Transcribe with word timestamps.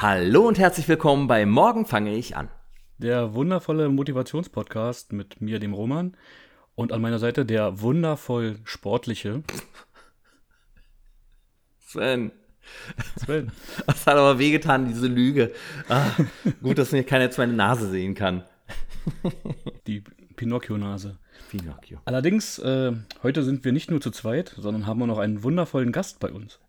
Hallo 0.00 0.46
und 0.46 0.60
herzlich 0.60 0.86
willkommen 0.86 1.26
bei 1.26 1.44
Morgen 1.44 1.84
fange 1.84 2.14
ich 2.14 2.36
an. 2.36 2.48
Der 2.98 3.34
wundervolle 3.34 3.88
Motivationspodcast 3.88 5.12
mit 5.12 5.40
mir, 5.40 5.58
dem 5.58 5.72
Roman, 5.74 6.16
und 6.76 6.92
an 6.92 7.00
meiner 7.00 7.18
Seite 7.18 7.44
der 7.44 7.80
wundervoll 7.80 8.60
sportliche 8.62 9.42
Sven. 11.80 12.30
Sven. 13.16 13.50
Das 13.88 14.06
hat 14.06 14.14
aber 14.14 14.38
wehgetan, 14.38 14.86
diese 14.86 15.08
Lüge. 15.08 15.52
Ah, 15.88 16.10
gut, 16.62 16.78
dass 16.78 16.92
mir 16.92 17.02
keiner 17.02 17.24
jetzt 17.24 17.38
meine 17.38 17.54
Nase 17.54 17.90
sehen 17.90 18.14
kann. 18.14 18.44
Die 19.88 20.04
Pinocchio-Nase. 20.36 21.18
Pinocchio. 21.50 21.98
Allerdings, 22.04 22.60
äh, 22.60 22.92
heute 23.24 23.42
sind 23.42 23.64
wir 23.64 23.72
nicht 23.72 23.90
nur 23.90 24.00
zu 24.00 24.12
zweit, 24.12 24.54
sondern 24.56 24.86
haben 24.86 25.02
auch 25.02 25.06
noch 25.08 25.18
einen 25.18 25.42
wundervollen 25.42 25.90
Gast 25.90 26.20
bei 26.20 26.30
uns. 26.30 26.60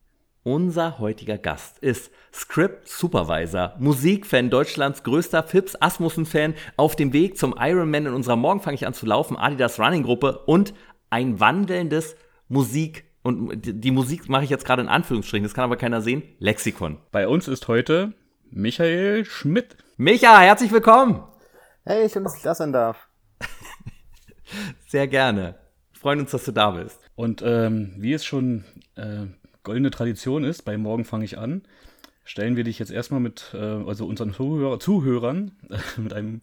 Unser 0.44 1.00
heutiger 1.00 1.38
Gast 1.38 1.80
ist 1.80 2.12
Script 2.34 2.88
Supervisor, 2.88 3.76
Musikfan, 3.78 4.50
Deutschlands 4.50 5.04
größter 5.04 5.44
Fips 5.44 5.76
Asmussen-Fan, 5.76 6.54
auf 6.78 6.96
dem 6.96 7.12
Weg 7.12 7.38
zum 7.38 7.56
Ironman 7.60 8.06
in 8.06 8.14
unserer 8.14 8.38
Morgen 8.38 8.62
fange 8.62 8.76
ich 8.76 8.88
an 8.88 8.94
zu 8.94 9.06
laufen, 9.06 9.36
Adidas 9.36 9.82
Running 9.82 10.04
Gruppe 10.04 10.40
und 10.46 10.74
ein 11.10 11.42
wandelndes 11.42 12.16
Musik- 12.48 13.04
und 13.22 13.52
die 13.64 13.92
Musik 13.92 14.30
mache 14.30 14.46
ich 14.46 14.50
jetzt 14.50 14.64
gerade 14.64 14.82
in 14.82 14.88
Anführungsstrichen, 14.88 15.44
das 15.44 15.54
kann 15.54 15.66
aber 15.66 15.76
keiner 15.76 16.02
sehen, 16.02 16.24
Lexikon. 16.40 17.00
Bei 17.12 17.28
uns 17.28 17.50
ist 17.50 17.68
heute 17.68 18.14
Michael 18.50 19.26
Schmidt. 19.26 19.76
Micha, 19.98 20.40
herzlich 20.40 20.72
willkommen. 20.72 21.22
Hey, 21.84 22.10
schön, 22.10 22.24
dass 22.24 22.38
ich 22.38 22.44
da 22.44 22.56
sein 22.56 22.72
darf. 22.72 23.09
Sehr 24.88 25.09
gerne. 25.09 25.59
Wir 25.92 26.00
freuen 26.00 26.22
uns, 26.22 26.31
dass 26.31 26.46
du 26.46 26.53
da 26.53 26.72
bist. 26.72 27.02
Und 27.16 27.42
ähm, 27.46 27.94
wie 27.98 28.14
es 28.14 28.24
schon 28.24 28.64
äh, 28.96 29.26
goldene 29.70 29.92
Tradition 29.92 30.45
ist, 30.45 30.64
bei 30.64 30.80
Morgen 30.80 31.06
fange 31.06 31.25
ich 31.25 31.38
an, 31.38 31.62
stellen 32.23 32.56
wir 32.56 32.64
dich 32.64 32.80
jetzt 32.80 32.89
erstmal 32.89 33.20
mit, 33.20 33.52
äh, 33.53 33.58
also 33.58 34.08
unseren 34.08 34.34
Zuhörer, 34.34 34.80
Zuhörern, 34.80 35.52
äh, 35.70 36.02
mit 36.02 36.12
einem 36.12 36.42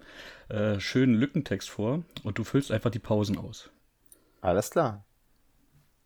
äh, 0.48 0.78
schönen 0.78 1.16
Lückentext 1.16 1.68
vor 1.68 2.04
und 2.22 2.38
du 2.38 2.44
füllst 2.44 2.70
einfach 2.70 2.90
die 2.90 3.00
Pausen 3.00 3.36
aus. 3.36 3.68
Alles 4.42 4.70
klar. 4.70 5.04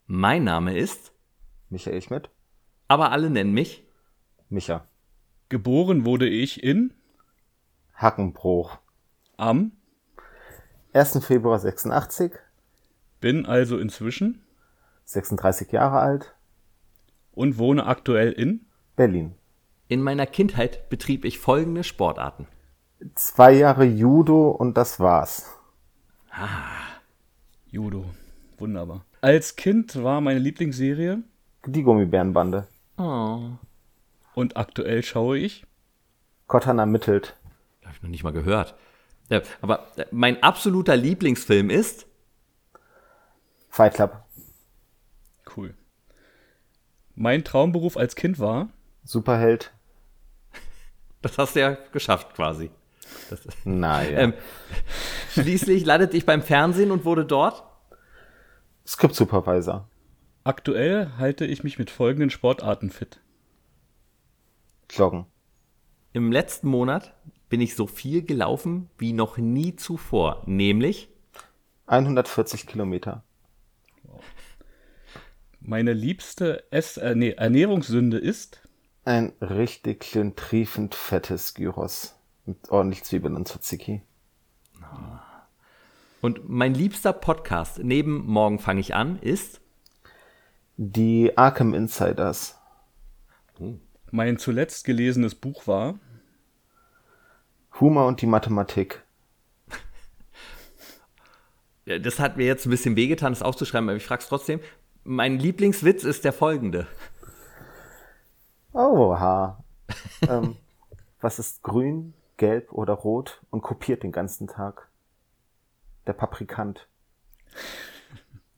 Mein 0.06 0.44
Name 0.44 0.78
ist, 0.78 1.12
Michael 1.68 2.00
Schmidt. 2.00 2.30
aber 2.88 3.12
alle 3.12 3.28
nennen 3.28 3.52
mich 3.52 3.84
Micha. 4.48 4.88
Geboren 5.50 6.06
wurde 6.06 6.26
ich 6.26 6.62
in 6.62 6.94
Hackenbruch. 7.92 8.78
am, 9.36 9.72
1. 10.94 11.22
Februar 11.22 11.58
86, 11.58 12.32
bin 13.20 13.44
also 13.44 13.76
inzwischen 13.76 14.42
36 15.04 15.70
Jahre 15.70 15.98
alt, 15.98 16.34
und 17.32 17.58
wohne 17.58 17.86
aktuell 17.86 18.32
in 18.32 18.66
Berlin. 18.96 19.34
In 19.88 20.02
meiner 20.02 20.26
Kindheit 20.26 20.88
betrieb 20.88 21.24
ich 21.24 21.38
folgende 21.38 21.84
Sportarten. 21.84 22.46
Zwei 23.14 23.52
Jahre 23.52 23.84
Judo 23.84 24.50
und 24.50 24.76
das 24.76 25.00
war's. 25.00 25.50
Judo. 27.70 28.04
Wunderbar. 28.58 29.04
Als 29.20 29.56
Kind 29.56 30.02
war 30.02 30.20
meine 30.20 30.38
Lieblingsserie 30.38 31.22
Die 31.66 31.82
Gummibärenbande. 31.82 32.66
Oh. 32.98 33.40
und 34.34 34.58
aktuell 34.58 35.02
schaue 35.02 35.38
ich 35.38 35.64
Kottern 36.46 36.78
ermittelt. 36.78 37.36
Habe 37.82 37.94
ich 37.96 38.02
noch 38.02 38.10
nicht 38.10 38.24
mal 38.24 38.32
gehört. 38.32 38.74
Ja, 39.30 39.40
aber 39.62 39.86
äh, 39.96 40.04
mein 40.10 40.42
absoluter 40.42 40.96
Lieblingsfilm 40.96 41.70
ist 41.70 42.06
Fight 43.70 43.94
Club. 43.94 44.24
Mein 47.22 47.44
Traumberuf 47.44 47.98
als 47.98 48.16
Kind 48.16 48.38
war 48.38 48.70
Superheld. 49.04 49.72
Das 51.20 51.36
hast 51.36 51.54
du 51.54 51.60
ja 51.60 51.76
geschafft 51.92 52.32
quasi. 52.32 52.70
Das, 53.28 53.42
Naja. 53.66 54.20
ähm, 54.20 54.32
schließlich 55.32 55.84
landete 55.84 56.16
ich 56.16 56.25
beim 56.25 56.41
Fernsehen 56.41 56.91
und 56.91 57.04
wurde 57.04 57.26
dort. 57.26 57.62
Script 58.86 59.14
Supervisor. 59.14 59.86
Aktuell 60.44 61.10
halte 61.19 61.44
ich 61.44 61.62
mich 61.62 61.78
mit 61.78 61.91
folgenden 61.91 62.31
Sportarten 62.31 62.88
fit. 62.88 63.20
Joggen. 64.88 65.26
Im 66.14 66.32
letzten 66.32 66.69
Monat 66.69 67.12
bin 67.50 67.60
ich 67.60 67.76
so 67.76 67.87
viel 67.87 68.22
gelaufen 68.22 68.88
wie 68.97 69.12
noch 69.12 69.37
nie 69.37 69.76
zuvor. 69.76 70.42
Nämlich 70.47 71.10
140 71.87 72.66
Kilometer. 72.66 73.25
Meine 75.60 75.93
liebste 75.93 76.65
Ess 76.72 76.97
äh, 76.97 77.15
nee, 77.15 77.31
Ernährungssünde 77.32 78.19
ist 78.19 78.60
Ein 79.04 79.32
richtig 79.41 80.04
schön 80.04 80.34
triefend 80.37 80.94
fettes 80.94 81.54
Gyros. 81.54 82.16
Mit 82.47 82.71
ordentlich 82.71 83.04
Zwiebeln 83.04 83.37
und 83.37 83.47
Tzatziki. 83.47 84.03
und 86.22 86.49
mein 86.49 86.75
liebster 86.75 87.12
Podcast 87.12 87.78
neben 87.82 88.25
Morgen 88.26 88.59
fange 88.59 88.81
ich 88.81 88.94
an 88.94 89.19
ist 89.20 89.60
Die 90.76 91.37
Arkham 91.37 91.75
Insiders. 91.75 92.59
mein 94.10 94.38
zuletzt 94.38 94.84
gelesenes 94.84 95.34
Buch 95.34 95.66
war 95.66 95.99
Humor 97.78 98.06
und 98.06 98.22
die 98.22 98.26
Mathematik. 98.26 99.03
Das 101.87 102.20
hat 102.20 102.37
mir 102.37 102.47
jetzt 102.47 102.66
ein 102.66 102.70
bisschen 102.70 102.94
wehgetan, 102.94 103.32
das 103.32 103.43
aufzuschreiben, 103.43 103.88
aber 103.88 103.97
ich 103.97 104.04
frage 104.04 104.22
es 104.22 104.28
trotzdem. 104.28 104.60
Mein 105.05 105.38
Lieblingswitz 105.38 106.05
ist 106.05 106.25
der 106.25 106.33
folgende. 106.33 106.87
Oha. 108.72 109.62
ähm, 110.28 110.56
was 111.21 111.38
ist 111.38 111.62
grün, 111.62 112.15
gelb 112.37 112.72
oder 112.72 112.94
rot 112.94 113.41
und 113.50 113.62
kopiert 113.62 114.03
den 114.03 114.12
ganzen 114.12 114.47
Tag? 114.47 114.88
Der 116.06 116.12
Paprikant. 116.12 116.88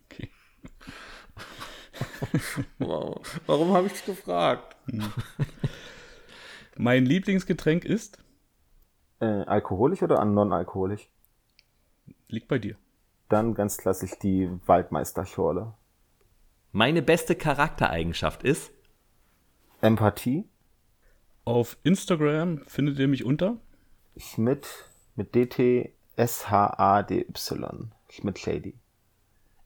okay. 0.07 0.31
Wow. 2.79 3.21
Warum 3.47 3.73
habe 3.73 3.87
ich 3.87 3.95
es 3.95 4.05
gefragt? 4.05 4.77
Mein 6.77 7.07
Lieblingsgetränk 7.07 7.85
ist 7.85 8.19
Äh, 9.21 9.45
alkoholisch 9.45 10.03
oder 10.03 10.23
non-alkoholisch? 10.25 11.09
liegt 12.29 12.49
bei 12.49 12.59
dir. 12.59 12.77
Dann 13.29 13.55
ganz 13.55 13.77
klassisch 13.79 14.19
die 14.19 14.51
Waldmeisterschorle. 14.67 15.73
Meine 16.75 17.03
beste 17.03 17.37
Charaktereigenschaft 17.37 18.43
ist 18.45 18.73
Empathie. 19.83 20.49
Auf 21.45 21.77
Instagram 21.83 22.63
findet 22.67 22.99
ihr 22.99 23.09
mich 23.09 23.25
unter 23.25 23.59
Schmidt 24.17 24.67
mit 25.15 25.35
DT 25.35 25.93
S-H-A-D-Y. 26.17 27.93
Schmidt 28.09 28.39
Shady. 28.39 28.75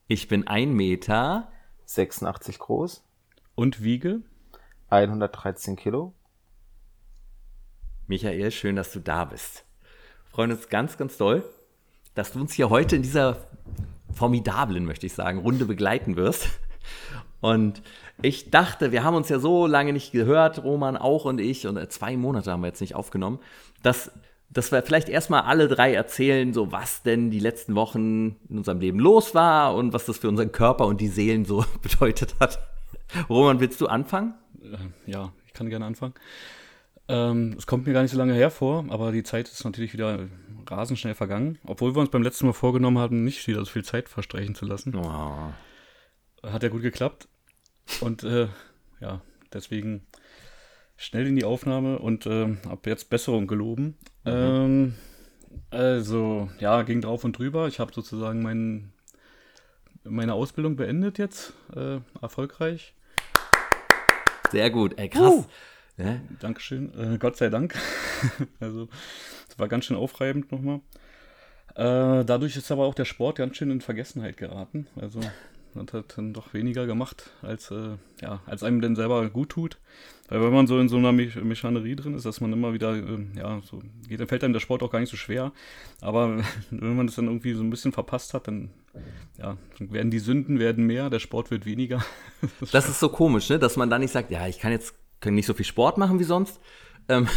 Ich 0.07 0.27
bin 0.27 0.47
ein 0.47 0.73
Meter. 0.73 1.49
86 1.85 2.59
groß, 2.59 3.05
und 3.55 3.81
wiege 3.81 4.21
113 4.89 5.77
Kilo. 5.77 6.13
Michael, 8.07 8.51
schön, 8.51 8.75
dass 8.75 8.91
du 8.91 8.99
da 8.99 9.23
bist. 9.23 9.63
Wir 10.25 10.31
freuen 10.31 10.51
uns 10.51 10.67
ganz, 10.67 10.97
ganz 10.97 11.15
doll, 11.15 11.45
dass 12.15 12.33
du 12.33 12.41
uns 12.41 12.51
hier 12.51 12.69
heute 12.69 12.97
in 12.97 13.03
dieser 13.03 13.37
formidablen, 14.13 14.83
möchte 14.83 15.05
ich 15.05 15.13
sagen, 15.13 15.39
Runde 15.39 15.63
begleiten 15.63 16.17
wirst. 16.17 16.49
Und 17.39 17.81
ich 18.21 18.49
dachte, 18.49 18.91
wir 18.91 19.03
haben 19.03 19.15
uns 19.15 19.29
ja 19.29 19.39
so 19.39 19.67
lange 19.67 19.93
nicht 19.93 20.11
gehört, 20.11 20.63
Roman 20.63 20.97
auch 20.97 21.25
und 21.25 21.39
ich, 21.39 21.67
und 21.67 21.91
zwei 21.91 22.17
Monate 22.17 22.51
haben 22.51 22.61
wir 22.61 22.67
jetzt 22.67 22.81
nicht 22.81 22.95
aufgenommen, 22.95 23.39
dass, 23.83 24.11
dass 24.49 24.71
wir 24.71 24.81
vielleicht 24.81 25.07
erstmal 25.07 25.41
alle 25.43 25.67
drei 25.67 25.93
erzählen, 25.93 26.53
so 26.53 26.71
was 26.71 27.03
denn 27.03 27.29
die 27.29 27.39
letzten 27.39 27.75
Wochen 27.75 28.35
in 28.49 28.57
unserem 28.57 28.79
Leben 28.79 28.99
los 28.99 29.35
war 29.35 29.75
und 29.75 29.93
was 29.93 30.05
das 30.05 30.17
für 30.17 30.29
unseren 30.29 30.51
Körper 30.51 30.87
und 30.87 30.99
die 30.99 31.09
Seelen 31.09 31.45
so 31.45 31.63
bedeutet 31.81 32.35
hat. 32.39 32.59
Roman, 33.29 33.59
willst 33.59 33.79
du 33.81 33.87
anfangen? 33.87 34.33
Äh, 34.61 35.11
ja, 35.11 35.31
ich 35.45 35.53
kann 35.53 35.69
gerne 35.69 35.85
anfangen. 35.85 36.15
Ähm, 37.09 37.55
es 37.57 37.67
kommt 37.67 37.87
mir 37.87 37.93
gar 37.93 38.01
nicht 38.01 38.11
so 38.11 38.17
lange 38.17 38.33
hervor, 38.33 38.85
aber 38.89 39.11
die 39.11 39.23
Zeit 39.23 39.47
ist 39.47 39.63
natürlich 39.63 39.93
wieder 39.93 40.27
rasend 40.69 40.99
schnell 40.99 41.15
vergangen. 41.15 41.57
Obwohl 41.65 41.95
wir 41.95 42.01
uns 42.01 42.09
beim 42.09 42.23
letzten 42.23 42.47
Mal 42.47 42.53
vorgenommen 42.53 42.97
haben, 42.97 43.23
nicht 43.23 43.47
wieder 43.47 43.59
so 43.59 43.71
viel 43.71 43.85
Zeit 43.85 44.09
verstreichen 44.09 44.55
zu 44.55 44.65
lassen. 44.65 44.93
Oh. 44.95 45.53
Hat 46.43 46.63
ja 46.63 46.69
gut 46.69 46.81
geklappt. 46.81 47.27
Und 48.01 48.23
äh, 48.23 48.47
ja, 48.99 49.21
deswegen 49.53 50.05
schnell 50.97 51.27
in 51.27 51.35
die 51.35 51.45
Aufnahme 51.45 51.99
und 51.99 52.25
äh, 52.25 52.55
ab 52.67 52.85
jetzt 52.85 53.09
Besserung 53.09 53.47
geloben. 53.47 53.97
Ähm, 54.25 54.95
also, 55.69 56.49
ja, 56.59 56.81
ging 56.83 57.01
drauf 57.01 57.23
und 57.23 57.37
drüber. 57.37 57.67
Ich 57.67 57.79
habe 57.79 57.93
sozusagen 57.93 58.41
mein, 58.41 58.91
meine 60.03 60.33
Ausbildung 60.33 60.75
beendet 60.75 61.17
jetzt, 61.17 61.53
äh, 61.75 61.99
erfolgreich. 62.21 62.93
Sehr 64.51 64.69
gut, 64.69 64.97
ey, 64.97 65.09
krass. 65.09 65.47
Ne? 65.97 66.21
Dankeschön, 66.39 66.93
äh, 66.97 67.17
Gott 67.17 67.37
sei 67.37 67.49
Dank. 67.49 67.75
also, 68.59 68.87
es 69.49 69.57
war 69.59 69.67
ganz 69.67 69.85
schön 69.85 69.97
aufreibend 69.97 70.51
nochmal. 70.51 70.81
Äh, 71.75 72.23
dadurch 72.25 72.55
ist 72.55 72.71
aber 72.71 72.85
auch 72.85 72.93
der 72.93 73.05
Sport 73.05 73.37
ganz 73.37 73.57
schön 73.57 73.71
in 73.71 73.81
Vergessenheit 73.81 74.37
geraten. 74.37 74.87
Also, 74.95 75.19
hat 75.79 75.93
halt 75.93 76.17
dann 76.17 76.33
doch 76.33 76.53
weniger 76.53 76.85
gemacht, 76.85 77.31
als, 77.41 77.71
äh, 77.71 77.97
ja, 78.21 78.41
als 78.45 78.63
einem 78.63 78.81
denn 78.81 78.95
selber 78.95 79.29
gut 79.29 79.49
tut. 79.49 79.77
Weil 80.29 80.41
wenn 80.41 80.53
man 80.53 80.67
so 80.67 80.79
in 80.79 80.89
so 80.89 80.97
einer 80.97 81.11
Me 81.11 81.31
Mechanerie 81.41 81.95
drin 81.95 82.13
ist, 82.13 82.25
dass 82.25 82.41
man 82.41 82.51
immer 82.51 82.73
wieder, 82.73 82.95
äh, 82.95 83.25
ja, 83.35 83.61
so 83.63 83.81
geht, 84.07 84.19
dann 84.19 84.27
fällt 84.27 84.43
einem 84.43 84.53
der 84.53 84.59
Sport 84.59 84.83
auch 84.83 84.91
gar 84.91 84.99
nicht 84.99 85.09
so 85.09 85.17
schwer. 85.17 85.51
Aber 86.01 86.43
wenn 86.71 86.95
man 86.95 87.07
das 87.07 87.15
dann 87.15 87.27
irgendwie 87.27 87.53
so 87.53 87.63
ein 87.63 87.69
bisschen 87.69 87.91
verpasst 87.91 88.33
hat, 88.33 88.47
dann, 88.47 88.69
ja, 89.37 89.57
werden 89.79 90.11
die 90.11 90.19
Sünden 90.19 90.59
werden 90.59 90.85
mehr, 90.85 91.09
der 91.09 91.19
Sport 91.19 91.51
wird 91.51 91.65
weniger. 91.65 92.03
Das 92.71 92.87
ist 92.87 92.99
so 92.99 93.09
komisch, 93.09 93.49
ne? 93.49 93.57
dass 93.57 93.77
man 93.77 93.89
da 93.89 93.97
nicht 93.97 94.11
sagt, 94.11 94.29
ja, 94.29 94.47
ich 94.47 94.59
kann 94.59 94.71
jetzt 94.71 94.93
kann 95.19 95.33
nicht 95.33 95.47
so 95.47 95.53
viel 95.53 95.65
Sport 95.65 95.97
machen 95.97 96.19
wie 96.19 96.23
sonst. 96.23 96.59
Ähm, 97.09 97.27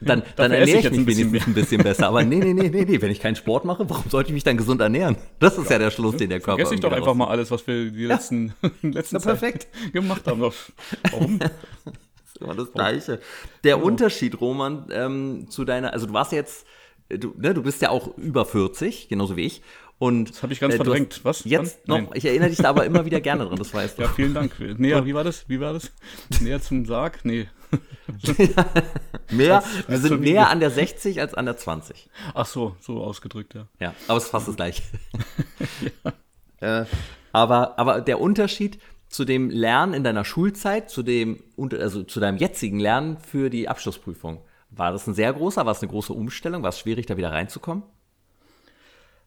dann, 0.00 0.22
dann 0.36 0.52
ernähre 0.52 0.78
ich, 0.78 0.84
ich 0.84 0.90
mich 0.90 1.06
wenigstens 1.06 1.46
ein 1.46 1.54
bisschen 1.54 1.82
besser. 1.82 2.08
Aber 2.08 2.24
nee, 2.24 2.38
nee, 2.38 2.54
nee, 2.54 2.68
nee, 2.70 2.84
nee, 2.84 3.00
wenn 3.00 3.10
ich 3.10 3.20
keinen 3.20 3.36
Sport 3.36 3.64
mache, 3.64 3.88
warum 3.88 4.08
sollte 4.10 4.30
ich 4.30 4.34
mich 4.34 4.44
dann 4.44 4.56
gesund 4.56 4.80
ernähren? 4.80 5.16
Das 5.38 5.58
ist 5.58 5.66
ja, 5.66 5.72
ja 5.72 5.78
der 5.78 5.90
Schluss, 5.90 6.16
den 6.16 6.30
der 6.30 6.40
Körper 6.40 6.58
Vergesse 6.58 6.74
ich 6.74 6.80
doch 6.80 6.92
einfach 6.92 7.14
mal 7.14 7.28
alles, 7.28 7.50
was 7.50 7.66
wir 7.66 7.90
die 7.90 8.06
letzten, 8.06 8.54
ja. 8.62 8.70
letzten 8.82 9.16
Na, 9.18 9.22
perfekt. 9.22 9.68
gemacht 9.92 10.26
haben. 10.26 10.40
Warum? 10.40 11.38
Das 11.84 12.36
ist 12.36 12.42
immer 12.42 12.54
das 12.54 12.72
Gleiche. 12.72 13.20
Der 13.64 13.74
genau. 13.74 13.88
Unterschied, 13.88 14.40
Roman, 14.40 14.86
ähm, 14.92 15.46
zu 15.50 15.64
deiner, 15.64 15.92
also 15.92 16.06
du 16.06 16.12
warst 16.12 16.30
jetzt, 16.30 16.64
du, 17.08 17.34
ne, 17.36 17.54
du 17.54 17.62
bist 17.62 17.82
ja 17.82 17.90
auch 17.90 18.16
über 18.16 18.46
40, 18.46 19.08
genauso 19.08 19.36
wie 19.36 19.46
ich. 19.46 19.62
Und, 19.98 20.30
das 20.30 20.42
habe 20.42 20.52
ich 20.52 20.60
ganz 20.60 20.74
äh, 20.74 20.76
verdrängt. 20.76 21.20
Was? 21.24 21.44
Jetzt 21.44 21.80
Wann? 21.86 22.04
noch, 22.04 22.10
Nein. 22.10 22.18
ich 22.18 22.24
erinnere 22.24 22.48
dich 22.48 22.58
da 22.58 22.70
aber 22.70 22.86
immer 22.86 23.04
wieder 23.04 23.20
gerne 23.20 23.44
dran, 23.44 23.58
das 23.58 23.74
weißt 23.74 23.98
du. 23.98 24.02
Ja, 24.02 24.08
vielen 24.08 24.32
Dank. 24.32 24.58
Näher, 24.78 25.04
wie 25.04 25.12
war 25.12 25.24
das? 25.24 25.46
Wie 25.48 25.60
war 25.60 25.72
das? 25.72 25.90
Näher 26.40 26.62
zum 26.62 26.86
Sarg? 26.86 27.24
Nee. 27.24 27.48
mehr, 29.30 29.62
wir 29.86 29.98
sind 29.98 30.20
näher 30.20 30.48
an 30.50 30.60
der 30.60 30.70
60 30.70 31.20
als 31.20 31.34
an 31.34 31.44
der 31.44 31.56
20. 31.56 32.08
Ach 32.34 32.46
so, 32.46 32.76
so 32.80 33.02
ausgedrückt, 33.02 33.54
ja. 33.54 33.66
Ja, 33.78 33.94
aber 34.08 34.18
es 34.18 34.24
ist 34.24 34.30
fast 34.30 34.48
das 34.48 34.56
gleiche. 34.56 34.82
ja. 36.60 36.82
äh, 36.82 36.86
aber, 37.32 37.78
aber 37.78 38.00
der 38.00 38.20
Unterschied 38.20 38.78
zu 39.08 39.24
dem 39.24 39.50
Lernen 39.50 39.94
in 39.94 40.04
deiner 40.04 40.24
Schulzeit, 40.24 40.90
zu 40.90 41.02
dem, 41.02 41.42
also 41.56 42.02
zu 42.02 42.20
deinem 42.20 42.38
jetzigen 42.38 42.78
Lernen 42.78 43.18
für 43.18 43.50
die 43.50 43.68
Abschlussprüfung, 43.68 44.40
war 44.70 44.92
das 44.92 45.06
ein 45.06 45.14
sehr 45.14 45.32
großer, 45.32 45.66
war 45.66 45.72
es 45.72 45.82
eine 45.82 45.90
große 45.90 46.12
Umstellung? 46.12 46.62
War 46.62 46.68
es 46.68 46.78
schwierig, 46.78 47.06
da 47.06 47.16
wieder 47.16 47.32
reinzukommen? 47.32 47.82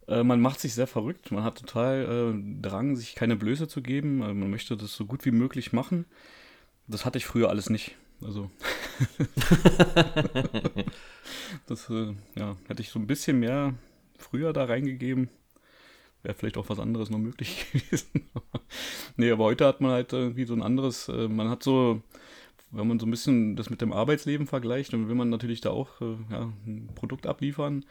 Äh, 0.08 0.24
man 0.24 0.40
macht 0.42 0.60
sich 0.60 0.74
sehr 0.74 0.88
verrückt. 0.88 1.32
Man 1.32 1.44
hat 1.44 1.60
total 1.60 2.34
äh, 2.34 2.62
Drang, 2.62 2.96
sich 2.96 3.16
keine 3.16 3.36
Blöße 3.36 3.68
zu 3.68 3.82
geben. 3.82 4.22
Äh, 4.22 4.34
man 4.34 4.50
möchte 4.50 4.78
das 4.78 4.94
so 4.94 5.06
gut 5.06 5.26
wie 5.26 5.32
möglich 5.32 5.74
machen. 5.74 6.06
Das 6.88 7.06
hatte 7.06 7.18
ich 7.18 7.26
früher 7.26 7.50
alles 7.50 7.70
nicht. 7.70 7.96
Also. 8.24 8.50
das 11.68 11.90
äh, 11.90 12.14
ja, 12.36 12.56
hätte 12.68 12.82
ich 12.82 12.90
so 12.90 13.00
ein 13.00 13.08
bisschen 13.08 13.40
mehr 13.40 13.74
früher 14.18 14.54
da 14.54 14.66
reingegeben. 14.66 15.30
Wäre 16.22 16.36
vielleicht 16.36 16.58
auch 16.58 16.70
was 16.70 16.80
anderes 16.80 17.10
noch 17.10 17.20
möglich 17.20 17.66
gewesen. 17.74 18.30
nee, 19.18 19.32
aber 19.32 19.44
heute 19.44 19.68
hat 19.68 19.82
man 19.82 19.92
halt 19.92 20.14
irgendwie 20.14 20.46
so 20.46 20.54
ein 20.54 20.62
anderes, 20.62 21.10
äh, 21.10 21.28
man 21.28 21.50
hat 21.50 21.64
so, 21.64 22.02
wenn 22.72 22.88
man 22.88 23.00
so 23.00 23.06
ein 23.06 23.12
bisschen 23.12 23.56
das 23.56 23.70
mit 23.70 23.82
dem 23.82 23.92
Arbeitsleben 23.92 24.48
vergleicht, 24.48 24.94
dann 24.94 25.08
will 25.08 25.16
man 25.16 25.30
natürlich 25.30 25.62
da 25.62 25.72
auch 25.72 26.00
äh, 26.02 26.16
ja, 26.32 26.52
ein 26.66 26.90
Produkt 26.96 27.28
abliefern. 27.28 27.86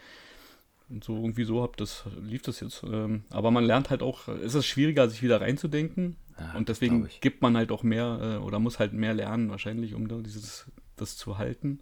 Und 0.89 1.05
so 1.05 1.17
irgendwie 1.17 1.45
so 1.45 1.63
hab 1.63 1.77
das, 1.77 2.05
lief 2.23 2.43
das 2.43 2.61
jetzt. 2.61 2.83
Ähm, 2.85 3.25
aber 3.31 3.51
man 3.51 3.65
lernt 3.65 3.91
halt 3.91 4.03
auch, 4.03 4.29
es 4.29 4.55
ist 4.55 4.67
schwieriger, 4.67 5.09
sich 5.09 5.23
wieder 5.23 5.41
reinzudenken. 5.41 6.17
Ja, 6.39 6.55
und 6.57 6.69
deswegen 6.69 7.09
gibt 7.21 7.43
man 7.43 7.57
halt 7.57 7.71
auch 7.71 7.83
mehr 7.83 8.39
äh, 8.41 8.45
oder 8.45 8.59
muss 8.59 8.79
halt 8.79 8.93
mehr 8.93 9.15
lernen, 9.15 9.51
wahrscheinlich, 9.51 9.95
um 9.95 10.09
da 10.09 10.19
dieses, 10.19 10.67
das 10.97 11.17
zu 11.17 11.39
halten. 11.39 11.81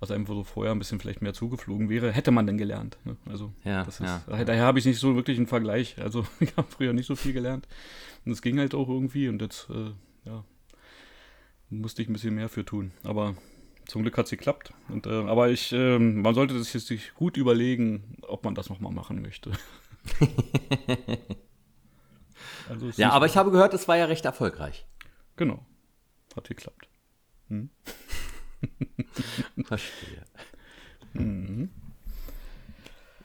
Was 0.00 0.10
einem 0.10 0.26
so 0.26 0.42
vorher 0.42 0.72
ein 0.72 0.80
bisschen 0.80 0.98
vielleicht 0.98 1.22
mehr 1.22 1.32
zugeflogen 1.32 1.88
wäre, 1.88 2.10
hätte 2.10 2.32
man 2.32 2.46
denn 2.46 2.58
gelernt. 2.58 2.98
Ne? 3.04 3.16
Also 3.26 3.52
ja, 3.64 3.84
das 3.84 4.00
ist, 4.00 4.06
ja. 4.26 4.44
daher 4.44 4.64
habe 4.64 4.80
ich 4.80 4.84
nicht 4.84 4.98
so 4.98 5.14
wirklich 5.14 5.36
einen 5.36 5.46
Vergleich. 5.46 5.96
Also 6.00 6.26
ich 6.40 6.56
habe 6.56 6.68
früher 6.68 6.92
nicht 6.92 7.06
so 7.06 7.14
viel 7.14 7.32
gelernt. 7.32 7.68
Und 8.24 8.32
es 8.32 8.42
ging 8.42 8.58
halt 8.58 8.74
auch 8.74 8.88
irgendwie 8.88 9.28
und 9.28 9.40
jetzt, 9.40 9.68
äh, 9.70 9.92
ja, 10.28 10.44
musste 11.70 12.02
ich 12.02 12.08
ein 12.08 12.12
bisschen 12.12 12.34
mehr 12.34 12.48
für 12.48 12.64
tun. 12.64 12.92
Aber 13.04 13.36
zum 13.86 14.02
Glück 14.02 14.18
hat 14.18 14.26
es 14.26 14.30
geklappt. 14.30 14.72
Und, 14.88 15.06
äh, 15.06 15.10
aber 15.10 15.50
ich, 15.50 15.72
äh, 15.72 15.98
man 15.98 16.34
sollte 16.34 16.60
sich 16.60 16.74
jetzt 16.74 16.86
sich 16.86 17.14
gut 17.14 17.36
überlegen, 17.36 18.16
ob 18.22 18.44
man 18.44 18.54
das 18.54 18.70
nochmal 18.70 18.92
machen 18.92 19.22
möchte. 19.22 19.52
also 22.68 22.90
ja, 22.96 23.10
aber 23.10 23.26
ich 23.26 23.36
habe 23.36 23.50
gehört, 23.50 23.74
es 23.74 23.88
war 23.88 23.96
ja 23.96 24.06
recht 24.06 24.24
erfolgreich. 24.24 24.86
Genau. 25.36 25.64
Hat 26.36 26.48
geklappt. 26.48 26.88
Hm? 27.48 27.70
Verstehe. 29.64 30.24
Mhm. 31.14 31.70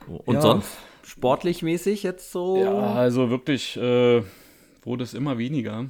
Und 0.07 0.35
ja. 0.35 0.41
sonst? 0.41 0.77
Sportlich 1.03 1.63
mäßig 1.63 2.03
jetzt 2.03 2.31
so? 2.31 2.61
Ja, 2.61 2.93
also 2.93 3.29
wirklich 3.29 3.77
äh, 3.77 4.23
wurde 4.83 5.03
es 5.03 5.13
immer 5.13 5.37
weniger. 5.37 5.89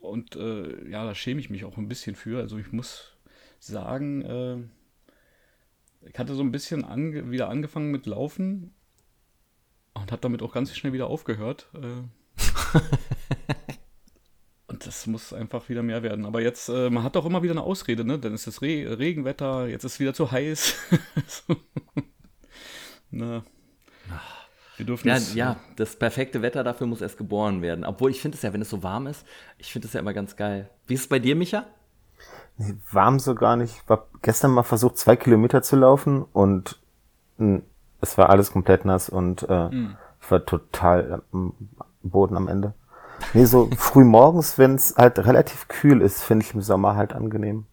Und 0.00 0.36
äh, 0.36 0.88
ja, 0.88 1.04
da 1.04 1.14
schäme 1.14 1.40
ich 1.40 1.50
mich 1.50 1.64
auch 1.64 1.76
ein 1.76 1.88
bisschen 1.88 2.16
für. 2.16 2.40
Also 2.40 2.56
ich 2.58 2.72
muss 2.72 3.12
sagen, 3.58 4.22
äh, 4.22 6.08
ich 6.08 6.18
hatte 6.18 6.34
so 6.34 6.42
ein 6.42 6.50
bisschen 6.50 6.84
ange 6.84 7.30
wieder 7.30 7.48
angefangen 7.48 7.90
mit 7.90 8.06
Laufen 8.06 8.74
und 9.94 10.10
habe 10.10 10.22
damit 10.22 10.42
auch 10.42 10.52
ganz 10.52 10.74
schnell 10.74 10.92
wieder 10.92 11.06
aufgehört. 11.06 11.68
Äh. 11.74 12.02
und 14.66 14.86
das 14.86 15.06
muss 15.06 15.32
einfach 15.32 15.68
wieder 15.68 15.82
mehr 15.82 16.02
werden. 16.02 16.24
Aber 16.24 16.40
jetzt, 16.40 16.68
äh, 16.68 16.90
man 16.90 17.02
hat 17.04 17.16
doch 17.16 17.26
immer 17.26 17.42
wieder 17.42 17.52
eine 17.52 17.62
Ausrede, 17.62 18.04
ne? 18.04 18.18
Dann 18.18 18.34
ist 18.34 18.46
es 18.46 18.62
Re 18.62 18.98
Regenwetter, 18.98 19.66
jetzt 19.66 19.84
ist 19.84 19.94
es 19.94 20.00
wieder 20.00 20.14
zu 20.14 20.30
heiß. 20.30 20.74
Na. 23.10 23.44
Wir 24.76 24.86
dürfen 24.86 25.08
ja, 25.08 25.16
es, 25.16 25.34
ja, 25.34 25.56
das 25.76 25.96
perfekte 25.96 26.42
Wetter 26.42 26.64
dafür 26.64 26.86
muss 26.86 27.02
erst 27.02 27.18
geboren 27.18 27.62
werden. 27.62 27.84
Obwohl 27.84 28.10
ich 28.10 28.20
finde 28.20 28.36
es 28.36 28.42
ja, 28.42 28.52
wenn 28.52 28.62
es 28.62 28.70
so 28.70 28.82
warm 28.82 29.06
ist, 29.06 29.26
ich 29.58 29.70
finde 29.72 29.86
es 29.86 29.92
ja 29.92 30.00
immer 30.00 30.14
ganz 30.14 30.34
geil. 30.36 30.70
Wie 30.86 30.94
ist 30.94 31.02
es 31.02 31.08
bei 31.08 31.18
dir, 31.18 31.36
Micha? 31.36 31.66
Nee, 32.56 32.74
warm 32.90 33.18
so 33.18 33.34
gar 33.34 33.56
nicht. 33.56 33.76
Ich 33.76 33.88
war 33.88 34.06
gestern 34.22 34.50
mal 34.50 34.62
versucht, 34.62 34.98
zwei 34.98 35.16
Kilometer 35.16 35.62
zu 35.62 35.76
laufen 35.76 36.22
und 36.32 36.80
mh, 37.36 37.60
es 38.00 38.18
war 38.18 38.30
alles 38.30 38.50
komplett 38.50 38.84
nass 38.84 39.08
und 39.08 39.46
äh, 39.48 39.68
mhm. 39.68 39.96
ich 40.20 40.30
war 40.30 40.44
total 40.44 41.22
am 41.32 41.54
Boden 42.10 42.36
am 42.36 42.48
Ende. 42.48 42.74
Nee, 43.34 43.44
so 43.44 43.68
früh 43.76 44.04
morgens, 44.04 44.58
wenn 44.58 44.74
es 44.74 44.94
halt 44.96 45.18
relativ 45.24 45.68
kühl 45.68 46.00
ist, 46.00 46.22
finde 46.22 46.44
ich 46.44 46.54
im 46.54 46.62
Sommer 46.62 46.96
halt 46.96 47.12
angenehm. 47.12 47.66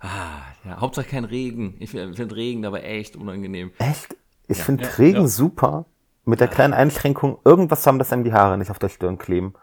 Ah, 0.00 0.42
ja, 0.64 0.80
Hauptsache 0.80 1.06
kein 1.06 1.24
Regen. 1.24 1.76
Ich 1.80 1.90
finde 1.90 2.36
Regen 2.36 2.64
aber 2.64 2.84
echt 2.84 3.16
unangenehm. 3.16 3.72
Echt? 3.78 4.16
Ich 4.46 4.58
ja. 4.58 4.64
finde 4.64 4.84
ja, 4.84 4.90
Regen 4.98 5.22
ja. 5.22 5.28
super. 5.28 5.86
Mit 6.24 6.40
der 6.40 6.48
kleinen 6.48 6.74
Einschränkung, 6.74 7.38
irgendwas 7.44 7.86
haben, 7.86 7.98
dass 7.98 8.12
einem 8.12 8.22
die 8.22 8.34
Haare 8.34 8.58
nicht 8.58 8.70
auf 8.70 8.78
der 8.78 8.90
Stirn 8.90 9.16
kleben. 9.16 9.54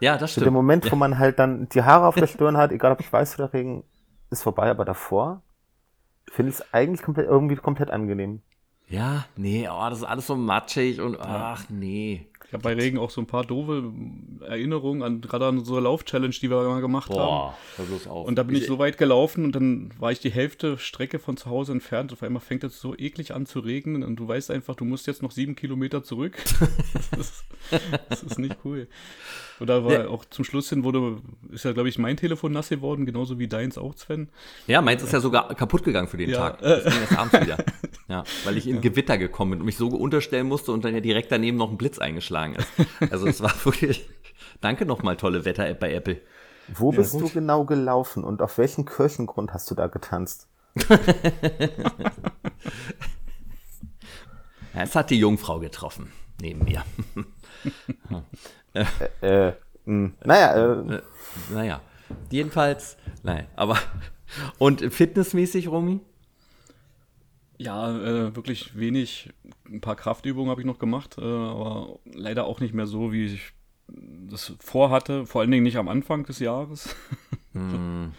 Ja, 0.00 0.18
das 0.18 0.32
stimmt. 0.32 0.46
In 0.46 0.52
dem 0.52 0.54
Moment, 0.54 0.92
wo 0.92 0.96
man 0.96 1.18
halt 1.18 1.38
dann 1.38 1.68
die 1.70 1.82
Haare 1.82 2.06
auf 2.06 2.14
der 2.14 2.26
Stirn 2.26 2.58
hat, 2.58 2.72
egal 2.72 2.92
ob 2.92 3.00
ich 3.00 3.10
weiß 3.10 3.38
oder 3.38 3.52
Regen, 3.52 3.84
ist 4.28 4.42
vorbei, 4.42 4.70
aber 4.70 4.84
davor 4.84 5.42
finde 6.30 6.50
ich 6.52 6.58
es 6.58 6.74
eigentlich 6.74 7.02
komplett, 7.02 7.26
irgendwie 7.26 7.56
komplett 7.56 7.90
angenehm. 7.90 8.42
Ja, 8.88 9.24
nee, 9.36 9.68
oh, 9.70 9.88
das 9.88 10.00
ist 10.00 10.04
alles 10.04 10.26
so 10.26 10.36
matschig 10.36 11.00
und 11.00 11.18
ach 11.20 11.64
nee. 11.68 12.26
Ich 12.50 12.54
habe 12.54 12.64
bei 12.64 12.74
Regen 12.74 12.98
auch 12.98 13.10
so 13.10 13.20
ein 13.20 13.28
paar 13.28 13.44
doofe 13.44 13.92
Erinnerungen 14.40 15.04
an 15.04 15.20
gerade 15.20 15.46
an 15.46 15.64
so 15.64 15.74
eine 15.74 15.84
Lauf-Challenge, 15.84 16.34
die 16.34 16.50
wir 16.50 16.60
mal 16.64 16.80
gemacht 16.80 17.08
Boah, 17.08 17.54
haben. 17.78 17.86
Bloß 17.86 18.08
auf. 18.08 18.26
Und 18.26 18.34
da 18.34 18.42
bin 18.42 18.56
ich, 18.56 18.62
ich 18.62 18.66
so 18.66 18.80
weit 18.80 18.98
gelaufen 18.98 19.44
und 19.44 19.54
dann 19.54 19.92
war 20.00 20.10
ich 20.10 20.18
die 20.18 20.32
Hälfte 20.32 20.76
Strecke 20.76 21.20
von 21.20 21.36
zu 21.36 21.48
Hause 21.48 21.70
entfernt. 21.70 22.12
Auf 22.12 22.24
einmal 22.24 22.40
fängt 22.40 22.64
es 22.64 22.80
so 22.80 22.96
eklig 22.98 23.34
an 23.34 23.46
zu 23.46 23.60
regnen 23.60 24.02
und 24.02 24.16
du 24.16 24.26
weißt 24.26 24.50
einfach, 24.50 24.74
du 24.74 24.84
musst 24.84 25.06
jetzt 25.06 25.22
noch 25.22 25.30
sieben 25.30 25.54
Kilometer 25.54 26.02
zurück. 26.02 26.38
das, 27.12 27.20
ist, 27.20 27.44
das, 28.08 28.22
ist, 28.24 28.38
nicht 28.40 28.56
cool. 28.64 28.88
Und 29.60 29.68
da 29.68 29.84
war 29.84 29.92
ja. 29.92 30.08
auch 30.08 30.24
zum 30.24 30.44
Schluss 30.44 30.70
hin 30.70 30.84
wurde, 30.84 31.18
ist 31.50 31.66
ja, 31.66 31.72
glaube 31.72 31.90
ich, 31.90 31.98
mein 31.98 32.16
Telefon 32.16 32.52
nass 32.52 32.70
geworden, 32.70 33.04
genauso 33.04 33.38
wie 33.38 33.46
deins 33.46 33.76
auch, 33.76 33.94
Sven. 33.94 34.30
Ja, 34.66 34.80
meins 34.80 35.02
ist 35.02 35.12
ja 35.12 35.20
sogar 35.20 35.54
kaputt 35.54 35.84
gegangen 35.84 36.08
für 36.08 36.16
den 36.16 36.30
ja. 36.30 36.38
Tag. 36.38 36.60
Das 36.60 36.84
ging 36.84 37.00
erst 37.00 37.18
abends 37.18 37.40
wieder. 37.40 37.58
Ja, 38.08 38.24
weil 38.42 38.56
ich 38.56 38.66
in 38.66 38.74
ja. 38.76 38.80
Gewitter 38.80 39.18
gekommen 39.18 39.52
bin 39.52 39.60
und 39.60 39.66
mich 39.66 39.76
so 39.76 39.86
unterstellen 39.86 40.48
musste 40.48 40.72
und 40.72 40.84
dann 40.84 40.92
ja 40.94 41.00
direkt 41.00 41.30
daneben 41.30 41.56
noch 41.56 41.70
ein 41.70 41.78
Blitz 41.78 42.00
eingeschlagen 42.00 42.56
ist. 42.56 42.66
Also 43.08 43.28
es 43.28 43.40
war 43.40 43.54
wirklich. 43.64 44.10
Danke 44.60 44.84
nochmal, 44.84 45.16
tolle 45.16 45.44
Wetter-App 45.44 45.78
bei 45.78 45.94
Apple. 45.94 46.20
Wo 46.66 46.90
ja, 46.90 46.98
bist 46.98 47.12
gut. 47.12 47.22
du 47.22 47.28
genau 47.28 47.64
gelaufen 47.64 48.24
und 48.24 48.42
auf 48.42 48.58
welchen 48.58 48.84
Kirchengrund 48.84 49.54
hast 49.54 49.70
du 49.70 49.76
da 49.76 49.86
getanzt? 49.86 50.48
es 54.74 54.96
hat 54.96 55.10
die 55.10 55.20
Jungfrau 55.20 55.60
getroffen, 55.60 56.10
neben 56.40 56.64
mir. 56.64 56.82
Äh, 58.74 58.84
äh, 59.22 59.48
mh, 59.48 59.54
hm, 59.84 60.14
naja, 60.24 60.54
äh, 60.54 60.94
äh, 60.94 61.02
naja, 61.50 61.80
jedenfalls, 62.30 62.96
nein, 63.22 63.46
aber 63.56 63.78
und 64.58 64.80
fitnessmäßig, 64.92 65.68
Romy? 65.68 66.00
Ja, 67.58 67.94
äh, 67.94 68.34
wirklich 68.34 68.78
wenig. 68.78 69.30
Ein 69.66 69.82
paar 69.82 69.96
Kraftübungen 69.96 70.50
habe 70.50 70.62
ich 70.62 70.66
noch 70.66 70.78
gemacht, 70.78 71.18
äh, 71.18 71.22
aber 71.22 71.98
leider 72.06 72.44
auch 72.46 72.60
nicht 72.60 72.72
mehr 72.72 72.86
so, 72.86 73.12
wie 73.12 73.26
ich 73.26 73.52
das 73.86 74.54
vorhatte. 74.60 75.26
Vor 75.26 75.42
allen 75.42 75.50
Dingen 75.50 75.64
nicht 75.64 75.76
am 75.76 75.88
Anfang 75.88 76.24
des 76.24 76.38
Jahres. 76.38 76.94
mm. 77.52 78.06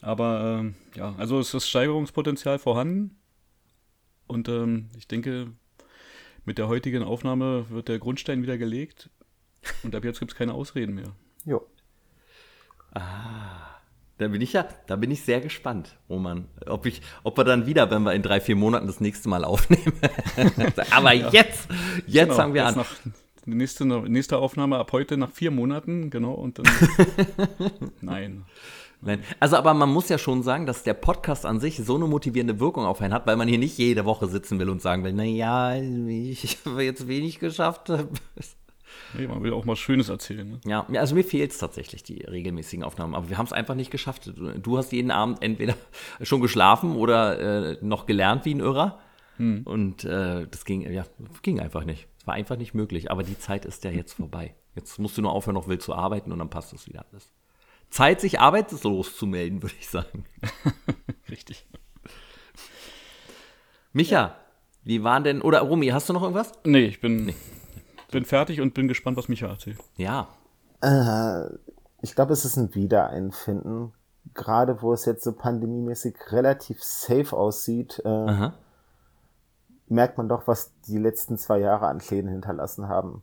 Aber 0.00 0.62
äh, 0.94 0.98
ja, 0.98 1.14
also 1.18 1.40
es 1.40 1.52
ist 1.54 1.68
Steigerungspotenzial 1.68 2.58
vorhanden. 2.58 3.16
Und 4.26 4.48
ähm, 4.48 4.90
ich 4.96 5.08
denke, 5.08 5.48
mit 6.44 6.58
der 6.58 6.68
heutigen 6.68 7.02
Aufnahme 7.02 7.68
wird 7.70 7.88
der 7.88 7.98
Grundstein 7.98 8.42
wieder 8.42 8.58
gelegt. 8.58 9.10
Und 9.82 9.94
ab 9.94 10.04
jetzt 10.04 10.18
gibt 10.18 10.32
es 10.32 10.36
keine 10.36 10.54
Ausreden 10.54 10.94
mehr. 10.94 11.12
Jo. 11.44 11.66
Da 14.18 14.26
bin 14.26 14.40
ich 14.40 14.52
ja, 14.52 14.66
da 14.88 14.96
bin 14.96 15.12
ich 15.12 15.22
sehr 15.22 15.40
gespannt, 15.40 15.96
Roman. 16.10 16.48
Ob 16.66 16.86
ich, 16.86 17.02
ob 17.22 17.38
wir 17.38 17.44
dann 17.44 17.66
wieder, 17.66 17.88
wenn 17.90 18.02
wir 18.02 18.14
in 18.14 18.22
drei, 18.22 18.40
vier 18.40 18.56
Monaten 18.56 18.88
das 18.88 19.00
nächste 19.00 19.28
Mal 19.28 19.44
aufnehmen. 19.44 19.92
Aber 20.90 21.12
jetzt, 21.12 21.68
jetzt 22.06 22.24
Genau, 22.24 22.34
fangen 22.34 22.54
wir 22.54 22.62
jetzt 22.62 22.76
an. 22.76 22.78
Nach, 22.78 23.12
die 23.46 23.54
nächste, 23.54 23.86
nächste 23.86 24.38
Aufnahme 24.38 24.78
ab 24.78 24.92
heute 24.92 25.16
nach 25.16 25.30
vier 25.30 25.52
Monaten, 25.52 26.10
genau. 26.10 26.32
Und 26.32 26.58
dann. 26.58 26.66
Nein. 28.00 28.44
Nein. 29.00 29.22
Also, 29.38 29.56
aber 29.56 29.74
man 29.74 29.88
muss 29.88 30.08
ja 30.08 30.18
schon 30.18 30.42
sagen, 30.42 30.66
dass 30.66 30.82
der 30.82 30.94
Podcast 30.94 31.46
an 31.46 31.60
sich 31.60 31.76
so 31.76 31.94
eine 31.94 32.06
motivierende 32.06 32.58
Wirkung 32.58 32.84
auf 32.84 33.00
einen 33.00 33.14
hat, 33.14 33.28
weil 33.28 33.36
man 33.36 33.46
hier 33.46 33.58
nicht 33.58 33.78
jede 33.78 34.04
Woche 34.04 34.26
sitzen 34.26 34.58
will 34.58 34.68
und 34.68 34.82
sagen 34.82 35.04
will, 35.04 35.12
na 35.12 35.22
ja, 35.22 35.76
ich 35.76 36.58
habe 36.66 36.82
jetzt 36.82 37.06
wenig 37.06 37.38
geschafft. 37.38 37.92
Nee, 39.14 39.26
man 39.26 39.42
will 39.42 39.52
auch 39.52 39.64
mal 39.64 39.76
Schönes 39.76 40.08
erzählen. 40.08 40.50
Ne? 40.50 40.60
Ja, 40.64 40.86
also 40.94 41.14
mir 41.14 41.24
fehlt 41.24 41.52
es 41.52 41.58
tatsächlich, 41.58 42.02
die 42.02 42.22
regelmäßigen 42.22 42.84
Aufnahmen. 42.84 43.14
Aber 43.14 43.28
wir 43.28 43.38
haben 43.38 43.46
es 43.46 43.52
einfach 43.52 43.74
nicht 43.74 43.90
geschafft. 43.90 44.26
Du, 44.26 44.58
du 44.58 44.78
hast 44.78 44.92
jeden 44.92 45.10
Abend 45.10 45.42
entweder 45.42 45.74
schon 46.22 46.40
geschlafen 46.40 46.96
oder 46.96 47.72
äh, 47.72 47.78
noch 47.80 48.06
gelernt 48.06 48.44
wie 48.44 48.54
ein 48.54 48.60
Irrer. 48.60 49.00
Und 49.38 50.04
äh, 50.04 50.48
das 50.50 50.64
ging, 50.64 50.90
ja, 50.92 51.04
ging 51.42 51.60
einfach 51.60 51.84
nicht. 51.84 52.08
Es 52.18 52.26
war 52.26 52.34
einfach 52.34 52.56
nicht 52.56 52.74
möglich. 52.74 53.10
Aber 53.10 53.22
die 53.22 53.38
Zeit 53.38 53.64
ist 53.64 53.84
ja 53.84 53.90
jetzt 53.90 54.14
vorbei. 54.14 54.54
Jetzt 54.74 54.98
musst 54.98 55.16
du 55.16 55.22
nur 55.22 55.32
aufhören, 55.32 55.54
noch 55.54 55.68
wild 55.68 55.80
zu 55.80 55.94
arbeiten 55.94 56.32
und 56.32 56.40
dann 56.40 56.50
passt 56.50 56.72
es 56.72 56.88
wieder 56.88 57.04
alles. 57.10 57.32
Zeit, 57.90 58.20
sich 58.20 58.40
arbeitslos 58.40 59.16
zu 59.16 59.26
melden, 59.26 59.62
würde 59.62 59.74
ich 59.78 59.88
sagen. 59.88 60.24
Richtig. 61.30 61.66
Micha, 63.92 64.36
wie 64.82 65.02
waren 65.04 65.24
denn, 65.24 65.40
oder 65.40 65.60
Romy, 65.60 65.88
hast 65.88 66.08
du 66.08 66.12
noch 66.12 66.22
irgendwas? 66.22 66.52
Nee, 66.64 66.86
ich 66.86 67.00
bin, 67.00 67.32
bin 68.08 68.24
fertig 68.24 68.60
und 68.60 68.74
bin 68.74 68.88
gespannt, 68.88 69.16
was 69.16 69.28
Micha 69.28 69.46
erzählt. 69.46 69.78
Ja. 69.96 70.28
Äh, 70.80 71.44
ich 72.00 72.14
glaube, 72.14 72.32
es 72.32 72.44
ist 72.44 72.56
ein 72.56 72.74
Wiedereinfinden. 72.74 73.92
Gerade 74.34 74.82
wo 74.82 74.92
es 74.92 75.04
jetzt 75.04 75.24
so 75.24 75.32
pandemiemäßig 75.32 76.16
relativ 76.32 76.82
safe 76.82 77.36
aussieht, 77.36 78.02
äh, 78.04 78.50
merkt 79.88 80.18
man 80.18 80.28
doch, 80.28 80.46
was 80.46 80.72
die 80.86 80.98
letzten 80.98 81.38
zwei 81.38 81.58
Jahre 81.58 81.86
an 81.86 82.00
Schäden 82.00 82.30
hinterlassen 82.30 82.88
haben. 82.88 83.22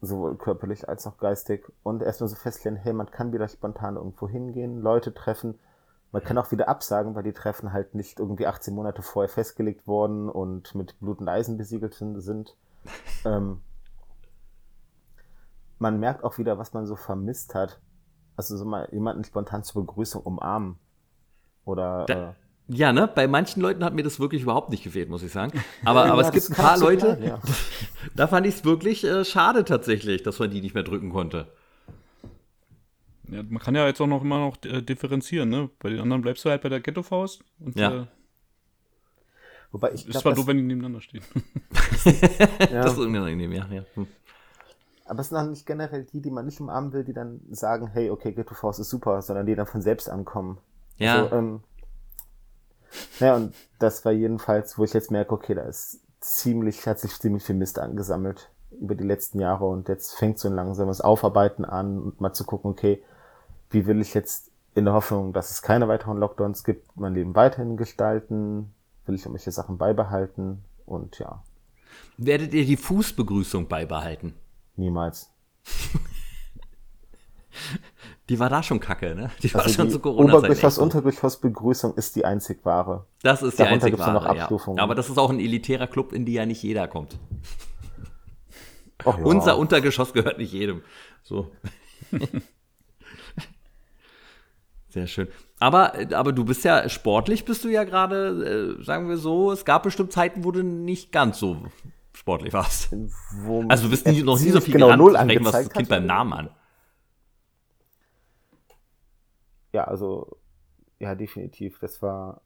Sowohl 0.00 0.36
körperlich 0.36 0.88
als 0.88 1.06
auch 1.06 1.16
geistig. 1.16 1.64
Und 1.82 2.02
erstmal 2.02 2.28
so 2.28 2.36
festlegen, 2.36 2.76
hey, 2.76 2.92
man 2.92 3.10
kann 3.10 3.32
wieder 3.32 3.48
spontan 3.48 3.96
irgendwo 3.96 4.28
hingehen, 4.28 4.82
Leute 4.82 5.14
treffen. 5.14 5.58
Man 6.12 6.22
kann 6.22 6.38
auch 6.38 6.52
wieder 6.52 6.68
absagen, 6.68 7.14
weil 7.14 7.24
die 7.24 7.32
Treffen 7.32 7.72
halt 7.72 7.94
nicht 7.94 8.20
irgendwie 8.20 8.46
18 8.46 8.74
Monate 8.74 9.02
vorher 9.02 9.30
festgelegt 9.30 9.86
worden 9.86 10.28
und 10.28 10.74
mit 10.74 11.00
Blut 11.00 11.20
und 11.20 11.28
Eisen 11.28 11.56
besiegelt 11.56 11.94
sind. 11.94 12.20
sind. 12.20 12.54
ähm, 13.24 13.62
man 15.78 15.98
merkt 16.00 16.24
auch 16.24 16.38
wieder, 16.38 16.58
was 16.58 16.72
man 16.72 16.86
so 16.86 16.96
vermisst 16.96 17.54
hat. 17.54 17.80
Also 18.36 18.56
so 18.56 18.64
mal 18.64 18.88
jemanden 18.92 19.24
spontan 19.24 19.62
zur 19.64 19.84
Begrüßung 19.86 20.22
umarmen. 20.22 20.76
Oder 21.64 22.04
Da- 22.06 22.30
äh, 22.30 22.32
Ja, 22.68 22.92
ne? 22.92 23.08
Bei 23.14 23.28
manchen 23.28 23.60
Leuten 23.62 23.84
hat 23.84 23.94
mir 23.94 24.02
das 24.02 24.18
wirklich 24.20 24.42
überhaupt 24.42 24.70
nicht 24.70 24.82
gefehlt, 24.84 25.08
muss 25.08 25.22
ich 25.22 25.32
sagen. 25.32 25.52
Aber, 25.84 26.04
aber 26.06 26.22
ja, 26.22 26.28
es 26.28 26.32
gibt 26.34 26.50
ein 26.50 26.62
paar 26.64 26.78
Leute, 26.78 27.06
sagen, 27.10 27.22
ja. 27.24 27.38
da 28.16 28.26
fand 28.26 28.46
ich 28.46 28.54
es 28.56 28.64
wirklich 28.64 29.04
äh, 29.04 29.24
schade 29.24 29.64
tatsächlich, 29.64 30.22
dass 30.22 30.38
man 30.38 30.50
die 30.50 30.60
nicht 30.60 30.74
mehr 30.74 30.82
drücken 30.82 31.10
konnte. 31.10 31.46
Ja, 33.28 33.42
man 33.42 33.58
kann 33.62 33.74
ja 33.74 33.86
jetzt 33.86 34.00
auch 34.00 34.06
noch 34.06 34.22
immer 34.22 34.38
noch 34.38 34.56
äh, 34.64 34.82
differenzieren, 34.82 35.48
ne? 35.48 35.70
Bei 35.78 35.88
den 35.90 36.00
anderen 36.00 36.22
bleibst 36.22 36.44
du 36.44 36.50
halt 36.50 36.62
bei 36.62 36.68
der 36.68 36.80
Ghetto-Faust. 36.80 37.42
Und 37.60 37.78
Ja. 37.78 38.02
äh, 38.02 38.06
Wobei 39.72 39.88
ich 39.92 40.02
ist 40.06 40.10
glaube, 40.10 40.22
zwar 40.22 40.32
das, 40.32 40.38
doof, 40.40 40.46
wenn 40.46 40.56
die 40.58 40.62
nebeneinander 40.62 41.00
stehen. 41.00 41.22
ja. 42.04 42.82
Das 42.82 42.92
ist 42.92 42.98
irgendwie 42.98 43.18
angenehm, 43.20 43.52
ja. 43.52 43.66
ja. 43.70 43.82
Aber 45.04 45.20
es 45.20 45.28
sind 45.28 45.38
auch 45.38 45.46
nicht 45.46 45.66
generell 45.66 46.04
die, 46.04 46.20
die 46.20 46.30
man 46.30 46.46
nicht 46.46 46.60
umarmen 46.60 46.92
will, 46.92 47.04
die 47.04 47.12
dann 47.12 47.40
sagen, 47.50 47.88
hey, 47.88 48.10
okay, 48.10 48.32
Ghetto 48.32 48.54
Faust 48.54 48.80
ist 48.80 48.90
super, 48.90 49.20
sondern 49.22 49.46
die 49.46 49.54
dann 49.54 49.66
von 49.66 49.82
selbst 49.82 50.08
ankommen. 50.08 50.58
Ja. 50.96 51.24
Also, 51.24 51.36
ähm, 51.36 51.60
ja, 53.18 53.36
und 53.36 53.54
das 53.78 54.04
war 54.04 54.12
jedenfalls, 54.12 54.78
wo 54.78 54.84
ich 54.84 54.92
jetzt 54.92 55.10
merke, 55.10 55.34
okay, 55.34 55.54
da 55.54 55.62
ist 55.62 56.00
ziemlich, 56.20 56.86
hat 56.86 57.00
sich 57.00 57.18
ziemlich 57.18 57.44
viel 57.44 57.56
Mist 57.56 57.78
angesammelt 57.78 58.50
über 58.80 58.94
die 58.94 59.04
letzten 59.04 59.40
Jahre 59.40 59.66
und 59.66 59.88
jetzt 59.88 60.14
fängt 60.14 60.38
so 60.38 60.48
ein 60.48 60.54
langsames 60.54 61.00
Aufarbeiten 61.00 61.64
an 61.64 62.00
und 62.00 62.20
mal 62.20 62.32
zu 62.32 62.44
gucken, 62.44 62.70
okay, 62.70 63.02
wie 63.70 63.86
will 63.86 64.00
ich 64.00 64.14
jetzt 64.14 64.50
in 64.74 64.84
der 64.84 64.94
Hoffnung, 64.94 65.32
dass 65.32 65.50
es 65.50 65.62
keine 65.62 65.86
weiteren 65.86 66.18
Lockdowns 66.18 66.64
gibt, 66.64 66.96
mein 66.96 67.14
Leben 67.14 67.34
weiterhin 67.34 67.76
gestalten? 67.76 68.72
Will 69.06 69.16
ich 69.16 69.22
irgendwelche 69.22 69.52
Sachen 69.52 69.76
beibehalten? 69.76 70.64
Und 70.86 71.18
ja, 71.18 71.42
Werdet 72.16 72.54
ihr 72.54 72.64
die 72.64 72.76
Fußbegrüßung 72.76 73.68
beibehalten? 73.68 74.34
Niemals. 74.76 75.30
Die 78.30 78.38
war 78.38 78.48
da 78.48 78.62
schon 78.62 78.80
kacke, 78.80 79.14
ne? 79.14 79.30
Die 79.42 79.52
war 79.52 79.62
Also 79.62 79.74
schon 79.74 79.88
die 79.88 79.92
zu 79.92 79.98
echt 79.98 80.06
Obergeschoss, 80.06 80.76
so. 80.76 80.82
Untergeschoss-Begrüßung 80.82 81.94
ist 81.94 82.16
die 82.16 82.24
einzig 82.24 82.64
wahre. 82.64 83.04
Das 83.22 83.42
ist 83.42 83.58
die 83.58 83.58
Darunter 83.58 83.74
einzige 83.74 83.90
gibt's 83.92 84.06
dann 84.06 84.14
noch 84.14 84.24
Ware, 84.24 84.36
ja. 84.36 84.42
Abstufungen. 84.44 84.80
Aber 84.80 84.94
das 84.94 85.10
ist 85.10 85.18
auch 85.18 85.28
ein 85.28 85.40
elitärer 85.40 85.86
Club, 85.86 86.14
in 86.14 86.24
die 86.24 86.32
ja 86.32 86.46
nicht 86.46 86.62
jeder 86.62 86.88
kommt. 86.88 87.18
Ja. 89.04 89.12
Unser 89.16 89.58
Untergeschoss 89.58 90.14
gehört 90.14 90.38
nicht 90.38 90.52
jedem. 90.54 90.82
So. 91.22 91.52
Sehr 94.88 95.06
schön. 95.06 95.28
Aber, 95.58 95.92
aber 96.12 96.32
du 96.32 96.44
bist 96.44 96.64
ja 96.64 96.88
sportlich, 96.88 97.44
bist 97.44 97.64
du 97.64 97.68
ja 97.68 97.84
gerade, 97.84 98.76
äh, 98.80 98.82
sagen 98.82 99.08
wir 99.08 99.18
so, 99.18 99.52
es 99.52 99.66
gab 99.66 99.82
bestimmt 99.82 100.12
Zeiten, 100.12 100.44
wo 100.44 100.52
du 100.52 100.62
nicht 100.62 101.12
ganz 101.12 101.38
so 101.38 101.58
sportlich 102.24 102.54
warst. 102.54 102.90
Wo 103.42 103.64
Also 103.68 103.84
du 103.84 103.90
bist 103.90 104.06
nie, 104.06 104.22
noch 104.22 104.40
nie 104.40 104.48
so 104.48 104.60
viel 104.62 104.72
genau 104.72 104.86
gerannt. 104.86 105.02
null 105.02 105.30
Ich 105.30 105.44
was 105.44 105.52
das 105.52 105.68
Kind 105.68 105.90
beim 105.90 106.06
Namen 106.06 106.32
an. 106.32 106.50
Ja, 109.74 109.84
also, 109.84 110.38
ja, 110.98 111.14
definitiv. 111.14 111.78
Das 111.80 112.00
war, 112.00 112.40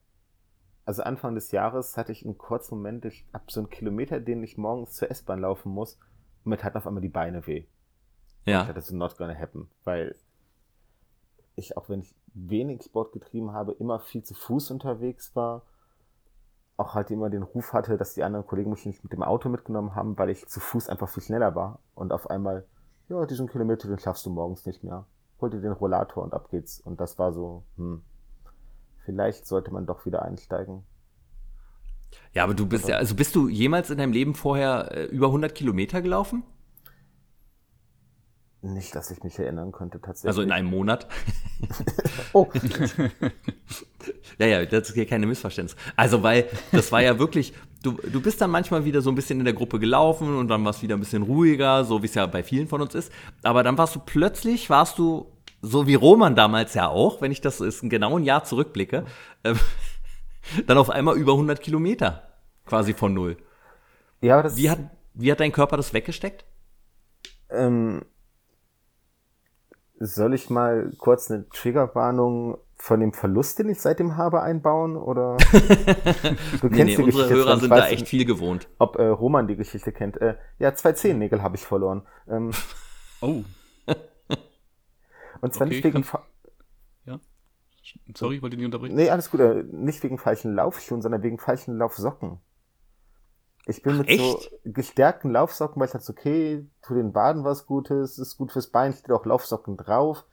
also 0.84 1.02
Anfang 1.04 1.36
des 1.36 1.52
Jahres 1.52 1.96
hatte 1.96 2.10
ich 2.10 2.24
einen 2.24 2.38
kurzen 2.38 2.74
Moment, 2.74 3.04
ich 3.04 3.24
hab 3.32 3.52
so 3.52 3.60
einen 3.60 3.70
Kilometer, 3.70 4.18
den 4.18 4.42
ich 4.42 4.58
morgens 4.58 4.94
zur 4.94 5.12
S-Bahn 5.12 5.40
laufen 5.42 5.70
muss, 5.70 5.96
und 6.44 6.50
mir 6.50 6.56
taten 6.58 6.78
auf 6.78 6.86
einmal 6.88 7.02
die 7.02 7.08
Beine 7.08 7.46
weh. 7.46 7.66
Ich 8.44 8.52
Ja. 8.52 8.64
dachte, 8.64 8.80
so 8.80 8.96
not 8.96 9.16
gonna 9.16 9.34
happen, 9.34 9.70
weil 9.84 10.16
ich, 11.54 11.76
auch 11.76 11.88
wenn 11.88 12.00
ich 12.00 12.16
wenig 12.34 12.82
Sport 12.82 13.12
getrieben 13.12 13.52
habe, 13.52 13.72
immer 13.78 14.00
viel 14.00 14.24
zu 14.24 14.34
Fuß 14.34 14.72
unterwegs 14.72 15.36
war. 15.36 15.62
Auch 16.78 16.94
halt 16.94 17.10
immer 17.10 17.28
den 17.28 17.42
Ruf 17.42 17.74
hatte, 17.74 17.98
dass 17.98 18.14
die 18.14 18.24
anderen 18.24 18.46
Kollegen 18.46 18.70
mich 18.70 18.86
nicht 18.86 19.02
mit 19.04 19.12
dem 19.12 19.22
Auto 19.22 19.50
mitgenommen 19.50 19.94
haben, 19.94 20.16
weil 20.16 20.30
ich 20.30 20.46
zu 20.46 20.60
Fuß 20.60 20.88
einfach 20.88 21.10
viel 21.10 21.22
schneller 21.22 21.54
war. 21.54 21.80
Und 21.94 22.12
auf 22.12 22.30
einmal, 22.30 22.66
ja, 23.10 23.26
diesen 23.26 23.48
Kilometer, 23.48 23.88
den 23.88 23.98
schaffst 23.98 24.24
du 24.24 24.30
morgens 24.30 24.64
nicht 24.64 24.82
mehr. 24.82 25.04
Hol 25.40 25.50
dir 25.50 25.60
den 25.60 25.72
Rollator 25.72 26.22
und 26.22 26.32
ab 26.32 26.50
geht's. 26.50 26.80
Und 26.80 27.00
das 27.00 27.18
war 27.18 27.32
so, 27.32 27.64
hm, 27.76 28.02
vielleicht 29.04 29.46
sollte 29.46 29.70
man 29.70 29.84
doch 29.84 30.06
wieder 30.06 30.22
einsteigen. 30.22 30.84
Ja, 32.32 32.44
aber 32.44 32.54
du 32.54 32.66
bist 32.66 32.88
ja, 32.88 32.96
also 32.96 33.14
bist 33.14 33.34
du 33.34 33.48
jemals 33.48 33.90
in 33.90 33.98
deinem 33.98 34.12
Leben 34.12 34.34
vorher 34.34 34.90
äh, 34.92 35.04
über 35.06 35.26
100 35.26 35.54
Kilometer 35.54 36.00
gelaufen? 36.00 36.44
Nicht, 38.60 38.94
dass 38.94 39.10
ich 39.10 39.22
mich 39.22 39.38
erinnern 39.38 39.70
könnte 39.70 40.00
tatsächlich. 40.00 40.28
Also 40.28 40.42
in 40.42 40.52
einem 40.52 40.68
Monat? 40.68 41.06
Oh, 42.32 42.46
Ja, 44.38 44.46
ja, 44.46 44.64
das 44.64 44.88
ist 44.90 44.94
hier 44.94 45.06
keine 45.06 45.26
Missverständnis. 45.26 45.76
Also, 45.96 46.22
weil 46.22 46.46
das 46.72 46.92
war 46.92 47.02
ja 47.02 47.18
wirklich, 47.18 47.52
du, 47.82 47.92
du 47.92 48.20
bist 48.20 48.40
dann 48.40 48.50
manchmal 48.50 48.84
wieder 48.84 49.00
so 49.00 49.10
ein 49.10 49.14
bisschen 49.14 49.38
in 49.38 49.44
der 49.44 49.54
Gruppe 49.54 49.78
gelaufen 49.78 50.36
und 50.36 50.48
dann 50.48 50.64
warst 50.64 50.82
wieder 50.82 50.96
ein 50.96 51.00
bisschen 51.00 51.22
ruhiger, 51.22 51.84
so 51.84 52.02
wie 52.02 52.06
es 52.06 52.14
ja 52.14 52.26
bei 52.26 52.42
vielen 52.42 52.68
von 52.68 52.80
uns 52.80 52.94
ist. 52.94 53.12
Aber 53.42 53.62
dann 53.62 53.78
warst 53.78 53.96
du 53.96 54.00
plötzlich, 54.00 54.70
warst 54.70 54.98
du, 54.98 55.32
so 55.62 55.86
wie 55.86 55.94
Roman 55.94 56.36
damals 56.36 56.74
ja 56.74 56.88
auch, 56.88 57.20
wenn 57.20 57.32
ich 57.32 57.40
das 57.40 57.60
ist 57.60 57.80
genau 57.82 58.16
ein 58.18 58.24
Jahr 58.24 58.44
zurückblicke, 58.44 59.04
äh, 59.42 59.54
dann 60.66 60.78
auf 60.78 60.90
einmal 60.90 61.16
über 61.16 61.32
100 61.32 61.60
Kilometer 61.60 62.28
quasi 62.66 62.94
von 62.94 63.14
null. 63.14 63.36
ja, 64.20 64.34
aber 64.34 64.44
das 64.44 64.56
Wie 64.56 64.70
hat, 64.70 64.78
wie 65.14 65.32
hat 65.32 65.40
dein 65.40 65.52
Körper 65.52 65.76
das 65.76 65.92
weggesteckt? 65.92 66.44
Ähm, 67.50 68.02
soll 69.98 70.34
ich 70.34 70.50
mal 70.50 70.92
kurz 70.98 71.30
eine 71.30 71.48
Triggerwarnung 71.48 72.58
von 72.76 73.00
dem 73.00 73.12
Verlust, 73.12 73.58
den 73.58 73.68
ich 73.68 73.80
seitdem 73.80 74.16
habe, 74.16 74.40
einbauen? 74.42 74.96
Oder 74.96 75.36
du 75.52 75.56
kennst 75.56 76.62
Nee, 76.62 76.84
nee, 76.84 76.96
die 76.96 77.02
unsere 77.02 77.24
Geschichte 77.24 77.34
Hörer 77.34 77.58
sind 77.58 77.70
da 77.70 77.88
echt 77.88 78.08
viel 78.08 78.24
gewohnt. 78.24 78.68
Ob 78.78 78.96
äh, 78.96 79.06
Roman 79.06 79.48
die 79.48 79.56
Geschichte 79.56 79.90
kennt. 79.92 80.20
Äh, 80.20 80.36
ja, 80.58 80.74
zwei 80.74 80.92
Zehennägel 80.92 81.42
habe 81.42 81.56
ich 81.56 81.64
verloren. 81.64 82.06
Ähm, 82.28 82.50
Oh, 83.20 83.42
und 85.40 85.52
zwar 85.52 85.66
Okay, 85.66 85.74
nicht 85.74 85.84
wegen... 85.84 85.92
kann- 85.94 86.04
fa- 86.04 86.24
sorry, 88.14 88.36
ich 88.36 88.42
wollte 88.42 88.56
nicht 88.56 88.66
unterbrechen. 88.66 88.94
Nee, 88.94 89.10
alles 89.10 89.28
gut. 89.30 89.40
Äh, 89.40 89.64
nicht 89.72 90.02
wegen 90.04 90.18
falschen 90.18 90.54
Laufschuhen, 90.54 91.02
sondern 91.02 91.22
wegen 91.24 91.38
falschen 91.38 91.78
Laufsocken. 91.78 92.38
Ich 93.68 93.82
bin 93.82 93.94
Ach, 93.94 93.98
mit 93.98 94.08
so 94.08 94.38
echt? 94.38 94.50
gestärkten 94.64 95.30
Laufsocken, 95.30 95.78
weil 95.78 95.86
ich 95.86 95.92
dachte, 95.92 96.10
okay, 96.10 96.66
tu 96.80 96.94
den 96.94 97.12
Baden 97.12 97.44
was 97.44 97.66
Gutes, 97.66 98.18
ist 98.18 98.38
gut 98.38 98.50
fürs 98.50 98.68
Bein, 98.68 98.94
steht 98.94 99.10
auch 99.10 99.26
Laufsocken 99.26 99.76
drauf. 99.76 100.24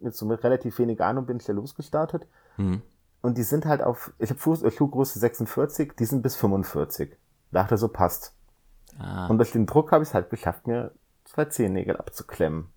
Mit 0.00 0.16
so 0.16 0.24
mit 0.24 0.42
relativ 0.42 0.78
wenig 0.78 1.00
Ahnung 1.02 1.26
bin 1.26 1.36
ich 1.36 1.44
da 1.44 1.52
losgestartet. 1.52 2.26
Hm. 2.56 2.80
Und 3.20 3.36
die 3.36 3.42
sind 3.42 3.66
halt 3.66 3.82
auf, 3.82 4.12
ich 4.18 4.30
habe 4.30 4.40
Fuß, 4.40 4.62
äh, 4.62 4.70
Schuhgröße 4.70 5.18
46, 5.18 5.96
die 5.98 6.04
sind 6.06 6.22
bis 6.22 6.36
45. 6.36 7.14
Dachte 7.52 7.76
so, 7.76 7.88
passt. 7.88 8.32
Ah. 8.98 9.26
Und 9.26 9.36
durch 9.36 9.52
den 9.52 9.66
Druck 9.66 9.92
habe 9.92 10.02
ich 10.02 10.08
es 10.08 10.14
halt 10.14 10.30
geschafft, 10.30 10.66
mir 10.66 10.92
zwei 11.24 11.44
Zehennägel 11.44 11.96
abzuklemmen. 11.96 12.68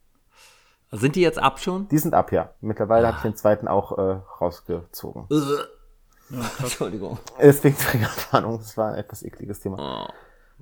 Sind 0.91 1.15
die 1.15 1.21
jetzt 1.21 1.39
ab 1.39 1.59
schon? 1.59 1.87
Die 1.87 1.97
sind 1.97 2.13
ab, 2.13 2.33
ja. 2.33 2.53
Mittlerweile 2.59 3.07
habe 3.07 3.17
ich 3.17 3.23
den 3.23 3.37
zweiten 3.37 3.69
auch 3.69 3.97
äh, 3.97 4.19
rausgezogen. 4.41 5.25
Entschuldigung. 6.59 7.19
Deswegen 7.39 7.77
Triggerwarnung, 7.77 8.57
das 8.57 8.77
war 8.77 8.93
ein 8.93 8.99
etwas 8.99 9.23
ekliges 9.23 9.59
Thema. 9.59 10.07
Oh. 10.07 10.13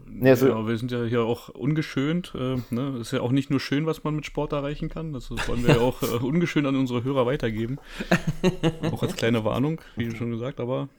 Nee, 0.06 0.30
also, 0.30 0.48
Ja, 0.48 0.68
wir 0.68 0.78
sind 0.78 0.92
ja 0.92 1.04
hier 1.04 1.24
auch 1.24 1.50
ungeschönt. 1.50 2.34
Äh, 2.36 2.58
ne? 2.70 2.98
Ist 3.00 3.12
ja 3.12 3.22
auch 3.22 3.32
nicht 3.32 3.50
nur 3.50 3.60
schön, 3.60 3.86
was 3.86 4.04
man 4.04 4.16
mit 4.16 4.26
Sport 4.26 4.54
erreichen 4.54 4.90
kann. 4.90 5.14
Das 5.14 5.30
wollen 5.30 5.66
wir 5.66 5.76
ja 5.76 5.82
auch 5.82 6.02
äh, 6.02 6.24
ungeschönt 6.24 6.68
an 6.68 6.76
unsere 6.76 7.04
Hörer 7.04 7.26
weitergeben. 7.26 7.80
auch 8.92 9.04
als 9.04 9.16
kleine 9.16 9.44
Warnung, 9.44 9.82
wie 9.96 10.16
schon 10.16 10.32
gesagt, 10.32 10.60
aber 10.60 10.90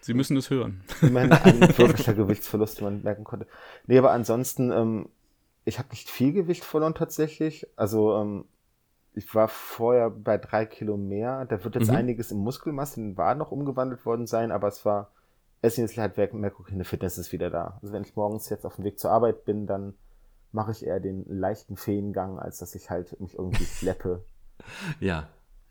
sie 0.00 0.14
müssen 0.14 0.36
es 0.36 0.50
hören. 0.50 0.82
immerhin 1.02 1.32
ein 1.32 1.60
wirklicher 1.78 2.14
Gewichtsverlust, 2.14 2.80
wie 2.80 2.84
man 2.84 3.02
merken 3.02 3.24
konnte. 3.24 3.46
Nee, 3.86 3.98
aber 3.98 4.12
ansonsten, 4.12 4.70
ähm, 4.70 5.08
ich 5.64 5.78
habe 5.78 5.88
nicht 5.90 6.08
viel 6.08 6.32
Gewicht 6.32 6.64
verloren 6.64 6.94
tatsächlich. 6.94 7.66
Also 7.76 8.16
ähm, 8.16 8.44
ich 9.16 9.34
war 9.34 9.48
vorher 9.48 10.10
bei 10.10 10.38
drei 10.38 10.64
Kilo 10.66 10.96
mehr. 10.96 11.44
Da 11.46 11.64
wird 11.64 11.74
jetzt 11.74 11.90
Mhm. 11.90 11.96
einiges 11.96 12.30
in 12.30 12.38
Muskelmasse 12.38 13.00
in 13.00 13.10
den 13.10 13.16
Waden 13.16 13.38
noch 13.38 13.50
umgewandelt 13.50 14.06
worden 14.06 14.26
sein, 14.26 14.52
aber 14.52 14.68
es 14.68 14.84
war, 14.84 15.10
es 15.62 15.78
ist 15.78 15.96
halt 15.98 16.16
weg, 16.16 16.32
merke, 16.34 16.60
okay, 16.60 16.74
eine 16.74 16.84
Fitness 16.84 17.18
ist 17.18 17.32
wieder 17.32 17.50
da. 17.50 17.78
Also 17.82 17.92
wenn 17.92 18.02
ich 18.04 18.14
morgens 18.14 18.48
jetzt 18.50 18.64
auf 18.64 18.76
dem 18.76 18.84
Weg 18.84 18.98
zur 19.00 19.10
Arbeit 19.10 19.44
bin, 19.44 19.66
dann 19.66 19.94
mache 20.52 20.70
ich 20.70 20.86
eher 20.86 21.00
den 21.00 21.24
leichten 21.28 21.76
Feengang, 21.76 22.38
als 22.38 22.58
dass 22.58 22.74
ich 22.74 22.88
halt 22.90 23.18
mich 23.20 23.34
irgendwie 23.38 23.64
schleppe. 23.64 24.22
Ja. 25.00 25.28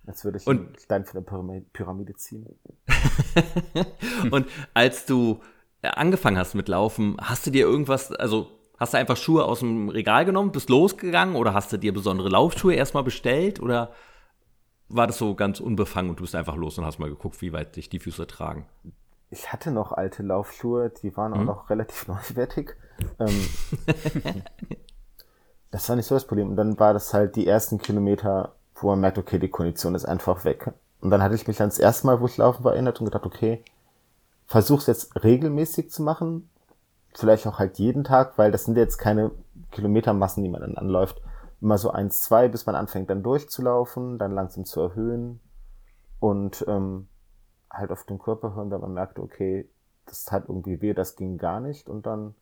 Als 0.08 0.24
würde 0.26 0.38
ich 0.40 0.46
Und- 0.48 0.60
einen 0.68 0.78
Stein 0.80 1.06
von 1.06 1.22
der 1.24 1.30
Pyramide, 1.30 1.66
Pyramide 1.72 2.16
ziehen. 2.16 2.48
Und 4.32 4.48
als 4.74 5.06
du 5.06 5.40
äh, 5.82 5.88
angefangen 5.90 6.38
hast 6.38 6.56
mit 6.56 6.68
Laufen, 6.68 7.18
hast 7.22 7.46
du 7.46 7.52
dir 7.52 7.66
irgendwas, 7.66 8.12
also 8.12 8.48
hast 8.78 8.94
du 8.94 8.98
einfach 8.98 9.18
Schuhe 9.18 9.46
aus 9.46 9.60
dem 9.60 9.90
Regal 9.90 10.26
genommen, 10.26 10.52
bist 10.52 10.70
losgegangen 10.70 11.36
oder 11.36 11.54
hast 11.54 11.72
du 11.74 11.78
dir 11.78 11.94
besondere 11.94 12.30
Laufschuhe 12.30 12.74
erstmal 12.76 13.04
bestellt 13.04 13.60
oder 13.62 13.92
war 14.90 15.08
das 15.08 15.18
so 15.18 15.34
ganz 15.36 15.60
unbefangen 15.60 16.10
und 16.12 16.20
du 16.20 16.24
bist 16.24 16.36
einfach 16.36 16.56
los 16.56 16.78
und 16.78 16.86
hast 16.86 17.00
mal 17.00 17.10
geguckt, 17.10 17.42
wie 17.42 17.54
weit 17.54 17.76
dich 17.76 17.90
die 17.90 18.00
Füße 18.00 18.28
tragen? 18.28 18.66
Ich 19.32 19.52
hatte 19.52 19.72
noch 19.72 19.92
alte 19.92 20.22
Laufschuhe, 20.24 20.92
die 21.02 21.16
waren 21.18 21.34
auch 21.34 21.40
Mhm. 21.40 21.46
noch 21.46 21.70
relativ 21.70 22.08
neuwertig. 22.08 22.76
Ähm, 23.20 23.48
das 25.72 25.90
war 25.90 25.96
nicht 25.96 26.06
so 26.06 26.16
das 26.16 26.26
Problem. 26.28 26.50
Und 26.50 26.56
dann 26.56 26.80
war 26.80 26.94
das 26.94 27.14
halt 27.14 27.36
die 27.36 27.48
ersten 27.48 27.80
Kilometer, 27.80 28.54
wo 28.76 28.88
man 28.88 29.00
merkt, 29.02 29.18
okay, 29.18 29.40
die 29.40 29.50
Kondition 29.50 29.96
ist 29.96 30.06
einfach 30.06 30.46
weg. 30.46 30.72
Und 31.02 31.10
dann 31.10 31.22
hatte 31.22 31.36
ich 31.36 31.48
mich 31.48 31.60
ans 31.60 31.80
erste 31.80 32.08
Mal, 32.08 32.20
wo 32.22 32.26
ich 32.28 32.38
laufen 32.38 32.64
war, 32.64 32.74
erinnert 32.74 33.00
und 33.00 33.06
gedacht, 33.06 33.26
okay, 33.26 33.64
versuch's 34.48 34.88
jetzt 34.88 35.24
regelmäßig 35.24 35.90
zu 35.92 36.04
machen. 36.04 36.50
Vielleicht 37.18 37.48
auch 37.48 37.60
halt 37.60 37.80
jeden 37.80 38.04
Tag, 38.04 38.38
weil 38.38 38.52
das 38.52 38.66
sind 38.66 38.78
jetzt 38.78 38.98
keine 38.98 39.32
Kilometermassen, 39.72 40.44
die 40.44 40.50
man 40.50 40.62
dann 40.62 40.76
anläuft. 40.76 41.22
Immer 41.62 41.78
so 41.78 41.90
eins, 41.90 42.22
zwei, 42.22 42.50
bis 42.50 42.66
man 42.66 42.76
anfängt 42.76 43.10
dann 43.10 43.24
durchzulaufen, 43.24 44.18
dann 44.18 44.34
langsam 44.34 44.66
zu 44.66 44.82
erhöhen 44.82 45.40
und 46.20 46.66
ähm, 46.68 47.08
halt 47.72 47.92
auf 47.92 48.04
den 48.04 48.20
Körper 48.20 48.54
hören, 48.54 48.70
wenn 48.70 48.82
man 48.82 48.94
merkte, 48.94 49.22
okay, 49.22 49.70
das 50.06 50.26
tat 50.26 50.46
irgendwie 50.50 50.82
weh, 50.82 50.94
das 50.94 51.16
ging 51.16 51.38
gar 51.38 51.60
nicht 51.60 51.88
und 51.88 52.06
dann 52.06 52.36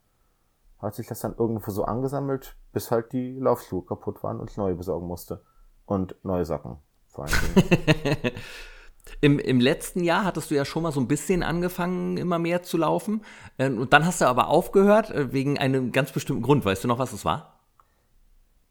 hat 0.80 0.96
sich 0.96 1.08
das 1.08 1.20
dann 1.20 1.36
irgendwo 1.38 1.72
so 1.72 1.86
angesammelt, 1.86 2.58
bis 2.74 2.92
halt 2.92 3.14
die 3.14 3.40
Laufschuhe 3.40 3.84
kaputt 3.84 4.24
waren 4.24 4.40
und 4.40 4.50
ich 4.50 4.58
neue 4.58 4.76
besorgen 4.76 5.08
musste. 5.08 5.42
Und 5.86 6.16
neue 6.24 6.46
Socken, 6.46 6.78
vor 7.08 7.26
allen 7.26 7.34
Dingen. 7.56 8.32
Im, 9.22 9.40
Im 9.40 9.60
letzten 9.60 10.04
Jahr 10.04 10.24
hattest 10.26 10.52
du 10.52 10.56
ja 10.56 10.66
schon 10.66 10.84
mal 10.84 10.92
so 10.92 11.00
ein 11.00 11.08
bisschen 11.08 11.44
angefangen, 11.44 12.18
immer 12.18 12.40
mehr 12.40 12.64
zu 12.64 12.78
laufen. 12.78 13.24
Äh, 13.58 13.70
Und 13.70 13.94
dann 13.94 14.06
hast 14.06 14.22
du 14.22 14.26
aber 14.26 14.48
aufgehört, 14.48 15.10
äh, 15.12 15.32
wegen 15.34 15.58
einem 15.60 15.92
ganz 15.92 16.12
bestimmten 16.12 16.42
Grund. 16.44 16.66
Weißt 16.66 16.84
du 16.84 16.88
noch, 16.88 17.00
was 17.00 17.14
es 17.14 17.26
war? 17.26 17.60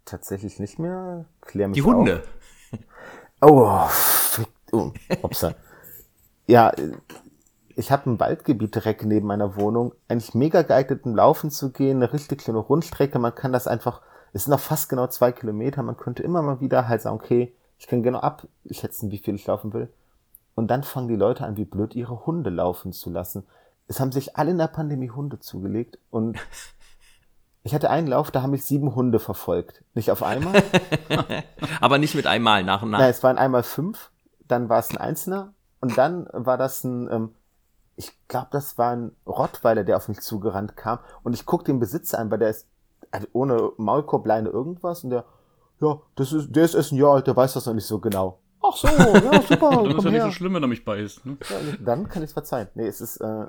Tatsächlich 0.05 0.59
nicht 0.59 0.79
mehr. 0.79 1.27
Klär 1.41 1.69
mich 1.69 1.77
Die 1.77 1.83
Hunde. 1.83 2.23
Auf. 3.41 4.41
Oh, 4.73 4.77
oh, 4.77 4.93
upsa. 5.23 5.55
ja, 6.47 6.71
äh, 6.71 6.93
ich 7.75 7.91
habe 7.91 8.11
ein 8.11 8.21
Waldgebiet 8.21 8.75
direkt 8.75 9.05
neben 9.05 9.27
meiner 9.27 9.57
Wohnung. 9.57 9.93
Eigentlich 10.09 10.35
mega 10.35 10.63
geeignet, 10.63 11.05
um 11.05 11.15
laufen 11.15 11.51
zu 11.51 11.73
gehen. 11.73 11.97
Eine 11.99 12.13
richtig 12.13 12.39
kleine 12.41 12.59
Rundstrecke. 12.59 13.19
Man 13.19 13.35
kann 13.35 13.53
das 13.53 13.67
einfach, 13.67 14.03
es 14.33 14.45
sind 14.45 14.53
noch 14.53 14.61
fast 14.61 14.89
genau 14.89 15.07
zwei 15.07 15.33
Kilometer. 15.33 15.83
Man 15.83 15.97
könnte 15.97 16.23
immer 16.23 16.43
mal 16.43 16.61
wieder 16.61 16.89
halt 16.89 17.03
sagen, 17.03 17.17
okay, 17.17 17.55
ich 17.79 17.87
kann 17.87 18.03
genau 18.03 18.21
abschätzen, 18.21 19.11
wie 19.11 19.19
viel 19.19 19.35
ich 19.35 19.47
laufen 19.47 19.73
will. 19.73 19.89
Und 20.55 20.69
dann 20.71 20.83
fangen 20.83 21.09
die 21.09 21.17
Leute 21.17 21.45
an, 21.45 21.57
wie 21.57 21.65
blöd 21.65 21.95
ihre 21.95 22.27
Hunde 22.27 22.51
laufen 22.51 22.93
zu 22.93 23.11
lassen. 23.11 23.47
Es 23.89 24.01
haben 24.01 24.13
sich 24.13 24.37
alle 24.37 24.51
in 24.51 24.59
der 24.59 24.69
Pandemie 24.69 25.11
Hunde 25.11 25.39
zugelegt 25.39 25.99
und 26.11 26.39
ich 27.63 27.75
hatte 27.75 27.91
einen 27.91 28.07
Lauf, 28.07 28.31
da 28.31 28.43
haben 28.43 28.51
mich 28.51 28.65
sieben 28.65 28.95
Hunde 28.95 29.19
verfolgt. 29.19 29.83
Nicht 29.95 30.11
auf 30.11 30.23
einmal. 30.23 30.63
Aber 31.81 31.99
nicht 31.99 32.15
mit 32.15 32.27
einmal, 32.27 32.65
nach 32.65 32.83
und 32.83 32.91
nach. 32.91 32.99
Nein, 32.99 33.11
es 33.11 33.23
waren 33.23 33.39
einmal 33.39 33.63
fünf, 33.63 34.11
dann 34.47 34.69
war 34.69 34.79
es 34.79 34.91
ein 34.91 34.99
Einzelner 34.99 35.55
und 35.81 35.97
dann 35.97 36.29
war 36.33 36.59
das 36.59 36.85
ein, 36.85 37.11
ähm, 37.11 37.35
ich 37.97 38.13
glaube, 38.29 38.49
das 38.51 38.79
war 38.79 38.93
ein 38.93 39.13
Rottweiler, 39.27 39.85
der 39.85 39.97
auf 39.97 40.09
mich 40.09 40.21
zugerannt 40.21 40.77
kam 40.77 40.99
und 41.23 41.35
ich 41.35 41.47
guck 41.47 41.65
den 41.65 41.81
Besitzer 41.81 42.19
an, 42.19 42.31
weil 42.31 42.39
der 42.39 42.51
ist 42.51 42.67
also 43.11 43.27
ohne 43.33 43.73
Maulkorb, 43.77 44.27
Leine, 44.27 44.49
irgendwas 44.49 45.05
und 45.05 45.11
der, 45.11 45.25
ja, 45.81 46.01
das 46.17 46.33
ist, 46.33 46.55
der 46.55 46.65
ist 46.65 46.75
erst 46.75 46.93
ein 46.93 46.97
Jahr 46.97 47.15
alt, 47.15 47.27
der 47.27 47.37
weiß 47.37 47.55
das 47.55 47.67
noch 47.67 47.75
nicht 47.75 47.87
so 47.87 47.99
genau. 47.99 48.39
Ach 48.63 48.77
so, 48.77 48.87
ja, 48.89 49.43
super, 49.49 49.71
Dann 49.85 49.97
ist 49.97 50.05
ja 50.05 50.11
nicht 50.11 50.23
so 50.23 50.31
schlimm, 50.31 50.55
wenn 50.55 50.63
er 50.63 50.69
mich 50.69 50.85
beißt. 50.85 51.27
Ne? 51.27 51.37
Ja, 51.49 51.57
dann 51.85 52.09
kann 52.09 52.23
ich 52.23 52.29
es 52.29 52.33
verzeihen. 52.33 52.69
Nee, 52.75 52.87
es 52.87 53.01
ist, 53.01 53.17
äh, 53.21 53.47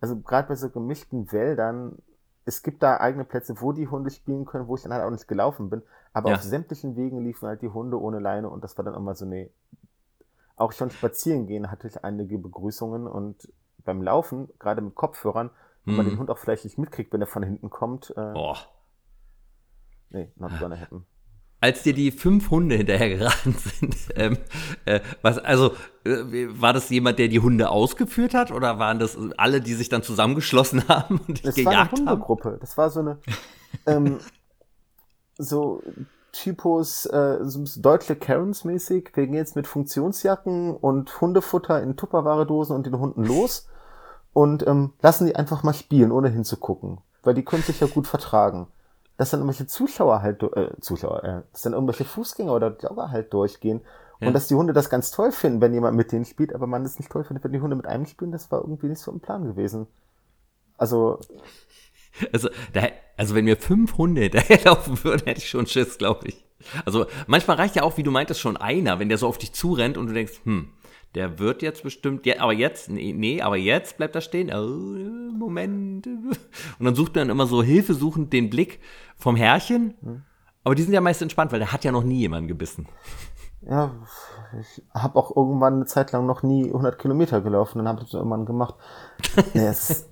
also 0.00 0.16
gerade 0.20 0.48
bei 0.48 0.54
so 0.56 0.70
gemischten 0.70 1.30
Wäldern, 1.32 1.98
es 2.44 2.62
gibt 2.62 2.82
da 2.82 2.96
eigene 2.98 3.24
Plätze, 3.24 3.60
wo 3.60 3.72
die 3.72 3.88
Hunde 3.88 4.10
spielen 4.10 4.44
können, 4.46 4.66
wo 4.66 4.74
ich 4.76 4.82
dann 4.82 4.92
halt 4.92 5.04
auch 5.04 5.10
nicht 5.10 5.28
gelaufen 5.28 5.70
bin. 5.70 5.82
Aber 6.12 6.30
Ja. 6.30 6.36
auf 6.36 6.42
sämtlichen 6.42 6.96
Wegen 6.96 7.22
liefen 7.24 7.46
halt 7.46 7.62
die 7.62 7.68
Hunde 7.68 8.00
ohne 8.00 8.18
Leine 8.18 8.48
und 8.50 8.64
das 8.64 8.76
war 8.78 8.84
dann 8.84 8.94
immer 8.94 9.14
so, 9.14 9.24
nee. 9.26 9.50
Auch 10.56 10.72
schon 10.72 10.90
spazieren 10.90 11.46
gehen 11.46 11.70
hatte 11.70 11.88
ich 11.88 12.04
einige 12.04 12.38
Begrüßungen 12.38 13.06
und 13.06 13.48
beim 13.84 14.02
Laufen, 14.02 14.48
gerade 14.58 14.80
mit 14.80 14.94
Kopfhörern, 14.94 15.50
wenn 15.84 15.96
man 15.96 16.06
Mhm. 16.06 16.10
den 16.10 16.18
Hund 16.18 16.30
auch 16.30 16.38
vielleicht 16.38 16.64
nicht 16.64 16.78
mitkriegt, 16.78 17.12
wenn 17.12 17.20
er 17.20 17.26
von 17.26 17.42
hinten 17.42 17.70
kommt, 17.70 18.12
äh, 18.16 18.32
Oh. 18.34 18.54
nee, 20.10 20.30
not 20.36 20.52
gonna 20.58 20.78
happen. 20.78 21.04
Als 21.62 21.84
dir 21.84 21.94
die 21.94 22.10
fünf 22.10 22.50
Hunde 22.50 22.74
hinterhergeraten 22.74 23.54
sind, 23.54 23.96
ähm, 24.16 24.36
äh, 24.84 25.00
was, 25.22 25.38
also, 25.38 25.70
äh, 26.04 26.48
war 26.50 26.72
das 26.72 26.90
jemand, 26.90 27.20
der 27.20 27.28
die 27.28 27.38
Hunde 27.38 27.70
ausgeführt 27.70 28.34
hat 28.34 28.50
oder 28.50 28.80
waren 28.80 28.98
das 28.98 29.16
alle, 29.36 29.60
die 29.60 29.74
sich 29.74 29.88
dann 29.88 30.02
zusammengeschlossen 30.02 30.82
haben 30.88 31.20
und 31.28 31.38
dich 31.38 31.54
Das 31.54 31.64
war 31.64 31.72
eine 31.72 31.82
gejagt 31.84 31.92
haben? 32.00 32.08
Hundegruppe. 32.08 32.58
Das 32.60 32.76
war 32.76 32.90
so 32.90 33.00
eine, 33.00 33.18
ähm, 33.86 34.18
so 35.38 35.82
Typus, 36.32 37.06
äh, 37.06 37.38
so 37.42 37.64
deutsche 37.80 38.16
Karens-mäßig. 38.16 39.10
Wir 39.14 39.26
gehen 39.26 39.34
jetzt 39.34 39.54
mit 39.54 39.66
Funktionsjacken 39.68 40.74
und 40.74 41.20
Hundefutter 41.20 41.80
in 41.82 41.96
Tupperware-Dosen 41.96 42.74
und 42.74 42.86
den 42.86 42.98
Hunden 42.98 43.24
los 43.24 43.68
und 44.32 44.66
ähm, 44.66 44.94
lassen 45.00 45.26
die 45.26 45.36
einfach 45.36 45.62
mal 45.62 45.74
spielen, 45.74 46.10
ohne 46.10 46.28
hinzugucken. 46.28 46.98
Weil 47.22 47.34
die 47.34 47.44
können 47.44 47.62
sich 47.62 47.80
ja 47.80 47.86
gut 47.86 48.08
vertragen. 48.08 48.66
Dass 49.16 49.30
dann 49.30 49.40
irgendwelche 49.40 49.66
Zuschauer 49.66 50.22
halt, 50.22 50.42
äh, 50.42 50.70
Zuschauer, 50.80 51.24
äh, 51.24 51.42
dass 51.52 51.62
dann 51.62 51.74
irgendwelche 51.74 52.04
Fußgänger 52.04 52.52
oder 52.54 52.76
Jogger 52.80 53.10
halt 53.10 53.32
durchgehen. 53.32 53.82
Ja. 54.20 54.28
Und 54.28 54.34
dass 54.34 54.48
die 54.48 54.54
Hunde 54.54 54.72
das 54.72 54.90
ganz 54.90 55.10
toll 55.10 55.32
finden, 55.32 55.60
wenn 55.60 55.74
jemand 55.74 55.96
mit 55.96 56.12
denen 56.12 56.24
spielt, 56.24 56.54
aber 56.54 56.66
man 56.66 56.84
es 56.84 56.98
nicht 56.98 57.10
toll 57.10 57.24
findet, 57.24 57.44
wenn 57.44 57.52
die 57.52 57.60
Hunde 57.60 57.76
mit 57.76 57.86
einem 57.86 58.06
spielen, 58.06 58.32
das 58.32 58.50
war 58.50 58.60
irgendwie 58.60 58.86
nicht 58.86 59.00
so 59.00 59.10
im 59.10 59.20
Plan 59.20 59.44
gewesen. 59.44 59.86
Also, 60.78 61.18
Also, 62.32 62.48
da, 62.72 62.88
also 63.16 63.34
wenn 63.34 63.44
mir 63.44 63.56
fünf 63.56 63.96
Hunde 63.96 64.20
hinterherlaufen 64.22 65.02
würden, 65.04 65.24
hätte 65.24 65.40
ich 65.40 65.48
schon 65.48 65.66
Schiss, 65.66 65.98
glaube 65.98 66.28
ich. 66.28 66.44
Also 66.84 67.06
manchmal 67.26 67.56
reicht 67.56 67.74
ja 67.74 67.82
auch, 67.82 67.96
wie 67.96 68.02
du 68.04 68.10
meintest, 68.12 68.40
schon 68.40 68.56
einer, 68.56 69.00
wenn 69.00 69.08
der 69.08 69.18
so 69.18 69.26
auf 69.26 69.38
dich 69.38 69.52
zurennt 69.52 69.96
und 69.96 70.06
du 70.06 70.12
denkst, 70.12 70.40
hm, 70.44 70.68
der 71.14 71.38
wird 71.38 71.62
jetzt 71.62 71.82
bestimmt, 71.82 72.26
ja, 72.26 72.40
aber 72.40 72.52
jetzt, 72.52 72.90
nee, 72.90 73.12
nee, 73.12 73.42
aber 73.42 73.56
jetzt 73.56 73.96
bleibt 73.98 74.14
er 74.14 74.20
stehen. 74.20 74.50
Oh, 74.52 75.36
Moment. 75.36 76.06
Und 76.06 76.84
dann 76.84 76.94
sucht 76.94 77.14
man 77.14 77.30
immer 77.30 77.46
so 77.46 77.62
hilfesuchend 77.62 78.32
den 78.32 78.50
Blick 78.50 78.80
vom 79.16 79.36
Herrchen. 79.36 80.24
Aber 80.64 80.74
die 80.74 80.82
sind 80.82 80.94
ja 80.94 81.00
meist 81.00 81.22
entspannt, 81.22 81.52
weil 81.52 81.58
der 81.58 81.72
hat 81.72 81.84
ja 81.84 81.92
noch 81.92 82.04
nie 82.04 82.20
jemanden 82.20 82.48
gebissen. 82.48 82.86
Ja, 83.68 83.92
ich 84.60 84.82
habe 84.92 85.18
auch 85.18 85.36
irgendwann 85.36 85.74
eine 85.74 85.86
Zeit 85.86 86.12
lang 86.12 86.26
noch 86.26 86.42
nie 86.42 86.66
100 86.66 86.98
Kilometer 86.98 87.40
gelaufen, 87.40 87.78
dann 87.78 87.88
habe 87.88 88.00
ich 88.02 88.08
es 88.08 88.14
irgendwann 88.14 88.46
gemacht. 88.46 88.74
Nee, 89.54 89.66
es 89.66 90.08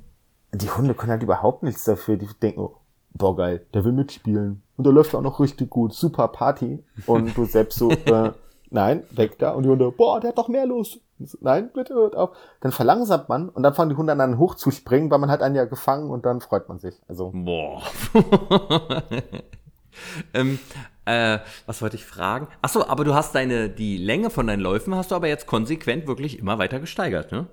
die 0.52 0.70
Hunde 0.70 0.94
können 0.94 1.12
halt 1.12 1.22
überhaupt 1.22 1.62
nichts 1.62 1.84
dafür. 1.84 2.16
Die 2.16 2.28
denken, 2.42 2.60
oh, 2.60 2.76
boah 3.12 3.36
geil, 3.36 3.66
der 3.74 3.84
will 3.84 3.92
mitspielen. 3.92 4.62
Und 4.76 4.84
der 4.84 4.92
läuft 4.92 5.14
auch 5.14 5.22
noch 5.22 5.40
richtig 5.40 5.70
gut, 5.70 5.92
super 5.92 6.28
Party. 6.28 6.82
Und 7.06 7.36
du 7.36 7.44
selbst 7.44 7.78
so, 7.78 7.90
äh, 8.06 8.32
nein, 8.70 9.04
weg 9.10 9.38
da. 9.38 9.50
Und 9.50 9.64
die 9.64 9.68
Hunde, 9.68 9.90
boah, 9.90 10.20
der 10.20 10.30
hat 10.30 10.38
doch 10.38 10.48
mehr 10.48 10.66
los. 10.66 10.98
So, 11.18 11.38
Nein, 11.40 11.70
bitte 11.74 11.94
hört 11.94 12.16
auf. 12.16 12.30
Dann 12.60 12.72
verlangsamt 12.72 13.28
man 13.28 13.48
und 13.48 13.62
dann 13.62 13.74
fangen 13.74 13.90
die 13.90 13.96
Hunde 13.96 14.12
an, 14.12 14.38
hochzuspringen, 14.38 15.10
weil 15.10 15.18
man 15.18 15.30
hat 15.30 15.42
einen 15.42 15.54
ja 15.54 15.66
gefangen 15.66 16.10
und 16.10 16.24
dann 16.24 16.40
freut 16.40 16.68
man 16.68 16.78
sich. 16.78 17.00
Also, 17.08 17.30
Boah. 17.34 17.82
ähm, 20.34 20.58
äh, 21.04 21.38
was 21.66 21.82
wollte 21.82 21.96
ich 21.96 22.06
fragen? 22.06 22.48
Achso, 22.62 22.84
aber 22.86 23.04
du 23.04 23.14
hast 23.14 23.34
deine, 23.34 23.68
die 23.68 23.98
Länge 23.98 24.30
von 24.30 24.46
deinen 24.46 24.60
Läufen 24.60 24.94
hast 24.94 25.10
du 25.10 25.14
aber 25.14 25.28
jetzt 25.28 25.46
konsequent 25.46 26.06
wirklich 26.06 26.38
immer 26.38 26.58
weiter 26.58 26.80
gesteigert, 26.80 27.32
ne? 27.32 27.48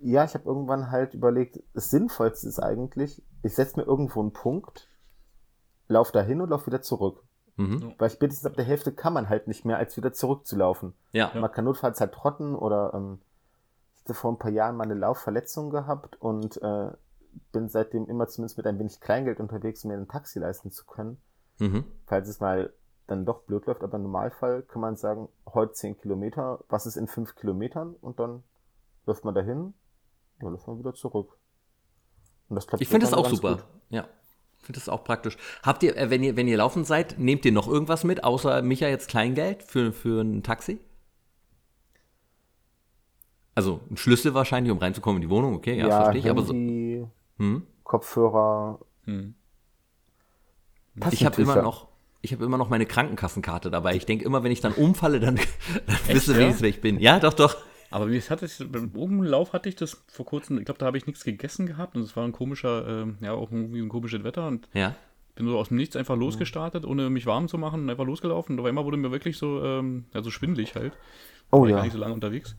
ja, 0.00 0.24
ich 0.24 0.34
habe 0.34 0.44
irgendwann 0.44 0.90
halt 0.90 1.14
überlegt, 1.14 1.62
das 1.74 1.90
Sinnvollste 1.90 2.48
ist 2.48 2.58
eigentlich, 2.60 3.22
ich 3.42 3.54
setze 3.54 3.78
mir 3.78 3.86
irgendwo 3.86 4.20
einen 4.20 4.32
Punkt 4.32 4.88
lauf 5.88 6.12
dahin 6.12 6.40
und 6.40 6.50
lauf 6.50 6.66
wieder 6.66 6.82
zurück. 6.82 7.22
Mhm. 7.56 7.94
Weil 7.98 8.10
spätestens 8.10 8.46
ab 8.46 8.54
der 8.54 8.64
Hälfte 8.66 8.92
kann 8.92 9.12
man 9.14 9.28
halt 9.28 9.48
nicht 9.48 9.64
mehr, 9.64 9.78
als 9.78 9.96
wieder 9.96 10.12
zurückzulaufen. 10.12 10.92
Ja. 11.12 11.32
Man 11.34 11.50
kann 11.50 11.64
notfalls 11.64 12.00
halt 12.00 12.12
trotten 12.12 12.54
oder 12.54 12.92
ähm, 12.94 13.20
ich 13.96 14.02
hatte 14.04 14.14
vor 14.14 14.32
ein 14.32 14.38
paar 14.38 14.50
Jahren 14.50 14.76
mal 14.76 14.84
eine 14.84 14.94
Laufverletzung 14.94 15.70
gehabt 15.70 16.20
und 16.20 16.60
äh, 16.62 16.90
bin 17.52 17.68
seitdem 17.68 18.06
immer 18.08 18.28
zumindest 18.28 18.56
mit 18.58 18.66
ein 18.66 18.78
wenig 18.78 19.00
Kleingeld 19.00 19.40
unterwegs, 19.40 19.84
um 19.84 19.90
mir 19.90 19.96
ein 19.96 20.08
Taxi 20.08 20.38
leisten 20.38 20.70
zu 20.70 20.84
können, 20.84 21.18
Mhm. 21.58 21.84
falls 22.06 22.28
es 22.28 22.40
mal 22.40 22.72
dann 23.06 23.24
doch 23.24 23.42
blöd 23.42 23.64
läuft. 23.66 23.82
Aber 23.82 23.96
im 23.96 24.02
Normalfall 24.02 24.62
kann 24.62 24.80
man 24.82 24.96
sagen, 24.96 25.28
heute 25.54 25.72
10 25.72 25.98
Kilometer, 25.98 26.60
was 26.68 26.86
ist 26.86 26.96
in 26.96 27.06
5 27.06 27.36
Kilometern 27.36 27.94
und 28.00 28.18
dann 28.20 28.42
läuft 29.06 29.24
man 29.24 29.34
dahin, 29.34 29.72
dann 30.40 30.50
läuft 30.52 30.66
man 30.66 30.78
wieder 30.78 30.92
zurück. 30.94 31.38
Und 32.48 32.56
das 32.56 32.66
klappt 32.66 32.82
Ich 32.82 32.88
finde 32.88 33.06
das 33.06 33.14
auch 33.14 33.28
super. 33.30 33.54
gut. 33.56 33.64
Ja. 33.88 34.06
Ich 34.66 34.74
finde 34.74 34.80
das 34.80 34.88
auch 34.88 35.04
praktisch. 35.04 35.36
Habt 35.62 35.84
ihr, 35.84 35.96
äh, 35.96 36.10
wenn 36.10 36.24
ihr, 36.24 36.34
wenn 36.34 36.48
ihr 36.48 36.56
laufen 36.56 36.84
seid, 36.84 37.20
nehmt 37.20 37.44
ihr 37.44 37.52
noch 37.52 37.68
irgendwas 37.68 38.02
mit, 38.02 38.24
außer 38.24 38.62
Micha 38.62 38.88
jetzt 38.88 39.08
Kleingeld 39.08 39.62
für, 39.62 39.92
für 39.92 40.22
ein 40.22 40.42
Taxi? 40.42 40.80
Also 43.54 43.80
ein 43.88 43.96
Schlüssel 43.96 44.34
wahrscheinlich, 44.34 44.72
um 44.72 44.78
reinzukommen 44.78 45.22
in 45.22 45.28
die 45.28 45.32
Wohnung, 45.32 45.54
okay, 45.54 45.78
ja, 45.78 45.86
Ja, 45.86 46.02
verstehe 46.02 46.20
ich. 46.20 46.28
Aber 46.28 46.42
so, 46.42 46.52
hm? 46.52 47.62
Kopfhörer. 47.84 48.80
Hm. 49.04 49.36
Ich 51.12 51.24
habe 51.24 51.40
immer 51.40 51.62
noch, 51.62 51.86
ich 52.22 52.32
habe 52.32 52.44
immer 52.44 52.58
noch 52.58 52.68
meine 52.68 52.86
Krankenkassenkarte 52.86 53.70
dabei. 53.70 53.94
Ich 53.94 54.04
denke 54.04 54.24
immer, 54.24 54.42
wenn 54.42 54.50
ich 54.50 54.60
dann 54.60 54.72
umfalle, 54.72 55.20
dann, 55.20 55.36
dann 55.86 55.96
wisst 56.08 56.26
ihr 56.26 56.34
ja? 56.34 56.40
wenigstens, 56.40 56.62
wer 56.62 56.70
ich 56.70 56.80
bin. 56.80 56.98
Ja, 56.98 57.20
doch, 57.20 57.34
doch. 57.34 57.56
Aber 57.90 58.10
wie 58.10 58.20
hatte 58.20 58.46
ich, 58.46 58.58
beim 58.70 58.90
Bogenlauf 58.90 59.52
hatte 59.52 59.68
ich 59.68 59.76
das 59.76 60.02
vor 60.08 60.26
kurzem, 60.26 60.58
ich 60.58 60.64
glaube, 60.64 60.78
da 60.78 60.86
habe 60.86 60.98
ich 60.98 61.06
nichts 61.06 61.24
gegessen 61.24 61.66
gehabt 61.66 61.96
und 61.96 62.02
es 62.02 62.16
war 62.16 62.24
ein 62.24 62.32
komischer, 62.32 62.86
ähm, 62.86 63.18
ja, 63.20 63.32
auch 63.32 63.50
irgendwie 63.50 63.80
ein 63.80 63.88
komisches 63.88 64.24
Wetter 64.24 64.46
und 64.48 64.68
Ja. 64.74 64.94
bin 65.34 65.46
so 65.46 65.58
aus 65.58 65.68
dem 65.68 65.76
Nichts 65.76 65.96
einfach 65.96 66.16
losgestartet, 66.16 66.84
ohne 66.84 67.10
mich 67.10 67.26
warm 67.26 67.48
zu 67.48 67.58
machen 67.58 67.82
und 67.82 67.90
einfach 67.90 68.06
losgelaufen 68.06 68.54
und 68.54 68.60
auf 68.60 68.66
einmal 68.66 68.84
wurde 68.84 68.96
mir 68.96 69.10
wirklich 69.10 69.38
so, 69.38 69.62
ähm, 69.62 70.06
ja, 70.14 70.22
so 70.22 70.30
schwindelig 70.30 70.74
halt. 70.74 70.92
Oh 71.50 71.60
war 71.60 71.66
ich 71.66 71.70
ja. 71.70 71.76
gar 71.76 71.84
nicht 71.84 71.92
so 71.92 71.98
lange 71.98 72.14
unterwegs. 72.14 72.56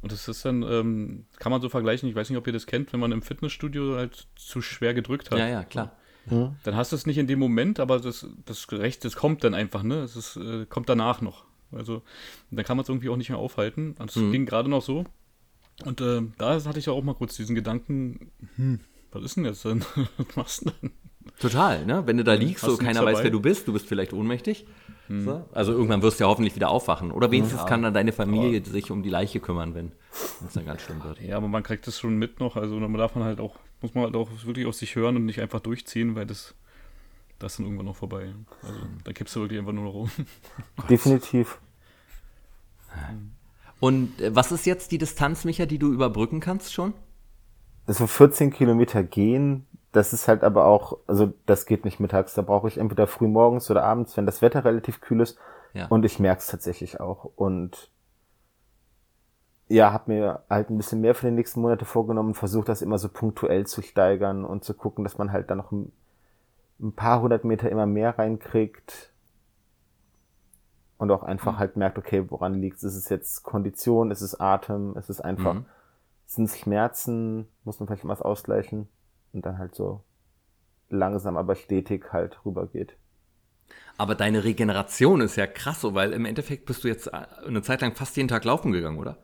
Und 0.00 0.10
das 0.10 0.26
ist 0.26 0.44
dann, 0.44 0.62
ähm, 0.62 1.26
kann 1.38 1.52
man 1.52 1.60
so 1.60 1.68
vergleichen, 1.68 2.08
ich 2.08 2.14
weiß 2.14 2.28
nicht, 2.30 2.38
ob 2.38 2.46
ihr 2.46 2.52
das 2.52 2.66
kennt, 2.66 2.92
wenn 2.92 3.00
man 3.00 3.12
im 3.12 3.22
Fitnessstudio 3.22 3.96
halt 3.96 4.26
zu 4.34 4.60
schwer 4.60 4.94
gedrückt 4.94 5.30
hat. 5.30 5.38
Ja, 5.38 5.48
ja, 5.48 5.64
klar. 5.64 5.96
Dann 6.26 6.76
hast 6.76 6.92
du 6.92 6.96
es 6.96 7.06
nicht 7.06 7.18
in 7.18 7.26
dem 7.26 7.38
Moment, 7.38 7.80
aber 7.80 7.98
das, 7.98 8.26
das 8.44 8.70
Recht, 8.70 9.04
das 9.04 9.16
kommt 9.16 9.42
dann 9.44 9.54
einfach, 9.54 9.82
ne? 9.82 10.02
Es 10.02 10.14
ist, 10.16 10.36
äh, 10.36 10.66
kommt 10.66 10.88
danach 10.88 11.20
noch. 11.20 11.44
Also, 11.76 12.02
dann 12.50 12.64
kann 12.64 12.76
man 12.76 12.82
es 12.82 12.88
irgendwie 12.88 13.08
auch 13.08 13.16
nicht 13.16 13.30
mehr 13.30 13.38
aufhalten. 13.38 13.94
Und 13.98 14.10
es 14.10 14.16
Mhm. 14.16 14.32
ging 14.32 14.46
gerade 14.46 14.68
noch 14.68 14.82
so. 14.82 15.04
Und 15.84 16.00
äh, 16.00 16.22
da 16.38 16.62
hatte 16.64 16.78
ich 16.78 16.88
auch 16.88 17.02
mal 17.02 17.14
kurz 17.14 17.36
diesen 17.36 17.54
Gedanken, 17.54 18.30
hm, 18.56 18.80
was 19.10 19.24
ist 19.24 19.36
denn 19.36 19.44
jetzt 19.44 19.64
denn? 19.64 19.84
was 20.16 20.36
machst 20.36 20.66
du 20.66 20.70
denn? 20.82 20.90
Total, 21.38 21.84
ne? 21.86 22.02
Wenn 22.06 22.16
du 22.16 22.24
da 22.24 22.34
liegst, 22.34 22.62
Hast 22.64 22.70
so 22.72 22.76
keiner 22.76 23.04
weiß, 23.04 23.22
wer 23.22 23.30
du 23.30 23.40
bist, 23.40 23.66
du 23.68 23.72
bist 23.72 23.86
vielleicht 23.86 24.12
ohnmächtig. 24.12 24.66
So. 25.08 25.46
Also 25.52 25.72
irgendwann 25.72 26.00
wirst 26.02 26.18
du 26.20 26.24
ja 26.24 26.28
hoffentlich 26.30 26.54
wieder 26.56 26.70
aufwachen. 26.70 27.10
Oder 27.10 27.30
wenigstens 27.30 27.66
kann 27.66 27.82
dann 27.82 27.92
deine 27.92 28.12
Familie 28.12 28.64
sich 28.64 28.90
um 28.90 29.02
die 29.02 29.10
Leiche 29.10 29.40
kümmern, 29.40 29.74
wenn 29.74 29.92
es 30.46 30.54
dann 30.54 30.64
ganz 30.64 30.82
schlimm 30.82 31.02
wird. 31.04 31.20
Ja, 31.20 31.36
aber 31.36 31.48
man 31.48 31.62
kriegt 31.62 31.86
das 31.86 31.98
schon 31.98 32.16
mit 32.16 32.40
noch. 32.40 32.56
Also, 32.56 32.76
man 32.76 32.94
darf 32.94 33.14
man 33.14 33.24
halt 33.24 33.38
auch, 33.40 33.56
muss 33.82 33.94
man 33.94 34.04
halt 34.04 34.16
auch 34.16 34.28
wirklich 34.44 34.66
auf 34.66 34.74
sich 34.74 34.94
hören 34.96 35.16
und 35.16 35.26
nicht 35.26 35.40
einfach 35.40 35.60
durchziehen, 35.60 36.14
weil 36.14 36.26
das, 36.26 36.54
das 37.42 37.52
ist 37.52 37.58
dann 37.58 37.66
irgendwann 37.66 37.86
noch 37.86 37.96
vorbei. 37.96 38.32
Also, 38.62 38.80
da 39.04 39.12
kippst 39.12 39.34
du 39.34 39.40
wirklich 39.40 39.58
einfach 39.58 39.72
nur 39.72 39.84
noch 39.84 39.94
rum. 39.94 40.10
Definitiv. 40.88 41.58
Und 43.80 44.20
äh, 44.20 44.34
was 44.34 44.52
ist 44.52 44.64
jetzt 44.64 44.92
die 44.92 44.98
Distanz, 44.98 45.44
Micha, 45.44 45.66
die 45.66 45.78
du 45.78 45.92
überbrücken 45.92 46.40
kannst 46.40 46.72
schon? 46.72 46.94
Also 47.86 48.06
14 48.06 48.52
Kilometer 48.52 49.02
gehen, 49.02 49.66
das 49.90 50.12
ist 50.12 50.28
halt 50.28 50.44
aber 50.44 50.66
auch, 50.66 50.98
also 51.06 51.32
das 51.46 51.66
geht 51.66 51.84
nicht 51.84 52.00
mittags. 52.00 52.34
Da 52.34 52.42
brauche 52.42 52.68
ich 52.68 52.78
entweder 52.78 53.06
früh 53.06 53.26
morgens 53.26 53.70
oder 53.70 53.82
abends, 53.84 54.16
wenn 54.16 54.24
das 54.24 54.40
Wetter 54.40 54.64
relativ 54.64 55.00
kühl 55.00 55.20
ist. 55.20 55.38
Ja. 55.74 55.86
Und 55.88 56.04
ich 56.04 56.18
merke 56.18 56.40
es 56.40 56.46
tatsächlich 56.46 57.00
auch. 57.00 57.30
Und 57.36 57.90
ja, 59.68 59.92
habe 59.92 60.12
mir 60.12 60.42
halt 60.48 60.70
ein 60.70 60.76
bisschen 60.76 61.00
mehr 61.00 61.14
für 61.14 61.26
die 61.26 61.34
nächsten 61.34 61.60
Monate 61.60 61.84
vorgenommen, 61.84 62.34
versucht 62.34 62.68
das 62.68 62.82
immer 62.82 62.98
so 62.98 63.08
punktuell 63.08 63.66
zu 63.66 63.82
steigern 63.82 64.44
und 64.44 64.64
zu 64.64 64.74
gucken, 64.74 65.02
dass 65.02 65.18
man 65.18 65.32
halt 65.32 65.50
dann 65.50 65.58
noch 65.58 65.72
ein, 65.72 65.92
ein 66.80 66.94
paar 66.94 67.22
hundert 67.22 67.44
Meter 67.44 67.70
immer 67.70 67.86
mehr 67.86 68.18
reinkriegt. 68.18 69.12
Und 70.98 71.10
auch 71.10 71.22
einfach 71.24 71.58
halt 71.58 71.76
merkt, 71.76 71.98
okay, 71.98 72.30
woran 72.30 72.54
liegt 72.60 72.76
es? 72.78 72.84
Ist 72.84 72.96
es 72.96 73.08
jetzt 73.08 73.42
Kondition? 73.42 74.10
Ist 74.10 74.20
es 74.20 74.38
Atem? 74.38 74.96
Ist 74.96 75.10
es 75.10 75.20
einfach, 75.20 75.56
Mhm. 75.56 75.66
sind 76.26 76.44
es 76.46 76.58
Schmerzen? 76.58 77.48
Muss 77.64 77.80
man 77.80 77.88
vielleicht 77.88 78.06
was 78.08 78.22
ausgleichen? 78.22 78.88
Und 79.32 79.46
dann 79.46 79.58
halt 79.58 79.74
so 79.74 80.04
langsam, 80.90 81.36
aber 81.38 81.56
stetig 81.56 82.12
halt 82.12 82.44
rübergeht. 82.46 82.96
Aber 83.96 84.14
deine 84.14 84.44
Regeneration 84.44 85.20
ist 85.20 85.36
ja 85.36 85.46
krass 85.46 85.80
so, 85.80 85.94
weil 85.94 86.12
im 86.12 86.24
Endeffekt 86.24 86.66
bist 86.66 86.84
du 86.84 86.88
jetzt 86.88 87.06
äh, 87.08 87.26
eine 87.46 87.62
Zeit 87.62 87.80
lang 87.80 87.94
fast 87.94 88.16
jeden 88.16 88.28
Tag 88.28 88.44
laufen 88.44 88.72
gegangen, 88.72 88.98
oder? 88.98 89.18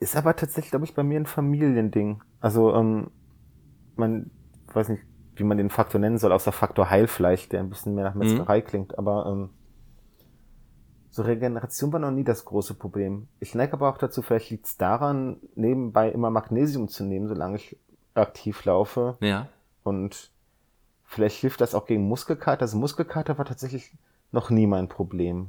Ist 0.00 0.16
aber 0.16 0.36
tatsächlich, 0.36 0.70
glaube 0.70 0.84
ich, 0.84 0.94
bei 0.94 1.02
mir 1.02 1.18
ein 1.18 1.26
Familiending. 1.26 2.22
Also, 2.40 2.74
ähm, 2.74 3.10
man 3.96 4.30
weiß 4.72 4.90
nicht, 4.90 5.02
wie 5.42 5.46
man 5.46 5.58
den 5.58 5.70
Faktor 5.70 6.00
nennen 6.00 6.18
soll, 6.18 6.30
außer 6.32 6.52
Faktor 6.52 6.88
Heilfleisch, 6.88 7.48
der 7.48 7.58
ein 7.60 7.68
bisschen 7.68 7.94
mehr 7.96 8.04
nach 8.04 8.14
Metzgerei 8.14 8.60
klingt, 8.60 8.96
aber 8.96 9.26
ähm, 9.26 9.50
so 11.10 11.22
Regeneration 11.22 11.92
war 11.92 11.98
noch 12.00 12.12
nie 12.12 12.22
das 12.24 12.44
große 12.44 12.74
Problem. 12.74 13.26
Ich 13.40 13.54
neige 13.56 13.72
aber 13.74 13.88
auch 13.90 13.98
dazu, 13.98 14.22
vielleicht 14.22 14.50
liegt 14.50 14.66
es 14.66 14.76
daran, 14.78 15.36
nebenbei 15.56 16.08
immer 16.10 16.30
Magnesium 16.30 16.88
zu 16.88 17.02
nehmen, 17.04 17.26
solange 17.28 17.56
ich 17.56 17.76
aktiv 18.14 18.64
laufe. 18.64 19.16
Ja. 19.20 19.48
Und 19.82 20.30
vielleicht 21.04 21.40
hilft 21.40 21.60
das 21.60 21.74
auch 21.74 21.86
gegen 21.86 22.06
Muskelkater. 22.08 22.62
Also 22.62 22.78
Muskelkater 22.78 23.36
war 23.36 23.44
tatsächlich 23.44 23.92
noch 24.30 24.48
nie 24.48 24.66
mein 24.66 24.88
Problem. 24.88 25.48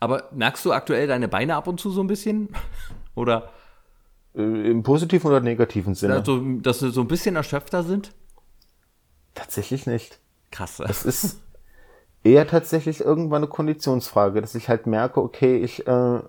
Aber 0.00 0.24
merkst 0.32 0.64
du 0.64 0.72
aktuell 0.72 1.06
deine 1.06 1.28
Beine 1.28 1.54
ab 1.54 1.68
und 1.68 1.78
zu 1.78 1.90
so 1.90 2.00
ein 2.00 2.06
bisschen? 2.08 2.48
Oder 3.14 3.50
Äh, 4.34 4.70
Im 4.70 4.82
positiven 4.82 5.28
oder 5.28 5.40
negativen 5.40 5.94
Sinne? 5.94 6.14
also, 6.14 6.40
dass 6.60 6.78
sie 6.80 6.90
so 6.90 7.00
ein 7.02 7.08
bisschen 7.08 7.36
erschöpfter 7.36 7.82
sind? 7.82 8.14
Tatsächlich 9.40 9.86
nicht. 9.86 10.20
Krass. 10.50 10.80
Es 10.80 11.04
ist 11.04 11.40
eher 12.22 12.46
tatsächlich 12.46 13.00
irgendwann 13.00 13.42
eine 13.42 13.50
Konditionsfrage, 13.50 14.42
dass 14.42 14.54
ich 14.54 14.68
halt 14.68 14.86
merke, 14.86 15.22
okay, 15.22 15.56
ich 15.56 15.86
äh, 15.86 16.20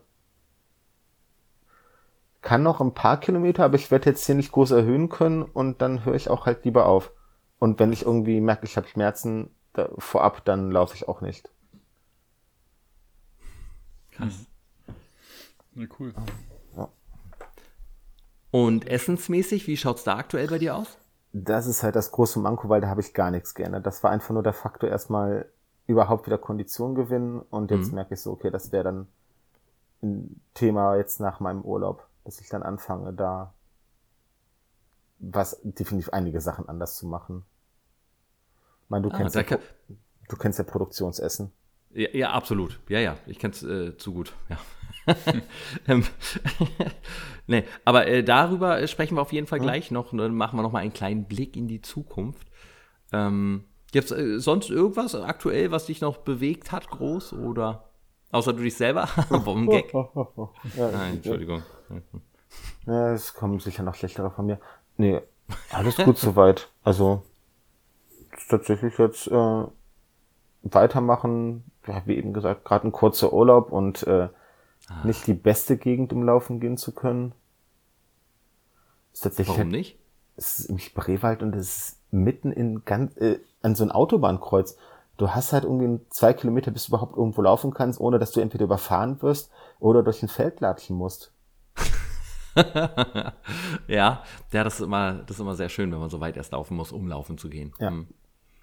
kann 2.41 2.63
noch 2.63 2.80
ein 2.80 2.93
paar 2.93 3.19
Kilometer, 3.19 3.65
aber 3.65 3.76
ich 3.76 3.91
werde 3.91 4.10
jetzt 4.10 4.26
hier 4.26 4.36
nicht 4.36 4.54
groß 4.54 4.71
erhöhen 4.71 5.10
können 5.10 5.43
und 5.43 5.82
dann 5.82 6.06
höre 6.06 6.15
ich 6.15 6.30
auch 6.30 6.45
halt 6.45 6.63
lieber 6.63 6.86
auf. 6.86 7.12
Und 7.60 7.80
wenn 7.80 7.91
ich 7.91 8.06
irgendwie 8.06 8.39
merke, 8.39 8.65
ich 8.65 8.78
habe 8.78 8.88
Schmerzen 8.88 9.54
da, 9.74 9.89
vorab, 9.97 10.45
dann 10.45 10.71
laufe 10.71 10.95
ich 10.95 11.10
auch 11.10 11.19
nicht. 11.19 11.50
Krass. 14.12 14.45
Ja, 15.76 15.86
cool. 16.00 16.13
Und 18.52 18.88
essensmäßig, 18.88 19.67
wie 19.67 19.78
schaut's 19.78 20.04
da 20.06 20.15
aktuell 20.15 20.47
bei 20.47 20.60
dir 20.60 20.76
aus? 20.78 20.97
Das 21.34 21.65
ist 21.65 21.84
halt 21.84 21.96
das 21.96 22.12
große 22.12 22.39
Manko, 22.39 22.67
weil 22.70 22.82
da 22.82 22.88
habe 22.89 23.02
ich 23.02 23.13
gar 23.13 23.32
nichts 23.32 23.54
geändert. 23.56 23.86
Das 23.86 24.04
war 24.04 24.12
einfach 24.12 24.32
nur 24.34 24.44
der 24.44 24.54
Faktor, 24.54 24.89
erstmal 24.89 25.46
überhaupt 25.88 26.26
wieder 26.26 26.38
Kondition 26.38 26.94
gewinnen 26.96 27.41
und 27.50 27.72
jetzt 27.72 27.91
merke 27.94 28.13
ich 28.15 28.22
so, 28.22 28.32
okay, 28.32 28.50
das 28.52 28.72
wäre 28.72 28.84
dann 28.84 29.08
ein 30.04 30.41
Thema 30.54 30.96
jetzt 30.96 31.20
nach 31.20 31.39
meinem 31.39 31.62
Urlaub, 31.62 32.08
dass 32.26 32.39
ich 32.41 32.50
dann 32.50 32.63
anfange, 32.63 33.13
da 33.13 33.54
was 35.20 35.60
definitiv 35.63 36.10
einige 36.10 36.41
Sachen 36.41 36.67
anders 36.67 36.96
zu 36.98 37.06
machen. 37.08 37.44
Ich 38.86 38.89
meine, 38.89 39.04
du, 39.04 39.10
Ah, 39.13 39.17
kennst, 39.17 39.36
ja, 39.36 39.44
kann- 39.44 39.60
du 40.30 40.36
kennst 40.36 40.60
ja 40.60 40.65
Produktionsessen. 40.65 41.52
Ja, 41.91 42.10
ja 42.13 42.32
absolut. 42.32 42.80
Ja, 42.89 43.00
ja, 43.00 43.17
ich 43.26 43.38
kenn's 43.39 43.63
äh, 43.63 43.96
zu 43.98 44.13
gut. 44.13 44.34
Ja. 44.50 44.58
Ähm, 45.88 46.04
nee, 47.47 47.63
aber 47.86 48.08
äh, 48.08 48.24
darüber 48.24 48.80
äh, 48.80 48.88
sprechen 48.88 49.15
wir 49.17 49.21
auf 49.21 49.34
jeden 49.34 49.47
Fall 49.47 49.60
gleich 49.60 49.91
noch. 49.91 50.12
Dann 50.12 50.36
machen 50.36 50.58
wir 50.58 50.63
noch 50.63 50.71
mal 50.71 50.80
einen 50.80 50.93
kleinen 50.93 51.26
Blick 51.26 51.56
in 51.56 51.67
die 51.67 51.82
Zukunft. 51.82 52.47
Ähm, 53.12 53.65
Gibt's 53.91 54.12
äh, 54.12 54.39
sonst 54.39 54.69
irgendwas 54.69 55.15
aktuell, 55.15 55.71
was 55.71 55.86
dich 55.86 56.02
noch 56.02 56.17
bewegt 56.17 56.71
hat, 56.71 56.89
groß 56.89 57.34
oder 57.34 57.89
außer 58.32 58.54
du 58.54 58.63
dich 58.63 58.76
selber? 58.76 59.08
Warum 59.30 59.69
Gag? 59.69 59.93
Ja, 59.93 60.91
Nein, 60.91 61.15
Entschuldigung. 61.15 61.63
Ja, 62.86 63.13
es 63.13 63.34
kommen 63.34 63.60
sicher 63.60 63.84
noch 63.84 63.95
schlechtere 63.95 64.32
von 64.32 64.45
mir. 64.45 64.60
Nee, 64.97 65.21
alles 65.71 65.97
gut 65.97 66.17
soweit. 66.17 66.69
Also 66.84 67.24
tatsächlich 68.50 68.97
jetzt 68.97 69.28
äh, 69.28 69.63
weitermachen, 70.63 71.63
ja, 71.88 72.02
wie 72.06 72.15
eben 72.15 72.34
gesagt, 72.34 72.63
gerade 72.65 72.88
ein 72.88 72.91
kurzer 72.91 73.34
Urlaub 73.34 73.71
und 73.71 74.04
äh, 74.08 74.30
nicht 75.04 75.27
die 75.27 75.34
beste 75.34 75.77
Gegend, 75.77 76.13
um 76.13 76.23
laufen 76.23 76.60
gehen 76.60 76.77
zu 76.77 76.93
können. 76.93 77.34
Ist 79.13 79.21
tatsächlich 79.21 79.58
Warum 79.58 79.71
halt, 79.71 79.71
nicht? 79.71 79.99
es 80.38 80.60
ist 80.60 80.69
im 80.69 80.80
Spreewald 80.80 81.43
und 81.43 81.56
es 81.56 81.77
ist 81.77 81.99
mitten 82.12 82.51
in 82.51 82.84
ganz, 82.86 83.15
äh, 83.17 83.39
an 83.62 83.75
so 83.75 83.84
ein 83.84 83.91
Autobahnkreuz. 83.91 84.77
Du 85.17 85.30
hast 85.30 85.54
halt 85.54 85.65
irgendwie 85.65 86.04
zwei 86.10 86.34
Kilometer, 86.34 86.71
bis 86.71 86.86
du 86.86 86.91
überhaupt 86.91 87.15
irgendwo 87.15 87.41
laufen 87.41 87.73
kannst, 87.73 87.99
ohne 87.99 88.17
dass 88.17 88.32
du 88.32 88.39
entweder 88.39 88.65
überfahren 88.65 89.21
wirst 89.21 89.51
oder 89.80 90.04
durch 90.04 90.23
ein 90.23 90.30
Feld 90.30 90.62
latschen 90.62 90.97
musst. 90.97 91.34
ja, 92.56 93.34
ja, 93.88 94.23
das 94.63 94.75
ist 94.75 94.86
immer, 94.86 95.13
das 95.13 95.38
ist 95.38 95.41
immer 95.41 95.56
sehr 95.56 95.69
schön, 95.69 95.91
wenn 95.91 95.99
man 95.99 96.10
so 96.10 96.19
weit 96.19 96.38
erst 96.38 96.51
laufen 96.51 96.75
muss, 96.75 96.91
um 96.91 97.08
laufen 97.08 97.38
zu 97.38 97.49
gehen. 97.49 97.73
Ja. 97.80 97.89
Hm. 97.89 98.08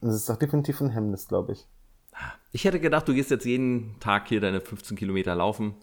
Das 0.01 0.15
ist 0.15 0.29
doch 0.29 0.37
definitiv 0.37 0.81
ein 0.81 0.91
Hemmnis, 0.91 1.27
glaube 1.27 1.53
ich. 1.53 1.67
Ich 2.53 2.65
hätte 2.65 2.81
gedacht, 2.81 3.07
du 3.09 3.15
gehst 3.15 3.31
jetzt 3.31 3.45
jeden 3.45 3.99
Tag 4.01 4.29
hier 4.29 4.41
deine 4.41 4.61
15 4.61 4.97
Kilometer 4.97 5.35
laufen. 5.35 5.75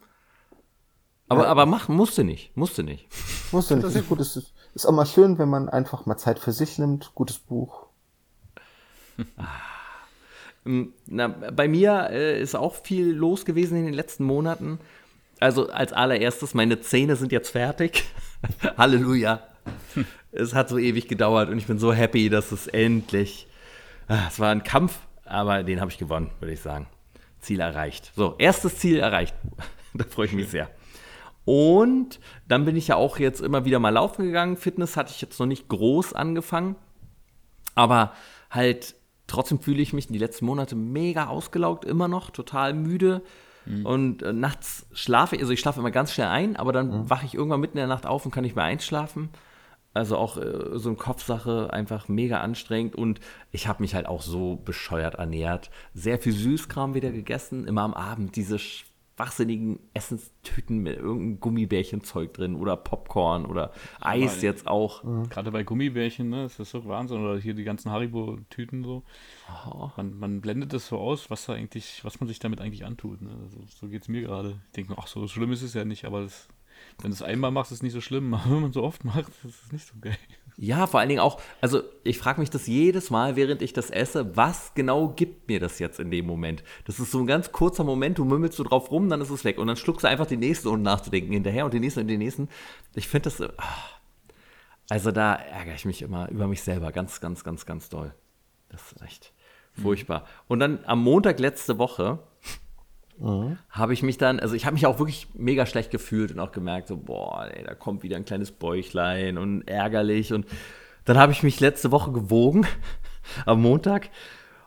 Aber, 1.28 1.44
ja. 1.44 1.50
aber 1.50 1.66
machen 1.66 1.96
musste 1.96 2.24
nicht. 2.24 2.56
Musste 2.56 2.84
nicht. 2.84 3.08
Musste 3.52 3.76
nicht. 3.76 3.86
Das 3.86 3.96
ist 3.96 4.08
gut. 4.08 4.20
Es 4.20 4.36
ist, 4.36 4.54
ist 4.74 4.86
auch 4.86 4.92
mal 4.92 5.06
schön, 5.06 5.38
wenn 5.38 5.50
man 5.50 5.70
einfach 5.70 6.06
mal 6.06 6.18
Zeit 6.18 6.40
für 6.40 6.52
sich 6.52 6.78
nimmt. 6.78 7.12
Gutes 7.16 7.40
Buch. 7.40 7.88
Ähm, 10.66 10.94
na, 11.06 11.28
bei 11.28 11.68
mir 11.68 12.10
äh, 12.10 12.42
ist 12.42 12.56
auch 12.56 12.76
viel 12.76 13.12
los 13.12 13.46
gewesen 13.46 13.78
in 13.78 13.86
den 13.86 13.94
letzten 13.94 14.24
Monaten. 14.24 14.80
Also 15.40 15.70
als 15.70 15.94
allererstes, 15.94 16.54
meine 16.54 16.82
Zähne 16.82 17.16
sind 17.16 17.32
jetzt 17.32 17.52
fertig. 17.52 18.06
Halleluja. 18.78 19.42
es 20.32 20.54
hat 20.54 20.70
so 20.70 20.78
ewig 20.78 21.08
gedauert 21.08 21.50
und 21.50 21.58
ich 21.58 21.68
bin 21.68 21.78
so 21.78 21.94
happy, 21.94 22.30
dass 22.30 22.52
es 22.52 22.68
endlich. 22.68 23.48
Ah, 24.08 24.26
es 24.28 24.40
war 24.40 24.52
ein 24.52 24.64
Kampf, 24.64 24.98
aber 25.24 25.64
den 25.64 25.82
habe 25.82 25.92
ich 25.92 25.98
gewonnen, 25.98 26.32
würde 26.40 26.54
ich 26.54 26.62
sagen. 26.62 26.88
Ziel 27.40 27.60
erreicht. 27.60 28.12
So, 28.16 28.36
erstes 28.38 28.80
Ziel 28.80 29.00
erreicht. 29.00 29.36
da 29.94 30.04
freue 30.06 30.28
ich 30.28 30.34
mich 30.34 30.50
sehr. 30.50 30.70
Und 31.46 32.20
dann 32.48 32.66
bin 32.66 32.76
ich 32.76 32.88
ja 32.88 32.96
auch 32.96 33.20
jetzt 33.20 33.42
immer 33.42 33.66
wieder 33.66 33.80
mal 33.80 33.90
laufen 33.90 34.26
gegangen. 34.26 34.58
Fitness 34.58 34.98
hatte 34.98 35.12
ich 35.14 35.22
jetzt 35.22 35.40
noch 35.40 35.46
nicht 35.46 35.68
groß 35.70 36.14
angefangen. 36.14 36.76
Aber 37.76 38.14
halt 38.50 38.96
trotzdem 39.28 39.60
fühle 39.60 39.82
ich 39.82 39.94
mich 39.94 40.08
in 40.08 40.14
die 40.14 40.20
letzten 40.20 40.46
Monate 40.46 40.76
mega 40.76 41.28
ausgelaugt, 41.28 41.86
immer 41.86 42.08
noch, 42.08 42.30
total 42.30 42.74
müde. 42.74 43.22
Mhm. 43.66 43.86
Und 43.86 44.24
äh, 44.24 44.34
nachts 44.34 44.88
schlafe 44.94 45.36
ich, 45.36 45.42
also 45.42 45.54
ich 45.54 45.60
schlafe 45.60 45.80
immer 45.80 45.92
ganz 45.92 46.14
schnell 46.14 46.28
ein, 46.28 46.56
aber 46.56 46.72
dann 46.72 47.02
mhm. 47.02 47.10
wache 47.10 47.26
ich 47.26 47.34
irgendwann 47.34 47.62
mitten 47.62 47.78
in 47.78 47.82
der 47.82 47.88
Nacht 47.88 48.06
auf 48.06 48.26
und 48.26 48.32
kann 48.32 48.44
nicht 48.44 48.56
mehr 48.56 48.66
einschlafen. 48.66 49.30
Also 49.94 50.18
auch 50.18 50.38
äh, 50.38 50.78
so 50.78 50.90
eine 50.90 50.98
Kopfsache, 50.98 51.72
einfach 51.72 52.08
mega 52.08 52.42
anstrengend. 52.42 52.96
Und 52.96 53.20
ich 53.52 53.68
habe 53.68 53.82
mich 53.82 53.96
halt 53.96 54.08
auch 54.08 54.22
so 54.22 54.58
bescheuert 54.58 55.16
ernährt. 55.16 55.72
Sehr 55.94 56.20
viel 56.20 56.34
Süßkram 56.34 56.94
wieder 56.94 57.12
gegessen, 57.12 57.66
immer 57.66 57.82
am 57.82 57.94
Abend 57.94 58.36
diese 58.36 58.60
schwachsinnigen 59.16 59.80
Essenstüten 59.94 60.80
mit 60.80 60.98
irgendeinem 60.98 61.40
Gummibärchenzeug 61.40 62.34
drin 62.34 62.56
oder 62.56 62.76
Popcorn 62.76 63.46
oder 63.46 63.72
Eis 64.02 64.42
ja, 64.42 64.50
jetzt 64.50 64.68
auch. 64.68 65.04
Mhm. 65.04 65.30
Gerade 65.30 65.52
bei 65.52 65.64
Gummibärchen, 65.64 66.30
ne, 66.30 66.44
das 66.44 66.60
ist 66.60 66.72
so 66.72 66.86
Wahnsinn. 66.86 67.24
Oder 67.24 67.40
hier 67.40 67.54
die 67.54 67.64
ganzen 67.64 67.92
Haribo-Tüten 67.92 68.84
so. 68.84 69.04
Oh. 69.66 69.90
Man, 69.96 70.20
man, 70.20 70.42
blendet 70.42 70.74
das 70.74 70.88
so 70.88 70.98
aus, 70.98 71.30
was 71.30 71.46
da 71.46 71.54
eigentlich, 71.54 72.04
was 72.04 72.20
man 72.20 72.28
sich 72.28 72.40
damit 72.40 72.60
eigentlich 72.60 72.86
antut. 72.86 73.22
Ne? 73.22 73.30
Also, 73.42 73.60
so 73.80 73.88
geht 73.88 74.02
es 74.02 74.08
mir 74.10 74.22
gerade. 74.22 74.60
Ich 74.68 74.72
denke, 74.74 74.96
ach, 74.98 75.08
so 75.08 75.28
schlimm 75.28 75.52
ist 75.54 75.62
es 75.62 75.74
ja 75.74 75.86
nicht, 75.86 76.04
aber 76.04 76.22
das, 76.22 76.50
wenn 77.02 77.12
du 77.12 77.16
es 77.16 77.22
einmal 77.22 77.52
machst, 77.52 77.72
ist 77.72 77.78
es 77.78 77.84
nicht 77.84 77.94
so 77.94 78.02
schlimm. 78.02 78.34
Aber 78.34 78.52
wenn 78.52 78.62
man 78.64 78.74
so 78.74 78.84
oft 78.84 79.06
macht, 79.06 79.30
ist 79.30 79.64
es 79.66 79.72
nicht 79.72 79.88
so 79.88 79.94
geil. 80.02 80.18
Ja, 80.58 80.88
vor 80.88 81.02
allen 81.02 81.10
Dingen 81.10 81.20
auch, 81.20 81.42
also 81.60 81.82
ich 82.04 82.18
frage 82.18 82.40
mich 82.40 82.50
das 82.50 82.66
jedes 82.68 83.10
Mal, 83.10 83.36
während 83.36 83.62
ich 83.62 83.74
das 83.74 83.90
esse, 83.90 84.38
was 84.38 84.74
genau 84.74 85.10
gibt 85.10 85.50
mir 85.50 85.60
das 85.60 85.80
jetzt 85.80 86.00
in 86.00 86.12
dem 86.12 86.26
Moment? 86.26 86.64
Das 86.86 87.00
ist 87.00 87.12
so 87.12 87.20
ein 87.20 87.28
ganz 87.28 87.52
kurzer 87.52 87.84
Moment, 87.84 88.18
du 88.18 88.26
mümmelst 88.26 88.58
so 88.58 88.64
drauf 88.64 88.90
rum, 88.90 89.10
dann 89.10 89.20
ist 89.20 89.30
es 89.30 89.44
weg. 89.44 89.58
Und 89.58 89.68
dann 89.68 89.76
schluckst 89.76 90.06
du 90.06 90.08
einfach 90.08 90.28
die 90.28 90.38
nächste, 90.38 90.70
ohne 90.70 90.84
nachzudenken, 90.84 91.34
hinterher 91.34 91.66
und 91.66 91.74
den 91.74 91.82
nächsten 91.82 92.02
und 92.02 92.08
den 92.08 92.20
nächsten. 92.20 92.48
Ich 92.94 93.10
finde 93.10 93.30
das, 93.30 93.44
ach, 93.58 94.00
also 94.90 95.12
da 95.12 95.34
ärgere 95.34 95.76
ich 95.76 95.86
mich 95.86 96.02
immer 96.02 96.30
über 96.30 96.48
mich 96.48 96.62
selber 96.62 96.92
ganz, 96.94 97.20
ganz, 97.20 97.44
ganz, 97.44 97.66
ganz 97.66 97.90
doll. 97.90 98.14
Das 98.70 98.94
ist 98.94 99.02
echt 99.02 99.34
furchtbar. 99.74 100.26
Und 100.48 100.60
dann 100.60 100.80
am 100.86 101.04
Montag 101.04 101.40
letzte 101.40 101.78
Woche 101.80 102.20
Mhm. 103.20 103.58
Habe 103.70 103.94
ich 103.94 104.04
mich 104.04 104.18
dann, 104.18 104.40
also 104.40 104.56
ich 104.56 104.66
habe 104.66 104.74
mich 104.74 104.86
auch 104.86 105.00
wirklich 105.00 105.28
mega 105.34 105.66
schlecht 105.66 105.92
gefühlt 105.92 106.32
und 106.32 106.40
auch 106.40 106.52
gemerkt, 106.52 106.88
so, 106.88 106.98
boah, 106.98 107.48
ey, 107.52 107.64
da 107.64 107.74
kommt 107.74 108.04
wieder 108.04 108.18
ein 108.18 108.26
kleines 108.26 108.52
Bäuchlein 108.52 109.38
und 109.38 109.68
ärgerlich. 109.68 110.34
Und 110.34 110.46
dann 111.06 111.18
habe 111.18 111.32
ich 111.32 111.44
mich 111.44 111.60
letzte 111.60 111.92
Woche 111.92 112.12
gewogen, 112.12 112.66
am 113.46 113.62
Montag. 113.62 114.10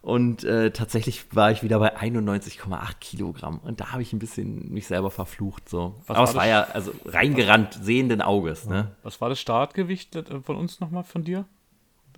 Und 0.00 0.44
äh, 0.44 0.70
tatsächlich 0.70 1.34
war 1.34 1.50
ich 1.50 1.62
wieder 1.62 1.78
bei 1.80 1.96
91,8 1.96 2.98
Kilogramm. 3.00 3.58
Und 3.58 3.80
da 3.80 3.92
habe 3.92 4.00
ich 4.00 4.12
ein 4.12 4.18
bisschen 4.18 4.72
mich 4.72 4.86
selber 4.86 5.10
verflucht. 5.10 5.68
So. 5.68 5.96
Was 6.06 6.16
Aber 6.16 6.18
war 6.18 6.28
es 6.28 6.34
war 6.36 6.46
ja 6.46 6.62
also 6.72 6.92
reingerannt, 7.04 7.78
sehenden 7.82 8.22
Auges. 8.22 8.66
Ne? 8.66 8.92
Was 9.02 9.20
war 9.20 9.28
das 9.28 9.40
Startgewicht 9.40 10.16
von 10.44 10.56
uns 10.56 10.80
nochmal, 10.80 11.04
von 11.04 11.24
dir? 11.24 11.44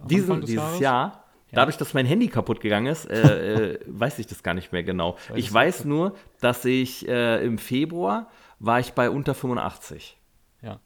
Diese, 0.04 0.38
dieses 0.40 0.54
Jahres? 0.54 0.80
Jahr 0.80 1.24
Dadurch, 1.52 1.76
dass 1.76 1.94
mein 1.94 2.06
Handy 2.06 2.28
kaputt 2.28 2.60
gegangen 2.60 2.86
ist, 2.86 3.06
äh, 3.06 3.74
äh, 3.74 3.78
weiß 3.86 4.18
ich 4.18 4.26
das 4.26 4.42
gar 4.42 4.54
nicht 4.54 4.72
mehr 4.72 4.82
genau. 4.82 5.16
ich 5.34 5.52
weiß 5.52 5.84
nur, 5.84 6.14
dass 6.40 6.64
ich 6.64 7.08
äh, 7.08 7.44
im 7.44 7.58
Februar 7.58 8.28
war 8.58 8.80
ich 8.80 8.92
bei 8.92 9.10
unter 9.10 9.34
85. 9.34 10.18
Ja. 10.62 10.80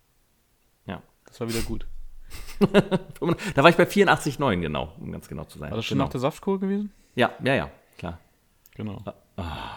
Ja. 0.87 1.03
Das 1.27 1.41
war 1.41 1.49
wieder 1.49 1.63
gut. 1.63 1.87
da 3.55 3.63
war 3.63 3.71
ich 3.71 3.77
bei 3.77 3.85
84,9 3.85 4.61
genau, 4.61 4.93
um 5.01 5.13
ganz 5.13 5.29
genau 5.29 5.45
zu 5.45 5.59
sein. 5.59 5.71
War 5.71 5.77
das 5.77 5.85
schon 5.85 5.97
genau. 5.97 6.05
nach 6.05 6.13
der 6.13 6.21
Saftkur 6.21 6.61
gewesen? 6.61 6.93
Ja, 7.15 7.33
ja, 7.43 7.55
ja, 7.55 7.71
klar. 7.99 8.19
Genau. 8.75 9.03
Ah, 9.37 9.77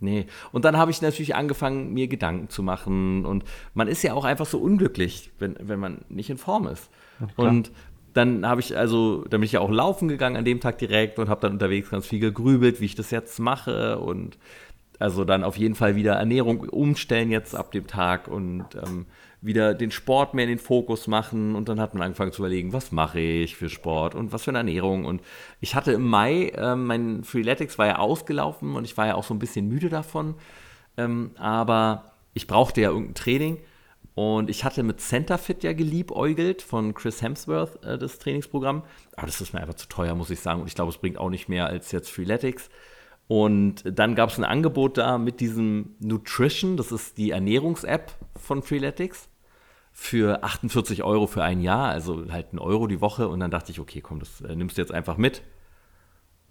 nee. 0.00 0.26
Und 0.52 0.64
dann 0.64 0.76
habe 0.76 0.90
ich 0.90 1.02
natürlich 1.02 1.34
angefangen, 1.34 1.92
mir 1.92 2.08
Gedanken 2.08 2.48
zu 2.48 2.62
machen. 2.62 3.24
Und 3.24 3.44
man 3.74 3.88
ist 3.88 4.02
ja 4.02 4.14
auch 4.14 4.24
einfach 4.24 4.46
so 4.46 4.58
unglücklich, 4.58 5.30
wenn, 5.38 5.56
wenn 5.60 5.78
man 5.78 6.04
nicht 6.08 6.30
in 6.30 6.38
Form 6.38 6.66
ist. 6.66 6.90
Ja, 7.20 7.28
und 7.36 7.70
dann 8.14 8.46
habe 8.46 8.60
ich 8.60 8.76
also, 8.76 9.22
dann 9.22 9.40
bin 9.40 9.42
ich 9.42 9.52
ja 9.52 9.60
auch 9.60 9.70
laufen 9.70 10.08
gegangen 10.08 10.36
an 10.36 10.44
dem 10.44 10.60
Tag 10.60 10.78
direkt 10.78 11.18
und 11.18 11.28
habe 11.28 11.40
dann 11.40 11.52
unterwegs 11.52 11.90
ganz 11.90 12.06
viel 12.06 12.20
gegrübelt, 12.20 12.80
wie 12.80 12.86
ich 12.86 12.94
das 12.94 13.10
jetzt 13.10 13.38
mache 13.38 13.98
und 13.98 14.38
also 14.98 15.24
dann 15.24 15.44
auf 15.44 15.56
jeden 15.56 15.74
Fall 15.74 15.96
wieder 15.96 16.14
Ernährung 16.14 16.60
umstellen 16.60 17.30
jetzt 17.30 17.54
ab 17.54 17.72
dem 17.72 17.86
Tag 17.86 18.28
und 18.28 18.64
ähm, 18.76 19.06
wieder 19.40 19.74
den 19.74 19.90
Sport 19.90 20.34
mehr 20.34 20.44
in 20.44 20.50
den 20.50 20.58
Fokus 20.58 21.06
machen. 21.06 21.54
Und 21.54 21.68
dann 21.68 21.80
hat 21.80 21.94
man 21.94 22.02
angefangen 22.02 22.32
zu 22.32 22.42
überlegen, 22.42 22.72
was 22.72 22.92
mache 22.92 23.20
ich 23.20 23.56
für 23.56 23.68
Sport 23.68 24.14
und 24.14 24.32
was 24.32 24.44
für 24.44 24.50
eine 24.52 24.58
Ernährung? 24.58 25.04
Und 25.04 25.20
ich 25.60 25.74
hatte 25.74 25.92
im 25.92 26.08
Mai, 26.08 26.52
ähm, 26.56 26.86
mein 26.86 27.24
Freeletics 27.24 27.76
war 27.76 27.86
ja 27.86 27.98
ausgelaufen 27.98 28.76
und 28.76 28.84
ich 28.84 28.96
war 28.96 29.06
ja 29.06 29.14
auch 29.16 29.24
so 29.24 29.34
ein 29.34 29.38
bisschen 29.38 29.68
müde 29.68 29.88
davon, 29.88 30.34
ähm, 30.96 31.32
aber 31.36 32.12
ich 32.32 32.46
brauchte 32.46 32.80
ja 32.80 32.90
irgendein 32.90 33.14
Training 33.14 33.58
und 34.14 34.48
ich 34.48 34.64
hatte 34.64 34.82
mit 34.82 35.00
Centerfit 35.00 35.64
ja 35.64 35.72
geliebäugelt 35.72 36.62
von 36.62 36.94
Chris 36.94 37.20
Hemsworth, 37.20 37.84
äh, 37.84 37.98
das 37.98 38.18
Trainingsprogramm. 38.18 38.84
Aber 39.16 39.26
das 39.26 39.40
ist 39.40 39.52
mir 39.52 39.60
einfach 39.60 39.74
zu 39.74 39.88
teuer, 39.88 40.14
muss 40.14 40.30
ich 40.30 40.40
sagen. 40.40 40.60
Und 40.60 40.68
ich 40.68 40.74
glaube, 40.74 40.90
es 40.90 40.98
bringt 40.98 41.18
auch 41.18 41.30
nicht 41.30 41.48
mehr 41.48 41.66
als 41.66 41.90
jetzt 41.90 42.10
Freeletics. 42.10 42.70
Und 43.26 43.82
dann 43.86 44.14
gab 44.14 44.30
es 44.30 44.38
ein 44.38 44.44
Angebot 44.44 44.98
da 44.98 45.18
mit 45.18 45.40
diesem 45.40 45.96
Nutrition, 45.98 46.76
das 46.76 46.92
ist 46.92 47.16
die 47.16 47.30
Ernährungs-App 47.30 48.12
von 48.36 48.62
Freeletics, 48.62 49.28
für 49.92 50.44
48 50.44 51.02
Euro 51.04 51.26
für 51.26 51.42
ein 51.42 51.60
Jahr, 51.60 51.88
also 51.88 52.30
halt 52.30 52.52
ein 52.52 52.58
Euro 52.58 52.86
die 52.86 53.00
Woche. 53.00 53.28
Und 53.28 53.40
dann 53.40 53.50
dachte 53.50 53.72
ich, 53.72 53.80
okay, 53.80 54.00
komm, 54.00 54.20
das 54.20 54.42
äh, 54.42 54.54
nimmst 54.54 54.76
du 54.76 54.82
jetzt 54.82 54.92
einfach 54.92 55.16
mit. 55.16 55.42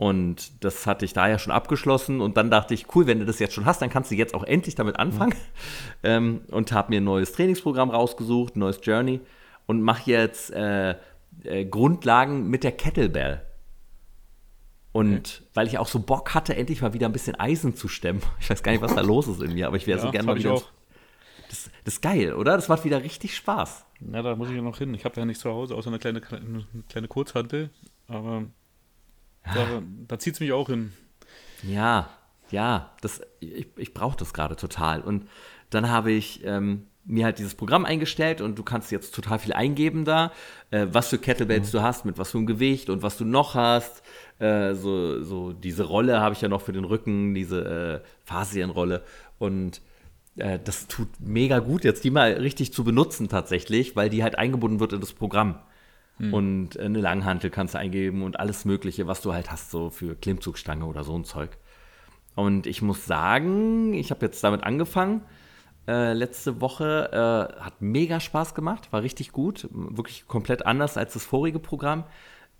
Und 0.04 0.66
das 0.66 0.86
hatte 0.86 1.06
ich 1.06 1.13
da 1.13 1.30
ja 1.30 1.39
schon 1.39 1.54
abgeschlossen. 1.54 2.20
Und 2.20 2.36
dann 2.36 2.52
dachte 2.52 2.74
ich, 2.74 2.94
cool, 2.94 3.08
wenn 3.08 3.20
du 3.20 3.26
das 3.26 3.39
jetzt 3.39 3.54
schon 3.54 3.63
hast, 3.63 3.82
dann 3.82 3.89
kannst 3.89 4.12
du 4.12 4.16
jetzt 4.16 4.36
auch 4.36 4.44
endlich 4.44 4.76
damit 4.76 5.00
anfangen. 5.00 5.32
Mhm. 5.32 5.38
Ähm, 6.06 6.42
und 6.52 6.74
habe 6.74 6.89
mir 6.89 7.00
ein 7.00 7.06
neues 7.06 7.32
Trainingsprogramm 7.32 7.89
rausgesucht, 7.89 8.58
ein 8.58 8.60
neues 8.60 8.82
Journey. 8.84 9.22
Und 9.68 9.82
mache 9.82 10.12
jetzt 10.12 10.52
äh, 10.52 10.96
äh, 11.46 11.63
Grundlagen 11.63 12.50
mit 12.50 12.66
der 12.66 12.74
Kettlebell. 12.74 13.44
Und 14.92 15.13
okay. 15.13 15.50
weil 15.54 15.68
ich 15.68 15.78
auch 15.78 15.88
so 15.88 16.02
Bock 16.02 16.34
hatte, 16.34 16.54
endlich 16.58 16.82
mal 16.82 16.94
wieder 16.94 17.08
ein 17.08 17.13
bisschen 17.13 17.39
Eisen 17.39 17.74
zu 17.74 17.88
stemmen. 17.88 18.22
Ich 18.42 18.50
weiß 18.50 18.62
gar 18.62 18.74
nicht, 18.74 18.82
was 18.82 18.96
da 18.96 19.02
los 19.13 19.30
ist 19.30 19.42
in 19.42 19.54
mir, 19.54 19.68
aber 19.68 19.78
ich 19.78 19.88
wäre 19.88 20.00
ja, 20.00 20.06
so 20.06 20.12
gerne 20.12 20.26
mal 20.26 20.36
wieder. 20.36 20.52
Das, 21.50 21.70
das, 21.86 21.94
ist 21.94 22.02
geil, 22.02 22.34
oder? 22.34 22.58
Das 22.58 22.68
macht 22.68 22.84
wieder 22.84 23.02
richtig 23.02 23.38
Spaß. 23.38 23.86
Ja, 24.12 24.22
da 24.22 24.36
muss 24.36 24.50
ich 24.50 24.56
ja 24.58 24.62
noch 24.62 24.80
hin. 24.80 24.94
Ich 24.96 25.06
habe 25.06 25.18
ja 25.18 25.24
nicht 25.24 25.39
zu 25.39 25.50
Hause, 25.50 25.76
außer 25.76 25.88
eine 25.88 26.00
kleine, 26.00 26.22
eine 26.30 26.66
kleine 26.89 27.08
Kurzhantel. 27.08 27.70
Aber 28.10 28.48
da, 29.44 29.82
da 30.08 30.20
zieht 30.20 30.36
es 30.36 30.40
mich 30.40 30.52
auch 30.52 30.68
hin. 30.68 30.94
Ja, 31.64 32.10
ja, 32.52 32.92
das, 33.02 33.22
ich, 33.40 33.68
ich 33.78 33.94
brauche 33.94 34.18
das 34.18 34.34
gerade 34.34 34.56
total. 34.56 35.02
Und 35.02 35.28
dann 35.70 35.90
habe 35.90 36.12
ich 36.12 36.44
ähm, 36.46 36.88
mir 37.06 37.26
halt 37.26 37.40
dieses 37.40 37.56
Programm 37.56 37.86
eingestellt 37.86 38.42
und 38.42 38.58
du 38.58 38.64
kannst 38.64 38.92
jetzt 38.92 39.14
total 39.14 39.40
viel 39.40 39.54
eingeben 39.54 40.06
da, 40.06 40.32
äh, 40.72 40.88
was 40.92 41.10
für 41.10 41.18
Kettlebells 41.18 41.68
mhm. 41.68 41.78
du 41.78 41.84
hast, 41.84 42.06
mit 42.06 42.18
was 42.18 42.32
für 42.32 42.38
einem 42.38 42.48
Gewicht 42.48 42.90
und 42.90 43.02
was 43.02 43.18
du 43.18 43.26
noch 43.26 43.56
hast. 43.56 44.04
Äh, 44.40 44.76
so, 44.76 45.22
so 45.24 45.52
diese 45.52 45.84
Rolle 45.84 46.22
habe 46.22 46.36
ich 46.36 46.42
ja 46.42 46.48
noch 46.48 46.62
für 46.62 46.74
den 46.74 46.86
Rücken, 46.86 47.34
diese 47.34 48.02
äh, 48.04 48.08
Fasienrolle. 48.24 49.04
Und 49.40 49.82
äh, 50.38 50.60
das 50.64 50.88
tut 50.88 51.10
mega 51.20 51.60
gut, 51.60 51.84
jetzt 51.84 52.04
die 52.04 52.12
mal 52.12 52.34
richtig 52.34 52.74
zu 52.74 52.84
benutzen 52.84 53.30
tatsächlich, 53.30 53.96
weil 53.96 54.10
die 54.10 54.24
halt 54.24 54.38
eingebunden 54.38 54.80
wird 54.80 54.94
in 54.94 55.02
das 55.02 55.14
Programm. 55.14 55.60
Hm. 56.17 56.34
Und 56.34 56.80
eine 56.80 56.99
Langhantel 56.99 57.49
kannst 57.49 57.73
du 57.73 57.80
eingeben 57.80 58.21
und 58.23 58.39
alles 58.39 58.65
Mögliche, 58.65 59.08
was 59.08 59.21
du 59.21 59.34
halt 59.34 59.52
hast, 59.52 59.71
so 59.71 59.89
für 59.89 60.15
Klimmzugstange 60.15 60.86
oder 60.86 61.04
so 61.04 61.15
ein 61.15 61.23
Zeug. 61.23 61.58
Und 62.36 62.67
ich 62.67 62.82
muss 62.82 63.06
sagen, 63.06 63.93
ich 63.93 64.12
habe 64.12 64.26
jetzt 64.26 64.43
damit 64.43 64.63
angefangen. 64.63 65.21
Äh, 65.88 66.13
letzte 66.13 66.62
Woche 66.62 67.10
äh, 67.12 67.62
hat 67.62 67.82
mega 67.82 68.19
Spaß 68.19 68.56
gemacht, 68.56 68.91
war 68.93 69.02
richtig 69.02 69.32
gut, 69.34 69.67
wirklich 69.71 70.28
komplett 70.28 70.65
anders 70.65 70.97
als 70.97 71.13
das 71.13 71.26
vorige 71.26 71.60
Programm. 71.60 72.06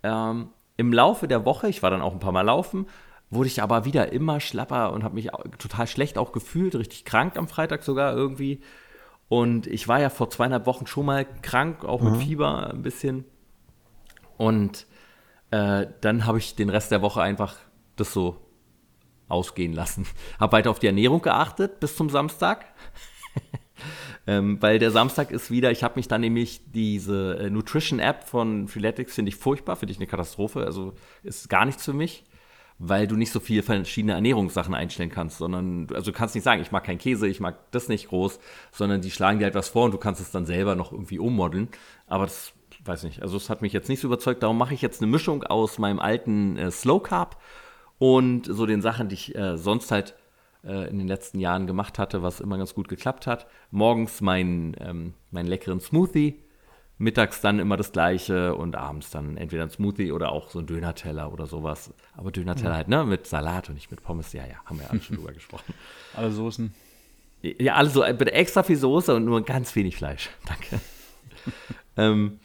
Ähm, 0.02 0.48
Im 0.76 0.92
Laufe 0.92 1.26
der 1.26 1.44
Woche, 1.44 1.68
ich 1.68 1.82
war 1.82 1.90
dann 1.90 2.02
auch 2.02 2.12
ein 2.12 2.18
paar 2.20 2.32
Mal 2.32 2.42
laufen, 2.42 2.86
wurde 3.30 3.46
ich 3.46 3.62
aber 3.62 3.86
wieder 3.86 4.12
immer 4.12 4.40
schlapper 4.40 4.92
und 4.92 5.04
habe 5.04 5.14
mich 5.14 5.30
total 5.58 5.86
schlecht 5.86 6.18
auch 6.18 6.32
gefühlt, 6.32 6.74
richtig 6.74 7.06
krank 7.06 7.38
am 7.38 7.48
Freitag 7.48 7.82
sogar 7.82 8.14
irgendwie. 8.14 8.60
Und 9.28 9.66
ich 9.66 9.88
war 9.88 10.00
ja 10.00 10.10
vor 10.10 10.28
zweieinhalb 10.28 10.66
Wochen 10.66 10.86
schon 10.86 11.06
mal 11.06 11.24
krank, 11.24 11.84
auch 11.84 12.02
mit 12.02 12.14
mhm. 12.14 12.20
Fieber 12.20 12.70
ein 12.70 12.82
bisschen. 12.82 13.24
Und 14.36 14.86
äh, 15.50 15.86
dann 16.00 16.26
habe 16.26 16.38
ich 16.38 16.54
den 16.54 16.70
Rest 16.70 16.90
der 16.90 17.02
Woche 17.02 17.22
einfach 17.22 17.56
das 17.96 18.12
so 18.12 18.36
ausgehen 19.28 19.72
lassen. 19.72 20.06
Habe 20.40 20.52
weiter 20.52 20.70
auf 20.70 20.78
die 20.78 20.86
Ernährung 20.86 21.22
geachtet 21.22 21.80
bis 21.80 21.96
zum 21.96 22.10
Samstag. 22.10 22.66
ähm, 24.26 24.60
weil 24.60 24.78
der 24.78 24.90
Samstag 24.90 25.30
ist 25.30 25.50
wieder, 25.50 25.70
ich 25.70 25.82
habe 25.82 25.96
mich 25.96 26.08
dann 26.08 26.20
nämlich 26.20 26.60
diese 26.72 27.38
äh, 27.38 27.50
Nutrition-App 27.50 28.24
von 28.24 28.68
Freeletics, 28.68 29.14
finde 29.14 29.30
ich 29.30 29.36
furchtbar, 29.36 29.76
finde 29.76 29.92
ich 29.92 29.98
eine 29.98 30.06
Katastrophe. 30.06 30.64
Also 30.64 30.94
ist 31.22 31.48
gar 31.48 31.64
nichts 31.64 31.84
für 31.84 31.92
mich, 31.92 32.24
weil 32.78 33.06
du 33.06 33.16
nicht 33.16 33.32
so 33.32 33.40
viele 33.40 33.62
verschiedene 33.62 34.14
Ernährungssachen 34.14 34.74
einstellen 34.74 35.10
kannst, 35.10 35.38
sondern, 35.38 35.88
also 35.94 36.10
du 36.10 36.16
kannst 36.16 36.34
nicht 36.34 36.44
sagen, 36.44 36.62
ich 36.62 36.72
mag 36.72 36.84
keinen 36.84 36.98
Käse, 36.98 37.28
ich 37.28 37.40
mag 37.40 37.70
das 37.70 37.88
nicht 37.88 38.08
groß, 38.08 38.40
sondern 38.72 39.00
die 39.02 39.10
schlagen 39.10 39.38
dir 39.38 39.44
halt 39.44 39.54
was 39.54 39.68
vor 39.68 39.84
und 39.84 39.94
du 39.94 39.98
kannst 39.98 40.20
es 40.20 40.30
dann 40.30 40.46
selber 40.46 40.74
noch 40.74 40.92
irgendwie 40.92 41.18
ummodeln. 41.18 41.68
Aber 42.06 42.24
das 42.24 42.53
weiß 42.84 43.04
nicht, 43.04 43.22
also 43.22 43.36
es 43.36 43.50
hat 43.50 43.62
mich 43.62 43.72
jetzt 43.72 43.88
nicht 43.88 44.00
so 44.00 44.08
überzeugt. 44.08 44.42
Darum 44.42 44.58
mache 44.58 44.74
ich 44.74 44.82
jetzt 44.82 45.02
eine 45.02 45.10
Mischung 45.10 45.44
aus 45.44 45.78
meinem 45.78 45.98
alten 45.98 46.56
äh, 46.56 46.70
Slow 46.70 47.00
Carb 47.02 47.40
und 47.98 48.46
so 48.46 48.66
den 48.66 48.82
Sachen, 48.82 49.08
die 49.08 49.14
ich 49.14 49.34
äh, 49.34 49.56
sonst 49.56 49.90
halt 49.90 50.14
äh, 50.64 50.88
in 50.88 50.98
den 50.98 51.08
letzten 51.08 51.40
Jahren 51.40 51.66
gemacht 51.66 51.98
hatte, 51.98 52.22
was 52.22 52.40
immer 52.40 52.58
ganz 52.58 52.74
gut 52.74 52.88
geklappt 52.88 53.26
hat. 53.26 53.46
Morgens 53.70 54.20
meinen 54.20 54.76
ähm, 54.80 55.14
mein 55.30 55.46
leckeren 55.46 55.80
Smoothie, 55.80 56.42
mittags 56.98 57.40
dann 57.40 57.58
immer 57.58 57.76
das 57.76 57.92
gleiche 57.92 58.54
und 58.54 58.76
abends 58.76 59.10
dann 59.10 59.36
entweder 59.36 59.64
ein 59.64 59.70
Smoothie 59.70 60.12
oder 60.12 60.32
auch 60.32 60.48
so 60.48 60.60
ein 60.60 60.66
Dönerteller 60.66 61.32
oder 61.32 61.46
sowas. 61.46 61.92
Aber 62.16 62.30
Dönerteller 62.30 62.70
mhm. 62.70 62.76
halt, 62.76 62.88
ne, 62.88 63.04
mit 63.04 63.26
Salat 63.26 63.68
und 63.68 63.74
nicht 63.74 63.90
mit 63.90 64.02
Pommes. 64.02 64.32
Ja, 64.32 64.46
ja, 64.46 64.56
haben 64.64 64.78
wir 64.78 64.84
ja 64.84 64.90
alle 64.90 65.00
schon 65.00 65.16
drüber 65.18 65.32
gesprochen. 65.32 65.74
Alle 66.14 66.30
Soßen. 66.30 66.74
Ja, 67.42 67.74
also 67.74 68.00
bitte 68.00 68.32
extra 68.32 68.62
viel 68.62 68.76
Soße 68.76 69.14
und 69.14 69.26
nur 69.26 69.42
ganz 69.42 69.74
wenig 69.76 69.96
Fleisch. 69.96 70.30
Danke. 70.46 70.80
ähm, 71.96 72.40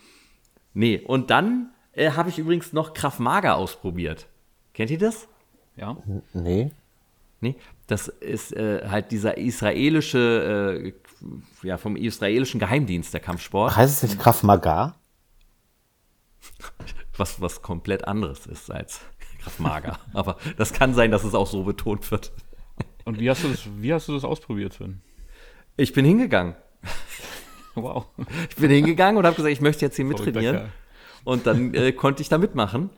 nee, 0.74 1.00
und 1.00 1.30
dann 1.30 1.72
äh, 1.94 2.12
habe 2.12 2.30
ich 2.30 2.40
übrigens 2.40 2.74
noch 2.74 2.94
Kraft 2.94 3.20
Mager 3.20 3.56
ausprobiert. 3.56 4.28
Kennt 4.74 4.92
ihr 4.92 4.98
das? 4.98 5.28
Ja. 5.76 5.98
Nee. 6.34 6.72
Nee, 7.42 7.56
das 7.88 8.10
ist 8.10 8.54
äh, 8.54 8.88
halt 8.90 9.12
dieser 9.12 9.38
israelische, 9.38 10.94
äh, 11.64 11.68
ja, 11.68 11.78
vom 11.78 11.96
israelischen 11.96 12.60
Geheimdienst, 12.60 13.14
der 13.14 13.22
Kampfsport. 13.22 13.76
Heißt 13.76 14.04
es 14.04 14.10
nicht 14.10 14.20
Krav 14.20 14.44
Maga? 14.44 14.96
Was, 17.18 17.42
was 17.42 17.62
komplett 17.62 18.08
anderes 18.08 18.46
ist 18.46 18.72
als 18.72 19.02
Krav 19.42 19.60
Maga. 19.60 20.00
Aber 20.14 20.38
das 20.56 20.72
kann 20.72 20.94
sein, 20.94 21.12
dass 21.12 21.26
es 21.26 21.36
auch 21.36 21.48
so 21.48 21.64
betont 21.64 22.10
wird. 22.12 22.32
Und 23.04 23.20
wie 23.20 23.30
hast 23.30 23.44
du 23.44 23.50
das, 23.50 23.68
wie 23.78 23.94
hast 23.94 24.08
du 24.08 24.14
das 24.14 24.24
ausprobiert, 24.24 24.72
Sven? 24.72 25.02
Ich 25.76 25.92
bin 25.92 26.06
hingegangen. 26.06 26.56
Wow. 27.76 28.06
Ich 28.50 28.56
bin 28.56 28.72
hingegangen 28.72 29.18
und 29.18 29.26
habe 29.26 29.36
gesagt, 29.36 29.54
ich 29.54 29.62
möchte 29.62 29.86
jetzt 29.86 29.96
hier 29.96 30.06
mittrainieren. 30.06 30.72
Und 31.24 31.48
dann 31.48 31.74
äh, 31.74 31.92
konnte 31.92 32.22
ich 32.22 32.30
da 32.30 32.38
mitmachen. 32.38 32.90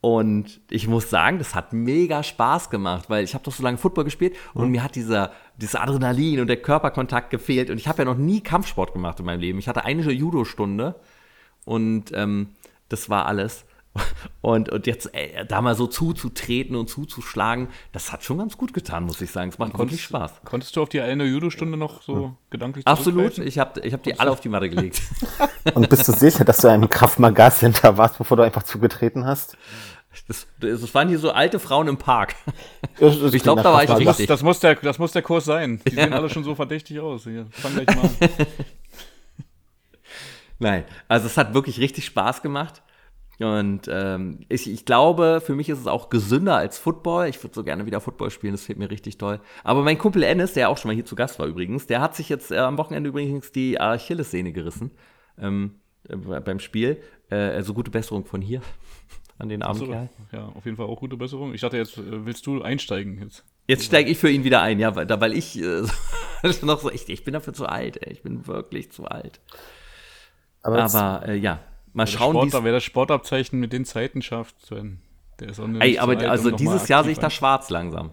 Und 0.00 0.60
ich 0.70 0.86
muss 0.86 1.10
sagen, 1.10 1.38
das 1.38 1.54
hat 1.54 1.72
mega 1.72 2.22
Spaß 2.22 2.70
gemacht, 2.70 3.10
weil 3.10 3.24
ich 3.24 3.34
habe 3.34 3.42
doch 3.42 3.52
so 3.52 3.62
lange 3.62 3.78
Football 3.78 4.04
gespielt 4.04 4.36
und 4.54 4.66
mhm. 4.66 4.70
mir 4.70 4.84
hat 4.84 4.94
dieser, 4.94 5.32
dieses 5.56 5.74
Adrenalin 5.74 6.40
und 6.40 6.46
der 6.46 6.58
Körperkontakt 6.58 7.30
gefehlt. 7.30 7.70
Und 7.70 7.78
ich 7.78 7.88
habe 7.88 7.98
ja 7.98 8.04
noch 8.04 8.16
nie 8.16 8.40
Kampfsport 8.40 8.92
gemacht 8.92 9.18
in 9.18 9.26
meinem 9.26 9.40
Leben. 9.40 9.58
Ich 9.58 9.68
hatte 9.68 9.84
eine 9.84 10.02
Judo-Stunde 10.02 10.94
und 11.64 12.12
ähm, 12.14 12.50
das 12.88 13.10
war 13.10 13.26
alles. 13.26 13.64
Und, 14.40 14.68
und 14.68 14.86
jetzt 14.86 15.14
ey, 15.14 15.44
da 15.46 15.60
mal 15.60 15.74
so 15.74 15.86
zuzutreten 15.86 16.76
und 16.76 16.88
zuzuschlagen, 16.88 17.68
das 17.92 18.12
hat 18.12 18.22
schon 18.22 18.38
ganz 18.38 18.56
gut 18.56 18.72
getan, 18.72 19.04
muss 19.04 19.20
ich 19.20 19.30
sagen. 19.30 19.50
Es 19.50 19.58
macht 19.58 19.72
konntest, 19.72 19.90
wirklich 19.90 20.04
Spaß. 20.04 20.40
Konntest 20.44 20.76
du 20.76 20.82
auf 20.82 20.88
die 20.88 21.00
eine 21.00 21.24
Judo-Stunde 21.24 21.76
noch 21.76 22.02
so 22.02 22.14
hm. 22.14 22.36
gedanklich 22.50 22.86
Absolut, 22.86 23.38
ich 23.38 23.58
habe 23.58 23.80
ich 23.80 23.92
hab 23.92 24.02
die 24.02 24.18
alle 24.18 24.30
auf 24.30 24.40
die 24.40 24.48
Matte 24.48 24.70
gelegt. 24.70 25.02
Und 25.74 25.88
bist 25.88 26.06
du 26.06 26.12
sicher, 26.12 26.44
dass 26.44 26.58
du 26.58 26.68
einem 26.68 26.88
Kraft 26.88 27.18
Maga 27.18 27.50
Center 27.50 27.96
warst, 27.98 28.18
bevor 28.18 28.36
du 28.36 28.42
einfach 28.42 28.62
zugetreten 28.62 29.26
hast? 29.26 29.56
Das, 30.28 30.46
das 30.60 30.94
waren 30.94 31.08
hier 31.08 31.18
so 31.18 31.30
alte 31.30 31.58
Frauen 31.58 31.88
im 31.88 31.98
Park. 31.98 32.34
ich 32.98 33.42
glaube, 33.42 33.62
da 33.62 33.72
war 33.72 33.84
ich 33.84 33.90
richtig. 33.90 34.26
Das, 34.26 34.38
das, 34.38 34.42
muss 34.42 34.60
der, 34.60 34.76
das 34.76 34.98
muss 34.98 35.12
der 35.12 35.22
Kurs 35.22 35.44
sein. 35.44 35.80
Die 35.86 35.94
ja. 35.94 36.04
sehen 36.04 36.12
alle 36.12 36.30
schon 36.30 36.44
so 36.44 36.54
verdächtig 36.54 37.00
aus. 37.00 37.24
Hier, 37.24 37.46
fang 37.50 37.74
gleich 37.74 37.86
mal 37.94 38.04
an. 38.04 38.10
Nein, 40.58 40.84
also 41.06 41.26
es 41.26 41.36
hat 41.36 41.52
wirklich 41.52 41.80
richtig 41.80 42.06
Spaß 42.06 42.40
gemacht. 42.42 42.82
Und 43.38 43.82
ähm, 43.88 44.40
ich, 44.48 44.70
ich 44.70 44.86
glaube, 44.86 45.42
für 45.44 45.54
mich 45.54 45.68
ist 45.68 45.80
es 45.80 45.86
auch 45.86 46.08
gesünder 46.08 46.56
als 46.56 46.78
Football. 46.78 47.28
Ich 47.28 47.42
würde 47.42 47.54
so 47.54 47.64
gerne 47.64 47.84
wieder 47.84 48.00
Football 48.00 48.30
spielen, 48.30 48.54
das 48.54 48.64
fehlt 48.64 48.78
mir 48.78 48.90
richtig 48.90 49.18
toll. 49.18 49.40
Aber 49.62 49.82
mein 49.82 49.98
Kumpel 49.98 50.22
Ennis, 50.22 50.54
der 50.54 50.70
auch 50.70 50.78
schon 50.78 50.88
mal 50.88 50.94
hier 50.94 51.04
zu 51.04 51.16
Gast 51.16 51.38
war 51.38 51.46
übrigens, 51.46 51.86
der 51.86 52.00
hat 52.00 52.16
sich 52.16 52.28
jetzt 52.28 52.50
äh, 52.50 52.58
am 52.58 52.78
Wochenende 52.78 53.10
übrigens 53.10 53.52
die 53.52 53.78
Achillessehne 53.78 54.52
gerissen 54.52 54.90
ähm, 55.38 55.80
äh, 56.08 56.16
beim 56.16 56.60
Spiel. 56.60 57.02
Äh, 57.30 57.36
also 57.36 57.74
gute 57.74 57.90
Besserung 57.90 58.24
von 58.24 58.40
hier 58.40 58.62
an 59.38 59.50
den 59.50 59.62
armen 59.62 59.80
so, 59.80 59.86
Kerl. 59.86 60.08
Ja, 60.32 60.46
auf 60.46 60.64
jeden 60.64 60.78
Fall 60.78 60.86
auch 60.86 61.00
gute 61.00 61.18
Besserung. 61.18 61.52
Ich 61.52 61.60
dachte, 61.60 61.76
jetzt 61.76 61.98
äh, 61.98 62.24
willst 62.24 62.46
du 62.46 62.62
einsteigen 62.62 63.20
jetzt. 63.20 63.44
Jetzt 63.68 63.84
steige 63.84 64.10
ich 64.10 64.18
für 64.18 64.30
ihn 64.30 64.44
wieder 64.44 64.62
ein, 64.62 64.78
ja, 64.78 64.94
weil, 64.94 65.08
weil 65.08 65.32
ich 65.34 65.60
äh, 65.60 65.82
noch 66.62 66.80
so, 66.80 66.90
ich, 66.90 67.08
ich 67.08 67.24
bin 67.24 67.34
dafür 67.34 67.52
zu 67.52 67.66
alt, 67.66 68.02
ey. 68.02 68.12
ich 68.12 68.22
bin 68.22 68.46
wirklich 68.46 68.92
zu 68.92 69.04
alt. 69.04 69.40
Aber, 70.62 70.82
aber 70.82 71.28
äh, 71.28 71.36
ja, 71.36 71.60
mal 71.96 72.06
schauen, 72.06 72.52
wie 72.52 72.64
Wer 72.64 72.72
das 72.72 72.84
Sportabzeichen 72.84 73.58
mit 73.58 73.72
den 73.72 73.84
Zeiten 73.84 74.22
schafft, 74.22 74.60
Sven, 74.64 75.00
der 75.40 75.48
ist 75.50 75.60
auch 75.60 75.66
nicht 75.66 75.82
Ey, 75.82 75.98
aber 75.98 76.12
alt, 76.12 76.24
also 76.24 76.50
um 76.50 76.56
dieses 76.56 76.88
Jahr 76.88 77.02
sehe 77.04 77.12
ich 77.12 77.18
da 77.18 77.30
schwarz 77.30 77.70
langsam. 77.70 78.10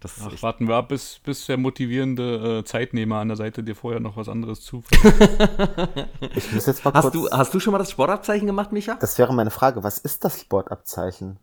Das 0.00 0.20
Ach, 0.22 0.42
warten 0.42 0.68
wir 0.68 0.76
ab, 0.76 0.88
bis, 0.88 1.18
bis 1.20 1.46
der 1.46 1.56
motivierende 1.56 2.58
äh, 2.58 2.64
Zeitnehmer 2.64 3.16
an 3.16 3.28
der 3.28 3.36
Seite 3.36 3.62
dir 3.62 3.74
vorher 3.74 3.98
noch 3.98 4.16
was 4.16 4.28
anderes 4.28 4.60
zufällt. 4.60 5.02
ich 6.36 6.52
muss 6.52 6.66
jetzt 6.66 6.84
mal 6.84 6.92
hast, 6.92 7.14
du, 7.14 7.28
hast 7.30 7.54
du 7.54 7.60
schon 7.60 7.72
mal 7.72 7.78
das 7.78 7.90
Sportabzeichen 7.90 8.46
gemacht, 8.46 8.72
Micha? 8.72 8.96
Das 9.00 9.18
wäre 9.18 9.32
meine 9.32 9.50
Frage. 9.50 9.82
Was 9.82 9.98
ist 9.98 10.24
das 10.24 10.40
Sportabzeichen? 10.40 11.38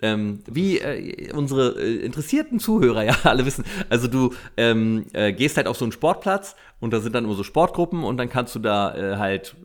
Ähm, 0.00 0.44
wie 0.46 0.78
äh, 0.78 1.32
unsere 1.32 1.80
äh, 1.80 1.96
interessierten 2.04 2.60
Zuhörer 2.60 3.02
ja 3.02 3.16
alle 3.24 3.44
wissen, 3.44 3.64
also 3.90 4.06
du 4.06 4.32
ähm, 4.56 5.06
äh, 5.12 5.32
gehst 5.32 5.56
halt 5.56 5.66
auf 5.66 5.76
so 5.76 5.84
einen 5.84 5.92
Sportplatz 5.92 6.54
und 6.78 6.92
da 6.92 7.00
sind 7.00 7.14
dann 7.14 7.24
immer 7.24 7.34
so 7.34 7.42
Sportgruppen 7.42 8.04
und 8.04 8.16
dann 8.16 8.28
kannst 8.28 8.54
du 8.54 8.60
da 8.60 8.94
äh, 8.94 9.16
halt, 9.16 9.56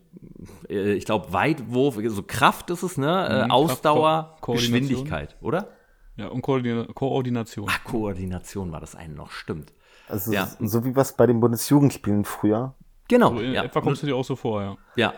äh, 0.69 0.93
ich 0.93 1.05
glaube, 1.05 1.31
Weitwurf, 1.33 1.99
so 2.07 2.23
Kraft 2.23 2.71
ist 2.71 2.81
es, 2.81 2.97
ne? 2.97 3.43
Mhm, 3.45 3.51
Ausdauer, 3.51 4.37
Kraft, 4.41 4.57
Geschwindigkeit, 4.59 5.35
oder? 5.41 5.67
Ja, 6.15 6.27
und 6.27 6.41
Koordination. 6.41 7.67
Ach, 7.69 7.83
Koordination 7.83 8.71
war 8.71 8.79
das 8.79 8.95
eine 8.95 9.13
noch, 9.13 9.31
stimmt. 9.31 9.73
Also 10.07 10.31
ja. 10.31 10.47
so 10.59 10.83
wie 10.85 10.95
was 10.95 11.15
bei 11.15 11.25
den 11.25 11.39
Bundesjugendspielen 11.39 12.25
früher. 12.25 12.75
Genau. 13.07 13.29
So 13.35 13.39
in 13.39 13.53
ja. 13.53 13.63
etwa 13.63 13.81
kommst 13.81 14.03
du 14.03 14.07
dir 14.07 14.15
auch 14.15 14.25
so 14.25 14.35
vor, 14.35 14.61
ja. 14.61 14.77
Ja. 14.95 15.13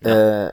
ja. 0.00 0.46
Äh, 0.46 0.52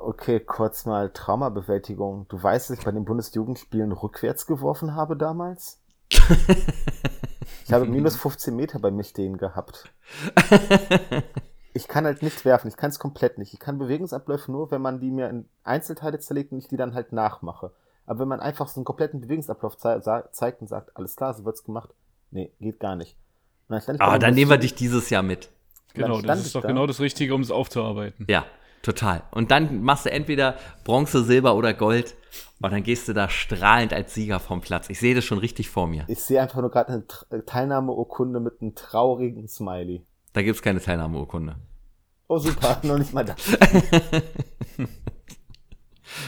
okay, 0.00 0.40
kurz 0.40 0.86
mal 0.86 1.10
Traumabewältigung. 1.10 2.26
Du 2.28 2.42
weißt, 2.42 2.70
dass 2.70 2.78
ich 2.78 2.84
bei 2.84 2.92
den 2.92 3.04
Bundesjugendspielen 3.04 3.92
rückwärts 3.92 4.46
geworfen 4.46 4.94
habe 4.94 5.16
damals? 5.16 5.80
ich 7.64 7.72
habe 7.72 7.86
minus 7.86 8.16
15 8.16 8.54
Meter 8.54 8.78
bei 8.78 8.90
mir 8.90 9.04
stehen 9.04 9.38
gehabt. 9.38 9.92
Ich 11.74 11.88
kann 11.88 12.04
halt 12.04 12.22
nicht 12.22 12.44
werfen, 12.44 12.68
ich 12.68 12.76
kann 12.76 12.90
es 12.90 12.98
komplett 12.98 13.38
nicht. 13.38 13.54
Ich 13.54 13.58
kann 13.58 13.78
Bewegungsabläufe 13.78 14.52
nur, 14.52 14.70
wenn 14.70 14.82
man 14.82 15.00
die 15.00 15.10
mir 15.10 15.30
in 15.30 15.48
Einzelteile 15.64 16.18
zerlegt 16.18 16.52
und 16.52 16.58
ich 16.58 16.68
die 16.68 16.76
dann 16.76 16.94
halt 16.94 17.12
nachmache. 17.12 17.72
Aber 18.04 18.18
wenn 18.18 18.28
man 18.28 18.40
einfach 18.40 18.68
so 18.68 18.80
einen 18.80 18.84
kompletten 18.84 19.20
Bewegungsablauf 19.20 19.78
ze 19.78 20.28
zeigt 20.32 20.60
und 20.60 20.66
sagt, 20.66 20.94
alles 20.96 21.16
klar, 21.16 21.32
so 21.32 21.44
wird's 21.44 21.64
gemacht, 21.64 21.90
nee, 22.30 22.52
geht 22.60 22.78
gar 22.78 22.96
nicht. 22.96 23.16
Dann 23.68 24.00
Aber 24.00 24.18
dann 24.18 24.34
nehmen 24.34 24.50
wir 24.50 24.58
dich 24.58 24.74
dieses 24.74 25.08
Jahr 25.08 25.22
mit. 25.22 25.48
Genau, 25.94 26.20
das 26.20 26.44
ist 26.44 26.54
doch 26.54 26.60
da. 26.62 26.68
genau 26.68 26.86
das 26.86 27.00
Richtige, 27.00 27.34
um 27.34 27.40
es 27.40 27.50
aufzuarbeiten. 27.50 28.26
Ja, 28.28 28.44
total. 28.82 29.22
Und 29.30 29.50
dann 29.50 29.82
machst 29.82 30.06
du 30.06 30.10
entweder 30.10 30.56
Bronze, 30.84 31.24
Silber 31.24 31.54
oder 31.56 31.74
Gold 31.74 32.14
und 32.60 32.72
dann 32.72 32.82
gehst 32.82 33.08
du 33.08 33.12
da 33.12 33.28
strahlend 33.28 33.92
als 33.92 34.14
Sieger 34.14 34.38
vom 34.38 34.60
Platz. 34.60 34.88
Ich 34.88 35.00
sehe 35.00 35.14
das 35.14 35.24
schon 35.24 35.38
richtig 35.38 35.68
vor 35.68 35.86
mir. 35.86 36.04
Ich 36.08 36.22
sehe 36.22 36.40
einfach 36.40 36.60
nur 36.60 36.70
gerade 36.70 36.92
eine 36.92 37.04
äh, 37.30 37.42
Teilnahmeurkunde 37.42 38.40
mit 38.40 38.60
einem 38.60 38.74
traurigen 38.74 39.48
Smiley. 39.48 40.04
Da 40.32 40.42
gibt 40.42 40.56
es 40.56 40.62
keine 40.62 40.80
Teilnahmeurkunde. 40.80 41.56
Oh 42.28 42.38
super, 42.38 42.78
noch 42.84 42.98
nicht 42.98 43.12
mal 43.12 43.24
das. 43.24 43.36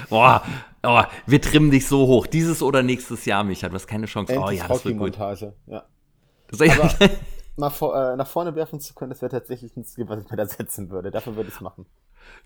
Boah, 0.09 0.43
oh, 0.83 1.03
wir 1.27 1.41
trimmen 1.41 1.71
dich 1.71 1.87
so 1.87 2.07
hoch. 2.07 2.27
Dieses 2.27 2.63
oder 2.63 2.83
nächstes 2.83 3.25
Jahr, 3.25 3.45
Micha. 3.45 3.69
Du 3.69 3.75
hast 3.75 3.87
keine 3.87 4.07
Chance. 4.07 4.33
Endlich 4.33 4.61
oh 4.61 4.63
ja, 4.63 4.69
das 4.69 4.85
wird 4.85 4.99
gut. 4.99 5.17
Ja. 5.67 5.85
Aber 6.53 6.91
mal 7.57 7.71
vor, 7.71 7.97
äh, 7.97 8.17
nach 8.17 8.27
vorne 8.27 8.55
werfen 8.55 8.81
zu 8.81 8.95
können, 8.95 9.11
das 9.11 9.23
wäre 9.23 9.31
tatsächlich 9.31 9.77
ein 9.77 9.85
Ziel, 9.85 10.09
was 10.09 10.23
ich 10.23 10.31
mir 10.31 10.37
da 10.37 10.47
setzen 10.47 10.91
würde. 10.91 11.11
Dafür 11.11 11.37
würde 11.37 11.49
ich 11.49 11.55
es 11.55 11.61
machen. 11.61 11.87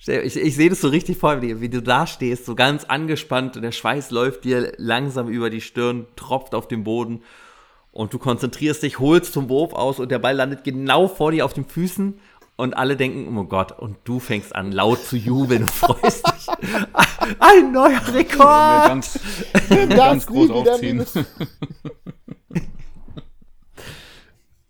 Ich, 0.01 0.37
ich 0.37 0.57
sehe 0.57 0.71
das 0.71 0.81
so 0.81 0.89
richtig 0.89 1.19
vor 1.19 1.37
dir, 1.37 1.61
wie 1.61 1.69
du 1.69 1.83
da 1.83 2.07
stehst, 2.07 2.47
so 2.47 2.55
ganz 2.55 2.85
angespannt 2.85 3.57
und 3.57 3.63
der 3.63 3.73
Schweiß 3.73 4.11
läuft 4.11 4.45
dir 4.45 4.73
langsam 4.77 5.29
über 5.29 5.51
die 5.51 5.61
Stirn, 5.61 6.07
tropft 6.15 6.55
auf 6.55 6.69
den 6.69 6.85
Boden 6.85 7.23
und 7.91 8.15
du 8.15 8.19
konzentrierst 8.19 8.83
dich, 8.83 9.01
holst 9.01 9.33
zum 9.33 9.49
Wurf 9.49 9.73
aus 9.73 9.99
und 9.99 10.11
der 10.11 10.21
Ball 10.21 10.37
landet 10.37 10.63
genau 10.63 11.09
vor 11.09 11.33
dir 11.33 11.45
auf 11.45 11.53
den 11.53 11.65
Füßen 11.67 12.19
und 12.57 12.75
alle 12.75 12.97
denken, 12.97 13.37
oh 13.37 13.45
Gott, 13.45 13.79
und 13.79 13.97
du 14.05 14.19
fängst 14.21 14.55
an 14.55 14.73
laut 14.73 15.03
zu 15.03 15.17
jubeln 15.17 15.63
und 15.63 15.71
freust 15.71 16.27
dich. 16.27 16.47
Ein 17.39 17.73
neuer 17.73 18.03
Rekord! 18.13 18.89
Ganz, 18.89 19.19
ganz 19.89 20.27
groß 20.27 20.51
aufziehen. 20.51 21.05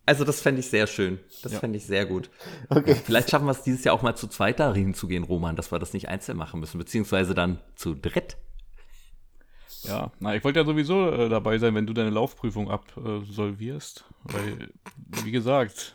Also 0.09 0.25
das 0.25 0.41
fände 0.41 0.61
ich 0.61 0.69
sehr 0.71 0.87
schön. 0.87 1.19
Das 1.43 1.53
Ja. 1.53 1.59
fände 1.59 1.77
ich 1.77 1.85
sehr 1.85 2.07
gut. 2.07 2.31
Okay. 2.71 2.95
Vielleicht 2.95 3.29
schaffen 3.31 3.45
wir 3.45 3.51
es 3.53 3.63
dieses 3.63 3.85
Jahr 3.85 3.95
auch 3.95 4.01
mal 4.01 4.17
zu 4.17 4.27
zweit 4.27 4.59
da 4.59 4.73
hinzugehen, 4.73 5.23
Roman, 5.23 5.55
dass 5.55 5.71
wir 5.71 5.79
das 5.79 5.93
nicht 5.93 6.09
einzeln 6.09 6.39
machen 6.39 6.61
müssen, 6.61 6.79
beziehungsweise 6.79 7.35
dann 7.35 7.61
zu 7.75 7.95
dritt. 7.95 8.39
Ja, 9.83 10.11
na, 10.19 10.35
ich 10.35 10.43
wollte 10.45 10.61
ja 10.61 10.65
sowieso 10.65 11.11
äh, 11.11 11.29
dabei 11.29 11.59
sein, 11.59 11.75
wenn 11.75 11.87
du 11.87 11.93
deine 11.93 12.09
Laufprüfung 12.09 12.71
absolvierst. 12.71 14.07
Weil, 14.25 14.71
wie 15.25 15.31
gesagt, 15.31 15.95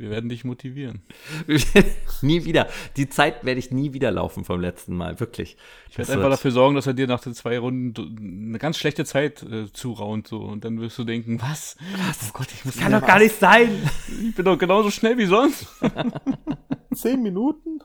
wir 0.00 0.10
werden 0.10 0.30
dich 0.30 0.44
motivieren. 0.44 1.02
nie 2.22 2.44
wieder. 2.44 2.68
Die 2.96 3.08
Zeit 3.08 3.44
werde 3.44 3.58
ich 3.58 3.70
nie 3.70 3.92
wieder 3.92 4.10
laufen 4.10 4.44
vom 4.44 4.60
letzten 4.60 4.96
Mal, 4.96 5.20
wirklich. 5.20 5.58
Ich 5.90 5.98
werde 5.98 6.12
einfach 6.14 6.30
dafür 6.30 6.50
sorgen, 6.50 6.74
dass 6.74 6.86
er 6.86 6.94
dir 6.94 7.06
nach 7.06 7.20
den 7.20 7.34
zwei 7.34 7.58
Runden 7.58 8.48
eine 8.48 8.58
ganz 8.58 8.78
schlechte 8.78 9.04
Zeit 9.04 9.42
äh, 9.42 9.70
zuraunt. 9.72 10.28
So. 10.28 10.40
Und 10.40 10.64
dann 10.64 10.80
wirst 10.80 10.96
du 10.98 11.04
denken, 11.04 11.40
was? 11.42 11.76
Oh 12.26 12.30
Gott, 12.32 12.48
ich, 12.52 12.64
muss 12.64 12.78
Kann 12.78 12.92
doch 12.92 13.06
gar 13.06 13.18
nicht 13.18 13.38
sein. 13.38 13.68
ich 14.28 14.34
bin 14.34 14.44
doch 14.44 14.58
genauso 14.58 14.90
schnell 14.90 15.18
wie 15.18 15.26
sonst. 15.26 15.66
Zehn 16.94 17.22
Minuten? 17.22 17.80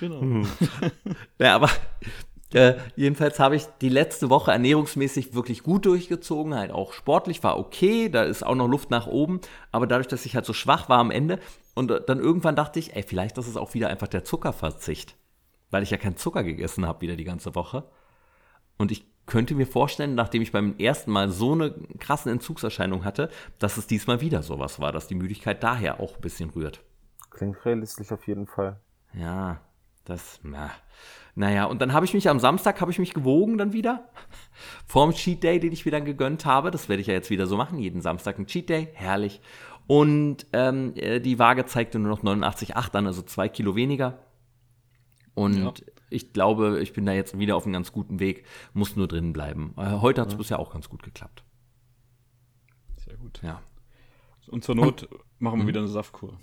Genau. 0.00 0.42
Ja, 1.38 1.56
aber 1.56 1.70
äh, 2.54 2.76
jedenfalls 2.96 3.38
habe 3.38 3.56
ich 3.56 3.66
die 3.80 3.88
letzte 3.88 4.30
Woche 4.30 4.52
ernährungsmäßig 4.52 5.34
wirklich 5.34 5.62
gut 5.62 5.84
durchgezogen, 5.84 6.54
halt 6.54 6.70
auch 6.70 6.92
sportlich 6.92 7.42
war 7.42 7.58
okay, 7.58 8.08
da 8.08 8.22
ist 8.22 8.44
auch 8.44 8.54
noch 8.54 8.68
Luft 8.68 8.90
nach 8.90 9.06
oben, 9.06 9.40
aber 9.70 9.86
dadurch, 9.86 10.08
dass 10.08 10.24
ich 10.24 10.34
halt 10.34 10.46
so 10.46 10.54
schwach 10.54 10.88
war 10.88 10.98
am 10.98 11.10
Ende 11.10 11.38
und 11.74 11.90
äh, 11.90 12.00
dann 12.04 12.20
irgendwann 12.20 12.56
dachte 12.56 12.78
ich, 12.78 12.96
ey, 12.96 13.02
vielleicht 13.02 13.36
ist 13.38 13.48
es 13.48 13.56
auch 13.56 13.74
wieder 13.74 13.88
einfach 13.88 14.08
der 14.08 14.24
Zuckerverzicht, 14.24 15.16
weil 15.70 15.82
ich 15.82 15.90
ja 15.90 15.98
keinen 15.98 16.16
Zucker 16.16 16.42
gegessen 16.42 16.86
habe 16.86 17.02
wieder 17.02 17.16
die 17.16 17.24
ganze 17.24 17.54
Woche. 17.54 17.84
Und 18.78 18.92
ich 18.92 19.04
könnte 19.26 19.54
mir 19.54 19.66
vorstellen, 19.66 20.14
nachdem 20.14 20.40
ich 20.40 20.52
beim 20.52 20.76
ersten 20.78 21.10
Mal 21.10 21.28
so 21.28 21.52
eine 21.52 21.74
krassen 21.98 22.32
Entzugserscheinung 22.32 23.04
hatte, 23.04 23.28
dass 23.58 23.76
es 23.76 23.86
diesmal 23.86 24.20
wieder 24.20 24.42
sowas 24.42 24.80
war, 24.80 24.90
dass 24.90 25.06
die 25.06 25.14
Müdigkeit 25.14 25.62
daher 25.62 26.00
auch 26.00 26.14
ein 26.14 26.20
bisschen 26.20 26.50
rührt. 26.50 26.80
Klingt 27.30 27.62
realistisch 27.64 28.10
auf 28.10 28.26
jeden 28.26 28.46
Fall. 28.46 28.80
Ja, 29.12 29.60
das, 30.04 30.40
na. 30.42 30.70
Naja, 31.38 31.66
und 31.66 31.80
dann 31.80 31.92
habe 31.92 32.04
ich 32.04 32.14
mich 32.14 32.28
am 32.28 32.40
Samstag, 32.40 32.80
habe 32.80 32.90
ich 32.90 32.98
mich 32.98 33.14
gewogen 33.14 33.58
dann 33.58 33.72
wieder. 33.72 34.08
Vorm 34.86 35.12
Cheat 35.12 35.44
Day, 35.44 35.60
den 35.60 35.72
ich 35.72 35.84
mir 35.84 35.92
dann 35.92 36.04
gegönnt 36.04 36.44
habe. 36.44 36.72
Das 36.72 36.88
werde 36.88 37.00
ich 37.00 37.06
ja 37.06 37.14
jetzt 37.14 37.30
wieder 37.30 37.46
so 37.46 37.56
machen. 37.56 37.78
Jeden 37.78 38.00
Samstag 38.00 38.40
ein 38.40 38.46
Cheat 38.48 38.68
Day. 38.68 38.88
Herrlich. 38.92 39.40
Und 39.86 40.46
ähm, 40.52 40.94
äh, 40.96 41.20
die 41.20 41.38
Waage 41.38 41.64
zeigte 41.64 42.00
nur 42.00 42.10
noch 42.10 42.24
89,8 42.24 42.96
an, 42.96 43.06
also 43.06 43.22
zwei 43.22 43.48
Kilo 43.48 43.76
weniger. 43.76 44.18
Und 45.34 45.62
Ja. 45.62 45.72
ich 46.10 46.32
glaube, 46.32 46.80
ich 46.82 46.92
bin 46.92 47.06
da 47.06 47.12
jetzt 47.12 47.38
wieder 47.38 47.54
auf 47.54 47.64
einem 47.66 47.74
ganz 47.74 47.92
guten 47.92 48.18
Weg. 48.18 48.44
Muss 48.72 48.96
nur 48.96 49.06
drin 49.06 49.32
bleiben. 49.32 49.74
Äh, 49.76 50.00
heute 50.00 50.20
hat 50.22 50.28
es 50.28 50.36
bisher 50.36 50.58
auch 50.58 50.72
ganz 50.72 50.88
gut 50.88 51.04
geklappt. 51.04 51.44
Sehr 52.96 53.16
gut. 53.16 53.40
Ja. 53.44 53.62
Und 54.48 54.64
zur 54.64 54.74
Not 54.74 55.08
machen 55.38 55.60
wir 55.60 55.68
wieder 55.68 55.78
eine 55.80 55.88
Saftkur. 55.88 56.36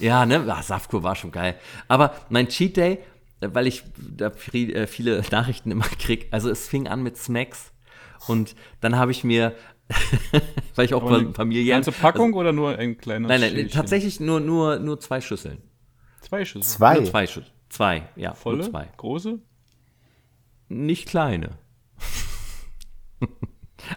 Ja, 0.00 0.24
ne? 0.24 0.42
Ah, 0.48 0.62
Saftkur 0.62 1.02
war 1.02 1.16
schon 1.16 1.32
geil. 1.32 1.56
Aber 1.86 2.14
mein 2.30 2.48
Cheat 2.48 2.78
Day, 2.78 3.00
weil 3.40 3.66
ich 3.66 3.84
da 3.96 4.32
äh, 4.52 4.86
viele 4.86 5.22
Nachrichten 5.30 5.70
immer 5.70 5.86
krieg, 5.98 6.28
also 6.30 6.50
es 6.50 6.68
fing 6.68 6.88
an 6.88 7.02
mit 7.02 7.16
Smacks 7.16 7.72
und 8.26 8.54
dann 8.80 8.96
habe 8.96 9.10
ich 9.10 9.24
mir, 9.24 9.54
weil 10.74 10.84
ich 10.84 10.94
auch 10.94 11.02
Aber 11.04 11.32
familiär. 11.32 11.76
Ganze 11.76 11.92
Packung 11.92 12.34
oder 12.34 12.52
nur 12.52 12.76
ein 12.76 12.98
kleines 12.98 13.28
Nein, 13.28 13.40
nein, 13.40 13.50
Schälchen? 13.50 13.70
tatsächlich 13.70 14.20
nur, 14.20 14.40
nur, 14.40 14.78
nur 14.78 15.00
zwei 15.00 15.20
Schüsseln. 15.20 15.62
Zwei 16.20 16.44
Schüsseln. 16.44 16.62
Zwei. 16.62 16.94
Nur 16.96 17.04
zwei 17.04 17.26
Schüsseln. 17.26 17.52
Zwei, 17.68 18.08
ja. 18.16 18.34
Volle? 18.34 18.68
Zwei. 18.68 18.88
Große? 18.96 19.38
Nicht 20.68 21.08
kleine. 21.08 21.58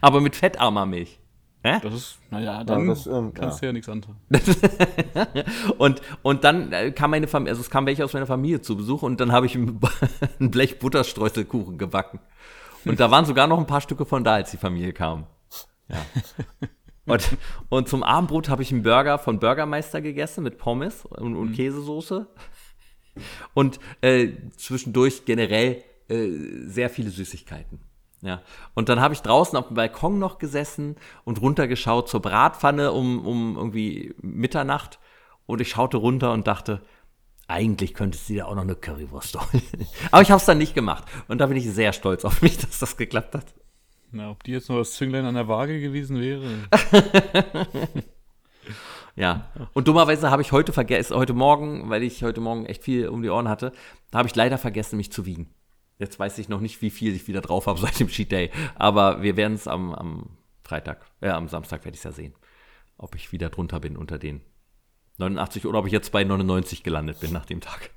Aber 0.02 0.22
mit 0.22 0.36
fettarmer 0.36 0.86
Milch. 0.86 1.21
Hä? 1.64 1.80
Das 1.84 1.94
ist, 1.94 2.20
naja, 2.32 2.64
dann 2.64 2.88
das, 2.88 3.06
ähm, 3.06 3.34
kannst 3.36 3.62
du 3.62 3.68
ja 3.68 3.74
nichts 3.74 3.88
anfangen. 3.88 4.18
Und, 5.78 6.02
und 6.24 6.44
dann 6.44 6.72
äh, 6.72 6.92
kam 6.92 7.12
meine 7.12 7.28
Familie, 7.28 7.52
also 7.52 7.62
es 7.62 7.70
kam 7.70 7.86
welche 7.86 8.04
aus 8.04 8.14
meiner 8.14 8.26
Familie 8.26 8.62
zu 8.62 8.76
Besuch 8.76 9.04
und 9.04 9.22
dann 9.22 9.32
habe 9.32 9.46
ich 9.46 9.56
ein 9.56 9.80
Blech 10.40 10.80
Butterstreuselkuchen 10.80 11.78
gebacken. 11.78 12.20
Und 12.86 13.00
da 13.00 13.12
waren 13.12 13.26
sogar 13.26 13.46
noch 13.46 13.60
ein 13.60 13.68
paar 13.68 13.82
Stücke 13.82 14.06
von 14.06 14.24
da, 14.24 14.34
als 14.34 14.52
die 14.52 14.58
Familie 14.58 14.92
kam. 14.94 15.28
Ja. 15.88 15.98
Und, 17.08 17.28
und 17.70 17.90
zum 17.90 18.04
Abendbrot 18.04 18.48
habe 18.48 18.62
ich 18.62 18.72
einen 18.72 18.84
Burger 18.84 19.18
von 19.18 19.40
Burgermeister 19.40 20.02
gegessen 20.02 20.44
mit 20.44 20.60
Pommes 20.60 21.04
und, 21.04 21.36
und 21.36 21.52
Käsesoße. 21.54 22.28
Und 23.56 23.80
äh, 24.02 24.30
zwischendurch 24.56 25.26
generell 25.26 25.84
äh, 26.10 26.30
sehr 26.68 26.92
viele 26.92 27.10
Süßigkeiten. 27.10 27.82
Ja. 28.22 28.42
Und 28.74 28.90
dann 28.90 29.02
habe 29.02 29.14
ich 29.14 29.22
draußen 29.22 29.58
auf 29.58 29.68
dem 29.68 29.76
Balkon 29.76 30.20
noch 30.20 30.38
gesessen 30.38 30.96
und 31.24 31.42
runtergeschaut 31.42 32.08
zur 32.08 32.22
Bratpfanne 32.22 32.92
um, 32.92 33.26
um 33.26 33.58
irgendwie 33.58 34.14
Mitternacht. 34.22 35.00
Und 35.46 35.60
ich 35.60 35.70
schaute 35.70 35.98
runter 35.98 36.32
und 36.32 36.48
dachte, 36.48 36.82
eigentlich 37.48 37.94
könntest 37.94 38.30
du 38.30 38.34
dir 38.34 38.48
auch 38.48 38.56
noch 38.56 38.62
eine 38.62 38.76
Currywurst 38.76 39.40
holen. 39.40 39.64
Aber 40.12 40.22
ich 40.22 40.32
habe 40.32 40.40
es 40.40 40.46
dann 40.46 40.60
nicht 40.60 40.76
gemacht. 40.76 41.04
Und 41.28 41.40
da 41.40 41.48
bin 41.48 41.58
ich 41.58 41.70
sehr 41.70 41.94
stolz 41.94 42.24
auf 42.24 42.42
mich, 42.42 42.58
dass 42.60 42.80
das 42.80 42.96
geklappt 42.96 43.36
hat. 43.36 43.54
Na, 44.12 44.30
ob 44.30 44.44
die 44.44 44.52
jetzt 44.52 44.70
noch 44.70 44.78
das 44.78 44.94
Zünglein 44.94 45.26
an 45.26 45.36
der 45.36 45.48
Waage 45.48 45.80
gewesen 45.80 46.20
wäre. 46.20 46.44
Ja. 49.16 49.50
Und 49.74 49.88
dummerweise 49.88 50.32
habe 50.32 50.42
ich 50.42 50.52
heute 50.52 50.72
vergessen, 50.72 51.16
heute 51.18 51.34
Morgen, 51.34 51.90
weil 51.90 52.02
ich 52.02 52.24
heute 52.24 52.40
Morgen 52.40 52.66
echt 52.66 52.84
viel 52.84 53.10
um 53.10 53.22
die 53.22 53.30
Ohren 53.30 53.50
hatte, 53.50 53.74
habe 54.14 54.28
ich 54.28 54.36
leider 54.36 54.58
vergessen, 54.58 54.96
mich 54.98 55.12
zu 55.12 55.26
wiegen. 55.26 55.54
Jetzt 56.02 56.18
weiß 56.18 56.40
ich 56.40 56.50
noch 56.50 56.62
nicht, 56.62 56.82
wie 56.82 56.90
viel 56.90 57.16
ich 57.16 57.28
wieder 57.28 57.42
drauf 57.42 57.68
habe 57.68 57.80
seit 57.80 58.00
dem 58.00 58.08
Cheat 58.08 58.32
Day. 58.32 58.50
Aber 58.74 59.22
wir 59.22 59.38
werden 59.38 59.54
es 59.54 59.68
am, 59.68 59.94
am 59.94 60.38
Freitag, 60.64 61.06
äh, 61.22 61.30
am 61.30 61.48
Samstag 61.48 61.86
werde 61.86 61.94
ich 61.94 62.00
es 62.00 62.04
ja 62.04 62.12
sehen. 62.12 62.34
Ob 62.98 63.14
ich 63.14 63.32
wieder 63.32 63.52
drunter 63.52 63.80
bin 63.80 63.96
unter 63.96 64.18
den 64.18 64.42
89 65.20 65.68
oder 65.68 65.78
ob 65.78 65.86
ich 65.86 65.92
jetzt 65.92 66.12
bei 66.12 66.24
99 66.24 66.82
gelandet 66.82 67.20
bin 67.20 67.32
nach 67.32 67.46
dem 67.46 67.62
Tag. 67.62 67.92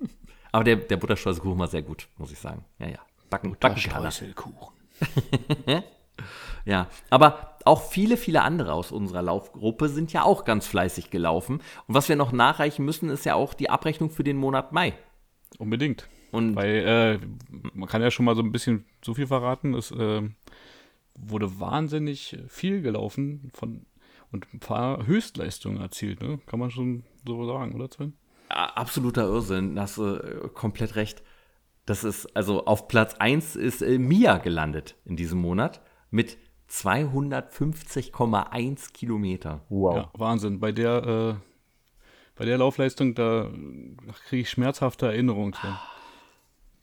Aber 0.52 0.62
der, 0.62 0.76
der 0.76 0.96
Butterstreuselkuchen 0.96 1.58
war 1.58 1.66
sehr 1.66 1.82
gut, 1.82 2.06
muss 2.16 2.30
ich 2.30 2.38
sagen. 2.38 2.64
Ja, 2.78 2.86
ja. 2.86 3.00
Backen, 3.28 3.56
backen 3.58 3.90
kann 3.90 4.04
er. 4.04 4.12
Streuselkuchen. 4.12 4.68
Ja, 6.64 6.86
aber 7.10 7.56
auch 7.64 7.82
viele, 7.90 8.16
viele 8.16 8.42
andere 8.42 8.72
aus 8.72 8.92
unserer 8.92 9.22
Laufgruppe 9.22 9.88
sind 9.88 10.12
ja 10.12 10.22
auch 10.22 10.44
ganz 10.44 10.64
fleißig 10.68 11.10
gelaufen. 11.10 11.60
Und 11.88 11.94
was 11.96 12.08
wir 12.08 12.14
noch 12.14 12.30
nachreichen 12.30 12.84
müssen, 12.84 13.08
ist 13.08 13.24
ja 13.24 13.34
auch 13.34 13.52
die 13.52 13.68
Abrechnung 13.68 14.10
für 14.10 14.22
den 14.22 14.36
Monat 14.36 14.70
Mai. 14.70 14.94
Unbedingt. 15.58 16.08
Und 16.32 16.56
Weil 16.56 17.20
äh, 17.20 17.26
man 17.72 17.88
kann 17.88 18.02
ja 18.02 18.10
schon 18.10 18.24
mal 18.24 18.34
so 18.34 18.42
ein 18.42 18.50
bisschen 18.50 18.84
so 19.04 19.14
viel 19.14 19.28
verraten. 19.28 19.74
Es 19.74 19.92
äh, 19.92 20.22
wurde 21.14 21.60
wahnsinnig 21.60 22.36
viel 22.48 22.82
gelaufen 22.82 23.52
von 23.54 23.86
und 24.32 24.52
ein 24.54 24.60
paar 24.60 25.06
Höchstleistungen 25.06 25.80
erzielt, 25.80 26.22
ne? 26.22 26.40
Kann 26.46 26.58
man 26.58 26.70
schon 26.70 27.04
so 27.26 27.46
sagen, 27.46 27.74
oder 27.74 27.90
Sven? 27.90 28.14
absoluter 28.52 29.24
Irrsinn, 29.24 29.74
da 29.76 29.82
hast 29.82 29.98
du 29.98 30.16
äh, 30.16 30.48
komplett 30.52 30.96
recht. 30.96 31.22
Das 31.86 32.02
ist, 32.04 32.36
also 32.36 32.66
auf 32.66 32.88
Platz 32.88 33.14
1 33.18 33.56
ist 33.56 33.80
äh, 33.82 33.98
Mia 33.98 34.38
gelandet 34.38 34.96
in 35.04 35.16
diesem 35.16 35.40
Monat 35.40 35.80
mit 36.10 36.38
250,1 36.70 38.92
Kilometer. 38.92 39.64
Wow. 39.68 39.96
Ja, 39.96 40.10
Wahnsinn. 40.14 40.60
Bei 40.60 40.70
der, 40.72 41.06
äh, 41.06 41.34
bei 42.36 42.44
der 42.44 42.58
Laufleistung, 42.58 43.14
da 43.14 43.50
kriege 44.28 44.42
ich 44.42 44.50
schmerzhafte 44.50 45.06
Erinnerungen. 45.06 45.54
Sven. 45.54 45.76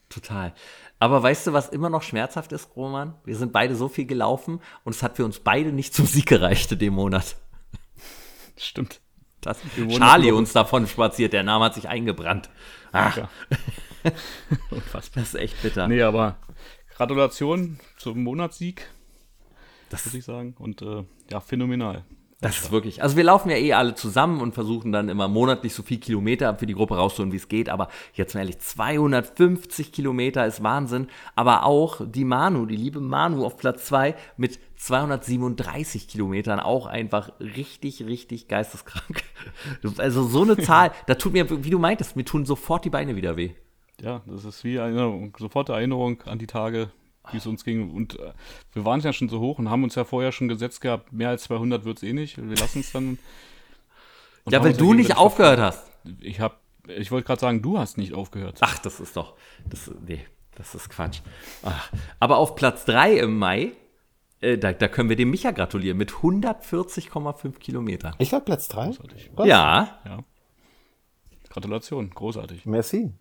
Total. 0.10 0.53
Aber 0.97 1.22
weißt 1.22 1.47
du, 1.47 1.53
was 1.53 1.70
immer 1.70 1.89
noch 1.89 2.01
schmerzhaft 2.01 2.51
ist, 2.51 2.76
Roman? 2.76 3.14
Wir 3.24 3.38
sind 3.38 3.53
beide 3.53 3.76
so 3.76 3.88
viel 3.88 4.05
gelaufen 4.05 4.60
und 4.84 4.95
es 4.95 5.03
hat 5.03 5.16
für 5.16 5.26
uns 5.26 5.39
beide 5.39 5.72
nicht 5.72 5.93
zum 5.93 6.05
Sieg 6.05 6.26
gereicht 6.26 6.72
in 6.72 6.80
dem 6.80 6.93
Monat. 6.95 7.36
Stimmt. 8.57 9.01
Das 9.41 9.60
Charlie 9.89 10.32
uns 10.32 10.51
davon 10.51 10.86
spaziert, 10.88 11.32
der 11.32 11.43
Name 11.43 11.66
hat 11.66 11.76
sich 11.76 11.88
eingebrannt. 11.88 12.49
Ach, 12.91 13.16
Ja. 13.16 13.30
Unfassbar. 14.70 15.24
das 15.24 15.34
ist 15.34 15.36
echt 15.36 15.62
bitter. 15.62 15.88
Nee, 15.88 16.01
aber 16.01 16.38
Gratulation 16.95 17.80
zum 17.97 18.24
Monatssieg, 18.24 18.89
das, 19.89 20.05
würde 20.05 20.18
ich 20.18 20.26
sagen. 20.26 20.55
Und 20.57 20.82
äh, 20.82 21.03
ja, 21.30 21.39
phänomenal. 21.39 22.03
Das 22.41 22.57
ist 22.57 22.71
wirklich. 22.71 23.03
Also 23.03 23.17
wir 23.17 23.25
laufen 23.25 23.49
ja 23.49 23.57
eh 23.57 23.73
alle 23.73 23.95
zusammen 23.95 24.39
und 24.39 24.53
versuchen 24.53 24.93
dann 24.93 25.09
immer 25.09 25.27
monatlich 25.27 25.73
so 25.73 25.83
viel 25.83 25.99
Kilometer 25.99 26.55
für 26.55 26.65
die 26.65 26.73
Gruppe 26.73 26.95
rauszuholen, 26.95 27.33
wie 27.33 27.37
es 27.37 27.49
geht. 27.49 27.67
Aber 27.67 27.89
jetzt 28.13 28.33
mal 28.33 28.41
ehrlich, 28.41 28.59
250 28.59 29.91
Kilometer 29.91 30.45
ist 30.45 30.63
Wahnsinn. 30.63 31.07
Aber 31.35 31.65
auch 31.65 31.99
die 32.05 32.23
Manu, 32.23 32.65
die 32.65 32.77
liebe 32.77 33.01
Manu 33.01 33.45
auf 33.45 33.57
Platz 33.57 33.85
2 33.87 34.15
mit 34.37 34.57
237 34.77 36.07
Kilometern 36.07 36.61
auch 36.61 36.85
einfach 36.85 37.31
richtig, 37.41 38.05
richtig 38.05 38.47
geisteskrank. 38.47 39.23
Also 39.97 40.23
so 40.23 40.43
eine 40.43 40.57
Zahl, 40.63 40.91
da 41.07 41.15
tut 41.15 41.33
mir, 41.33 41.63
wie 41.63 41.69
du 41.69 41.79
meintest, 41.79 42.15
mir 42.15 42.25
tun 42.25 42.45
sofort 42.45 42.85
die 42.85 42.89
Beine 42.89 43.15
wieder 43.15 43.35
weh. 43.35 43.51
Ja, 44.01 44.21
das 44.25 44.45
ist 44.45 44.63
wie 44.63 44.79
eine 44.79 45.31
soforte 45.37 45.73
Erinnerung 45.73 46.21
an 46.23 46.39
die 46.39 46.47
Tage, 46.47 46.91
wie 47.32 47.38
es 47.38 47.47
uns 47.47 47.63
ging. 47.63 47.91
Und 47.91 48.19
äh, 48.19 48.34
wir 48.73 48.86
waren 48.86 48.99
ja 49.01 49.13
schon 49.13 49.30
so 49.30 49.39
hoch 49.39 49.59
und 49.59 49.69
haben 49.69 49.84
uns 49.84 49.95
ja 49.95 50.03
vorher 50.03 50.32
schon 50.32 50.47
gesetzt 50.47 50.82
gehabt, 50.82 51.11
mehr 51.11 51.30
als 51.30 51.43
200 51.43 51.86
wird 51.86 51.97
es 51.97 52.03
eh 52.03 52.13
nicht. 52.13 52.38
Wir 52.38 52.57
lassen 52.57 52.80
es 52.80 52.91
dann. 52.91 53.19
Ja, 54.49 54.63
weil 54.63 54.73
du 54.73 54.93
nicht 54.93 55.17
aufgehört 55.17 55.59
hast. 55.59 55.86
Ich 56.21 56.39
habe, 56.39 56.55
ich 56.88 57.11
wollte 57.11 57.27
gerade 57.27 57.41
sagen, 57.41 57.61
du 57.61 57.77
hast 57.77 57.97
nicht 57.97 58.13
aufgehört. 58.13 58.57
Ach, 58.61 58.80
das 58.80 58.99
ist 58.99 59.15
doch, 59.15 59.36
das, 59.69 59.91
nee, 60.07 60.25
das 60.55 60.73
ist 60.73 60.89
Quatsch. 60.89 61.19
Ach. 61.61 61.91
Aber 62.19 62.38
auf 62.38 62.55
Platz 62.55 62.86
3 62.86 63.17
im 63.19 63.38
Mai 63.38 63.73
äh, 64.41 64.57
da, 64.57 64.71
da 64.71 64.88
können 64.88 65.09
wir 65.09 65.15
dem 65.15 65.30
Micha 65.32 65.51
gratulieren 65.51 65.97
mit 65.97 66.11
140,5 66.11 67.59
Kilometer. 67.59 68.15
Ich 68.19 68.32
war 68.32 68.41
Platz 68.41 68.67
3. 68.69 68.91
Ja. 69.45 69.99
Ja. 70.05 70.23
Gratulation, 71.49 72.09
großartig. 72.11 72.65
Merci. 72.65 73.11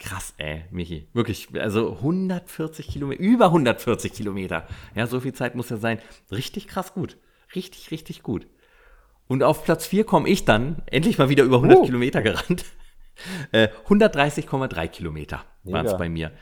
Krass, 0.00 0.32
ey, 0.38 0.64
Michi. 0.70 1.06
Wirklich, 1.12 1.48
also 1.60 1.92
140 1.92 2.88
Kilometer, 2.88 3.22
über 3.22 3.46
140 3.46 4.12
Kilometer. 4.12 4.66
Ja, 4.94 5.06
so 5.06 5.20
viel 5.20 5.34
Zeit 5.34 5.54
muss 5.54 5.68
ja 5.68 5.76
sein. 5.76 6.00
Richtig 6.32 6.66
krass 6.66 6.94
gut. 6.94 7.18
Richtig, 7.54 7.90
richtig 7.90 8.22
gut. 8.22 8.46
Und 9.28 9.42
auf 9.42 9.62
Platz 9.62 9.86
4 9.86 10.04
komme 10.04 10.28
ich 10.28 10.44
dann, 10.46 10.82
endlich 10.86 11.18
mal 11.18 11.28
wieder 11.28 11.44
über 11.44 11.56
100 11.56 11.78
Oh. 11.78 11.84
Kilometer 11.84 12.22
gerannt. 12.22 12.64
Äh, 13.52 13.68
130,3 13.86 14.88
Kilometer 14.88 15.44
waren 15.64 15.84
es 15.84 15.94
bei 15.98 16.08
mir. 16.08 16.32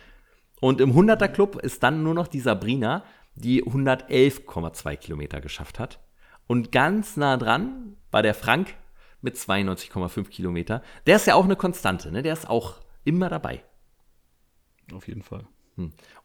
Und 0.60 0.80
im 0.80 0.92
100er 0.92 1.26
Club 1.26 1.56
ist 1.56 1.82
dann 1.82 2.04
nur 2.04 2.14
noch 2.14 2.28
die 2.28 2.38
Sabrina, 2.38 3.02
die 3.34 3.64
111,2 3.64 4.94
Kilometer 4.96 5.40
geschafft 5.40 5.80
hat. 5.80 5.98
Und 6.46 6.70
ganz 6.70 7.16
nah 7.16 7.36
dran 7.36 7.96
war 8.12 8.22
der 8.22 8.34
Frank 8.34 8.74
mit 9.22 9.34
92,5 9.34 10.28
Kilometer. 10.28 10.82
Der 11.08 11.16
ist 11.16 11.26
ja 11.26 11.34
auch 11.34 11.46
eine 11.46 11.56
Konstante, 11.56 12.12
ne? 12.12 12.22
Der 12.22 12.32
ist 12.32 12.48
auch 12.48 12.76
immer 13.08 13.28
dabei. 13.28 13.64
Auf 14.92 15.08
jeden 15.08 15.22
Fall. 15.22 15.46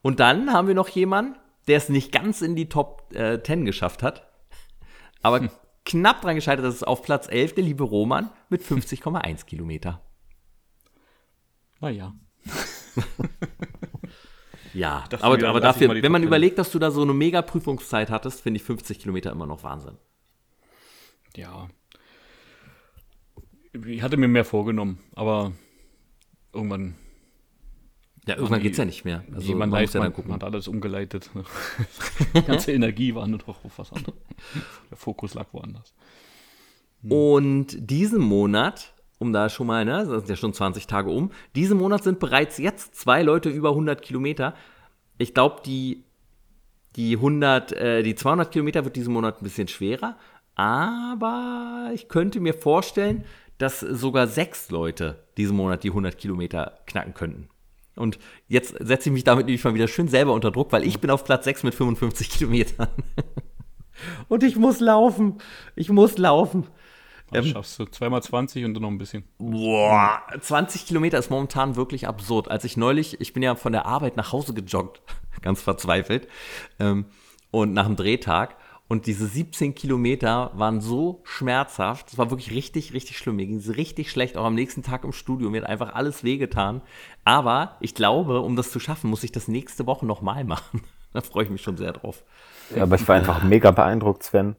Und 0.02 0.20
dann 0.20 0.52
haben 0.52 0.68
wir 0.68 0.76
noch 0.76 0.90
jemanden, 0.90 1.38
der 1.68 1.78
es 1.78 1.90
nicht 1.90 2.12
ganz 2.12 2.42
in 2.42 2.56
die 2.56 2.70
Top 2.70 3.14
äh, 3.16 3.42
10 3.42 3.66
geschafft 3.66 4.04
hat, 4.04 4.28
aber 5.22 5.50
knapp 5.86 6.22
dran 6.22 6.36
gescheitert 6.36 6.66
ist, 6.66 6.86
auf 6.86 7.02
Platz 7.02 7.28
11 7.30 7.56
der 7.56 7.64
liebe 7.64 7.84
Roman 7.84 8.30
mit 8.50 8.62
50,1 8.62 9.46
Kilometer. 9.46 10.02
Naja. 11.80 12.14
Ja, 14.74 15.04
dachte 15.10 15.24
aber, 15.24 15.48
aber 15.48 15.60
dafür, 15.60 15.90
wenn 15.90 16.12
man 16.12 16.22
Top 16.22 16.22
10. 16.22 16.28
überlegt, 16.28 16.58
dass 16.58 16.72
du 16.72 16.80
da 16.80 16.92
so 16.92 17.02
eine 17.02 17.14
mega 17.14 17.42
Prüfungszeit 17.42 18.10
hattest, 18.10 18.42
finde 18.42 18.60
ich 18.60 18.64
50 18.64 19.00
Kilometer 19.00 19.32
immer 19.32 19.46
noch 19.46 19.64
Wahnsinn. 19.64 19.98
Ja. 21.36 21.68
Ich 23.86 24.02
hatte 24.02 24.18
mir 24.18 24.28
mehr 24.28 24.46
vorgenommen, 24.46 25.00
aber 25.16 25.52
irgendwann 26.54 26.96
Ja, 28.28 28.36
irgendwann 28.36 28.60
die- 28.60 28.64
geht's 28.68 28.78
ja 28.78 28.86
nicht 28.86 29.04
mehr. 29.06 29.24
Also 29.34 29.56
man 29.56 29.70
muss 29.70 29.94
ja 29.94 30.00
man, 30.02 30.14
gucken. 30.14 30.30
man 30.32 30.36
hat 30.40 30.44
alles 30.46 30.68
umgeleitet. 30.68 31.30
Die 32.36 32.42
ganze 32.42 32.72
Energie 32.72 33.14
war 33.16 33.28
nur 33.28 33.40
noch 33.46 33.64
auf 33.66 33.78
was 33.78 33.92
anderes. 33.92 34.16
Der 34.90 34.98
Fokus 34.98 35.34
lag 35.34 35.48
woanders. 35.52 35.94
Und 37.10 37.76
diesen 37.80 38.22
Monat, 38.22 38.94
um 39.20 39.34
da 39.34 39.50
schon 39.50 39.68
mal, 39.68 39.84
ne, 39.84 40.06
das 40.06 40.20
sind 40.20 40.30
ja 40.30 40.36
schon 40.38 40.54
20 40.54 40.88
Tage 40.88 41.10
um, 41.10 41.32
diesen 41.54 41.78
Monat 41.78 42.04
sind 42.04 42.20
bereits 42.20 42.58
jetzt 42.60 42.96
zwei 42.96 43.24
Leute 43.24 43.50
über 43.50 43.70
100 43.70 44.02
Kilometer. 44.02 44.56
Ich 45.18 45.34
glaube, 45.34 45.62
die, 45.66 46.06
die 46.96 47.18
100, 47.18 47.74
äh, 47.74 48.04
die 48.04 48.16
200 48.16 48.52
Kilometer 48.52 48.86
wird 48.86 48.96
diesen 48.96 49.14
Monat 49.14 49.42
ein 49.42 49.44
bisschen 49.44 49.68
schwerer, 49.68 50.18
aber 50.56 51.92
ich 51.94 52.08
könnte 52.08 52.40
mir 52.40 52.54
vorstellen, 52.54 53.26
dass 53.58 53.80
sogar 53.80 54.28
sechs 54.28 54.70
Leute 54.72 55.24
diesen 55.38 55.56
Monat 55.56 55.84
die 55.84 55.90
100 55.90 56.18
Kilometer 56.18 56.80
knacken 56.86 57.14
könnten. 57.14 57.50
Und 57.96 58.18
jetzt 58.48 58.76
setze 58.80 59.10
ich 59.10 59.14
mich 59.14 59.24
damit 59.24 59.46
nämlich 59.46 59.64
mal 59.64 59.76
wieder 59.76 59.88
schön 59.88 60.08
selber 60.08 60.34
unter 60.34 60.52
Druck, 60.52 60.72
weil 60.72 60.84
ich 60.84 61.00
bin 61.00 61.12
auf 61.12 61.24
Platz 61.24 61.46
6 61.46 61.64
mit 61.64 61.76
55 61.76 62.30
Kilometern. 62.30 62.90
Und 64.28 64.44
ich 64.44 64.56
muss 64.56 64.80
laufen. 64.80 65.38
Ich 65.76 65.90
muss 65.90 66.18
laufen. 66.18 66.68
Das 67.32 67.48
schaffst 67.48 67.80
du 67.80 67.86
zweimal 67.86 68.22
20 68.22 68.64
und 68.66 68.76
dann 68.76 68.84
noch 68.84 68.90
ein 68.90 68.98
bisschen. 68.98 69.24
Boah, 69.40 70.22
20 70.40 70.86
Kilometer 70.86 71.18
ist 71.18 71.32
momentan 71.32 71.76
wirklich 71.76 72.08
absurd. 72.08 72.50
Als 72.50 72.64
ich 72.64 72.78
neulich, 72.78 73.20
ich 73.22 73.34
bin 73.34 73.42
ja 73.42 73.56
von 73.56 73.72
der 73.72 73.86
Arbeit 73.86 74.18
nach 74.18 74.32
Hause 74.32 74.54
gejoggt, 74.54 75.02
ganz 75.42 75.62
verzweifelt, 75.62 76.28
ähm, 76.80 77.06
und 77.50 77.74
nach 77.74 77.88
dem 77.88 77.96
Drehtag. 77.96 78.56
Und 78.88 79.08
diese 79.08 79.26
17 79.26 79.76
Kilometer 79.76 80.52
waren 80.56 80.82
so 80.82 81.22
schmerzhaft. 81.24 82.12
Das 82.12 82.18
war 82.18 82.30
wirklich 82.30 82.52
richtig, 82.52 82.94
richtig 82.94 83.18
schlimm. 83.18 83.38
Mir 83.38 83.48
ging 83.48 83.58
es 83.58 83.76
richtig 83.76 84.12
schlecht. 84.12 84.38
Auch 84.38 84.46
am 84.46 84.56
nächsten 84.56 84.84
Tag 84.84 85.04
im 85.04 85.14
Studio. 85.14 85.50
Mir 85.50 85.62
hat 85.62 85.70
einfach 85.70 85.96
alles 85.96 86.24
wehgetan. 86.24 86.82
Aber 87.24 87.78
ich 87.80 87.96
glaube, 87.96 88.42
um 88.42 88.56
das 88.56 88.72
zu 88.72 88.80
schaffen, 88.80 89.10
muss 89.10 89.24
ich 89.24 89.32
das 89.32 89.48
nächste 89.48 89.88
Woche 89.88 90.06
nochmal 90.06 90.44
machen. 90.44 90.84
Da 91.14 91.22
freue 91.22 91.46
ich 91.46 91.50
mich 91.50 91.62
schon 91.62 91.78
sehr 91.78 91.94
drauf. 91.94 92.24
Ja, 92.76 92.84
aber 92.84 92.96
ich 92.96 93.08
war 93.08 93.16
einfach 93.16 93.44
mega 93.44 93.72
beeindruckt, 93.72 94.24
Sven. 94.24 94.56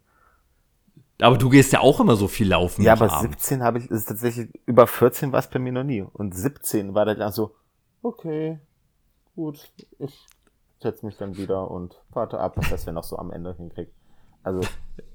Aber 1.21 1.39
du 1.39 1.49
gehst 1.49 1.73
ja 1.73 1.81
auch 1.81 2.01
immer 2.01 2.17
so 2.17 2.27
viel 2.27 2.49
laufen. 2.49 2.83
Ja, 2.83 2.95
aber 2.95 3.13
Abend. 3.13 3.33
17 3.33 3.63
habe 3.63 3.79
ich, 3.79 3.91
ist 3.91 4.07
tatsächlich, 4.07 4.49
über 4.67 4.87
14 4.87 5.33
war 5.33 5.39
es 5.39 5.49
bei 5.49 5.59
mir 5.59 5.73
noch 5.73 5.85
nie. 5.85 6.03
Und 6.03 6.35
17 6.35 6.95
war 6.95 7.05
dann 7.05 7.33
so, 7.33 7.55
okay, 8.03 8.59
gut, 9.37 9.71
ich 9.99 10.27
setze 10.81 11.07
mich 11.07 11.17
dann 11.17 11.37
wieder 11.37 11.71
und 11.71 12.03
warte 12.11 12.39
ab, 12.39 12.57
was 12.57 12.69
das 12.69 12.83
Sven 12.83 12.95
noch 12.95 13.05
so 13.05 13.17
am 13.17 13.31
Ende 13.31 13.55
hinkriegt. 13.55 13.93
Also, 14.45 14.61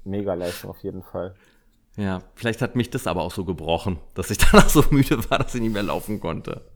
mega 0.04 0.34
Leistung 0.34 0.70
auf 0.70 0.82
jeden 0.82 1.02
Fall. 1.02 1.34
Ja, 1.96 2.22
vielleicht 2.34 2.62
hat 2.62 2.76
mich 2.76 2.90
das 2.90 3.06
aber 3.06 3.22
auch 3.22 3.32
so 3.32 3.44
gebrochen, 3.44 3.98
dass 4.14 4.30
ich 4.30 4.38
danach 4.52 4.68
so 4.68 4.84
müde 4.90 5.28
war, 5.30 5.38
dass 5.38 5.54
ich 5.54 5.60
nicht 5.62 5.72
mehr 5.72 5.82
laufen 5.82 6.20
konnte. 6.20 6.70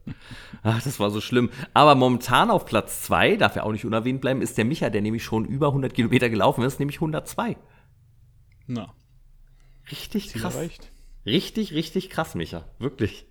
Ach, 0.63 0.81
das 0.81 0.99
war 0.99 1.11
so 1.11 1.21
schlimm. 1.21 1.51
Aber 1.73 1.95
momentan 1.95 2.49
auf 2.49 2.65
Platz 2.65 3.03
2, 3.03 3.37
darf 3.37 3.55
ja 3.55 3.63
auch 3.63 3.71
nicht 3.71 3.85
unerwähnt 3.85 4.21
bleiben, 4.21 4.41
ist 4.41 4.57
der 4.57 4.65
Micha, 4.65 4.89
der 4.89 5.01
nämlich 5.01 5.23
schon 5.23 5.45
über 5.45 5.67
100 5.67 5.93
Kilometer 5.93 6.29
gelaufen 6.29 6.63
ist, 6.63 6.79
nämlich 6.79 6.97
102. 6.97 7.55
Na, 8.67 8.93
Richtig 9.91 10.29
Ziel 10.29 10.41
krass. 10.41 10.55
erreicht. 10.55 10.91
Richtig, 11.25 11.73
richtig 11.73 12.09
krass, 12.09 12.35
Micha. 12.35 12.65
Wirklich. 12.79 13.25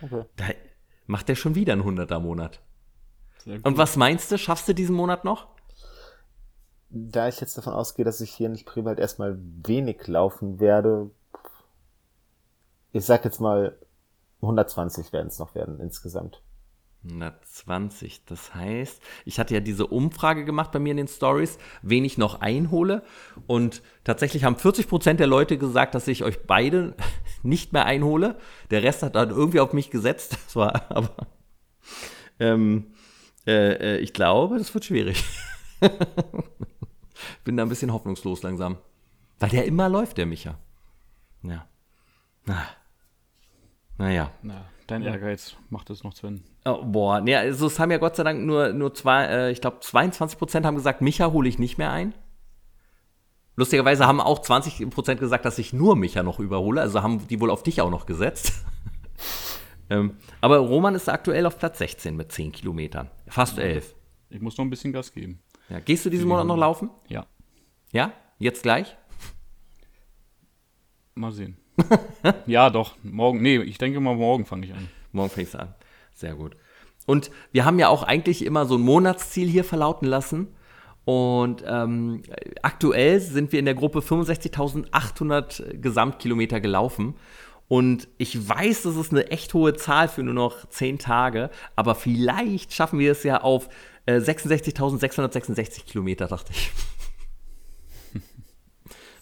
Danke. 0.00 0.28
Da 0.36 0.44
macht 1.06 1.28
der 1.28 1.34
schon 1.34 1.54
wieder 1.54 1.72
einen 1.72 1.82
100er 1.82 2.18
Monat. 2.18 2.60
Sehr 3.38 3.56
gut. 3.56 3.66
Und 3.66 3.78
was 3.78 3.96
meinst 3.96 4.30
du, 4.30 4.38
schaffst 4.38 4.68
du 4.68 4.74
diesen 4.74 4.94
Monat 4.94 5.24
noch? 5.24 5.48
Da 6.94 7.26
ich 7.26 7.40
jetzt 7.40 7.56
davon 7.56 7.72
ausgehe, 7.72 8.04
dass 8.04 8.20
ich 8.20 8.30
hier 8.30 8.48
in 8.48 8.56
Spreewald 8.56 8.98
erstmal 8.98 9.38
wenig 9.66 10.06
laufen 10.06 10.60
werde, 10.60 11.10
ich 12.92 13.06
sag 13.06 13.24
jetzt 13.24 13.40
mal 13.40 13.78
120 14.42 15.10
werden 15.12 15.28
es 15.28 15.38
noch 15.38 15.54
werden 15.54 15.80
insgesamt. 15.80 16.42
120. 17.04 18.26
Das 18.26 18.54
heißt, 18.54 19.00
ich 19.24 19.40
hatte 19.40 19.54
ja 19.54 19.60
diese 19.60 19.86
Umfrage 19.86 20.44
gemacht 20.44 20.70
bei 20.70 20.78
mir 20.78 20.90
in 20.90 20.98
den 20.98 21.08
Stories, 21.08 21.58
wen 21.80 22.04
ich 22.04 22.18
noch 22.18 22.40
einhole. 22.40 23.02
Und 23.46 23.82
tatsächlich 24.04 24.44
haben 24.44 24.56
40 24.56 24.86
Prozent 24.86 25.18
der 25.18 25.26
Leute 25.26 25.56
gesagt, 25.56 25.94
dass 25.94 26.06
ich 26.08 26.22
euch 26.24 26.46
beide 26.46 26.94
nicht 27.42 27.72
mehr 27.72 27.86
einhole. 27.86 28.36
Der 28.70 28.82
Rest 28.82 29.02
hat 29.02 29.16
dann 29.16 29.30
irgendwie 29.30 29.60
auf 29.60 29.72
mich 29.72 29.90
gesetzt. 29.90 30.36
Das 30.44 30.56
war 30.56 30.90
aber. 30.90 31.28
Ähm, 32.38 32.92
äh, 33.46 33.96
äh, 33.96 33.98
ich 33.98 34.12
glaube, 34.12 34.58
das 34.58 34.74
wird 34.74 34.84
schwierig. 34.84 35.24
Bin 37.44 37.56
da 37.56 37.62
ein 37.62 37.68
bisschen 37.68 37.92
hoffnungslos 37.92 38.42
langsam. 38.42 38.78
Weil 39.38 39.50
der 39.50 39.64
immer 39.64 39.88
läuft, 39.88 40.18
der 40.18 40.26
Micha. 40.26 40.58
Ja. 41.42 41.66
Ah. 42.46 42.66
Naja. 43.98 44.30
Na, 44.42 44.64
dein 44.86 45.02
Ehrgeiz 45.02 45.56
macht 45.70 45.90
es 45.90 46.04
noch, 46.04 46.14
Sven. 46.14 46.44
Oh, 46.64 46.84
boah, 46.84 47.20
nee, 47.20 47.34
also 47.34 47.66
es 47.66 47.78
haben 47.78 47.90
ja 47.90 47.98
Gott 47.98 48.16
sei 48.16 48.22
Dank 48.22 48.44
nur, 48.44 48.72
nur 48.72 48.94
zwei, 48.94 49.24
äh, 49.24 49.50
ich 49.50 49.60
glaube 49.60 49.80
22 49.80 50.38
Prozent 50.38 50.66
haben 50.66 50.76
gesagt, 50.76 51.02
Micha 51.02 51.32
hole 51.32 51.48
ich 51.48 51.58
nicht 51.58 51.78
mehr 51.78 51.90
ein. 51.90 52.14
Lustigerweise 53.56 54.06
haben 54.06 54.20
auch 54.20 54.40
20 54.40 54.88
Prozent 54.90 55.20
gesagt, 55.20 55.44
dass 55.44 55.58
ich 55.58 55.72
nur 55.72 55.96
Micha 55.96 56.22
noch 56.22 56.40
überhole, 56.40 56.80
also 56.80 57.02
haben 57.02 57.26
die 57.28 57.40
wohl 57.40 57.50
auf 57.50 57.62
dich 57.62 57.80
auch 57.80 57.90
noch 57.90 58.06
gesetzt. 58.06 58.52
ähm, 59.90 60.16
aber 60.40 60.58
Roman 60.58 60.94
ist 60.94 61.08
aktuell 61.08 61.46
auf 61.46 61.58
Platz 61.58 61.78
16 61.78 62.16
mit 62.16 62.32
10 62.32 62.52
Kilometern, 62.52 63.10
fast 63.26 63.58
11. 63.58 63.94
Ich 64.30 64.40
muss 64.40 64.56
noch 64.56 64.64
ein 64.64 64.70
bisschen 64.70 64.92
Gas 64.92 65.12
geben. 65.12 65.40
Ja, 65.72 65.80
gehst 65.80 66.04
du 66.04 66.10
diesen 66.10 66.28
Monat 66.28 66.46
noch 66.46 66.58
laufen? 66.58 66.90
Ja, 67.08 67.24
Ja? 67.92 68.12
Jetzt 68.38 68.62
gleich? 68.62 68.96
mal 71.14 71.32
sehen. 71.32 71.56
ja, 72.46 72.68
doch. 72.68 72.96
Morgen. 73.02 73.40
Nee, 73.40 73.58
ich 73.62 73.78
denke 73.78 74.00
mal, 74.00 74.16
morgen 74.16 74.44
fange 74.44 74.66
ich 74.66 74.74
an. 74.74 74.88
Morgen 75.12 75.30
fängst 75.30 75.54
du 75.54 75.60
an. 75.60 75.74
Sehr 76.12 76.34
gut. 76.34 76.56
Und 77.06 77.30
wir 77.52 77.64
haben 77.64 77.78
ja 77.78 77.88
auch 77.88 78.02
eigentlich 78.02 78.44
immer 78.44 78.66
so 78.66 78.76
ein 78.76 78.82
Monatsziel 78.82 79.48
hier 79.48 79.64
verlauten 79.64 80.06
lassen. 80.06 80.48
Und 81.04 81.64
ähm, 81.66 82.22
aktuell 82.62 83.20
sind 83.20 83.52
wir 83.52 83.58
in 83.58 83.64
der 83.64 83.74
Gruppe 83.74 84.00
65.800 84.00 85.78
Gesamtkilometer 85.78 86.60
gelaufen. 86.60 87.14
Und 87.72 88.06
ich 88.18 88.46
weiß, 88.50 88.82
das 88.82 88.96
ist 88.96 89.12
eine 89.12 89.30
echt 89.30 89.54
hohe 89.54 89.72
Zahl 89.72 90.06
für 90.06 90.22
nur 90.22 90.34
noch 90.34 90.68
10 90.68 90.98
Tage. 90.98 91.48
Aber 91.74 91.94
vielleicht 91.94 92.74
schaffen 92.74 92.98
wir 92.98 93.12
es 93.12 93.22
ja 93.22 93.40
auf 93.40 93.70
äh, 94.04 94.18
66.666 94.18 95.86
Kilometer, 95.86 96.26
dachte 96.26 96.52
ich. 96.52 96.70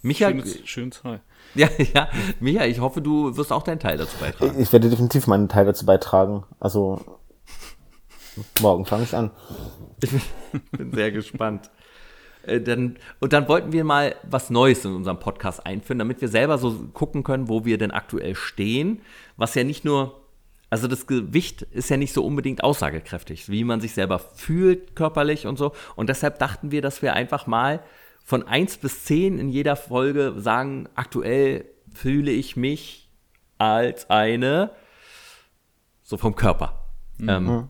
Micha, 0.02 0.30
Schönes, 0.30 0.58
schöne 0.64 0.90
Zahl. 0.90 1.20
ja, 1.54 1.68
ja, 1.94 2.08
Micha, 2.40 2.64
ich 2.64 2.80
hoffe, 2.80 3.00
du 3.00 3.36
wirst 3.36 3.52
auch 3.52 3.62
deinen 3.62 3.78
Teil 3.78 3.98
dazu 3.98 4.16
beitragen. 4.18 4.60
Ich 4.60 4.72
werde 4.72 4.90
definitiv 4.90 5.28
meinen 5.28 5.48
Teil 5.48 5.66
dazu 5.66 5.86
beitragen. 5.86 6.42
Also, 6.58 7.20
morgen 8.60 8.84
fange 8.84 9.04
ich 9.04 9.14
an. 9.14 9.30
Ich 10.02 10.10
bin 10.72 10.92
sehr 10.92 11.12
gespannt. 11.12 11.70
Äh, 12.50 12.60
Dann, 12.60 12.96
und 13.20 13.32
dann 13.32 13.48
wollten 13.48 13.72
wir 13.72 13.84
mal 13.84 14.14
was 14.22 14.50
Neues 14.50 14.84
in 14.84 14.94
unserem 14.94 15.18
Podcast 15.18 15.64
einführen, 15.64 15.98
damit 15.98 16.20
wir 16.20 16.28
selber 16.28 16.58
so 16.58 16.88
gucken 16.92 17.22
können, 17.22 17.48
wo 17.48 17.64
wir 17.64 17.78
denn 17.78 17.90
aktuell 17.90 18.34
stehen. 18.34 19.00
Was 19.36 19.54
ja 19.54 19.64
nicht 19.64 19.84
nur, 19.84 20.20
also 20.68 20.88
das 20.88 21.06
Gewicht 21.06 21.62
ist 21.62 21.90
ja 21.90 21.96
nicht 21.96 22.12
so 22.12 22.24
unbedingt 22.24 22.64
aussagekräftig, 22.64 23.48
wie 23.48 23.64
man 23.64 23.80
sich 23.80 23.94
selber 23.94 24.18
fühlt 24.18 24.96
körperlich 24.96 25.46
und 25.46 25.58
so. 25.58 25.72
Und 25.96 26.08
deshalb 26.08 26.38
dachten 26.38 26.70
wir, 26.70 26.82
dass 26.82 27.02
wir 27.02 27.14
einfach 27.14 27.46
mal 27.46 27.82
von 28.24 28.46
1 28.46 28.78
bis 28.78 29.04
10 29.04 29.38
in 29.38 29.48
jeder 29.48 29.76
Folge 29.76 30.34
sagen, 30.36 30.88
aktuell 30.94 31.64
fühle 31.92 32.30
ich 32.30 32.56
mich 32.56 33.10
als 33.58 34.08
eine, 34.08 34.70
so 36.02 36.16
vom 36.16 36.34
Körper. 36.34 36.84
Mhm. 37.18 37.28
Ähm, 37.28 37.68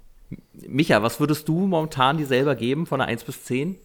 Micha, 0.69 1.03
was 1.03 1.19
würdest 1.19 1.49
du 1.49 1.67
momentan 1.67 2.19
dir 2.19 2.27
selber 2.27 2.55
geben 2.55 2.87
von 2.87 3.01
einer 3.01 3.11
1 3.11 3.25
bis 3.25 3.45
10? 3.45 3.77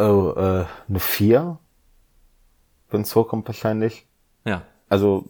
Oh, 0.00 0.32
äh, 0.34 0.64
eine 0.88 0.98
4. 0.98 1.58
Wenn 2.88 3.02
es 3.02 3.14
hochkommt 3.14 3.46
wahrscheinlich. 3.46 4.06
Ja. 4.46 4.62
Also, 4.88 5.28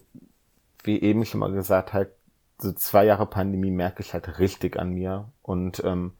wie 0.83 1.01
eben 1.01 1.25
schon 1.25 1.41
mal 1.41 1.51
gesagt, 1.51 1.91
halt, 1.91 2.11
so 2.57 2.71
zwei 2.71 3.05
Jahre 3.05 3.25
Pandemie 3.25 3.71
merke 3.71 4.01
ich 4.01 4.13
halt 4.13 4.39
richtig 4.39 4.79
an 4.79 4.91
mir. 4.91 5.29
Und 5.41 5.83
ähm, 5.83 6.13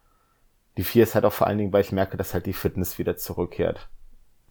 die 0.78 0.84
4 0.84 1.04
ist 1.04 1.16
halt 1.16 1.24
auch 1.24 1.32
vor 1.32 1.48
allen 1.48 1.60
Dingen, 1.60 1.72
weil 1.72 1.82
ich 1.82 1.94
merke, 1.94 2.18
dass 2.18 2.34
halt 2.34 2.46
die 2.46 2.54
Fitness 2.54 3.00
wieder 3.00 3.16
zurückkehrt. 3.16 3.88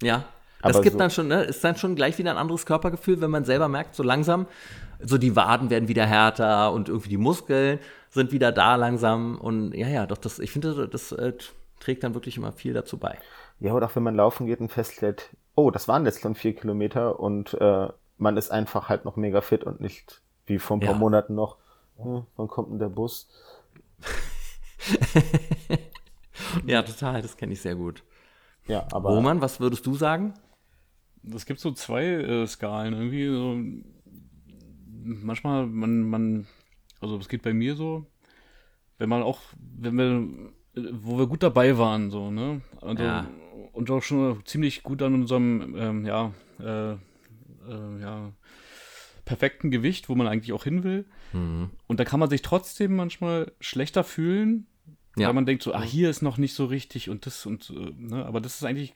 Ja. 0.02 0.24
Das 0.62 0.76
Aber 0.76 0.82
gibt 0.82 0.94
so 0.94 0.98
dann 0.98 1.10
schon, 1.10 1.28
ne, 1.28 1.42
ist 1.42 1.64
dann 1.64 1.76
schon 1.76 1.96
gleich 1.96 2.18
wieder 2.18 2.30
ein 2.30 2.36
anderes 2.36 2.66
Körpergefühl, 2.66 3.20
wenn 3.20 3.30
man 3.30 3.44
selber 3.44 3.68
merkt, 3.68 3.94
so 3.94 4.02
langsam, 4.02 4.46
so 5.00 5.16
die 5.16 5.34
Waden 5.34 5.70
werden 5.70 5.88
wieder 5.88 6.04
härter 6.04 6.72
und 6.72 6.88
irgendwie 6.88 7.08
die 7.08 7.16
Muskeln 7.16 7.78
sind 8.10 8.30
wieder 8.32 8.52
da 8.52 8.76
langsam. 8.76 9.38
Und 9.38 9.74
ja, 9.74 9.88
ja, 9.88 10.06
doch, 10.06 10.18
das, 10.18 10.38
ich 10.38 10.50
finde, 10.50 10.88
das 10.88 11.12
äh, 11.12 11.32
trägt 11.80 12.04
dann 12.04 12.14
wirklich 12.14 12.36
immer 12.36 12.52
viel 12.52 12.74
dazu 12.74 12.98
bei. 12.98 13.18
Ja, 13.60 13.74
oder 13.74 13.86
auch 13.86 13.96
wenn 13.96 14.02
man 14.02 14.16
laufen 14.16 14.46
geht 14.46 14.60
und 14.60 14.72
feststellt, 14.72 15.36
oh, 15.54 15.70
das 15.70 15.86
waren 15.86 16.06
jetzt 16.06 16.22
schon 16.22 16.34
vier 16.34 16.54
Kilometer 16.54 17.20
und 17.20 17.54
äh, 17.54 17.88
man 18.16 18.36
ist 18.36 18.50
einfach 18.50 18.88
halt 18.88 19.04
noch 19.04 19.16
mega 19.16 19.40
fit 19.40 19.64
und 19.64 19.80
nicht 19.80 20.22
wie 20.46 20.58
vor 20.58 20.76
ein 20.76 20.80
paar 20.80 20.92
ja. 20.92 20.98
Monaten 20.98 21.34
noch, 21.34 21.56
hm, 21.96 22.24
wann 22.36 22.48
kommt 22.48 22.70
denn 22.70 22.78
der 22.78 22.88
Bus? 22.88 23.28
ja, 26.66 26.82
total, 26.82 27.22
das 27.22 27.36
kenne 27.36 27.52
ich 27.52 27.60
sehr 27.60 27.74
gut. 27.74 28.02
Ja, 28.66 28.86
aber. 28.92 29.10
Roman, 29.10 29.40
was 29.40 29.60
würdest 29.60 29.86
du 29.86 29.94
sagen? 29.94 30.34
Es 31.34 31.44
gibt 31.44 31.60
so 31.60 31.72
zwei 31.72 32.04
äh, 32.04 32.46
Skalen 32.46 32.94
irgendwie. 32.94 33.26
So, 33.26 33.58
manchmal, 35.02 35.66
man, 35.66 36.02
man, 36.02 36.46
also 37.00 37.18
es 37.18 37.28
geht 37.28 37.42
bei 37.42 37.52
mir 37.52 37.74
so, 37.74 38.06
wenn 38.98 39.08
man 39.08 39.22
auch, 39.22 39.40
wenn 39.76 39.96
wir, 39.96 40.92
wo 40.92 41.18
wir 41.18 41.26
gut 41.26 41.42
dabei 41.42 41.78
waren, 41.78 42.10
so, 42.10 42.30
ne? 42.30 42.60
Also, 42.80 43.02
ja. 43.02 43.26
Und 43.72 43.90
auch 43.90 44.02
schon 44.02 44.44
ziemlich 44.44 44.82
gut 44.82 45.02
an 45.02 45.14
unserem, 45.14 45.74
ähm, 45.76 46.04
ja, 46.04 46.32
äh, 46.58 46.92
äh, 46.92 48.00
ja, 48.00 48.32
perfekten 49.24 49.70
Gewicht, 49.70 50.08
wo 50.08 50.14
man 50.14 50.26
eigentlich 50.26 50.52
auch 50.52 50.64
hin 50.64 50.82
will. 50.82 51.04
Mhm. 51.32 51.70
Und 51.86 52.00
da 52.00 52.04
kann 52.04 52.20
man 52.20 52.30
sich 52.30 52.42
trotzdem 52.42 52.96
manchmal 52.96 53.52
schlechter 53.60 54.02
fühlen, 54.02 54.66
ja. 55.16 55.28
weil 55.28 55.34
man 55.34 55.46
denkt 55.46 55.62
so, 55.62 55.74
ah, 55.74 55.82
hier 55.82 56.10
ist 56.10 56.22
noch 56.22 56.36
nicht 56.36 56.54
so 56.54 56.64
richtig 56.64 57.08
und 57.08 57.26
das 57.26 57.46
und, 57.46 57.70
äh, 57.70 57.92
ne? 57.96 58.26
Aber 58.26 58.40
das 58.40 58.56
ist 58.56 58.64
eigentlich, 58.64 58.94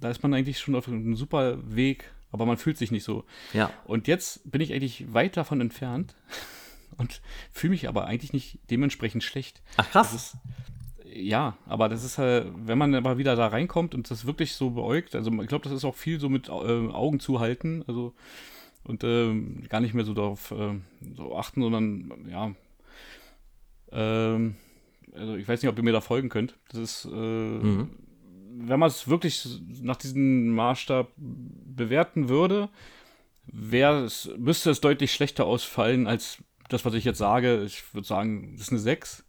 da 0.00 0.10
ist 0.10 0.22
man 0.22 0.34
eigentlich 0.34 0.58
schon 0.58 0.74
auf 0.74 0.88
einem 0.88 1.14
super 1.14 1.58
Weg, 1.64 2.10
aber 2.32 2.46
man 2.46 2.56
fühlt 2.56 2.78
sich 2.78 2.90
nicht 2.90 3.04
so. 3.04 3.24
Ja. 3.52 3.72
Und 3.84 4.08
jetzt 4.08 4.50
bin 4.50 4.60
ich 4.60 4.72
eigentlich 4.72 5.12
weit 5.12 5.36
davon 5.36 5.60
entfernt 5.60 6.16
und 6.96 7.20
fühle 7.52 7.72
mich 7.72 7.88
aber 7.88 8.06
eigentlich 8.06 8.32
nicht 8.32 8.58
dementsprechend 8.70 9.22
schlecht. 9.22 9.62
Ach 9.76 9.88
krass. 9.90 10.12
Ist, 10.14 10.36
ja, 11.14 11.56
aber 11.66 11.88
das 11.88 12.04
ist 12.04 12.18
halt, 12.18 12.46
wenn 12.56 12.78
man 12.78 12.94
aber 12.94 13.18
wieder 13.18 13.36
da 13.36 13.48
reinkommt 13.48 13.94
und 13.94 14.10
das 14.10 14.26
wirklich 14.26 14.54
so 14.54 14.70
beäugt, 14.70 15.14
also 15.14 15.30
ich 15.42 15.48
glaube, 15.48 15.64
das 15.64 15.72
ist 15.72 15.84
auch 15.84 15.94
viel 15.94 16.20
so 16.20 16.28
mit 16.28 16.48
äh, 16.48 16.52
Augen 16.52 17.20
zuhalten, 17.20 17.84
also 17.86 18.14
und 18.84 19.04
äh, 19.04 19.32
gar 19.68 19.80
nicht 19.80 19.94
mehr 19.94 20.04
so 20.04 20.14
darauf 20.14 20.50
äh, 20.50 20.74
so 21.16 21.36
achten, 21.36 21.62
sondern 21.62 22.12
ja, 22.28 22.52
ähm, 23.92 24.56
also 25.14 25.36
ich 25.36 25.46
weiß 25.46 25.62
nicht, 25.62 25.70
ob 25.70 25.76
ihr 25.76 25.84
mir 25.84 25.92
da 25.92 26.00
folgen 26.00 26.28
könnt. 26.28 26.56
Das 26.70 26.80
ist, 26.80 27.04
äh, 27.04 27.08
mhm 27.08 27.90
wenn 28.54 28.78
man 28.78 28.88
es 28.88 29.08
wirklich 29.08 29.46
nach 29.80 29.96
diesem 29.96 30.50
Maßstab 30.54 31.08
bewerten 31.16 32.28
würde, 32.28 32.68
müsste 33.46 34.70
es 34.70 34.80
deutlich 34.80 35.12
schlechter 35.12 35.46
ausfallen 35.46 36.06
als 36.06 36.38
das, 36.68 36.84
was 36.84 36.94
ich 36.94 37.04
jetzt 37.04 37.18
sage. 37.18 37.64
Ich 37.64 37.94
würde 37.94 38.06
sagen, 38.06 38.52
das 38.52 38.62
ist 38.62 38.70
eine 38.70 38.78
6. 38.78 39.24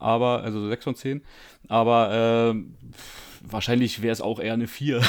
Aber, 0.00 0.42
also 0.42 0.68
6 0.68 0.84
von 0.84 0.94
10. 0.94 1.22
Aber 1.68 2.54
äh, 2.54 2.62
wahrscheinlich 3.42 4.02
wäre 4.02 4.12
es 4.12 4.20
auch 4.20 4.40
eher 4.40 4.54
eine 4.54 4.66
4. 4.66 5.00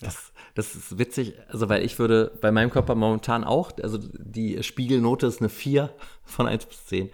das, 0.00 0.32
das 0.54 0.74
ist 0.74 0.98
witzig, 0.98 1.34
also 1.48 1.68
weil 1.68 1.84
ich 1.84 1.98
würde 1.98 2.32
bei 2.40 2.52
meinem 2.52 2.70
Körper 2.70 2.94
momentan 2.94 3.44
auch, 3.44 3.72
also 3.82 3.98
die 3.98 4.62
Spiegelnote 4.62 5.26
ist 5.26 5.40
eine 5.40 5.48
4 5.48 5.92
von 6.24 6.46
1 6.46 6.66
bis 6.66 6.86
10 6.86 7.10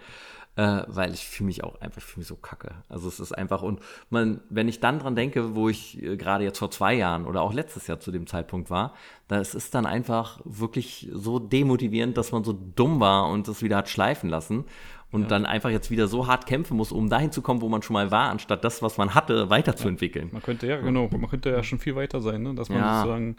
äh, 0.57 0.83
weil 0.87 1.15
ich 1.15 1.27
fühle 1.27 1.47
mich 1.47 1.65
auch 1.65 1.81
einfach, 1.81 2.03
fühle 2.03 2.21
mich 2.21 2.29
so 2.29 2.37
kacke. 2.37 2.75
Also 2.89 3.09
es 3.09 3.21
ist 3.21 3.33
einfach, 3.33 3.63
und 3.63 3.81
man, 4.11 4.41
wenn 4.51 4.69
ich 4.69 4.81
dann 4.81 4.99
dran 4.99 5.17
denke, 5.17 5.55
wo 5.55 5.69
ich 5.69 6.03
äh, 6.03 6.17
gerade 6.17 6.45
jetzt 6.45 6.59
vor 6.59 6.71
zwei 6.71 6.95
Jahren 6.95 7.27
oder 7.27 7.41
auch 7.41 7.55
letztes 7.55 7.87
Jahr 7.87 8.01
zu 8.01 8.13
dem 8.13 8.27
Zeitpunkt 8.27 8.69
war, 8.69 8.95
das 9.29 9.55
ist 9.55 9.75
dann 9.75 9.87
einfach 9.87 10.41
wirklich 10.45 11.09
so 11.13 11.39
demotivierend, 11.39 12.19
dass 12.19 12.33
man 12.33 12.45
so 12.45 12.53
dumm 12.53 13.01
war 13.01 13.31
und 13.31 13.49
das 13.49 13.63
wieder 13.63 13.79
hat 13.79 13.89
schleifen 13.89 14.29
lassen 14.29 14.65
und 15.13 15.23
ja. 15.23 15.29
dann 15.29 15.47
einfach 15.47 15.71
jetzt 15.71 15.91
wieder 15.91 16.09
so 16.09 16.27
hart 16.27 16.47
kämpfen 16.47 16.77
muss, 16.77 16.91
um 16.91 17.09
dahin 17.09 17.31
zu 17.31 17.43
kommen, 17.43 17.61
wo 17.61 17.69
man 17.69 17.83
schon 17.83 17.95
mal 17.95 18.11
war, 18.11 18.31
anstatt 18.31 18.65
das, 18.65 18.83
was 18.83 18.97
man 18.97 19.15
hatte, 19.15 19.51
weiterzuentwickeln. 19.51 20.29
Ja, 20.29 20.33
man 20.33 20.43
könnte 20.43 20.67
ja, 20.67 20.81
genau, 20.81 21.09
man 21.09 21.29
könnte 21.29 21.51
ja 21.51 21.63
schon 21.63 21.79
viel 21.79 21.95
weiter 21.95 22.21
sein, 22.21 22.43
ne? 22.43 22.55
dass 22.55 22.71
man 22.71 22.79
ja. 22.79 23.01
sozusagen 23.01 23.37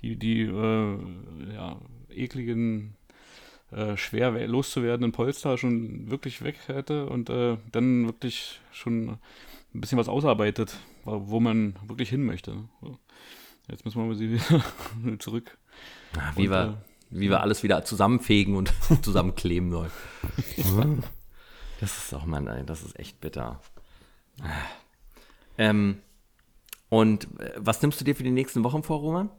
die, 0.00 0.16
die 0.16 0.42
äh, 0.42 0.98
ja, 1.54 1.76
ekligen 2.10 2.96
äh, 3.70 3.96
schwer 3.96 4.46
loszuwerdenden 4.48 5.12
Polster 5.12 5.58
schon 5.58 6.10
wirklich 6.10 6.42
weg 6.42 6.56
hätte 6.66 7.06
und 7.06 7.30
äh, 7.30 7.58
dann 7.70 8.06
wirklich 8.06 8.60
schon 8.72 9.18
ein 9.74 9.80
bisschen 9.80 9.98
was 9.98 10.08
ausarbeitet, 10.08 10.76
wo 11.04 11.40
man 11.40 11.76
wirklich 11.86 12.08
hin 12.08 12.24
möchte. 12.24 12.56
So. 12.80 12.98
Jetzt 13.70 13.84
müssen 13.84 14.08
wir 14.08 14.14
sie 14.14 14.32
wieder 15.02 15.18
zurück. 15.18 15.58
Ja, 16.16 16.32
wie, 16.36 16.48
und, 16.48 16.54
äh, 16.54 16.72
wie 17.12 17.28
wir 17.30 17.40
alles 17.40 17.62
wieder 17.62 17.84
zusammenfegen 17.84 18.56
und 18.56 18.72
zusammenkleben 19.02 19.70
sollen. 19.70 21.02
das 21.80 21.98
ist 21.98 22.14
auch 22.14 22.24
mal, 22.24 22.40
nein, 22.40 22.66
das 22.66 22.82
ist 22.82 22.98
echt 22.98 23.20
bitter. 23.20 23.60
Ähm, 25.58 25.98
und 26.88 27.24
äh, 27.40 27.52
was 27.56 27.82
nimmst 27.82 28.00
du 28.00 28.04
dir 28.04 28.16
für 28.16 28.22
die 28.22 28.30
nächsten 28.30 28.64
Wochen 28.64 28.82
vor, 28.82 29.00
Roman? 29.00 29.30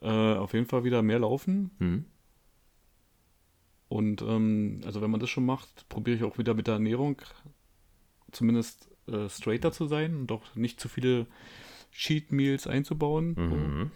Äh, 0.00 0.08
auf 0.08 0.52
jeden 0.52 0.66
Fall 0.66 0.84
wieder 0.84 1.02
mehr 1.02 1.18
laufen. 1.18 1.70
Mhm. 1.78 2.04
Und 3.88 4.22
ähm, 4.22 4.80
also 4.84 5.00
wenn 5.00 5.10
man 5.10 5.20
das 5.20 5.30
schon 5.30 5.46
macht, 5.46 5.88
probiere 5.88 6.16
ich 6.16 6.24
auch 6.24 6.38
wieder 6.38 6.54
mit 6.54 6.66
der 6.66 6.74
Ernährung 6.74 7.20
zumindest 8.32 8.90
äh, 9.06 9.28
straighter 9.28 9.72
zu 9.72 9.86
sein 9.86 10.16
und 10.16 10.32
auch 10.32 10.42
nicht 10.54 10.80
zu 10.80 10.88
viele 10.88 11.26
Cheat 11.92 12.32
Meals 12.32 12.66
einzubauen. 12.66 13.34
Mhm. 13.36 13.90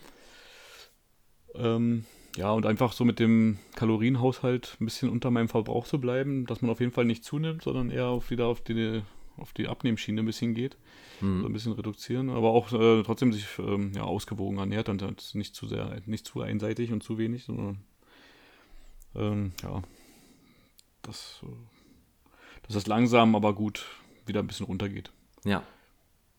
Ähm, 1.55 2.05
ja, 2.39 2.53
und 2.53 2.67
einfach 2.67 2.93
so 2.93 3.05
mit 3.05 3.19
dem 3.19 3.59
Kalorienhaushalt 3.75 4.77
ein 4.81 4.85
bisschen 4.85 5.11
unter 5.11 5.33
meinem 5.33 5.49
Verbrauch 5.49 5.89
zu 5.89 6.01
bleiben, 6.01 6.47
dass 6.47 6.63
man 6.63 6.71
auf 6.71 6.79
jeden 6.79 6.93
Fall 6.93 7.05
nicht 7.05 7.25
zunimmt, 7.25 7.63
sondern 7.63 7.91
eher 7.91 8.07
auf 8.07 8.31
wieder 8.31 8.47
auf 8.47 8.61
die, 8.61 9.03
auf 9.37 9.53
die 9.53 9.67
Abnehmschiene 9.67 10.23
ein 10.23 10.27
bisschen 10.27 10.55
geht. 10.55 10.77
Mhm. 11.21 11.41
So 11.41 11.47
ein 11.49 11.53
bisschen 11.53 11.73
reduzieren, 11.73 12.31
aber 12.31 12.51
auch 12.51 12.73
äh, 12.73 13.03
trotzdem 13.03 13.33
sich 13.33 13.45
ähm, 13.59 13.91
ja, 13.93 14.05
ausgewogen 14.05 14.59
ernährt 14.59 14.89
und 14.89 15.35
nicht 15.35 15.57
zu 15.57 15.67
sehr, 15.67 16.01
nicht 16.07 16.27
zu 16.27 16.41
einseitig 16.41 16.93
und 16.93 17.03
zu 17.03 17.19
wenig, 17.19 17.43
sondern 17.43 17.81
ähm, 19.17 19.51
ja, 19.65 19.83
dass, 21.03 21.41
dass 22.63 22.75
das 22.75 22.87
langsam, 22.87 23.35
aber 23.35 23.53
gut 23.53 23.85
wieder 24.27 24.39
ein 24.39 24.47
bisschen 24.47 24.67
runtergeht. 24.67 25.11
Ja. 25.43 25.65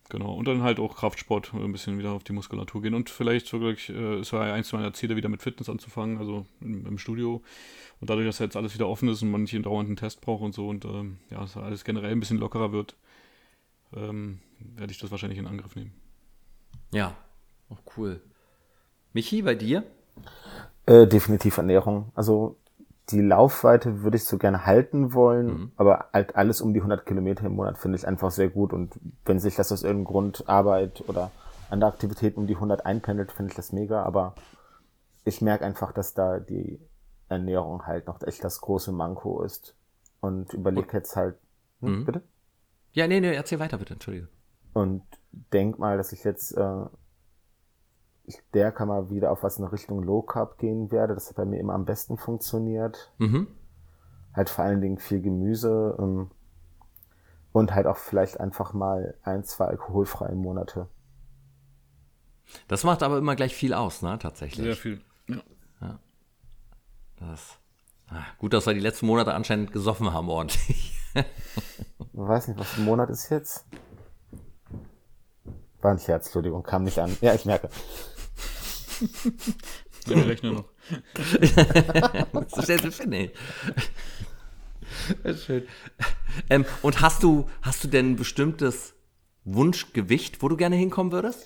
Genau. 0.10 0.34
Und 0.34 0.48
dann 0.48 0.64
halt 0.64 0.80
auch 0.80 0.96
Kraftsport, 0.96 1.54
ein 1.54 1.72
bisschen 1.72 2.00
wieder 2.00 2.12
auf 2.12 2.24
die 2.24 2.34
Muskulatur 2.34 2.82
gehen. 2.82 2.96
Und 2.96 3.12
vielleicht 3.12 3.54
wirklich, 3.54 3.90
äh, 3.90 4.16
es 4.16 4.34
war 4.34 4.48
ja 4.48 4.54
eins 4.56 4.74
meiner 4.74 4.92
Ziele, 4.92 5.16
wieder 5.16 5.30
mit 5.30 5.44
Fitness 5.44 5.70
anzufangen, 5.70 6.18
also 6.18 6.48
im, 6.62 6.86
im, 6.88 6.98
Studio. 6.98 7.44
Und 8.02 8.10
dadurch, 8.10 8.26
dass 8.26 8.40
jetzt 8.40 8.58
alles 8.58 8.74
wieder 8.74 8.88
offen 8.88 9.08
ist 9.08 9.22
und 9.22 9.30
man 9.30 9.44
nicht 9.44 9.54
einen 9.54 9.64
dauernden 9.64 9.96
Test 9.96 10.22
braucht 10.22 10.42
und 10.42 10.56
so 10.56 10.68
und 10.68 10.84
ähm, 10.86 11.18
ja, 11.30 11.40
dass 11.42 11.56
alles 11.58 11.84
generell 11.84 12.12
ein 12.12 12.20
bisschen 12.20 12.40
lockerer 12.40 12.72
wird, 12.72 12.96
ähm, 13.96 14.40
werde 14.76 14.92
ich 14.92 14.98
das 14.98 15.12
wahrscheinlich 15.12 15.38
in 15.38 15.46
Angriff 15.46 15.76
nehmen. 15.76 15.94
Ja, 16.92 17.16
auch 17.70 17.82
cool. 17.96 18.20
Michi, 19.14 19.44
bei 19.44 19.54
dir? 19.54 19.84
Äh, 20.88 21.06
definitiv 21.06 21.58
Ernährung. 21.58 22.12
Also 22.16 22.58
die 23.12 23.22
Laufweite 23.22 24.04
würde 24.04 24.18
ich 24.18 24.26
so 24.26 24.38
gerne 24.38 24.66
halten 24.66 25.14
wollen, 25.14 25.48
mhm. 25.48 25.72
aber 25.78 26.10
halt 26.14 26.36
alles 26.36 26.62
um 26.62 26.74
die 26.74 26.80
100 26.80 27.06
Kilometer 27.06 27.46
im 27.46 27.56
Monat 27.56 27.78
finde 27.78 27.98
ich 27.98 28.08
einfach 28.08 28.32
sehr 28.32 28.50
gut 28.50 28.74
und 28.74 28.94
wenn 29.26 29.40
sich 29.40 29.56
das 29.56 29.72
aus 29.72 29.84
irgendeinem 29.84 30.06
Grund 30.06 30.44
Arbeit 30.48 31.04
oder 31.08 31.32
andere 31.70 31.92
Aktivitäten 31.92 32.40
um 32.42 32.48
die 32.48 32.56
100 32.56 32.86
einpendelt, 32.86 33.32
finde 33.32 33.52
ich 33.52 33.56
das 33.56 33.72
mega, 33.72 34.04
aber 34.04 34.36
ich 35.26 35.42
merke 35.42 35.66
einfach, 35.66 35.92
dass 35.92 36.14
da 36.14 36.40
die 36.40 36.80
Ernährung 37.28 37.86
halt 37.86 38.08
noch 38.08 38.22
echt 38.24 38.44
das 38.44 38.62
große 38.62 38.92
Manko 38.92 39.44
ist 39.44 39.76
und 40.20 40.54
überlege 40.54 40.90
jetzt 40.94 41.16
halt, 41.16 41.36
hm, 41.82 42.00
mhm. 42.00 42.06
bitte? 42.06 42.22
Ja, 42.92 43.08
nee, 43.08 43.20
nee, 43.20 43.34
erzähl 43.34 43.60
weiter 43.60 43.78
bitte, 43.78 43.94
entschuldige. 43.94 44.28
Und 44.74 45.04
denk 45.54 45.80
mal, 45.80 45.98
dass 45.98 46.12
ich 46.12 46.24
jetzt 46.24 46.52
äh, 46.58 46.86
ich 48.30 48.42
der 48.54 48.74
mal 48.86 49.10
wieder 49.10 49.32
auf 49.32 49.44
was 49.44 49.58
in 49.58 49.66
Richtung 49.66 50.04
Low 50.04 50.22
Carb 50.22 50.58
gehen 50.58 50.92
werde. 50.92 51.14
Das 51.14 51.30
hat 51.30 51.36
bei 51.36 51.46
mir 51.46 51.60
immer 51.60 51.74
am 51.74 51.86
besten 51.86 52.18
funktioniert. 52.18 53.12
Mhm. 53.18 53.48
Halt 54.34 54.50
vor 54.50 54.64
allen 54.64 54.82
Dingen 54.82 55.00
viel 55.00 55.22
Gemüse. 55.22 55.98
Ähm, 56.00 56.32
Und 57.52 57.74
halt 57.74 57.88
auch 57.88 57.98
vielleicht 57.98 58.40
einfach 58.40 58.74
mal 58.74 59.16
ein, 59.24 59.44
zwei 59.44 59.66
alkoholfreie 59.66 60.36
Monate. 60.36 60.88
Das 62.68 62.84
macht 62.84 63.04
aber 63.04 63.18
immer 63.18 63.36
gleich 63.36 63.56
viel 63.56 63.74
aus, 63.74 64.02
ne, 64.02 64.18
tatsächlich. 64.20 64.64
Sehr 64.66 64.76
viel. 64.76 65.02
Ja. 65.28 66.00
Das, 67.18 67.58
ah, 68.08 68.24
gut, 68.38 68.54
dass 68.54 68.66
wir 68.66 68.74
die 68.74 68.80
letzten 68.80 69.06
Monate 69.08 69.34
anscheinend 69.34 69.72
gesoffen 69.72 70.14
haben 70.14 70.30
ordentlich. 70.30 70.96
Ich 72.14 72.26
weiß 72.28 72.50
nicht, 72.50 72.60
was 72.60 72.68
für 72.68 72.82
ein 72.82 72.86
Monat 72.86 73.10
ist 73.10 73.30
jetzt? 73.30 73.66
War 75.82 75.92
ein 75.92 76.00
Scherz, 76.00 76.26
Entschuldigung, 76.26 76.64
kam 76.64 76.84
nicht 76.84 77.00
an. 77.00 77.16
Ja, 77.22 77.34
ich 77.34 77.46
merke. 77.46 77.70
Ich 79.02 80.28
rechne 80.28 80.54
noch. 80.54 80.66
so 82.48 82.62
schnell 82.62 82.80
sind 82.80 83.00
wir 83.00 83.08
nicht. 83.08 83.36
Schön. 85.46 85.68
Ähm, 86.50 86.66
und 86.82 87.02
hast 87.02 87.24
du, 87.24 87.48
hast 87.62 87.84
du 87.84 87.88
denn 87.88 88.12
ein 88.12 88.16
bestimmtes 88.16 88.96
Wunschgewicht, 89.44 90.42
wo 90.42 90.48
du 90.48 90.58
gerne 90.58 90.76
hinkommen 90.76 91.12
würdest? 91.12 91.46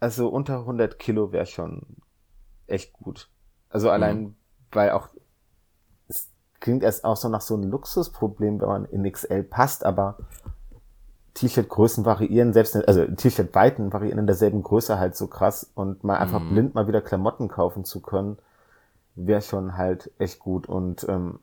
Also 0.00 0.28
unter 0.28 0.60
100 0.60 0.98
Kilo 0.98 1.32
wäre 1.32 1.46
schon 1.46 1.96
echt 2.66 2.92
gut. 2.92 3.28
Also 3.68 3.90
allein, 3.90 4.20
mhm. 4.20 4.36
weil 4.72 4.90
auch, 4.90 5.08
es 6.08 6.30
klingt 6.60 6.82
erst 6.82 7.04
auch 7.04 7.16
so 7.16 7.28
nach 7.28 7.40
so 7.40 7.54
einem 7.54 7.70
Luxusproblem, 7.70 8.60
wenn 8.60 8.68
man 8.68 8.84
in 8.86 9.10
XL 9.10 9.42
passt, 9.42 9.84
aber 9.84 10.18
T-Shirt-Größen 11.38 12.04
variieren, 12.04 12.52
selbst, 12.52 12.76
also 12.88 13.04
T-Shirt-Weiten 13.04 13.92
variieren 13.92 14.18
in 14.18 14.26
derselben 14.26 14.62
Größe 14.62 14.98
halt 14.98 15.16
so 15.16 15.28
krass 15.28 15.70
und 15.74 16.02
mal 16.04 16.18
einfach 16.18 16.40
mhm. 16.40 16.50
blind 16.50 16.74
mal 16.74 16.88
wieder 16.88 17.00
Klamotten 17.00 17.48
kaufen 17.48 17.84
zu 17.84 18.00
können, 18.00 18.38
wäre 19.14 19.42
schon 19.42 19.76
halt 19.76 20.10
echt 20.18 20.40
gut 20.40 20.68
und 20.68 21.08
ähm, 21.08 21.40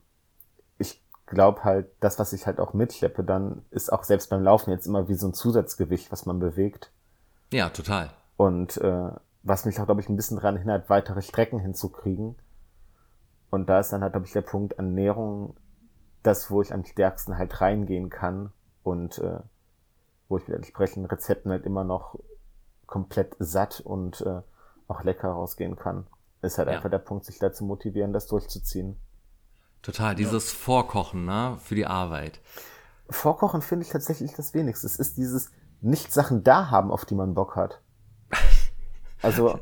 ich 0.78 1.02
glaube 1.26 1.64
halt, 1.64 1.88
das, 2.00 2.18
was 2.18 2.32
ich 2.32 2.46
halt 2.46 2.60
auch 2.60 2.74
mitschleppe, 2.74 3.24
dann 3.24 3.62
ist 3.70 3.92
auch 3.92 4.04
selbst 4.04 4.30
beim 4.30 4.42
Laufen 4.42 4.70
jetzt 4.70 4.86
immer 4.86 5.08
wie 5.08 5.14
so 5.14 5.28
ein 5.28 5.34
Zusatzgewicht, 5.34 6.12
was 6.12 6.26
man 6.26 6.38
bewegt. 6.38 6.90
Ja, 7.52 7.70
total. 7.70 8.10
Und 8.36 8.76
äh, 8.78 9.10
was 9.42 9.64
mich 9.64 9.80
auch, 9.80 9.86
glaube 9.86 10.00
ich, 10.00 10.08
ein 10.08 10.16
bisschen 10.16 10.36
daran 10.36 10.56
hindert, 10.56 10.90
weitere 10.90 11.22
Strecken 11.22 11.60
hinzukriegen. 11.60 12.36
Und 13.50 13.68
da 13.68 13.80
ist 13.80 13.92
dann 13.92 14.02
halt, 14.02 14.12
glaube 14.12 14.26
ich, 14.26 14.32
der 14.32 14.42
Punkt 14.42 14.74
Ernährung, 14.74 15.56
das, 16.22 16.50
wo 16.50 16.60
ich 16.60 16.74
am 16.74 16.84
stärksten 16.84 17.38
halt 17.38 17.60
reingehen 17.60 18.10
kann 18.10 18.50
und 18.82 19.18
äh, 19.18 19.38
wo 20.28 20.38
ich 20.38 20.48
mit 20.48 20.56
entsprechenden 20.56 21.06
Rezepten 21.06 21.50
halt 21.50 21.64
immer 21.64 21.84
noch 21.84 22.18
komplett 22.86 23.36
satt 23.38 23.80
und 23.80 24.20
äh, 24.20 24.42
auch 24.88 25.02
lecker 25.02 25.28
rausgehen 25.28 25.76
kann. 25.76 26.06
Ist 26.42 26.58
halt 26.58 26.68
ja. 26.68 26.74
einfach 26.74 26.90
der 26.90 26.98
Punkt, 26.98 27.24
sich 27.24 27.38
da 27.38 27.52
zu 27.52 27.64
motivieren, 27.64 28.12
das 28.12 28.26
durchzuziehen. 28.26 28.96
Total, 29.82 30.14
dieses 30.14 30.52
ja. 30.52 30.58
Vorkochen, 30.58 31.24
ne, 31.24 31.56
für 31.60 31.74
die 31.74 31.86
Arbeit. 31.86 32.40
Vorkochen 33.08 33.62
finde 33.62 33.84
ich 33.84 33.92
tatsächlich 33.92 34.34
das 34.34 34.54
wenigste. 34.54 34.86
Es 34.86 34.96
ist 34.96 35.16
dieses 35.16 35.52
nicht 35.80 36.12
Sachen 36.12 36.42
da 36.42 36.70
haben, 36.70 36.90
auf 36.90 37.04
die 37.04 37.14
man 37.14 37.34
Bock 37.34 37.56
hat. 37.56 37.82
Also 39.22 39.58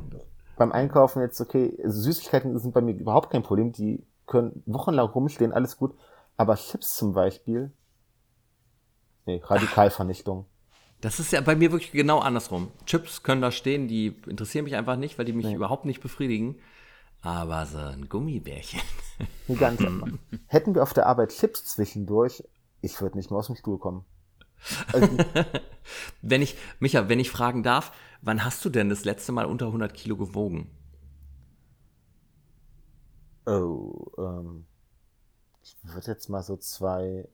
beim 0.56 0.72
Einkaufen 0.72 1.22
jetzt, 1.22 1.40
okay, 1.40 1.78
Süßigkeiten 1.84 2.58
sind 2.58 2.74
bei 2.74 2.80
mir 2.80 2.92
überhaupt 2.92 3.30
kein 3.30 3.44
Problem, 3.44 3.72
die 3.72 4.04
können 4.26 4.62
wochenlang 4.66 5.08
rumstehen, 5.08 5.52
alles 5.52 5.76
gut. 5.76 5.94
Aber 6.36 6.56
Chips 6.56 6.96
zum 6.96 7.12
Beispiel, 7.12 7.72
nee, 9.26 9.40
Radikalvernichtung. 9.42 10.46
Das 11.04 11.20
ist 11.20 11.32
ja 11.32 11.42
bei 11.42 11.54
mir 11.54 11.70
wirklich 11.70 11.92
genau 11.92 12.20
andersrum. 12.20 12.72
Chips 12.86 13.22
können 13.22 13.42
da 13.42 13.52
stehen, 13.52 13.88
die 13.88 14.16
interessieren 14.26 14.64
mich 14.64 14.74
einfach 14.74 14.96
nicht, 14.96 15.18
weil 15.18 15.26
die 15.26 15.34
mich 15.34 15.44
nee. 15.44 15.54
überhaupt 15.54 15.84
nicht 15.84 16.00
befriedigen. 16.00 16.56
Aber 17.20 17.66
so 17.66 17.76
ein 17.76 18.08
Gummibärchen. 18.08 18.80
Ganz 19.58 19.82
einfach. 19.82 20.08
Hätten 20.46 20.74
wir 20.74 20.82
auf 20.82 20.94
der 20.94 21.04
Arbeit 21.04 21.28
Chips 21.28 21.66
zwischendurch, 21.66 22.42
ich 22.80 23.02
würde 23.02 23.18
nicht 23.18 23.30
mehr 23.30 23.38
aus 23.38 23.48
dem 23.48 23.56
Stuhl 23.56 23.78
kommen. 23.78 24.06
Also, 24.94 25.14
wenn 26.22 26.40
ich, 26.40 26.56
Micha, 26.78 27.06
wenn 27.06 27.20
ich 27.20 27.30
fragen 27.30 27.62
darf, 27.62 27.92
wann 28.22 28.42
hast 28.42 28.64
du 28.64 28.70
denn 28.70 28.88
das 28.88 29.04
letzte 29.04 29.32
Mal 29.32 29.44
unter 29.44 29.66
100 29.66 29.92
Kilo 29.92 30.16
gewogen? 30.16 30.70
Oh, 33.44 34.06
ähm, 34.16 34.64
ich 35.62 35.76
würde 35.82 36.06
jetzt 36.06 36.30
mal 36.30 36.42
so 36.42 36.56
zwei, 36.56 37.28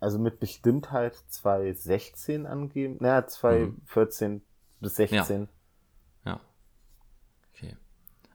also 0.00 0.18
mit 0.18 0.40
Bestimmtheit 0.40 1.14
216 1.28 2.46
angeben. 2.46 2.96
Naja, 3.00 3.26
214 3.26 4.32
mhm. 4.32 4.42
bis 4.80 4.96
16. 4.96 5.48
Ja. 6.24 6.32
ja. 6.32 6.40
Okay. 7.54 7.76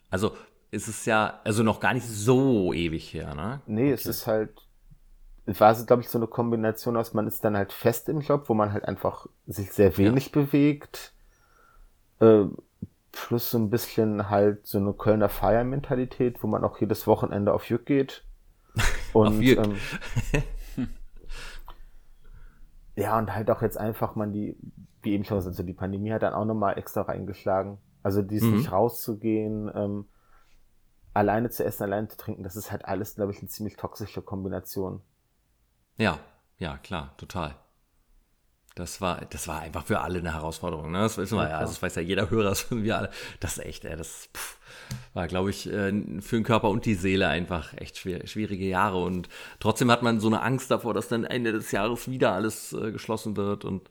Also 0.09 0.37
ist 0.71 0.87
es 0.87 1.05
ja, 1.05 1.41
also 1.43 1.63
noch 1.63 1.79
gar 1.79 1.93
nicht 1.93 2.05
so 2.05 2.73
ewig 2.73 3.13
her, 3.13 3.35
ne? 3.35 3.61
Nee, 3.65 3.83
okay. 3.83 3.93
es 3.93 4.05
ist 4.05 4.27
halt 4.27 4.65
war 5.45 5.71
es, 5.71 5.85
glaube 5.85 6.01
ich, 6.01 6.09
so 6.09 6.17
eine 6.17 6.27
Kombination 6.27 6.97
aus, 6.97 7.13
man 7.13 7.27
ist 7.27 7.43
dann 7.43 7.55
halt 7.55 7.71
fest 7.71 8.09
im 8.09 8.21
Job, 8.21 8.49
wo 8.49 8.53
man 8.53 8.73
halt 8.73 8.85
einfach 8.85 9.27
sich 9.45 9.71
sehr 9.71 9.97
wenig 9.97 10.27
ja. 10.27 10.41
bewegt, 10.41 11.13
äh, 12.19 12.45
plus 13.11 13.51
so 13.51 13.59
ein 13.59 13.69
bisschen 13.69 14.29
halt 14.29 14.65
so 14.65 14.79
eine 14.79 14.93
Kölner 14.93 15.29
Feiermentalität, 15.29 16.41
wo 16.41 16.47
man 16.47 16.63
auch 16.63 16.79
jedes 16.81 17.05
Wochenende 17.05 17.53
auf 17.53 17.69
Jück 17.69 17.85
geht. 17.85 18.23
Und, 19.13 19.27
auf 19.27 19.41
Jück. 19.41 19.59
Ähm, 19.59 19.75
ja, 22.95 23.17
und 23.17 23.33
halt 23.33 23.49
auch 23.51 23.61
jetzt 23.61 23.77
einfach 23.77 24.15
man 24.15 24.31
die, 24.31 24.57
wie 25.01 25.13
eben 25.13 25.23
schon 25.23 25.37
gesagt, 25.37 25.53
also 25.53 25.63
die 25.63 25.73
Pandemie 25.73 26.11
hat 26.11 26.23
dann 26.23 26.33
auch 26.33 26.45
nochmal 26.45 26.77
extra 26.77 27.01
reingeschlagen. 27.01 27.77
Also 28.03 28.21
dies 28.21 28.43
mhm. 28.43 28.57
nicht 28.57 28.71
rauszugehen, 28.71 29.71
ähm, 29.73 30.05
alleine 31.13 31.49
zu 31.49 31.63
essen, 31.63 31.83
alleine 31.83 32.07
zu 32.07 32.17
trinken, 32.17 32.43
das 32.43 32.55
ist 32.55 32.71
halt 32.71 32.85
alles, 32.85 33.15
glaube 33.15 33.31
ich, 33.31 33.39
eine 33.39 33.47
ziemlich 33.47 33.77
toxische 33.77 34.21
Kombination. 34.21 35.01
Ja, 35.97 36.19
ja, 36.57 36.77
klar, 36.77 37.15
total. 37.17 37.55
Das 38.75 38.99
war, 38.99 39.21
das 39.29 39.47
war 39.47 39.61
einfach 39.61 39.85
für 39.85 40.01
alle 40.01 40.19
eine 40.19 40.33
Herausforderung. 40.33 40.91
Ne? 40.91 40.99
Das 40.99 41.17
wissen 41.17 41.37
wir 41.37 41.49
ja, 41.49 41.57
also 41.59 41.71
das 41.71 41.81
weiß 41.81 41.95
ja 41.95 42.01
jeder 42.01 42.29
Hörer, 42.29 42.43
das 42.49 42.69
wissen 42.69 42.83
wir 42.83 42.97
alle. 42.97 43.09
Das 43.39 43.57
ist 43.57 43.65
echt, 43.65 43.85
ey, 43.85 43.95
das 43.95 44.29
pff, 44.35 44.57
war, 45.13 45.27
glaube 45.27 45.49
ich, 45.49 45.67
äh, 45.67 45.91
für 46.21 46.35
den 46.35 46.43
Körper 46.43 46.69
und 46.69 46.85
die 46.85 46.95
Seele 46.95 47.29
einfach 47.29 47.73
echt 47.77 47.97
schwer, 47.97 48.27
schwierige 48.27 48.65
Jahre. 48.65 49.01
Und 49.01 49.29
trotzdem 49.59 49.89
hat 49.89 50.03
man 50.03 50.19
so 50.19 50.27
eine 50.27 50.41
Angst 50.41 50.69
davor, 50.69 50.93
dass 50.93 51.07
dann 51.07 51.23
Ende 51.23 51.53
des 51.53 51.71
Jahres 51.71 52.09
wieder 52.09 52.33
alles 52.33 52.73
äh, 52.73 52.91
geschlossen 52.91 53.37
wird. 53.37 53.63
Und 53.63 53.89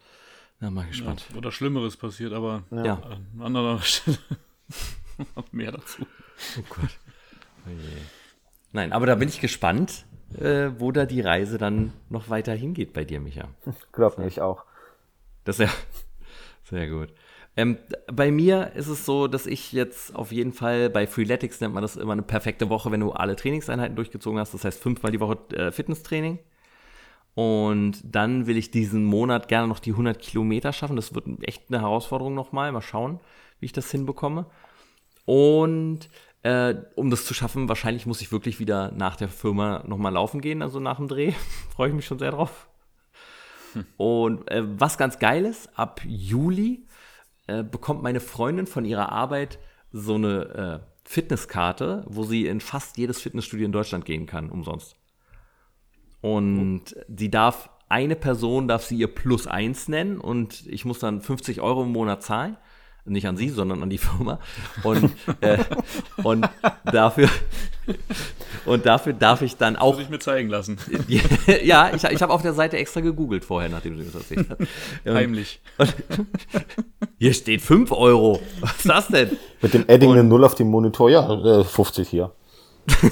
na, 0.60 0.70
mal 0.70 0.86
gespannt. 0.86 1.26
Ja, 1.30 1.38
oder 1.38 1.50
Schlimmeres 1.50 1.96
passiert, 1.96 2.32
aber 2.32 2.62
ja. 2.70 3.00
an 3.02 3.42
anderer 3.42 3.78
Stelle 3.82 4.18
mehr 5.50 5.72
dazu. 5.72 6.06
Oh 6.58 6.64
Gott. 6.68 6.90
Oh 7.66 7.70
Nein, 8.72 8.92
aber 8.92 9.06
da 9.06 9.14
bin 9.14 9.28
ich 9.28 9.40
gespannt, 9.40 10.04
äh, 10.38 10.70
wo 10.78 10.92
da 10.92 11.06
die 11.06 11.20
Reise 11.20 11.58
dann 11.58 11.92
noch 12.10 12.28
weiter 12.28 12.52
hingeht 12.52 12.92
bei 12.92 13.04
dir, 13.04 13.20
Micha. 13.20 13.48
Glaub 13.92 14.18
mir, 14.18 14.26
ich 14.26 14.40
auch. 14.40 14.64
Das 15.44 15.60
ist 15.60 15.66
ja 15.66 15.74
sehr 16.64 16.88
gut. 16.88 17.12
Ähm, 17.56 17.78
bei 18.12 18.30
mir 18.30 18.72
ist 18.74 18.88
es 18.88 19.04
so, 19.04 19.28
dass 19.28 19.46
ich 19.46 19.72
jetzt 19.72 20.14
auf 20.16 20.32
jeden 20.32 20.52
Fall 20.52 20.90
bei 20.90 21.06
Freeletics 21.06 21.60
nennt 21.60 21.74
man 21.74 21.82
das 21.82 21.96
immer 21.96 22.12
eine 22.12 22.22
perfekte 22.22 22.68
Woche, 22.68 22.90
wenn 22.90 23.00
du 23.00 23.12
alle 23.12 23.36
Trainingseinheiten 23.36 23.94
durchgezogen 23.94 24.40
hast. 24.40 24.54
Das 24.54 24.64
heißt 24.64 24.82
fünfmal 24.82 25.12
die 25.12 25.20
Woche 25.20 25.38
äh, 25.52 25.70
Fitnesstraining. 25.70 26.40
Und 27.34 27.98
dann 28.04 28.46
will 28.46 28.56
ich 28.56 28.70
diesen 28.70 29.04
Monat 29.04 29.48
gerne 29.48 29.68
noch 29.68 29.80
die 29.80 29.90
100 29.90 30.18
Kilometer 30.20 30.72
schaffen. 30.72 30.96
Das 30.96 31.14
wird 31.14 31.26
echt 31.42 31.64
eine 31.68 31.80
Herausforderung 31.80 32.34
nochmal. 32.34 32.72
Mal 32.72 32.82
schauen, 32.82 33.20
wie 33.60 33.66
ich 33.66 33.72
das 33.72 33.90
hinbekomme. 33.90 34.46
Und 35.24 36.08
äh, 36.42 36.74
um 36.94 37.10
das 37.10 37.24
zu 37.24 37.34
schaffen, 37.34 37.68
wahrscheinlich 37.68 38.06
muss 38.06 38.20
ich 38.20 38.30
wirklich 38.30 38.60
wieder 38.60 38.92
nach 38.92 39.16
der 39.16 39.28
Firma 39.28 39.82
nochmal 39.86 40.12
laufen 40.12 40.40
gehen, 40.40 40.62
also 40.62 40.78
nach 40.78 40.96
dem 40.96 41.08
Dreh. 41.08 41.32
Freue 41.74 41.88
ich 41.88 41.94
mich 41.94 42.06
schon 42.06 42.18
sehr 42.18 42.32
drauf. 42.32 42.68
Hm. 43.74 43.84
Und 43.96 44.50
äh, 44.50 44.62
was 44.64 44.98
ganz 44.98 45.18
geil 45.18 45.44
ist, 45.44 45.70
ab 45.78 46.00
Juli 46.06 46.86
äh, 47.46 47.62
bekommt 47.62 48.02
meine 48.02 48.20
Freundin 48.20 48.66
von 48.66 48.84
ihrer 48.84 49.12
Arbeit 49.12 49.58
so 49.92 50.14
eine 50.14 50.82
äh, 50.82 50.86
Fitnesskarte, 51.04 52.04
wo 52.08 52.24
sie 52.24 52.46
in 52.46 52.60
fast 52.60 52.96
jedes 52.96 53.20
Fitnessstudio 53.20 53.66
in 53.66 53.72
Deutschland 53.72 54.04
gehen 54.04 54.26
kann, 54.26 54.50
umsonst. 54.50 54.96
Und 56.20 56.96
oh. 56.96 57.00
sie 57.14 57.30
darf, 57.30 57.68
eine 57.88 58.16
Person 58.16 58.66
darf 58.66 58.84
sie 58.84 58.96
ihr 58.96 59.08
Plus 59.08 59.46
eins 59.46 59.88
nennen 59.88 60.18
und 60.18 60.66
ich 60.66 60.84
muss 60.86 60.98
dann 60.98 61.20
50 61.20 61.60
Euro 61.60 61.82
im 61.82 61.92
Monat 61.92 62.22
zahlen 62.22 62.56
nicht 63.04 63.26
an 63.26 63.36
sie, 63.36 63.50
sondern 63.50 63.82
an 63.82 63.90
die 63.90 63.98
Firma. 63.98 64.38
Und, 64.82 65.12
äh, 65.40 65.58
und 66.22 66.48
dafür 66.84 67.28
und 68.66 68.86
dafür 68.86 69.12
darf 69.12 69.42
ich 69.42 69.56
dann 69.56 69.76
auch. 69.76 69.94
Muss 69.94 70.04
ich 70.04 70.08
mir 70.08 70.18
zeigen 70.18 70.48
lassen. 70.48 70.78
ja, 71.64 71.90
ich, 71.94 72.04
ich 72.04 72.22
habe 72.22 72.32
auf 72.32 72.42
der 72.42 72.54
Seite 72.54 72.76
extra 72.76 73.00
gegoogelt 73.00 73.44
vorher, 73.44 73.68
nachdem 73.68 73.98
du 73.98 74.04
das 74.04 74.14
erzählt 74.14 74.46
hast. 74.48 74.60
Heimlich. 75.14 75.60
Und, 75.78 75.94
hier 77.18 77.34
steht 77.34 77.60
5 77.60 77.92
Euro. 77.92 78.40
Was 78.60 78.76
ist 78.76 78.88
das 78.88 79.08
denn? 79.08 79.36
Mit 79.60 79.74
dem 79.74 79.84
Adding 79.88 80.12
eine 80.12 80.24
0 80.24 80.44
auf 80.44 80.54
dem 80.54 80.68
Monitor, 80.68 81.10
ja, 81.10 81.64
50 81.64 82.06
äh, 82.06 82.10
hier. 82.10 82.32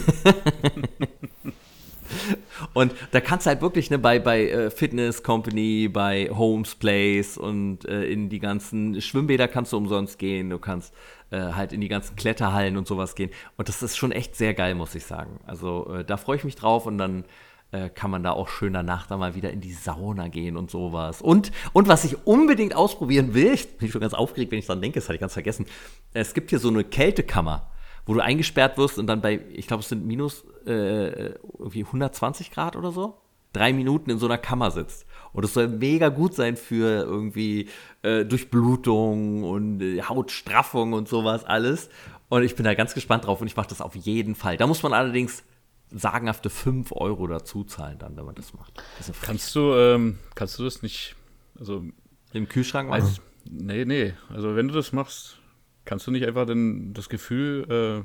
Und 2.75 2.95
da 3.11 3.21
kannst 3.21 3.47
du 3.47 3.51
halt 3.51 3.63
wirklich 3.63 3.91
ne, 3.91 3.99
bei, 3.99 4.19
bei 4.19 4.49
äh, 4.49 4.71
Fitness 4.71 5.23
Company, 5.23 5.89
bei 5.89 6.31
Homes 6.31 6.75
Place 6.75 7.39
und 7.39 7.85
äh, 7.87 8.05
in 8.05 8.29
die 8.29 8.39
ganzen 8.39 9.01
Schwimmbäder 9.01 9.49
kannst 9.49 9.73
du 9.73 9.77
umsonst 9.77 10.19
gehen. 10.19 10.51
Du 10.51 10.59
kannst 10.59 10.95
äh, 11.31 11.39
halt 11.39 11.73
in 11.73 11.81
die 11.81 11.89
ganzen 11.89 12.17
Kletterhallen 12.17 12.77
und 12.77 12.87
sowas 12.87 13.15
gehen. 13.15 13.31
Und 13.57 13.69
das 13.69 13.83
ist 13.83 13.97
schon 13.97 14.13
echt 14.13 14.37
sehr 14.37 14.55
geil, 14.55 14.75
muss 14.75 14.95
ich 14.95 15.05
sagen. 15.05 15.41
Also 15.47 15.95
äh, 15.95 16.05
da 16.05 16.17
freue 16.17 16.37
ich 16.37 16.45
mich 16.45 16.57
drauf 16.57 16.87
und 16.87 16.99
dann 16.99 17.25
äh, 17.73 17.89
kann 17.89 18.11
man 18.11 18.23
da 18.23 18.33
auch 18.33 18.49
schön 18.49 18.75
danach 18.75 19.07
dann 19.07 19.19
mal 19.19 19.35
wieder 19.35 19.51
in 19.51 19.61
die 19.61 19.73
Sauna 19.73 20.29
gehen 20.29 20.57
und 20.57 20.71
sowas. 20.71 21.23
Und, 21.23 21.53
und 21.73 21.89
was 21.89 22.05
ich 22.05 22.27
unbedingt 22.27 22.77
ausprobieren 22.77 23.35
will, 23.35 23.51
ich 23.55 23.79
bin 23.79 23.89
schon 23.89 24.01
ganz 24.01 24.15
aufgeregt, 24.15 24.53
wenn 24.53 24.59
ich 24.59 24.67
dran 24.67 24.81
denke, 24.81 25.01
das 25.01 25.09
hatte 25.09 25.15
ich 25.15 25.21
ganz 25.21 25.33
vergessen. 25.33 25.67
Es 26.13 26.35
gibt 26.35 26.51
hier 26.51 26.59
so 26.59 26.69
eine 26.69 26.85
Kältekammer, 26.85 27.71
wo 28.07 28.15
du 28.15 28.21
eingesperrt 28.21 28.79
wirst 28.79 28.99
und 28.99 29.07
dann 29.07 29.21
bei, 29.21 29.41
ich 29.53 29.67
glaube, 29.67 29.83
es 29.83 29.89
sind 29.89 30.07
minus 30.07 30.45
äh, 30.67 31.35
irgendwie 31.59 31.85
120 31.85 32.51
Grad 32.51 32.77
oder 32.77 32.93
so, 32.93 33.19
drei 33.53 33.73
Minuten 33.73 34.11
in 34.11 34.19
so 34.19 34.27
einer 34.27 34.39
Kammer 34.39 34.71
sitzt. 34.71 35.07
Und 35.33 35.45
es 35.45 35.55
soll 35.55 35.69
mega 35.69 36.09
gut 36.09 36.35
sein 36.35 36.57
für 36.57 37.03
irgendwie 37.05 37.69
äh, 38.03 38.25
Durchblutung 38.25 39.45
und 39.45 39.81
äh, 39.81 40.03
Hautstraffung 40.03 40.93
und 40.93 41.09
sowas 41.09 41.45
alles. 41.45 41.89
Und 42.29 42.43
ich 42.43 42.57
bin 42.57 42.65
da 42.65 42.75
ganz 42.75 42.95
gespannt 42.95 43.27
drauf 43.27 43.41
und 43.41 43.47
ich 43.47 43.57
mache 43.57 43.69
das 43.69 43.81
auf 43.81 43.95
jeden 43.95 44.35
Fall. 44.35 44.57
Da 44.57 44.67
muss 44.67 44.83
man 44.83 44.93
allerdings 44.93 45.45
sagenhafte 45.91 46.51
5 46.51 46.93
Euro 46.93 47.27
dazu 47.27 47.65
zahlen, 47.65 47.99
dann, 47.99 48.17
wenn 48.17 48.25
man 48.25 48.35
das 48.35 48.55
macht. 48.55 48.83
Das 48.99 49.13
kannst, 49.21 49.55
du, 49.55 49.75
ähm, 49.75 50.19
kannst 50.35 50.59
du 50.59 50.65
das 50.65 50.83
nicht, 50.83 51.15
also. 51.59 51.85
Im 52.33 52.49
Kühlschrank 52.49 52.89
weiß, 52.89 53.21
Nee, 53.51 53.85
nee. 53.85 54.15
Also, 54.29 54.57
wenn 54.57 54.69
du 54.69 54.75
das 54.75 54.93
machst, 54.93 55.39
kannst 55.85 56.07
du 56.07 56.11
nicht 56.11 56.27
einfach 56.27 56.47
denn 56.47 56.93
das 56.95 57.09
Gefühl, 57.09 58.05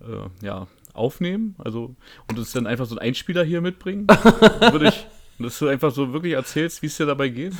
äh, 0.00 0.04
äh, 0.04 0.28
ja, 0.42 0.66
aufnehmen? 0.94 1.56
Also, 1.58 1.94
und 2.28 2.38
es 2.38 2.52
dann 2.52 2.66
einfach 2.66 2.86
so 2.86 2.96
ein 2.96 2.98
Einspieler 2.98 3.44
hier 3.44 3.60
mitbringen? 3.60 4.06
Würde 4.70 4.88
ich, 4.88 5.06
dass 5.38 5.58
du 5.58 5.68
einfach 5.68 5.92
so 5.92 6.12
wirklich 6.12 6.34
erzählst, 6.34 6.82
wie 6.82 6.86
es 6.86 6.96
dir 6.96 7.06
dabei 7.06 7.28
geht? 7.28 7.54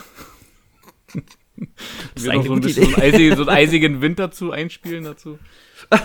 Das 2.14 2.24
ist 2.24 2.32
noch 2.32 2.44
so 2.44 2.52
ein 2.54 2.60
bisschen 2.60 2.90
so 2.90 2.94
einen, 2.94 3.02
eisigen, 3.02 3.36
so 3.36 3.42
einen 3.42 3.50
eisigen 3.50 4.00
Wind 4.00 4.18
dazu 4.18 4.50
einspielen 4.52 5.04
dazu. 5.04 5.38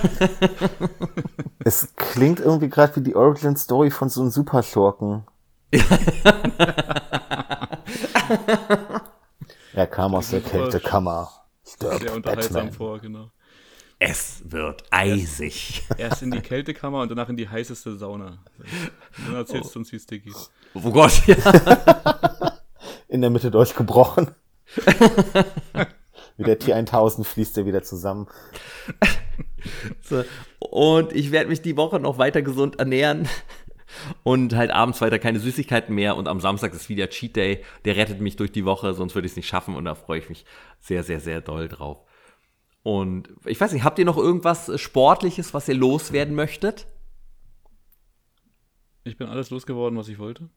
Es 1.63 1.95
klingt 1.97 2.39
irgendwie 2.39 2.69
gerade 2.69 2.95
wie 2.95 3.01
die 3.01 3.15
Origin 3.15 3.57
Story 3.57 3.91
von 3.91 4.07
so 4.07 4.21
einem 4.21 4.29
Superschurken. 4.29 5.25
er 9.73 9.87
kam 9.87 10.15
aus 10.15 10.29
der 10.29 10.39
Kältekammer. 10.39 11.29
Sehr 11.79 12.13
unterhaltsam 12.13 12.71
vor, 12.71 12.99
genau. 12.99 13.31
Es 13.99 14.43
wird 14.45 14.83
eisig. 14.91 15.83
Erst 15.97 16.21
in 16.21 16.29
die 16.29 16.41
Kältekammer 16.41 17.01
und 17.01 17.09
danach 17.09 17.29
in 17.29 17.37
die 17.37 17.49
heißeste 17.49 17.97
Sauna. 17.97 18.37
Dann 19.25 19.35
erzählst 19.35 19.73
du 19.73 19.79
uns, 19.79 19.91
wie 19.91 19.95
es 19.95 20.05
dir 20.05 20.19
geht. 20.19 20.35
Oh 20.75 20.91
Gott, 20.91 21.23
ja. 21.25 21.37
In 23.07 23.21
der 23.21 23.29
Mitte 23.29 23.49
durchgebrochen. 23.49 24.31
Wie 26.37 26.43
der 26.43 26.59
T1000 26.59 27.23
fließt 27.23 27.57
er 27.57 27.65
wieder 27.65 27.81
zusammen. 27.81 28.27
So. 30.01 30.23
Und 30.59 31.13
ich 31.13 31.31
werde 31.31 31.49
mich 31.49 31.61
die 31.61 31.77
Woche 31.77 31.99
noch 31.99 32.17
weiter 32.17 32.41
gesund 32.41 32.77
ernähren. 32.79 33.27
Und 34.23 34.55
halt 34.55 34.71
abends 34.71 35.01
weiter 35.01 35.19
keine 35.19 35.39
Süßigkeiten 35.39 35.93
mehr. 35.93 36.15
Und 36.15 36.27
am 36.27 36.39
Samstag 36.39 36.73
ist 36.73 36.89
wieder 36.89 37.09
Cheat 37.09 37.35
Day. 37.35 37.63
Der 37.85 37.95
rettet 37.95 38.21
mich 38.21 38.35
durch 38.35 38.51
die 38.51 38.65
Woche, 38.65 38.93
sonst 38.93 39.15
würde 39.15 39.25
ich 39.25 39.33
es 39.33 39.37
nicht 39.37 39.47
schaffen. 39.47 39.75
Und 39.75 39.85
da 39.85 39.95
freue 39.95 40.19
ich 40.19 40.29
mich 40.29 40.45
sehr, 40.79 41.03
sehr, 41.03 41.19
sehr 41.19 41.41
doll 41.41 41.67
drauf. 41.67 41.99
Und 42.83 43.29
ich 43.45 43.59
weiß 43.59 43.73
nicht, 43.73 43.83
habt 43.83 43.99
ihr 43.99 44.05
noch 44.05 44.17
irgendwas 44.17 44.79
Sportliches, 44.79 45.53
was 45.53 45.67
ihr 45.67 45.75
loswerden 45.75 46.35
möchtet? 46.35 46.87
Ich 49.03 49.17
bin 49.17 49.27
alles 49.27 49.49
losgeworden, 49.49 49.97
was 49.97 50.07
ich 50.09 50.19
wollte. 50.19 50.49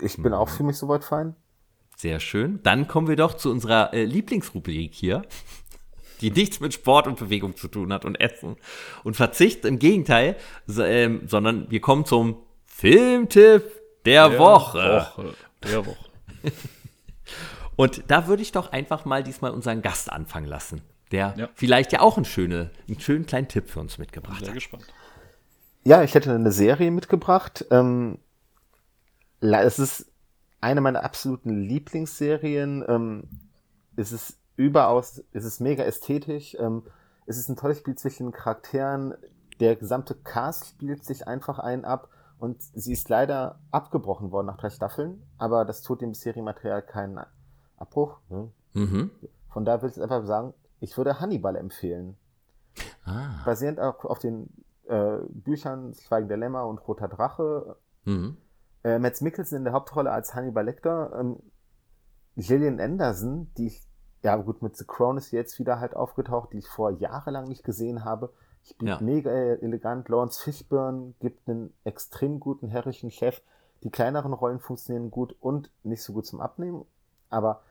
Ich 0.00 0.16
bin 0.16 0.32
auch 0.32 0.48
für 0.48 0.62
mich 0.62 0.76
soweit 0.76 1.04
fein. 1.04 1.36
Sehr 1.96 2.20
schön. 2.20 2.60
Dann 2.62 2.88
kommen 2.88 3.08
wir 3.08 3.16
doch 3.16 3.34
zu 3.34 3.50
unserer 3.50 3.92
äh, 3.94 4.04
Lieblingsrubrik 4.04 4.94
hier, 4.94 5.22
die 6.20 6.30
nichts 6.30 6.60
mit 6.60 6.74
Sport 6.74 7.06
und 7.06 7.18
Bewegung 7.18 7.56
zu 7.56 7.68
tun 7.68 7.92
hat 7.92 8.04
und 8.04 8.20
Essen 8.20 8.56
und 9.04 9.16
Verzicht. 9.16 9.64
Im 9.64 9.78
Gegenteil, 9.78 10.36
so, 10.66 10.82
ähm, 10.82 11.22
sondern 11.26 11.70
wir 11.70 11.80
kommen 11.80 12.04
zum 12.04 12.36
Filmtipp 12.76 13.64
der, 14.04 14.28
der 14.28 14.38
Woche. 14.38 15.06
Woche. 15.16 15.34
Der 15.62 15.86
Woche. 15.86 16.10
und 17.76 18.04
da 18.08 18.26
würde 18.26 18.42
ich 18.42 18.52
doch 18.52 18.70
einfach 18.70 19.06
mal 19.06 19.22
diesmal 19.22 19.52
unseren 19.52 19.80
Gast 19.80 20.12
anfangen 20.12 20.46
lassen, 20.46 20.82
der 21.10 21.32
ja. 21.38 21.48
vielleicht 21.54 21.92
ja 21.92 22.00
auch 22.00 22.16
einen, 22.16 22.26
schöne, 22.26 22.70
einen 22.86 23.00
schönen 23.00 23.24
kleinen 23.24 23.48
Tipp 23.48 23.70
für 23.70 23.80
uns 23.80 23.96
mitgebracht 23.96 24.40
Sehr 24.40 24.48
hat. 24.48 24.54
gespannt. 24.54 24.84
Ja, 25.84 26.02
ich 26.02 26.14
hätte 26.14 26.34
eine 26.34 26.52
Serie 26.52 26.90
mitgebracht. 26.90 27.64
Ähm, 27.70 28.18
es 29.40 29.78
ist 29.78 30.12
eine 30.60 30.82
meiner 30.82 31.02
absoluten 31.02 31.58
Lieblingsserien. 31.58 32.84
Ähm, 32.86 33.22
es 33.96 34.12
ist 34.12 34.36
überaus, 34.56 35.24
es 35.32 35.46
ist 35.46 35.60
mega 35.60 35.82
ästhetisch. 35.82 36.54
Ähm, 36.60 36.82
es 37.24 37.38
ist 37.38 37.48
ein 37.48 37.56
tolles 37.56 37.78
Spiel 37.78 37.94
zwischen 37.94 38.32
Charakteren. 38.32 39.14
Der 39.60 39.76
gesamte 39.76 40.14
Cast 40.14 40.66
spielt 40.66 41.06
sich 41.06 41.26
einfach 41.26 41.58
ein 41.58 41.86
ab 41.86 42.10
und 42.38 42.62
sie 42.62 42.92
ist 42.92 43.08
leider 43.08 43.60
abgebrochen 43.70 44.30
worden 44.30 44.46
nach 44.46 44.58
drei 44.58 44.70
Staffeln, 44.70 45.22
aber 45.38 45.64
das 45.64 45.82
tut 45.82 46.02
dem 46.02 46.14
Serienmaterial 46.14 46.82
keinen 46.82 47.20
Abbruch. 47.76 48.18
Ne? 48.28 48.50
Mhm. 48.74 49.10
Von 49.48 49.64
daher 49.64 49.82
würde 49.82 49.94
ich 49.96 50.02
einfach 50.02 50.24
sagen, 50.26 50.52
ich 50.80 50.96
würde 50.96 51.20
Hannibal 51.20 51.56
empfehlen. 51.56 52.16
Ah. 53.04 53.42
Basierend 53.44 53.80
auch 53.80 54.04
auf 54.04 54.18
den 54.18 54.50
äh, 54.86 55.18
Büchern 55.28 55.94
Schweigen 55.94 56.28
der 56.28 56.36
Lämmer 56.36 56.66
und 56.66 56.78
Roter 56.86 57.08
Drache. 57.08 57.76
Mhm. 58.04 58.36
Äh, 58.84 58.98
Mads 58.98 59.20
Mikkelsen 59.20 59.58
in 59.58 59.64
der 59.64 59.72
Hauptrolle 59.72 60.10
als 60.10 60.34
Hannibal 60.34 60.64
Lecter. 60.64 61.18
Ähm, 61.18 61.38
Gillian 62.36 62.80
Anderson, 62.80 63.50
die 63.56 63.68
ich, 63.68 63.82
ja 64.22 64.36
gut, 64.36 64.60
mit 64.60 64.76
The 64.76 64.84
Crown 64.86 65.16
ist 65.16 65.30
jetzt 65.30 65.58
wieder 65.58 65.80
halt 65.80 65.96
aufgetaucht, 65.96 66.52
die 66.52 66.58
ich 66.58 66.68
vor 66.68 66.90
jahrelang 66.90 67.48
nicht 67.48 67.64
gesehen 67.64 68.04
habe. 68.04 68.32
Spielt 68.68 68.88
ja. 68.88 69.00
mega 69.00 69.30
elegant. 69.30 70.08
Lawrence 70.08 70.42
Fishburne 70.42 71.14
gibt 71.20 71.48
einen 71.48 71.72
extrem 71.84 72.40
guten 72.40 72.68
herrischen 72.68 73.10
Chef. 73.10 73.40
Die 73.82 73.90
kleineren 73.90 74.32
Rollen 74.32 74.60
funktionieren 74.60 75.10
gut 75.10 75.36
und 75.40 75.70
nicht 75.84 76.02
so 76.02 76.12
gut 76.12 76.26
zum 76.26 76.40
Abnehmen. 76.40 76.84
Aber 77.30 77.62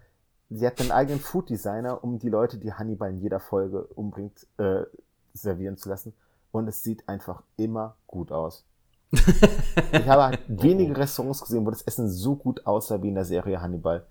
sie 0.50 0.66
hat 0.66 0.80
einen 0.80 0.92
eigenen 0.92 1.20
Food 1.20 1.50
Designer, 1.50 2.04
um 2.04 2.20
die 2.20 2.30
Leute, 2.30 2.58
die 2.58 2.74
Hannibal 2.74 3.10
in 3.10 3.20
jeder 3.20 3.40
Folge 3.40 3.84
umbringt, 3.96 4.48
äh, 4.58 4.84
servieren 5.34 5.78
zu 5.78 5.90
lassen. 5.90 6.14
Und 6.52 6.68
es 6.68 6.84
sieht 6.84 7.08
einfach 7.10 7.44
immer 7.58 7.96
gut 8.08 8.32
aus 8.32 8.64
ich 9.92 10.08
habe 10.08 10.24
halt 10.24 10.40
wenige 10.48 10.98
Restaurants 10.98 11.42
gesehen, 11.42 11.66
wo 11.66 11.72
das 11.72 11.82
Essen 11.84 12.10
so 12.10 12.36
gut 12.36 12.66
aussah 12.66 13.02
wie 13.02 13.10
in 13.10 13.16
der 13.16 13.26
Serie 13.26 13.62
Hannibal. 13.62 14.06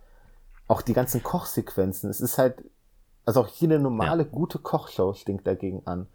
Auch 0.69 0.83
die 0.83 0.93
ganzen 0.93 1.23
Kochsequenzen. 1.23 2.11
Es 2.11 2.21
ist 2.21 2.39
halt, 2.39 2.63
also 3.25 3.41
auch 3.41 3.49
hier 3.49 3.69
eine 3.69 3.79
normale, 3.79 4.23
ja. 4.23 4.29
gute 4.31 4.59
Kochshow 4.59 5.15
stinkt 5.15 5.47
dagegen 5.47 5.83
an. 5.87 6.07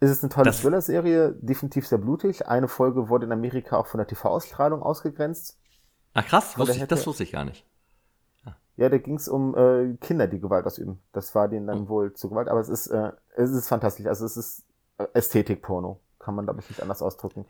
Es 0.00 0.10
ist 0.10 0.22
eine 0.22 0.30
tolle 0.30 0.52
Thriller-Serie, 0.52 1.36
definitiv 1.40 1.86
sehr 1.86 1.98
blutig. 1.98 2.46
Eine 2.46 2.68
Folge 2.68 3.08
wurde 3.08 3.26
in 3.26 3.32
Amerika 3.32 3.76
auch 3.76 3.86
von 3.86 3.98
der 3.98 4.06
TV-Ausstrahlung 4.06 4.82
ausgegrenzt. 4.82 5.58
Ach 6.12 6.26
krass, 6.26 6.58
wusste 6.58 6.76
ich, 6.76 6.84
das 6.84 7.06
wusste 7.06 7.22
ich 7.22 7.32
gar 7.32 7.44
nicht. 7.44 7.64
Ja, 8.44 8.56
ja 8.76 8.88
da 8.88 8.98
ging 8.98 9.16
es 9.16 9.28
um 9.28 9.56
äh, 9.56 9.94
Kinder, 10.00 10.26
die 10.26 10.40
Gewalt 10.40 10.66
ausüben. 10.66 11.00
Das 11.12 11.34
war 11.34 11.48
denen 11.48 11.66
dann 11.66 11.82
mhm. 11.82 11.88
wohl 11.88 12.12
zu 12.12 12.28
Gewalt, 12.28 12.48
aber 12.48 12.60
es 12.60 12.68
ist, 12.68 12.88
äh, 12.88 13.12
es 13.36 13.50
ist 13.50 13.68
fantastisch. 13.68 14.06
Also 14.06 14.26
es 14.26 14.36
ist 14.36 14.66
äh, 14.98 15.06
Ästhetik-Porno 15.14 16.00
kann 16.26 16.34
man, 16.34 16.44
glaube 16.44 16.60
ich, 16.60 16.68
nicht 16.68 16.82
anders 16.82 17.02
ausdrücken. 17.02 17.46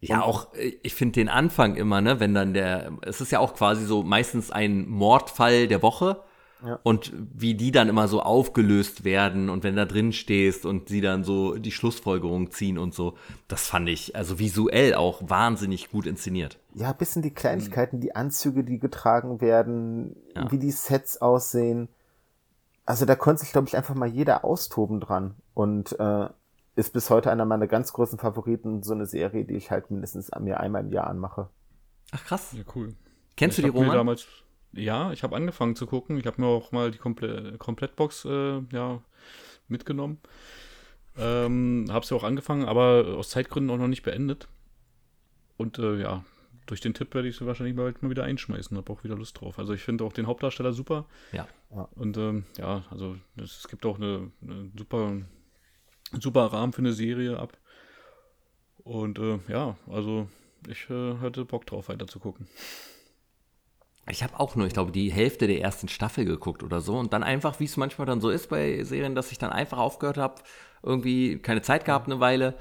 Ja, 0.00 0.22
auch, 0.22 0.54
äh, 0.54 0.78
ich 0.82 0.94
finde 0.94 1.12
den 1.12 1.28
Anfang 1.28 1.76
immer, 1.76 2.00
ne, 2.00 2.20
wenn 2.20 2.34
dann 2.34 2.54
der, 2.54 2.92
es 3.02 3.20
ist 3.20 3.30
ja 3.30 3.38
auch 3.38 3.54
quasi 3.54 3.84
so 3.84 4.02
meistens 4.02 4.50
ein 4.50 4.88
Mordfall 4.88 5.68
der 5.68 5.82
Woche. 5.82 6.22
Ja. 6.64 6.78
Und 6.82 7.12
wie 7.14 7.54
die 7.54 7.72
dann 7.72 7.88
immer 7.88 8.08
so 8.08 8.22
aufgelöst 8.22 9.04
werden 9.04 9.50
und 9.50 9.64
wenn 9.64 9.76
da 9.76 9.84
drin 9.84 10.12
stehst 10.12 10.64
und 10.64 10.88
sie 10.88 11.00
dann 11.00 11.24
so 11.24 11.56
die 11.56 11.72
Schlussfolgerung 11.72 12.50
ziehen 12.50 12.78
und 12.78 12.94
so, 12.94 13.14
das 13.48 13.66
fand 13.66 13.88
ich 13.88 14.16
also 14.16 14.38
visuell 14.38 14.94
auch 14.94 15.22
wahnsinnig 15.28 15.90
gut 15.90 16.06
inszeniert. 16.06 16.58
Ja, 16.74 16.92
bis 16.92 17.16
in 17.16 17.22
die 17.22 17.34
Kleinigkeiten, 17.34 18.00
die 18.00 18.16
Anzüge, 18.16 18.64
die 18.64 18.78
getragen 18.78 19.40
werden, 19.40 20.16
ja. 20.34 20.50
wie 20.50 20.58
die 20.58 20.70
Sets 20.70 21.20
aussehen. 21.20 21.88
Also 22.86 23.04
da 23.04 23.14
konnte 23.14 23.42
sich, 23.42 23.52
glaube 23.52 23.68
ich, 23.68 23.76
einfach 23.76 23.94
mal 23.94 24.08
jeder 24.08 24.44
austoben 24.44 25.00
dran. 25.00 25.34
Und 25.54 25.98
äh, 25.98 26.28
ist 26.76 26.92
bis 26.92 27.10
heute 27.10 27.30
einer 27.30 27.44
meiner 27.44 27.66
ganz 27.66 27.92
großen 27.92 28.18
Favoriten, 28.18 28.82
so 28.82 28.92
eine 28.92 29.06
Serie, 29.06 29.44
die 29.44 29.54
ich 29.54 29.70
halt 29.70 29.90
mindestens 29.90 30.30
mir 30.40 30.60
einmal 30.60 30.82
im 30.82 30.92
Jahr 30.92 31.06
anmache. 31.06 31.48
Ach 32.10 32.24
krass. 32.24 32.52
Ja, 32.52 32.64
cool. 32.74 32.94
Kennst 33.36 33.58
ich 33.58 33.64
du 33.64 33.70
die 33.70 33.76
Roman? 33.76 33.96
Damals, 33.96 34.26
ja, 34.76 35.12
ich 35.12 35.22
habe 35.22 35.36
angefangen 35.36 35.76
zu 35.76 35.86
gucken. 35.86 36.18
Ich 36.18 36.26
habe 36.26 36.40
mir 36.40 36.46
auch 36.46 36.72
mal 36.72 36.90
die 36.90 36.98
Komple 36.98 37.56
Komplettbox 37.58 38.24
äh, 38.24 38.60
ja, 38.72 39.00
mitgenommen. 39.68 40.18
Ähm, 41.16 41.86
habe 41.90 42.04
sie 42.04 42.14
auch 42.14 42.24
angefangen, 42.24 42.64
aber 42.64 43.14
aus 43.16 43.30
Zeitgründen 43.30 43.70
auch 43.70 43.80
noch 43.80 43.88
nicht 43.88 44.02
beendet. 44.02 44.48
Und 45.56 45.78
äh, 45.78 46.00
ja, 46.00 46.24
durch 46.66 46.80
den 46.80 46.94
Tipp 46.94 47.14
werde 47.14 47.28
ich 47.28 47.36
sie 47.36 47.46
wahrscheinlich 47.46 47.76
bald 47.76 48.02
mal 48.02 48.10
wieder 48.10 48.24
einschmeißen. 48.24 48.76
Habe 48.76 48.92
auch 48.92 49.04
wieder 49.04 49.16
Lust 49.16 49.40
drauf. 49.40 49.58
Also 49.58 49.74
ich 49.74 49.82
finde 49.82 50.04
auch 50.04 50.12
den 50.12 50.26
Hauptdarsteller 50.26 50.72
super. 50.72 51.06
Ja. 51.32 51.46
Und 51.94 52.16
ähm, 52.16 52.44
ja, 52.56 52.84
also 52.90 53.16
es 53.36 53.68
gibt 53.68 53.86
auch 53.86 53.96
eine, 53.96 54.30
eine 54.42 54.70
super 54.76 55.12
super 56.20 56.46
Rahmen 56.46 56.72
für 56.72 56.80
eine 56.80 56.92
Serie 56.92 57.38
ab. 57.38 57.56
Und 58.78 59.18
äh, 59.18 59.38
ja, 59.48 59.76
also 59.90 60.28
ich 60.68 60.88
äh, 60.90 61.18
hatte 61.18 61.44
Bock 61.44 61.66
drauf, 61.66 61.88
weiter 61.88 62.06
zu 62.06 62.18
gucken. 62.18 62.46
Ich 64.10 64.22
habe 64.22 64.38
auch 64.38 64.54
nur, 64.54 64.66
ich 64.66 64.74
glaube, 64.74 64.92
die 64.92 65.10
Hälfte 65.10 65.46
der 65.46 65.60
ersten 65.60 65.88
Staffel 65.88 66.24
geguckt 66.24 66.62
oder 66.62 66.80
so 66.80 66.96
und 66.98 67.12
dann 67.12 67.22
einfach, 67.22 67.58
wie 67.60 67.64
es 67.64 67.76
manchmal 67.76 68.06
dann 68.06 68.20
so 68.20 68.28
ist 68.30 68.50
bei 68.50 68.82
Serien, 68.84 69.14
dass 69.14 69.32
ich 69.32 69.38
dann 69.38 69.50
einfach 69.50 69.78
aufgehört 69.78 70.18
habe, 70.18 70.42
irgendwie 70.82 71.38
keine 71.38 71.62
Zeit 71.62 71.84
gehabt 71.86 72.06
eine 72.06 72.20
Weile 72.20 72.54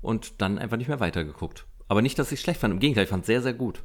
und 0.00 0.40
dann 0.40 0.58
einfach 0.58 0.78
nicht 0.78 0.88
mehr 0.88 1.00
weitergeguckt. 1.00 1.66
Aber 1.88 2.00
nicht, 2.02 2.18
dass 2.18 2.32
ich 2.32 2.40
schlecht 2.40 2.60
fand. 2.60 2.72
Im 2.72 2.80
Gegenteil, 2.80 3.04
ich 3.04 3.10
fand 3.10 3.22
es 3.22 3.26
sehr, 3.26 3.42
sehr 3.42 3.52
gut. 3.54 3.82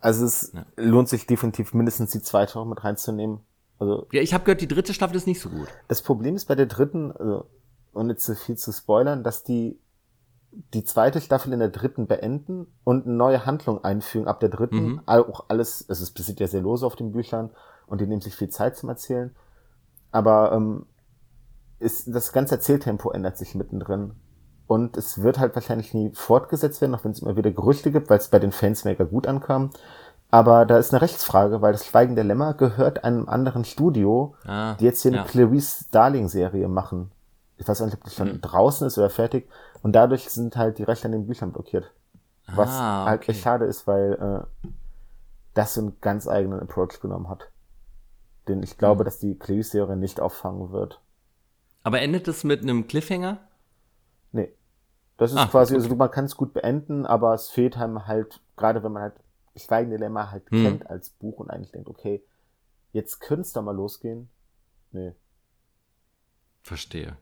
Also 0.00 0.24
es 0.24 0.52
Ja. 0.54 0.64
lohnt 0.76 1.08
sich 1.10 1.26
definitiv 1.26 1.74
mindestens 1.74 2.12
die 2.12 2.22
zweite 2.22 2.58
auch 2.58 2.64
mit 2.64 2.82
reinzunehmen. 2.82 3.40
Also 3.78 4.06
Ja, 4.12 4.22
ich 4.22 4.32
habe 4.32 4.44
gehört, 4.44 4.62
die 4.62 4.68
dritte 4.68 4.94
Staffel 4.94 5.16
ist 5.16 5.26
nicht 5.26 5.40
so 5.40 5.50
gut. 5.50 5.68
das 5.88 6.00
Problem 6.02 6.36
ist 6.36 6.46
bei 6.46 6.54
der 6.54 6.66
dritten, 6.66 7.12
also, 7.12 7.46
ohne 7.92 8.16
zu 8.16 8.34
viel 8.34 8.56
zu 8.56 8.72
spoilern, 8.72 9.22
dass 9.22 9.44
die 9.44 9.78
die 10.52 10.84
zweite 10.84 11.20
Staffel 11.20 11.52
in 11.52 11.60
der 11.60 11.68
dritten 11.68 12.06
beenden 12.06 12.66
und 12.84 13.06
eine 13.06 13.14
neue 13.14 13.46
Handlung 13.46 13.84
einfügen 13.84 14.26
ab 14.26 14.40
der 14.40 14.48
dritten. 14.48 14.82
Mhm. 14.82 15.00
Auch 15.06 15.44
alles, 15.48 15.84
es 15.88 16.00
ist 16.00 16.40
ja 16.40 16.46
sehr 16.46 16.60
lose 16.60 16.84
auf 16.84 16.96
den 16.96 17.12
Büchern 17.12 17.50
und 17.86 18.00
die 18.00 18.06
nehmen 18.06 18.20
sich 18.20 18.34
viel 18.34 18.48
Zeit 18.48 18.76
zum 18.76 18.88
Erzählen. 18.88 19.34
Aber 20.12 20.52
ähm, 20.52 20.86
ist, 21.78 22.12
das 22.14 22.32
ganze 22.32 22.56
Erzähltempo 22.56 23.10
ändert 23.10 23.38
sich 23.38 23.54
mittendrin. 23.54 24.12
Und 24.66 24.96
es 24.96 25.22
wird 25.22 25.38
halt 25.38 25.54
wahrscheinlich 25.56 25.94
nie 25.94 26.10
fortgesetzt 26.14 26.80
werden, 26.80 26.94
auch 26.94 27.04
wenn 27.04 27.10
es 27.10 27.20
immer 27.20 27.36
wieder 27.36 27.50
Gerüchte 27.50 27.90
gibt, 27.90 28.08
weil 28.08 28.18
es 28.18 28.28
bei 28.28 28.38
den 28.38 28.52
Fans 28.52 28.84
mega 28.84 29.04
gut 29.04 29.26
ankam. 29.26 29.70
Aber 30.30 30.64
da 30.64 30.78
ist 30.78 30.92
eine 30.92 31.02
Rechtsfrage, 31.02 31.60
weil 31.60 31.72
das 31.72 31.86
Schweigen 31.86 32.14
der 32.14 32.22
Lämmer 32.24 32.54
gehört 32.54 33.02
einem 33.02 33.28
anderen 33.28 33.64
Studio, 33.64 34.36
Ah, 34.44 34.74
die 34.74 34.84
jetzt 34.84 35.02
hier 35.02 35.10
ja. 35.10 35.22
eine 35.22 35.28
Clarice 35.28 35.86
Starling-Serie 35.88 36.68
machen. 36.68 37.10
Ich 37.56 37.66
weiß 37.66 37.80
nicht, 37.80 37.94
ob 37.94 38.04
das 38.04 38.14
schon 38.14 38.40
draußen 38.40 38.86
ist 38.86 38.96
oder 38.96 39.10
fertig. 39.10 39.48
Und 39.82 39.92
dadurch 39.92 40.28
sind 40.30 40.56
halt 40.56 40.78
die 40.78 40.82
Rechte 40.84 41.06
an 41.06 41.12
den 41.12 41.26
Büchern 41.26 41.52
blockiert. 41.52 41.90
Was 42.46 42.68
Ah, 42.70 43.06
halt 43.06 43.22
okay. 43.22 43.32
echt 43.32 43.42
schade 43.42 43.64
ist, 43.64 43.86
weil 43.86 44.46
äh, 44.64 44.68
das 45.54 45.74
so 45.74 45.80
einen 45.80 46.00
ganz 46.00 46.26
eigenen 46.28 46.60
Approach 46.60 47.00
genommen 47.00 47.28
hat. 47.28 47.50
Den 48.48 48.62
ich 48.62 48.76
glaube, 48.78 49.04
dass 49.04 49.18
die 49.18 49.38
Clarice-Serie 49.38 49.96
nicht 49.96 50.20
auffangen 50.20 50.70
wird. 50.72 51.00
Aber 51.82 52.00
endet 52.00 52.28
es 52.28 52.44
mit 52.44 52.62
einem 52.62 52.86
Cliffhanger? 52.86 53.38
Nee. 54.32 54.52
Das 55.16 55.32
ist 55.32 55.38
Ah, 55.38 55.46
quasi, 55.46 55.74
okay. 55.74 55.82
also 55.84 55.96
man 55.96 56.10
kann 56.10 56.24
es 56.24 56.36
gut 56.36 56.52
beenden, 56.52 57.06
aber 57.06 57.34
es 57.34 57.48
fehlt 57.50 57.76
einem 57.76 58.06
halt, 58.06 58.40
gerade 58.56 58.82
wenn 58.82 58.92
man 58.92 59.02
halt 59.02 59.14
Schweigende 59.56 59.96
Lämmer 59.96 60.30
halt 60.30 60.48
Hm. 60.50 60.62
kennt 60.64 60.86
als 60.90 61.10
Buch 61.10 61.38
und 61.40 61.50
eigentlich 61.50 61.72
denkt, 61.72 61.88
okay, 61.88 62.22
jetzt 62.92 63.20
könnte 63.20 63.42
es 63.42 63.52
da 63.52 63.60
mal 63.62 63.74
losgehen. 63.74 64.30
Nee. 64.92 65.12
Verstehe. 66.62 67.16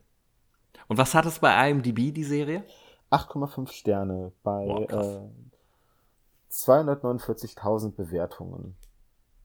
Und 0.89 0.97
was 0.97 1.13
hat 1.15 1.25
es 1.25 1.39
bei 1.39 1.69
IMDb, 1.69 2.11
die 2.13 2.23
Serie? 2.23 2.65
8,5 3.11 3.71
Sterne 3.71 4.31
bei 4.43 4.85
krass. 4.89 5.07
äh, 5.07 6.51
249.000 6.51 7.91
Bewertungen. 7.91 8.75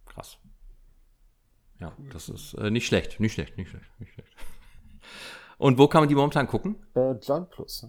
Krass. 0.06 0.38
Ja, 1.80 1.92
das 2.12 2.28
ist 2.30 2.54
äh, 2.54 2.70
nicht 2.70 2.86
schlecht, 2.86 3.20
nicht 3.20 3.34
schlecht, 3.34 3.58
nicht 3.58 3.68
schlecht, 3.70 4.00
nicht 4.00 4.12
schlecht. 4.12 4.28
Und 5.58 5.78
wo 5.78 5.86
kann 5.86 6.00
man 6.00 6.08
die 6.08 6.14
momentan 6.14 6.46
gucken? 6.46 6.76
Äh, 6.94 7.12
Join 7.12 7.46
Plus. 7.48 7.86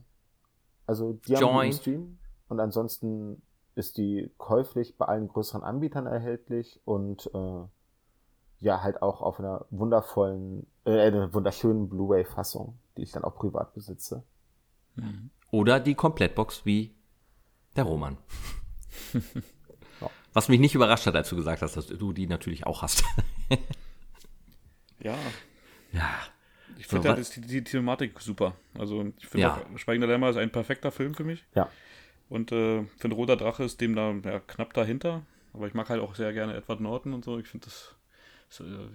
Also 0.86 1.14
die 1.14 1.36
haben 1.36 1.42
Join. 1.42 1.68
im 1.68 1.74
Stream 1.74 2.20
und 2.50 2.60
ansonsten 2.60 3.42
ist 3.76 3.98
die 3.98 4.32
käuflich 4.38 4.98
bei 4.98 5.06
allen 5.06 5.28
größeren 5.30 5.64
Anbietern 5.64 6.08
erhältlich 6.08 6.82
und 6.86 7.30
äh, 7.34 7.64
ja, 8.60 8.82
halt 8.82 9.02
auch 9.02 9.22
auf 9.22 9.40
einer 9.40 9.66
wundervollen, 9.70 10.66
äh, 10.86 11.00
einer 11.08 11.34
wunderschönen 11.34 11.90
Blu-ray-Fassung, 11.90 12.78
die 12.98 13.04
ich 13.04 13.12
dann 13.12 13.24
auch 13.24 13.36
privat 13.36 13.74
besitze. 13.74 14.24
Oder 15.52 15.80
die 15.80 15.96
Komplettbox 15.96 16.66
wie 16.66 16.94
der 17.76 17.84
Roman. 17.86 18.18
Ja. 20.02 20.10
Was 20.34 20.50
mich 20.50 20.60
nicht 20.60 20.76
überrascht 20.76 21.06
hat, 21.06 21.16
als 21.16 21.30
du 21.30 21.38
gesagt 21.38 21.62
hast, 21.62 21.78
dass 21.78 21.88
du 21.88 22.12
die 22.12 22.28
natürlich 22.28 22.66
auch 22.68 22.82
hast. 22.82 23.06
Ja, 25.00 25.16
ja. 25.94 26.10
ich 26.78 26.88
So, 26.88 26.98
finde 26.98 27.10
wa- 27.10 27.16
halt 27.16 27.36
die, 27.36 27.42
die 27.42 27.64
Thematik 27.64 28.20
super. 28.20 28.56
Also 28.78 29.06
ich 29.18 29.28
finde 29.28 29.48
Ja. 29.48 29.62
Schweigender 29.78 30.08
Lämmer 30.08 30.30
ist 30.30 30.38
ein 30.38 30.52
perfekter 30.52 30.92
Film 30.92 31.14
für 31.16 31.24
mich. 31.24 31.46
Ja. 31.56 31.70
Und 32.28 32.52
äh, 32.52 32.84
finde 32.98 33.16
Roter 33.16 33.38
Drache 33.38 33.64
ist 33.64 33.80
dem 33.82 33.96
da 33.96 34.12
ja, 34.12 34.40
knapp 34.42 34.74
dahinter. 34.74 35.22
Aber 35.54 35.68
ich 35.68 35.74
mag 35.74 35.90
halt 35.90 36.02
auch 36.02 36.16
sehr 36.16 36.34
gerne 36.34 36.56
Edward 36.56 36.82
Norton 36.82 37.14
und 37.14 37.24
so. 37.24 37.40
Ich 37.40 37.48
finde 37.48 37.66
das, 37.68 37.96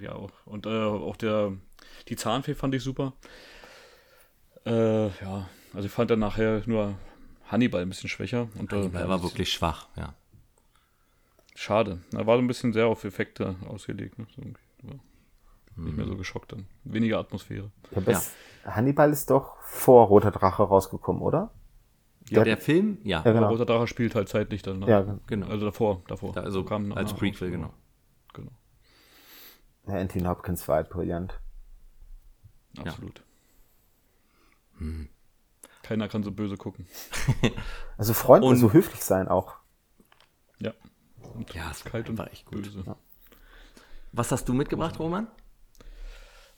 ja 0.01 0.13
auch. 0.13 0.31
Und 0.47 0.67
äh, 0.67 0.85
auch 0.85 1.17
der 1.17 1.53
die 2.09 2.17
Zahnfee 2.17 2.55
fand 2.55 2.75
ich 2.75 2.83
super. 2.83 3.13
Äh, 4.67 5.07
ja, 5.09 5.49
also 5.75 5.87
ich 5.87 5.93
fand 5.93 6.11
dann 6.11 6.19
nachher 6.19 6.63
nur 6.67 6.95
Hannibal 7.47 7.83
ein 7.83 7.89
bisschen 7.89 8.09
schwächer. 8.09 8.49
Und, 8.59 8.73
äh, 8.73 8.77
Hannibal 8.77 9.03
ja, 9.03 9.09
war 9.09 9.23
wirklich 9.23 9.53
schwach, 9.53 9.89
ja. 9.97 10.15
Schade. 11.55 12.01
Er 12.13 12.27
war 12.27 12.37
so 12.37 12.43
ein 12.43 12.47
bisschen 12.47 12.73
sehr 12.73 12.87
auf 12.87 13.05
Effekte 13.05 13.57
ausgelegt. 13.69 14.19
Ne? 14.19 14.27
So, 14.35 14.43
irgendwie. 14.43 14.61
Aber 14.83 14.95
Nicht 15.77 15.91
Mhm. 15.93 15.97
mehr 15.97 16.07
so 16.07 16.17
geschockt 16.17 16.53
dann. 16.53 16.67
Weniger 16.85 17.19
Atmosphäre. 17.19 17.71
Ja, 18.07 18.23
Hannibal 18.65 19.11
ist 19.11 19.31
doch 19.31 19.57
vor 19.63 20.07
Roter 20.09 20.31
Drache 20.31 20.63
rausgekommen, 20.63 21.23
oder? 21.23 21.51
Ja, 22.29 22.45
der 22.45 22.59
Film, 22.59 22.99
ja. 23.03 23.23
Ja, 23.25 23.33
genau. 23.33 23.47
Aber 23.47 23.49
Roter 23.57 23.67
Drache 23.67 23.87
spielt 23.87 24.15
halt 24.15 24.29
zeitlich 24.29 24.63
dann. 24.63 24.81
Ne? 24.81 24.89
Ja, 24.89 25.19
Genau. 25.27 25.49
Also 25.49 25.67
davor, 25.67 26.03
davor. 26.07 26.33
Da- 26.33 26.43
also 26.43 26.65
Kam 26.65 26.93
als 26.93 27.13
nach- 27.13 27.19
Prequel, 27.19 27.51
genau. 27.51 27.73
Genau, 28.35 28.51
ja 28.51 28.57
Anthony 29.99 30.25
Hopkins 30.25 30.67
war 30.69 30.77
halt 30.77 30.91
brillant. 30.91 31.39
absolut. 32.79 33.23
Hm. 34.79 35.09
Keiner 35.83 36.09
kann 36.09 36.23
so 36.23 36.31
böse 36.33 36.57
gucken. 36.57 36.87
Also 37.97 38.15
Freunde 38.15 38.47
Und- 38.49 38.57
so 38.57 38.73
höflich 38.73 39.03
sein 39.05 39.29
auch. 39.29 39.57
Ja. 40.59 40.73
Und 41.35 41.53
Ja, 41.53 41.71
es 41.71 41.85
kalt 41.85 42.09
und 42.09 42.17
war 42.19 42.31
echt 42.33 42.47
gut. 42.47 42.63
böse. 42.63 42.97
Was 44.13 44.33
hast 44.33 44.49
du 44.49 44.55
mitgebracht, 44.55 44.99
Roman? 44.99 45.29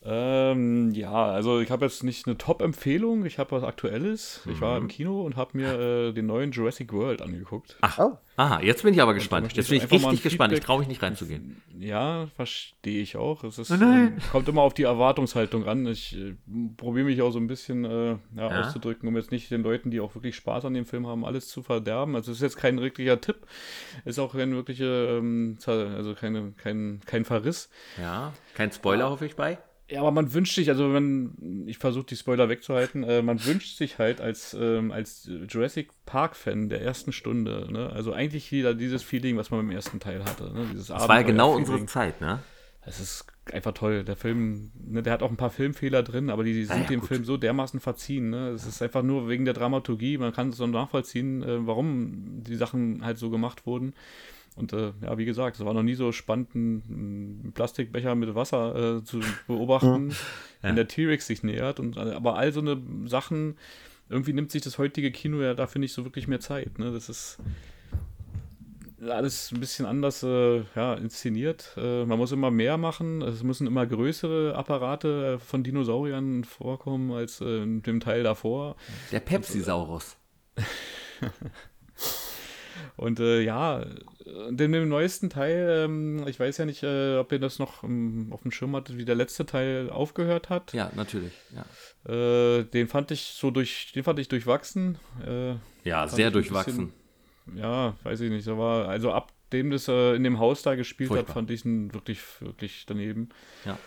Ähm, 0.05 0.91
ja, 0.93 1.13
also 1.13 1.61
ich 1.61 1.71
habe 1.71 1.85
jetzt 1.85 2.03
nicht 2.03 2.27
eine 2.27 2.37
Top-Empfehlung, 2.37 3.25
ich 3.25 3.39
habe 3.39 3.53
was 3.53 3.63
Aktuelles. 3.63 4.41
Ich 4.51 4.61
war 4.61 4.77
Mhm. 4.77 4.83
im 4.83 4.89
Kino 4.89 5.23
und 5.23 5.37
habe 5.37 5.57
mir 5.57 5.79
äh, 5.79 6.13
den 6.13 6.27
neuen 6.27 6.51
Jurassic 6.51 6.93
World 6.93 7.23
angeguckt. 7.23 7.77
Ach, 7.83 7.99
Oh. 8.01 8.19
aha, 8.37 8.61
jetzt 8.63 8.83
bin 8.83 8.95
ich 8.95 9.01
aber 9.01 9.15
gespannt. 9.15 9.53
Jetzt 9.55 9.69
bin 9.69 9.77
ich 9.79 9.91
richtig 9.91 10.23
gespannt. 10.25 10.53
Ich 10.55 10.61
traue 10.61 10.81
mich 10.81 10.89
nicht 10.89 11.03
reinzugehen. 11.03 11.63
Ja, 11.79 12.27
verstehe 12.35 13.01
ich 13.01 13.17
auch. 13.17 13.45
Es 13.45 13.59
ist, 13.59 13.71
Oh 13.71 13.77
nein. 13.77 14.15
ähm, 14.17 14.23
kommt 14.33 14.49
immer 14.49 14.63
auf 14.63 14.75
die 14.75 14.83
Erwartungshaltung 14.83 15.67
an. 15.69 15.87
Ich 15.87 16.17
äh, 16.17 16.35
probiere 16.77 17.07
mich 17.07 17.23
auch 17.23 17.31
so 17.31 17.39
ein 17.39 17.47
bisschen 17.47 17.85
äh, 17.85 18.11
ja, 18.11 18.19
Ja. 18.37 18.61
auszudrücken, 18.61 19.09
um 19.09 19.17
jetzt 19.17 19.31
nicht 19.31 19.53
den 19.53 19.63
Leuten, 19.63 19.93
die 19.93 20.01
auch 20.01 20.17
wirklich 20.17 20.35
Spaß 20.35 20.65
an 20.65 20.75
dem 20.75 20.85
Film 20.85 21.07
haben, 21.07 21.25
alles 21.25 21.47
zu 21.47 21.63
verderben. 21.63 22.17
Also 22.17 22.33
es 22.33 22.39
ist 22.39 22.43
jetzt 22.43 22.57
kein 22.57 22.79
richtiger 22.81 23.21
Tipp, 23.21 23.37
ist 24.05 24.19
auch 24.19 24.33
kein 24.35 24.53
wirkliche, 24.53 24.85
ähm, 25.19 25.59
also 25.65 26.15
keine, 26.15 26.53
kein, 26.57 27.01
kein 27.07 27.25
Verriss. 27.25 27.71
Ja, 28.01 28.33
kein 28.55 28.73
Spoiler, 28.73 29.09
hoffe 29.09 29.27
ich 29.27 29.37
bei. 29.37 29.59
Ja, 29.93 30.01
aber 30.01 30.11
man 30.11 30.33
wünscht 30.33 30.55
sich, 30.55 30.71
also 30.71 30.95
wenn, 30.95 31.65
ich 31.67 31.77
versuche 31.77 32.07
die 32.07 32.17
Spoiler 32.17 32.49
wegzuhalten, 32.49 33.03
äh, 33.05 33.21
man 33.21 33.45
wünscht 33.45 33.77
sich 33.77 33.99
halt 33.99 34.23
als, 34.23 34.57
ähm, 34.59 34.91
als 34.91 35.29
Jurassic 35.49 35.91
Park-Fan 36.07 36.71
der 36.71 36.81
ersten 36.81 37.13
Stunde, 37.13 37.69
ne? 37.71 37.91
also 37.91 38.15
eigentlich 38.15 38.51
wieder 38.53 38.73
dieses 38.73 39.03
Feeling, 39.03 39.37
was 39.37 39.51
man 39.51 39.61
beim 39.61 39.71
ersten 39.71 40.01
Teil 40.01 40.25
hatte. 40.25 40.51
Ne? 40.51 40.67
Dieses 40.73 40.87
Das 40.87 41.07
war 41.09 41.17
ja 41.17 41.27
genau 41.27 41.55
unsere. 41.55 41.85
Zeit, 41.85 42.23
ne? 42.23 42.39
Es 42.85 43.01
ist 43.01 43.27
einfach 43.53 43.73
toll. 43.75 44.03
Der 44.03 44.17
Film, 44.17 44.73
ne, 44.75 45.03
der 45.03 45.13
hat 45.13 45.23
auch 45.23 45.31
ein 45.31 45.37
paar 45.37 45.51
Filmfehler 45.51 46.03
drin, 46.03 46.31
aber 46.31 46.43
die 46.43 46.65
sind 46.65 46.83
ja, 46.83 46.87
dem 46.89 47.01
gut. 47.01 47.09
Film 47.09 47.25
so 47.25 47.37
dermaßen 47.37 47.79
verziehen. 47.79 48.31
Ne? 48.31 48.49
Es 48.51 48.67
ist 48.67 48.81
einfach 48.81 49.03
nur 49.03 49.29
wegen 49.29 49.45
der 49.45 49.55
Dramaturgie. 49.55 50.17
Man 50.17 50.33
kann 50.33 50.49
es 50.49 50.57
so 50.57 50.67
nachvollziehen, 50.67 51.43
äh, 51.43 51.67
warum 51.67 52.43
die 52.43 52.57
Sachen 52.57 53.05
halt 53.05 53.19
so 53.19 53.31
gemacht 53.31 53.67
wurden. 53.67 53.95
Und 54.57 54.73
äh, 54.73 54.93
ja, 55.01 55.17
wie 55.17 55.25
gesagt, 55.25 55.57
es 55.57 55.65
war 55.65 55.75
noch 55.75 55.83
nie 55.83 55.95
so 55.95 56.13
spannend, 56.13 56.51
einen 56.55 57.53
Plastikbecher 57.55 58.15
mit 58.15 58.35
Wasser 58.35 58.99
äh, 58.99 59.05
zu 59.05 59.21
beobachten, 59.47 60.15
wenn 60.61 60.77
der 60.77 60.89
T-Rex 60.89 61.27
sich 61.27 61.43
nähert. 61.43 61.81
Und, 61.81 61.97
äh, 61.97 62.13
aber 62.13 62.37
all 62.37 62.53
so 62.53 62.61
eine 62.61 62.81
Sachen, 63.07 63.57
irgendwie 64.09 64.33
nimmt 64.33 64.51
sich 64.51 64.63
das 64.63 64.79
heutige 64.79 65.11
Kino 65.11 65.41
ja 65.41 65.55
da, 65.55 65.67
finde 65.67 65.87
ich, 65.87 65.93
so 65.93 66.05
wirklich 66.05 66.29
mehr 66.29 66.41
Zeit. 66.41 66.79
Ne? 66.79 66.93
Das 66.93 67.09
ist 67.09 67.39
alles 69.09 69.51
ein 69.53 69.61
bisschen 69.61 69.87
anders 69.87 70.23
äh, 70.23 70.63
ja, 70.77 70.95
inszeniert. 70.95 71.75
Äh, 71.77 72.05
man 72.05 72.19
muss 72.19 72.33
immer 72.33 72.51
mehr 72.51 72.77
machen. 72.77 73.23
Es 73.23 73.43
müssen 73.43 73.67
immer 73.67 73.87
größere 73.87 74.55
Apparate 74.55 75.39
von 75.39 75.65
Dinosauriern 75.65 76.45
vorkommen 76.45 77.11
als 77.13 77.41
äh, 77.41 77.63
in 77.63 77.83
dem 77.83 78.01
Teil 78.01 78.23
davor. 78.23 78.77
Der 79.11 79.21
Pepsi-Saurus. 79.21 80.17
Und 82.97 83.21
äh, 83.21 83.41
ja, 83.43 83.85
in 84.49 84.57
dem 84.57 84.89
neuesten 84.89 85.31
Teil, 85.31 85.85
ähm, 85.85 86.27
ich 86.27 86.39
weiß 86.41 86.59
ja 86.59 86.65
nicht, 86.65 86.83
äh, 86.83 87.17
ob 87.17 87.33
ihr 87.33 87.39
das 87.39 87.59
noch 87.59 87.83
ähm, 87.85 88.29
auf 88.31 88.43
dem 88.43 88.51
Schirm 88.51 88.75
hattet, 88.77 88.97
wie 88.99 89.05
der 89.05 89.15
letzte 89.15 89.45
Teil 89.47 89.91
aufgehört 89.91 90.49
hat. 90.51 90.73
Ja, 90.73 90.91
natürlich. 90.95 91.33
Ja, 91.55 91.65
Äh, 92.13 92.65
den 92.65 92.89
fand 92.89 93.11
ich 93.11 93.21
so 93.37 93.51
durch, 93.51 93.93
den 93.95 94.05
fand 94.05 94.19
ich 94.19 94.29
durchwachsen. 94.29 94.99
Äh, 95.27 95.55
ja 95.85 96.07
sehr 96.09 96.31
durchwachsen. 96.31 96.93
bisschen- 97.47 97.59
ja, 97.59 97.97
weiß 98.05 98.21
ich 98.21 98.31
nicht. 98.31 98.47
Aber 98.49 98.89
also 98.89 99.13
ab 99.13 99.33
dem 99.53 99.71
das 99.71 99.89
äh, 99.89 100.15
in 100.15 100.25
dem 100.25 100.39
Haus 100.39 100.63
da 100.63 100.75
gespielt 100.77 101.09
Furchtbar. 101.09 101.29
hat, 101.29 101.35
fand 101.35 101.51
ich 101.51 101.65
ihn 101.65 101.93
wirklich, 101.93 102.21
wirklich 102.41 102.85
daneben. 102.87 103.29
Ja. 103.65 103.79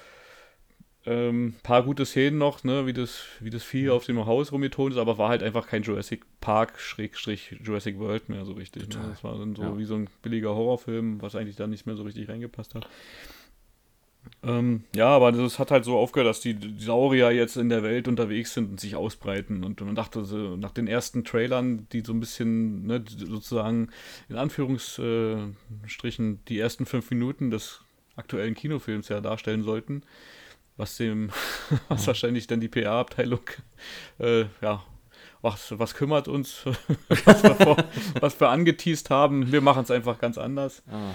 Ähm, 1.08 1.54
paar 1.62 1.84
gute 1.84 2.04
Szenen 2.06 2.40
noch, 2.40 2.64
ne, 2.64 2.88
wie 2.88 2.94
das, 2.94 3.26
wie 3.40 3.52
das 3.52 3.62
Vieh 3.64 3.92
auf 3.92 4.06
dem 4.06 4.26
Haus 4.26 4.52
rumgetont 4.52 4.94
ist, 4.94 4.98
aber 4.98 5.20
war 5.20 5.30
halt 5.30 5.44
einfach 5.44 5.68
kein 5.68 5.84
Jurassic 5.84 6.24
Park 6.42 6.80
Schrägstrich 6.80 7.56
Jurassic 7.64 8.00
World 8.00 8.28
mehr 8.28 8.44
so 8.44 8.54
richtig. 8.54 8.90
Ne? 8.90 8.96
Das 9.10 9.24
war 9.24 9.38
dann 9.38 9.56
so 9.56 9.62
Ja. 9.62 9.78
wie 9.78 9.86
so 9.86 9.94
ein 9.96 10.10
billiger 10.24 10.56
Horrorfilm, 10.56 11.22
was 11.22 11.36
eigentlich 11.36 11.58
da 11.58 11.68
nicht 11.68 11.86
mehr 11.86 11.96
so 11.96 12.02
richtig 12.04 12.28
reingepasst 12.28 12.74
hat. 12.74 12.88
Ähm, 14.42 14.84
ja, 14.96 15.10
aber 15.10 15.32
das 15.32 15.60
hat 15.60 15.70
halt 15.70 15.86
so 15.86 15.96
aufgehört, 15.98 16.28
dass 16.28 16.40
die, 16.40 16.56
die 16.56 16.84
Saurier 16.84 17.30
jetzt 17.32 17.58
in 17.58 17.70
der 17.70 17.84
Welt 17.84 18.08
unterwegs 18.08 18.56
sind 18.56 18.72
und 18.72 18.80
sich 18.80 18.96
ausbreiten. 18.96 19.64
Und 19.64 19.80
man 19.82 19.94
dachte 19.94 20.26
so, 20.26 20.56
nach 20.56 20.72
den 20.72 20.88
ersten 20.88 21.24
Trailern, 21.24 21.86
die 21.92 22.02
so 22.02 22.14
ein 22.14 22.20
bisschen, 22.20 22.88
ne, 22.88 23.04
sozusagen 23.08 23.90
in 24.28 24.38
Anführungsstrichen 24.38 26.40
die 26.48 26.58
ersten 26.60 26.88
fünf 26.88 27.12
Minuten 27.12 27.52
des 27.52 27.82
aktuellen 28.16 28.56
Kinofilms 28.56 29.10
ja 29.10 29.22
darstellen 29.22 29.62
sollten, 29.64 30.02
was 30.78 30.98
dem, 30.98 31.30
was 31.90 32.06
wahrscheinlich 32.08 32.48
dann 32.48 32.60
die 32.60 32.68
PA-Abteilung, 32.68 33.42
äh, 34.20 34.46
ja, 34.62 34.84
was, 35.42 35.78
was 35.78 35.94
kümmert 35.94 36.28
uns, 36.28 36.62
was, 37.26 37.44
wir 37.44 37.56
vor, 37.56 37.78
was 38.20 38.40
wir 38.40 38.50
angeteased 38.50 39.10
haben. 39.10 39.52
Wir 39.52 39.62
machen 39.62 39.84
es 39.84 39.92
einfach 39.92 40.20
ganz 40.20 40.38
anders. 40.38 40.82
Ah. 40.92 41.12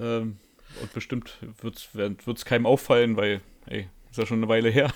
Ähm, 0.00 0.38
und 0.80 0.92
bestimmt 0.92 1.36
wird 1.62 2.36
es 2.38 2.44
keinem 2.44 2.66
auffallen, 2.66 3.16
weil, 3.16 3.40
ey, 3.66 3.88
ist 4.10 4.18
ja 4.18 4.26
schon 4.26 4.38
eine 4.38 4.48
Weile 4.48 4.68
her. 4.70 4.92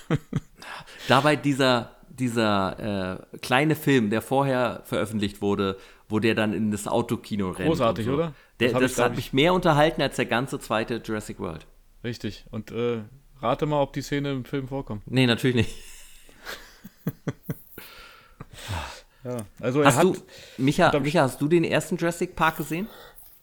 Dabei 1.09 1.35
dieser, 1.37 1.97
dieser 2.09 3.21
äh, 3.33 3.39
kleine 3.39 3.75
Film, 3.75 4.11
der 4.11 4.23
vorher 4.23 4.83
veröffentlicht 4.85 5.43
wurde, 5.43 5.77
wo 6.09 6.21
der 6.21 6.35
dann 6.37 6.53
in 6.53 6.71
das 6.71 6.87
Autokino 6.87 7.51
rennt. 7.51 7.69
Großartig, 7.71 8.07
so. 8.07 8.15
oder? 8.15 8.35
Der, 8.61 8.71
Das 8.73 8.81
das 8.83 8.93
ich, 8.93 8.99
hat 8.99 9.12
ich- 9.12 9.17
mich 9.17 9.33
mehr 9.33 9.53
unterhalten 9.55 10.01
als 10.03 10.17
der 10.17 10.27
ganze 10.27 10.61
zweite 10.61 11.03
Jurassic 11.05 11.41
World. 11.41 11.67
Richtig. 12.05 12.45
Und 12.51 12.71
äh, 12.71 13.01
rate 13.45 13.66
mal, 13.66 13.80
ob 13.82 13.92
die 13.92 14.03
Szene 14.03 14.32
im 14.32 14.45
Film 14.45 14.66
vorkommt. 14.68 15.03
Nee, 15.07 15.26
natürlich 15.26 15.57
nicht. 15.57 15.76
Ja. 19.24 19.38
Also 19.59 19.80
er 19.80 19.86
Hast 19.86 19.97
hat. 19.99 20.05
du, 20.05 20.16
Micha, 20.59 20.99
Micha, 21.01 21.22
hast 21.22 21.40
du 21.40 21.49
den 21.49 21.64
ersten 21.64 21.97
Jurassic 21.97 22.36
Park 22.36 22.59
gesehen? 22.59 22.88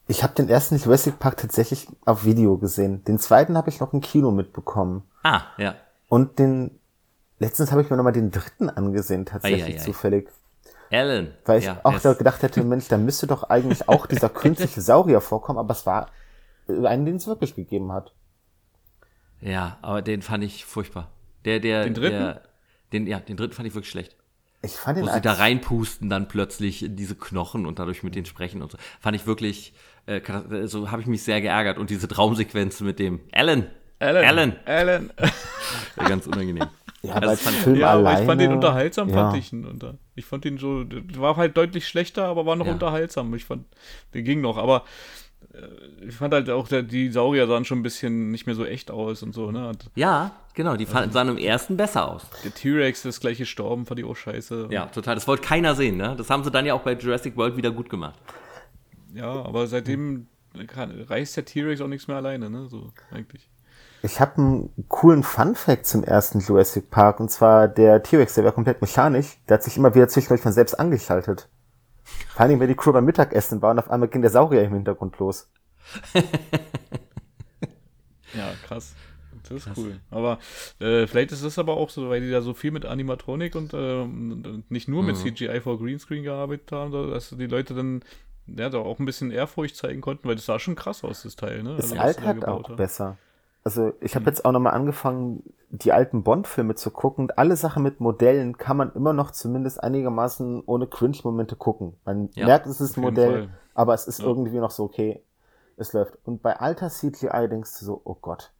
Ich 0.08 0.22
habe 0.22 0.34
den 0.36 0.48
ersten 0.48 0.78
Jurassic 0.78 1.18
Park 1.18 1.38
tatsächlich 1.38 1.88
auf 2.06 2.24
Video 2.24 2.58
gesehen. 2.58 3.04
Den 3.06 3.18
zweiten 3.18 3.58
habe 3.58 3.70
ich 3.72 3.80
noch 3.80 3.92
im 3.92 4.02
Kino 4.02 4.30
mitbekommen. 4.30 5.04
Ah, 5.24 5.42
ja. 5.58 5.76
Und 6.08 6.38
den 6.38 6.80
letztens 7.40 7.72
habe 7.72 7.82
ich 7.82 7.90
mir 7.90 7.98
nochmal 7.98 8.14
den 8.14 8.30
dritten 8.30 8.70
angesehen, 8.70 9.26
tatsächlich 9.26 9.64
Ei, 9.64 9.68
ei, 9.70 9.74
ei. 9.76 9.78
zufällig. 9.78 10.30
Alan. 10.92 11.34
Weil 11.46 11.60
ich 11.60 11.66
ja, 11.66 11.80
auch 11.84 11.96
ist- 11.96 12.18
gedacht 12.18 12.44
hätte, 12.44 12.64
Mensch, 12.64 12.88
da 12.88 12.98
müsste 12.98 13.26
doch 13.26 13.44
eigentlich 13.50 13.90
auch 13.90 14.06
dieser 14.06 14.30
künstliche 14.30 14.82
Saurier 14.82 15.20
vorkommen, 15.22 15.58
aber 15.58 15.72
es 15.72 15.86
war 15.88 16.10
einen, 16.68 17.06
den 17.06 17.16
es 17.16 17.26
wirklich 17.26 17.56
gegeben 17.56 17.92
hat. 17.92 18.14
Ja, 19.42 19.78
aber 19.82 20.02
den 20.02 20.22
fand 20.22 20.44
ich 20.44 20.66
furchtbar. 20.66 21.12
Der, 21.46 21.60
der, 21.60 21.84
Den 21.84 21.94
dritten? 21.94 22.18
Der, 22.20 22.42
den, 22.94 23.08
ja, 23.08 23.20
den 23.20 23.38
dritten 23.38 23.54
fand 23.54 23.68
ich 23.68 23.74
wirklich 23.74 23.90
schlecht. 23.92 24.16
Ich 24.64 24.74
fand 24.74 24.98
Wo 24.98 25.02
den 25.02 25.08
sie 25.08 25.14
als, 25.16 25.24
da 25.24 25.34
reinpusten, 25.34 26.10
dann 26.10 26.28
plötzlich 26.28 26.84
in 26.84 26.96
diese 26.96 27.16
Knochen 27.16 27.66
und 27.66 27.80
dadurch 27.80 28.04
mit 28.04 28.14
denen 28.14 28.26
sprechen 28.28 28.62
und 28.62 28.72
so. 28.72 28.78
Fand 29.00 29.16
ich 29.16 29.26
wirklich, 29.26 29.74
äh, 30.06 30.20
katas- 30.20 30.68
so 30.72 30.92
habe 30.92 31.02
ich 31.02 31.08
mich 31.08 31.24
sehr 31.24 31.42
geärgert. 31.42 31.78
Und 31.80 31.90
diese 31.90 32.08
Traumsequenz 32.08 32.80
mit 32.82 33.00
dem 33.00 33.22
Alan. 33.32 33.66
Alan. 34.00 34.26
Alan. 34.26 34.56
Alan. 34.66 35.14
Ja, 35.98 36.08
ganz 36.08 36.28
unangenehm. 36.28 36.68
ja, 37.02 37.14
also 37.14 37.28
aber 37.30 37.38
fand 37.38 37.56
ich- 37.56 37.62
Film 37.64 37.76
ja, 37.78 37.88
aber 37.92 38.00
alleine, 38.00 38.22
ich 38.22 38.28
fand 38.28 38.42
den 38.42 38.52
unterhaltsam, 38.54 39.10
ja. 39.10 39.16
fand 39.16 39.38
ich 39.38 39.54
ihn. 39.54 39.66
Unter. 39.66 39.98
Ich 40.16 40.26
fand 40.26 40.44
ihn 40.46 40.58
so, 40.58 40.84
der 40.84 41.02
war 41.22 41.38
halt 41.38 41.56
deutlich 41.58 41.88
schlechter, 41.88 42.26
aber 42.26 42.46
war 42.46 42.56
noch 42.56 42.66
Ja. 42.68 42.74
unterhaltsam. 42.74 43.34
Ich 43.36 43.46
fand, 43.46 43.66
der 44.14 44.22
ging 44.24 44.42
noch, 44.42 44.58
aber 44.58 44.78
äh, 44.78 44.82
ich 46.08 46.16
fand 46.16 46.34
halt 46.34 46.50
auch, 46.50 46.68
die 46.70 47.12
Saurier 47.12 47.46
sahen 47.48 47.66
schon 47.66 47.80
ein 47.80 47.84
bisschen 47.84 48.32
nicht 48.32 48.46
mehr 48.46 48.56
so 48.56 48.66
echt 48.66 48.90
aus 48.90 49.22
und 49.22 49.34
so, 49.34 49.52
ne? 49.52 49.68
Und 49.70 49.90
Ja, 49.96 50.32
genau, 50.54 50.78
die 50.78 50.86
fanden- 50.86 51.12
sahen 51.12 51.28
im 51.30 51.38
ersten 51.38 51.76
besser 51.78 52.10
aus. 52.10 52.26
Der 52.44 52.54
T-Rex 52.54 53.06
ist 53.06 53.20
gleich 53.20 53.38
gestorben, 53.38 53.86
fand 53.86 54.00
ich 54.00 54.06
auch 54.06 54.16
scheiße. 54.16 54.68
Ja, 54.72 54.86
total. 54.88 55.16
Das 55.16 55.28
wollte 55.28 55.44
keiner 55.44 55.76
sehen, 55.76 55.98
ne? 55.98 56.16
Das 56.18 56.30
haben 56.30 56.44
sie 56.44 56.52
dann 56.52 56.66
ja 56.66 56.74
auch 56.74 56.82
bei 56.82 56.94
Jurassic 56.94 57.36
World 57.38 57.58
wieder 57.58 57.72
gut 57.72 57.90
gemacht. 57.90 58.18
Ja, 59.14 59.30
aber 59.44 59.68
seitdem 59.68 60.28
kann, 60.68 61.02
reißt 61.02 61.36
der 61.38 61.46
T-Rex 61.46 61.82
auch 61.82 61.88
nichts 61.88 62.08
mehr 62.08 62.18
alleine, 62.18 62.50
ne? 62.50 62.68
So, 62.70 62.90
eigentlich. 63.12 63.50
Ich 64.04 64.20
habe 64.20 64.38
einen 64.38 64.70
coolen 64.88 65.22
Fun-Fact 65.22 65.86
zum 65.86 66.04
ersten 66.04 66.40
Jurassic 66.40 66.90
Park, 66.90 67.20
und 67.20 67.30
zwar 67.30 67.68
der 67.68 68.02
T-Rex, 68.02 68.34
der 68.36 68.46
war 68.46 68.52
komplett 68.52 68.82
mechanisch, 68.82 69.38
der 69.48 69.56
hat 69.56 69.64
sich 69.64 69.78
immer 69.78 69.94
wieder 69.94 70.08
zwischendurch 70.08 70.42
von 70.42 70.54
selbst 70.54 70.80
angeschaltet. 70.80 71.50
Vor 72.34 72.46
allem, 72.46 72.60
wenn 72.60 72.68
die 72.68 72.76
Crew 72.76 72.92
beim 72.94 73.06
Mittagessen 73.06 73.62
war 73.62 73.72
und 73.72 73.80
auf 73.80 73.90
einmal 73.90 74.10
ging 74.10 74.22
der 74.22 74.32
Saurier 74.32 74.64
im 74.64 74.74
Hintergrund 74.74 75.18
los. 75.20 75.50
Ja, 78.34 78.56
krass. 78.58 78.98
Das 79.44 79.52
ist 79.66 79.78
cool. 79.78 80.02
Aber 80.10 80.40
äh, 80.80 81.08
vielleicht 81.08 81.32
ist 81.32 81.42
es 81.44 81.58
aber 81.60 81.76
auch 81.78 81.90
so, 81.90 82.10
weil 82.10 82.22
die 82.22 82.30
da 82.32 82.42
so 82.42 82.54
viel 82.54 82.72
mit 82.72 82.86
Animatronik 82.86 83.56
und 83.56 83.74
und 83.74 84.70
nicht 84.70 84.88
nur 84.88 85.04
mit 85.04 85.16
Mhm. 85.16 85.18
CGI 85.18 85.62
vor 85.62 85.80
Greenscreen 85.80 86.24
gearbeitet 86.24 86.72
haben, 86.72 86.92
dass 87.12 87.30
die 87.30 87.48
Leute 87.48 87.74
dann 87.74 88.04
ja, 88.48 88.70
da 88.70 88.80
auch 88.80 89.00
ein 89.00 89.06
bisschen 89.06 89.32
Ehrfurcht 89.32 89.76
zeigen 89.76 90.02
konnten, 90.02 90.28
weil 90.28 90.36
das 90.36 90.46
sah 90.46 90.60
schon 90.60 90.76
krass 90.76 91.04
aus, 91.04 91.24
das 91.24 91.36
Teil, 91.36 91.64
ne? 91.64 91.72
Es 91.76 91.92
Also, 91.92 91.96
altert 91.98 92.40
gebaut 92.40 92.66
auch 92.66 92.70
haben. 92.70 92.78
besser. 92.78 93.18
Also 93.64 93.94
ich 94.02 94.16
habe 94.16 94.26
jetzt 94.26 94.44
auch 94.44 94.52
nochmal 94.52 94.74
angefangen, 94.74 95.44
die 95.70 95.92
alten 95.94 96.24
Bond-Filme 96.24 96.76
zu 96.76 96.90
gucken. 96.92 97.26
Und 97.26 97.38
alle 97.38 97.56
Sachen 97.56 97.84
mit 97.84 98.00
Modellen 98.00 98.58
kann 98.58 98.78
man 98.78 98.92
immer 98.94 99.14
noch 99.14 99.32
zumindest 99.32 99.82
einigermaßen 99.84 100.64
ohne 100.66 100.88
Cringe-Momente 100.88 101.56
gucken. 101.56 101.96
Man 102.04 102.30
Ja, 102.34 102.46
merkt, 102.46 102.66
es 102.66 102.82
ist 102.82 102.98
ein 102.98 103.02
Modell, 103.02 103.32
Fall. 103.48 103.50
aber 103.76 103.94
es 103.94 104.08
ist 104.08 104.20
Ja. 104.20 104.26
irgendwie 104.26 104.60
noch 104.60 104.72
so 104.72 104.84
okay. 104.84 105.24
Es 105.78 105.94
läuft. 105.94 106.18
Und 106.26 106.42
bei 106.42 106.60
alter 106.60 106.90
CGI 106.90 107.48
denkst 107.50 107.80
du 107.80 107.86
so, 107.86 108.02
oh 108.04 108.16
Gott. 108.20 108.52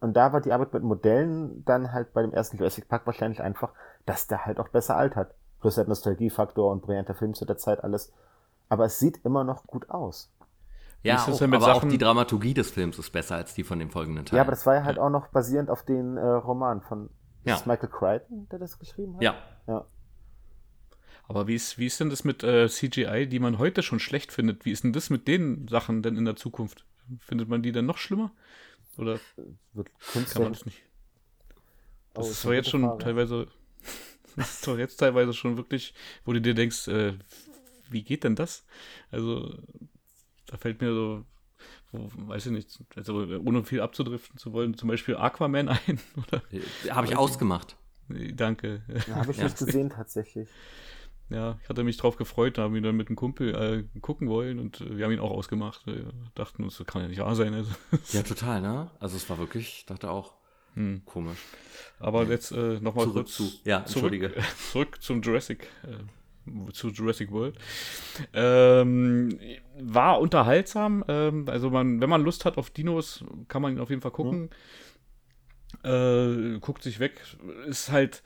Und 0.00 0.14
da 0.16 0.32
war 0.32 0.40
die 0.40 0.52
Arbeit 0.52 0.72
mit 0.72 0.82
Modellen 0.84 1.64
dann 1.64 1.92
halt 1.92 2.12
bei 2.12 2.22
dem 2.22 2.32
ersten 2.32 2.56
Jurassic 2.58 2.88
Park 2.88 3.06
wahrscheinlich 3.06 3.42
einfach, 3.42 3.72
dass 4.06 4.26
der 4.28 4.46
halt 4.46 4.60
auch 4.60 4.68
besser 4.68 4.96
altert. 4.96 5.34
Plus 5.60 5.76
halt 5.76 5.88
Nostalgiefaktor 5.88 6.70
und 6.70 6.82
brillanter 6.82 7.14
Film 7.14 7.34
zu 7.34 7.44
der 7.44 7.56
Zeit 7.56 7.82
alles. 7.82 8.12
Aber 8.68 8.84
es 8.84 8.98
sieht 9.00 9.24
immer 9.24 9.42
noch 9.42 9.66
gut 9.66 9.90
aus. 9.90 10.30
Ja, 11.04 11.24
auch, 11.24 11.38
denn 11.38 11.54
aber 11.54 11.64
auch 11.72 11.74
Sachen- 11.76 11.90
die 11.90 11.98
Dramaturgie 11.98 12.54
des 12.54 12.70
Films 12.70 12.98
ist 12.98 13.10
besser 13.10 13.36
als 13.36 13.54
die 13.54 13.64
von 13.64 13.78
dem 13.78 13.90
folgenden 13.90 14.24
Teil. 14.26 14.36
Ja, 14.36 14.42
aber 14.42 14.50
das 14.50 14.66
war 14.66 14.74
ja 14.74 14.84
halt 14.84 14.98
auch 14.98 15.10
noch 15.10 15.28
basierend 15.28 15.70
auf 15.70 15.84
den 15.84 16.16
äh, 16.16 16.20
Roman 16.26 16.80
von 16.82 17.08
Ja. 17.44 17.62
Michael 17.66 17.88
Crichton, 17.88 18.48
der 18.50 18.58
das 18.58 18.78
geschrieben 18.78 19.14
hat. 19.16 19.22
Ja, 19.22 19.34
ja. 19.66 19.84
Aber 21.28 21.46
wie 21.46 21.54
ist, 21.54 21.78
wie 21.78 21.86
ist 21.86 22.00
denn 22.00 22.10
das 22.10 22.24
mit 22.24 22.42
äh, 22.42 22.68
CGI, 22.68 23.26
die 23.28 23.38
man 23.38 23.58
heute 23.58 23.82
schon 23.82 24.00
schlecht 24.00 24.32
findet? 24.32 24.64
Wie 24.64 24.70
ist 24.72 24.82
denn 24.84 24.92
das 24.92 25.10
mit 25.10 25.28
den 25.28 25.68
Sachen 25.68 26.02
denn 26.02 26.16
in 26.16 26.24
der 26.24 26.36
Zukunft? 26.36 26.84
Findet 27.20 27.48
man 27.48 27.62
die 27.62 27.72
dann 27.72 27.86
noch 27.86 27.98
schlimmer? 27.98 28.32
Oder 28.96 29.20
Wird 29.74 29.88
kann 30.32 30.42
man 30.42 30.52
das 30.52 30.64
nicht? 30.66 30.82
Das 32.14 32.26
Oh, 32.26 32.30
ist 32.30 32.44
doch 32.44 32.52
jetzt 32.52 32.70
schon 32.70 32.82
Frage. 32.82 33.04
teilweise, 33.04 33.46
das 34.36 34.54
ist 34.54 34.66
doch 34.66 34.78
jetzt 34.78 34.96
teilweise 34.96 35.32
schon 35.34 35.56
wirklich, 35.56 35.94
wo 36.24 36.32
du 36.32 36.40
dir 36.40 36.54
denkst, 36.54 36.88
äh, 36.88 37.14
wie 37.90 38.02
geht 38.02 38.24
denn 38.24 38.34
das? 38.34 38.64
Also, 39.10 39.54
da 40.48 40.56
fällt 40.56 40.80
mir 40.80 40.92
so, 40.92 41.24
wo, 41.92 42.10
weiß 42.28 42.46
ich 42.46 42.52
nicht, 42.52 42.78
also 42.96 43.14
ohne 43.44 43.64
viel 43.64 43.80
abzudriften 43.80 44.36
zu 44.38 44.52
wollen, 44.52 44.74
zum 44.76 44.88
Beispiel 44.88 45.16
Aquaman 45.16 45.68
ein, 45.68 46.00
oder? 46.16 46.42
habe 46.94 47.06
ich 47.06 47.16
ausgemacht. 47.16 47.76
Nee, 48.08 48.32
danke. 48.32 48.82
Ja, 49.06 49.16
habe 49.16 49.30
ich 49.32 49.38
Ja. 49.38 49.44
nicht 49.44 49.58
gesehen 49.58 49.90
tatsächlich. 49.90 50.48
Ja, 51.30 51.58
ich 51.62 51.68
hatte 51.68 51.84
mich 51.84 51.98
drauf 51.98 52.16
gefreut, 52.16 52.56
da 52.56 52.62
haben 52.62 52.72
wir 52.74 52.80
dann 52.80 52.96
mit 52.96 53.08
einem 53.08 53.16
Kumpel 53.16 53.54
äh, 53.94 54.00
gucken 54.00 54.28
wollen 54.30 54.58
und 54.58 54.80
äh, 54.80 54.96
wir 54.96 55.04
haben 55.04 55.12
ihn 55.12 55.18
auch 55.20 55.30
ausgemacht. 55.30 55.86
Wir 55.86 56.10
dachten 56.34 56.64
uns, 56.64 56.78
das 56.78 56.86
kann 56.86 57.02
ja 57.02 57.08
nicht 57.08 57.20
wahr 57.20 57.36
sein. 57.36 57.52
Also. 57.52 57.70
Ja, 58.12 58.22
total, 58.22 58.62
ne? 58.62 58.90
Also 58.98 59.16
es 59.16 59.28
war 59.28 59.36
wirklich, 59.38 59.78
ich 59.80 59.86
dachte 59.86 60.10
auch, 60.10 60.32
Hm. 60.74 61.02
komisch. 61.04 61.38
Aber 61.98 62.24
jetzt 62.26 62.52
äh, 62.52 62.78
nochmal 62.80 63.04
Zurück 63.04 63.14
kurz 63.26 63.34
zu- 63.36 63.50
ja, 63.64 63.80
Entschuldige. 63.80 64.30
Zurück, 64.32 64.44
zurück 64.72 65.02
zum 65.02 65.20
Jurassic, 65.22 65.64
äh, 65.84 65.96
zu 66.72 66.88
Jurassic 66.88 67.30
World. 67.30 67.56
Ähm, 68.32 69.38
war 69.78 70.20
unterhaltsam. 70.20 71.04
Ähm, 71.08 71.46
also 71.48 71.70
man, 71.70 72.00
wenn 72.00 72.10
man 72.10 72.22
Lust 72.22 72.44
hat 72.44 72.58
auf 72.58 72.70
Dinos, 72.70 73.24
kann 73.48 73.62
man 73.62 73.72
ihn 73.72 73.80
auf 73.80 73.90
jeden 73.90 74.02
Fall 74.02 74.10
gucken. 74.10 74.50
Äh, 75.84 76.58
guckt 76.60 76.82
sich 76.82 76.98
weg. 77.00 77.20
Ist 77.66 77.90
halt, 77.92 78.22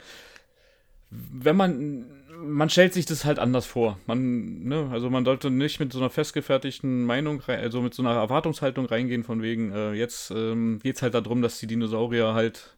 wenn 1.10 1.56
man, 1.56 2.06
man 2.42 2.70
stellt 2.70 2.94
sich 2.94 3.06
das 3.06 3.24
halt 3.24 3.38
anders 3.38 3.66
vor. 3.66 3.98
Man, 4.06 4.64
ne, 4.64 4.88
also 4.90 5.10
man 5.10 5.24
sollte 5.24 5.50
nicht 5.50 5.80
mit 5.80 5.92
so 5.92 5.98
einer 5.98 6.10
festgefertigten 6.10 7.04
Meinung, 7.04 7.42
also 7.46 7.82
mit 7.82 7.94
so 7.94 8.02
einer 8.02 8.14
Erwartungshaltung 8.14 8.86
reingehen, 8.86 9.24
von 9.24 9.42
wegen, 9.42 9.72
äh, 9.72 9.92
jetzt 9.92 10.30
ähm, 10.30 10.78
geht 10.82 10.96
es 10.96 11.02
halt 11.02 11.14
darum, 11.14 11.42
dass 11.42 11.58
die 11.58 11.66
Dinosaurier 11.66 12.34
halt 12.34 12.76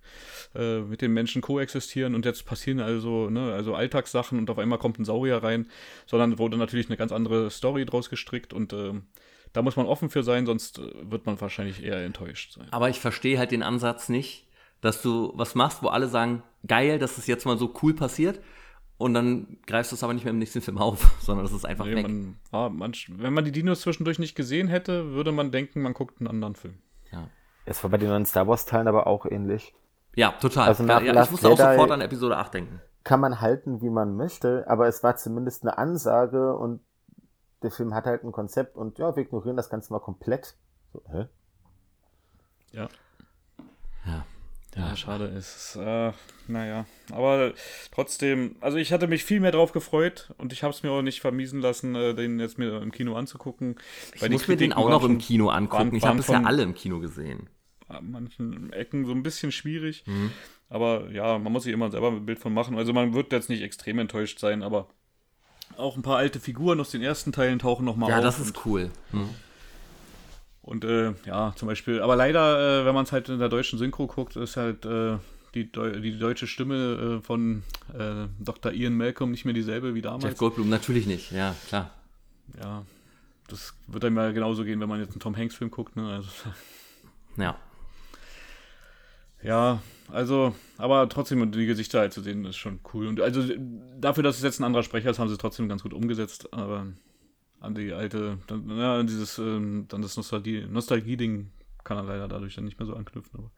äh, 0.54 0.80
mit 0.80 1.00
den 1.02 1.12
Menschen 1.12 1.42
koexistieren 1.42 2.14
und 2.14 2.24
jetzt 2.24 2.46
passieren 2.46 2.80
also, 2.80 3.28
ne, 3.30 3.52
also 3.52 3.74
Alltagssachen 3.74 4.38
und 4.38 4.50
auf 4.50 4.58
einmal 4.58 4.78
kommt 4.78 4.98
ein 4.98 5.04
Saurier 5.04 5.42
rein, 5.42 5.68
sondern 6.06 6.38
wurde 6.38 6.56
natürlich 6.56 6.88
eine 6.88 6.96
ganz 6.96 7.12
andere 7.12 7.50
Story 7.50 7.84
draus 7.86 8.10
gestrickt 8.10 8.52
und 8.52 8.72
ähm, 8.72 9.02
da 9.52 9.62
muss 9.62 9.76
man 9.76 9.86
offen 9.86 10.10
für 10.10 10.22
sein, 10.24 10.46
sonst 10.46 10.78
äh, 10.78 11.10
wird 11.10 11.26
man 11.26 11.40
wahrscheinlich 11.40 11.82
eher 11.84 12.04
enttäuscht 12.04 12.52
sein. 12.52 12.66
Aber 12.70 12.88
ich 12.88 13.00
verstehe 13.00 13.38
halt 13.38 13.50
den 13.52 13.62
Ansatz 13.62 14.08
nicht, 14.08 14.46
dass 14.80 15.00
du 15.02 15.32
was 15.36 15.54
machst, 15.54 15.82
wo 15.82 15.88
alle 15.88 16.08
sagen, 16.08 16.42
geil, 16.66 16.98
dass 16.98 17.18
es 17.18 17.26
jetzt 17.26 17.46
mal 17.46 17.56
so 17.58 17.72
cool 17.82 17.94
passiert 17.94 18.40
und 18.96 19.14
dann 19.14 19.58
greifst 19.66 19.92
du 19.92 19.96
es 19.96 20.04
aber 20.04 20.12
nicht 20.14 20.24
mehr 20.24 20.32
im 20.32 20.38
nächsten 20.38 20.60
Film 20.60 20.78
auf, 20.78 21.16
sondern 21.20 21.44
das 21.44 21.52
ist 21.54 21.64
einfach 21.64 21.84
Nee, 21.86 21.96
weg. 21.96 22.02
man, 22.02 22.36
ah, 22.52 22.68
man, 22.68 22.92
wenn 23.08 23.32
man 23.32 23.44
die 23.44 23.52
Dinos 23.52 23.80
zwischendurch 23.80 24.18
nicht 24.18 24.34
gesehen 24.34 24.68
hätte, 24.68 25.12
würde 25.12 25.32
man 25.32 25.50
denken, 25.50 25.82
man 25.82 25.94
guckt 25.94 26.20
einen 26.20 26.28
anderen 26.28 26.54
Film. 26.54 26.74
ja. 27.12 27.28
Es 27.66 27.82
war 27.82 27.90
bei 27.90 27.96
den 27.96 28.10
neuen 28.10 28.26
Star 28.26 28.46
Wars 28.46 28.66
Teilen 28.66 28.88
aber 28.88 29.06
auch 29.06 29.24
ähnlich. 29.24 29.72
Ja, 30.16 30.32
total. 30.32 30.68
Also 30.68 30.82
nach 30.84 31.02
ja, 31.02 31.22
ich 31.22 31.30
musste 31.30 31.48
auch 31.48 31.58
Jedi- 31.58 31.72
sofort 31.72 31.90
an 31.90 32.00
Episode 32.00 32.36
8 32.36 32.54
denken. 32.54 32.80
Kann 33.04 33.20
man 33.20 33.40
halten, 33.40 33.82
wie 33.82 33.90
man 33.90 34.16
möchte, 34.16 34.64
aber 34.68 34.88
es 34.88 35.02
war 35.02 35.16
zumindest 35.16 35.62
eine 35.62 35.76
Ansage 35.76 36.56
und 36.56 36.80
der 37.62 37.70
Film 37.70 37.94
hat 37.94 38.04
halt 38.06 38.24
ein 38.24 38.32
Konzept 38.32 38.76
und 38.76 38.98
ja, 38.98 39.14
wir 39.16 39.22
ignorieren 39.22 39.56
das 39.56 39.68
Ganze 39.70 39.92
mal 39.92 40.00
komplett. 40.00 40.54
So, 40.92 41.02
hä? 41.10 41.26
Ja. 42.72 42.88
Ja, 44.76 44.96
schade 44.96 45.26
ist. 45.26 45.76
Äh, 45.76 46.10
naja, 46.48 46.84
aber 47.12 47.52
trotzdem, 47.92 48.56
also 48.60 48.76
ich 48.76 48.92
hatte 48.92 49.06
mich 49.06 49.22
viel 49.24 49.38
mehr 49.38 49.52
drauf 49.52 49.70
gefreut 49.70 50.34
und 50.36 50.52
ich 50.52 50.64
habe 50.64 50.72
es 50.74 50.82
mir 50.82 50.90
auch 50.90 51.00
nicht 51.00 51.20
vermiesen 51.20 51.60
lassen, 51.60 51.94
äh, 51.94 52.12
den 52.12 52.40
jetzt 52.40 52.58
mir 52.58 52.82
im 52.82 52.90
Kino 52.90 53.14
anzugucken. 53.14 53.76
Ich 54.14 54.28
muss 54.28 54.48
mir 54.48 54.56
den 54.56 54.72
auch 54.72 54.88
noch 54.90 55.04
im 55.04 55.18
Kino 55.18 55.48
angucken. 55.50 55.92
waren- 55.92 55.94
ich 55.96 56.02
habe 56.02 56.10
waren 56.10 56.16
das 56.16 56.26
ja 56.26 56.42
alle 56.42 56.64
im 56.64 56.74
Kino 56.74 56.98
gesehen. 56.98 57.48
An 57.94 58.10
manchen 58.10 58.72
Ecken 58.72 59.06
so 59.06 59.12
ein 59.12 59.22
bisschen 59.22 59.52
schwierig. 59.52 60.04
Mhm. 60.06 60.30
Aber 60.68 61.10
ja, 61.10 61.38
man 61.38 61.52
muss 61.52 61.64
sich 61.64 61.72
immer 61.72 61.90
selber 61.90 62.08
ein 62.08 62.26
Bild 62.26 62.38
von 62.38 62.52
machen. 62.52 62.76
Also 62.76 62.92
man 62.92 63.14
wird 63.14 63.32
jetzt 63.32 63.48
nicht 63.48 63.62
extrem 63.62 63.98
enttäuscht 63.98 64.38
sein, 64.38 64.62
aber 64.62 64.88
auch 65.76 65.96
ein 65.96 66.02
paar 66.02 66.16
alte 66.18 66.40
Figuren 66.40 66.80
aus 66.80 66.90
den 66.90 67.02
ersten 67.02 67.32
Teilen 67.32 67.58
tauchen 67.58 67.84
nochmal 67.84 68.10
Ja, 68.10 68.18
auf. 68.18 68.24
das 68.24 68.38
ist 68.40 68.64
cool. 68.66 68.90
Hm. 69.10 69.28
Und 70.62 70.84
äh, 70.84 71.12
ja, 71.26 71.52
zum 71.56 71.68
Beispiel, 71.68 72.00
aber 72.00 72.16
leider, 72.16 72.82
äh, 72.82 72.86
wenn 72.86 72.94
man 72.94 73.04
es 73.04 73.12
halt 73.12 73.28
in 73.28 73.38
der 73.38 73.48
deutschen 73.50 73.78
Synchro 73.78 74.06
guckt, 74.06 74.36
ist 74.36 74.56
halt 74.56 74.86
äh, 74.86 75.18
die, 75.54 75.70
Deu 75.70 76.00
die 76.00 76.18
deutsche 76.18 76.46
Stimme 76.46 77.18
äh, 77.20 77.24
von 77.24 77.62
äh, 77.92 78.26
Dr. 78.40 78.72
Ian 78.72 78.94
Malcolm 78.96 79.30
nicht 79.30 79.44
mehr 79.44 79.52
dieselbe 79.54 79.94
wie 79.94 79.98
Jeff 79.98 80.10
damals. 80.10 80.38
Goldblum 80.38 80.68
natürlich 80.70 81.06
nicht, 81.06 81.32
ja, 81.32 81.54
klar. 81.68 81.90
Ja, 82.60 82.84
das 83.48 83.74
wird 83.88 84.04
einem 84.06 84.16
ja 84.16 84.30
genauso 84.32 84.64
gehen, 84.64 84.80
wenn 84.80 84.88
man 84.88 85.00
jetzt 85.00 85.10
einen 85.12 85.20
Tom 85.20 85.36
Hanks-Film 85.36 85.70
guckt. 85.70 85.96
Ne? 85.96 86.08
Also, 86.08 86.30
Ja. 87.36 87.56
Ja, 89.44 89.80
also, 90.10 90.54
aber 90.76 91.08
trotzdem 91.08 91.50
die 91.52 91.66
Gesichter 91.66 92.00
halt 92.00 92.12
zu 92.12 92.20
sehen, 92.20 92.44
ist 92.44 92.56
schon 92.56 92.80
cool. 92.92 93.06
Und 93.06 93.20
also 93.20 93.42
dafür, 94.00 94.22
dass 94.24 94.36
es 94.38 94.42
jetzt 94.42 94.58
ein 94.60 94.64
anderer 94.64 94.82
Sprecher 94.82 95.10
ist, 95.10 95.18
haben 95.18 95.28
sie 95.28 95.34
es 95.34 95.38
trotzdem 95.38 95.68
ganz 95.68 95.82
gut 95.82 95.92
umgesetzt. 95.94 96.52
Aber 96.52 96.86
an 97.60 97.74
die 97.74 97.92
alte, 97.92 98.38
dann, 98.46 98.68
ja, 98.76 98.96
an 98.98 99.06
dieses, 99.06 99.38
ähm, 99.38 99.86
dann 99.88 100.02
das 100.02 100.16
Nostalgie- 100.16 100.66
Nostalgie-Ding 100.66 101.50
kann 101.84 101.96
er 101.96 102.02
leider 102.04 102.28
dadurch 102.28 102.54
dann 102.56 102.64
nicht 102.64 102.78
mehr 102.78 102.86
so 102.86 102.94
anknüpfen. 102.94 103.38
Aber 103.38 103.50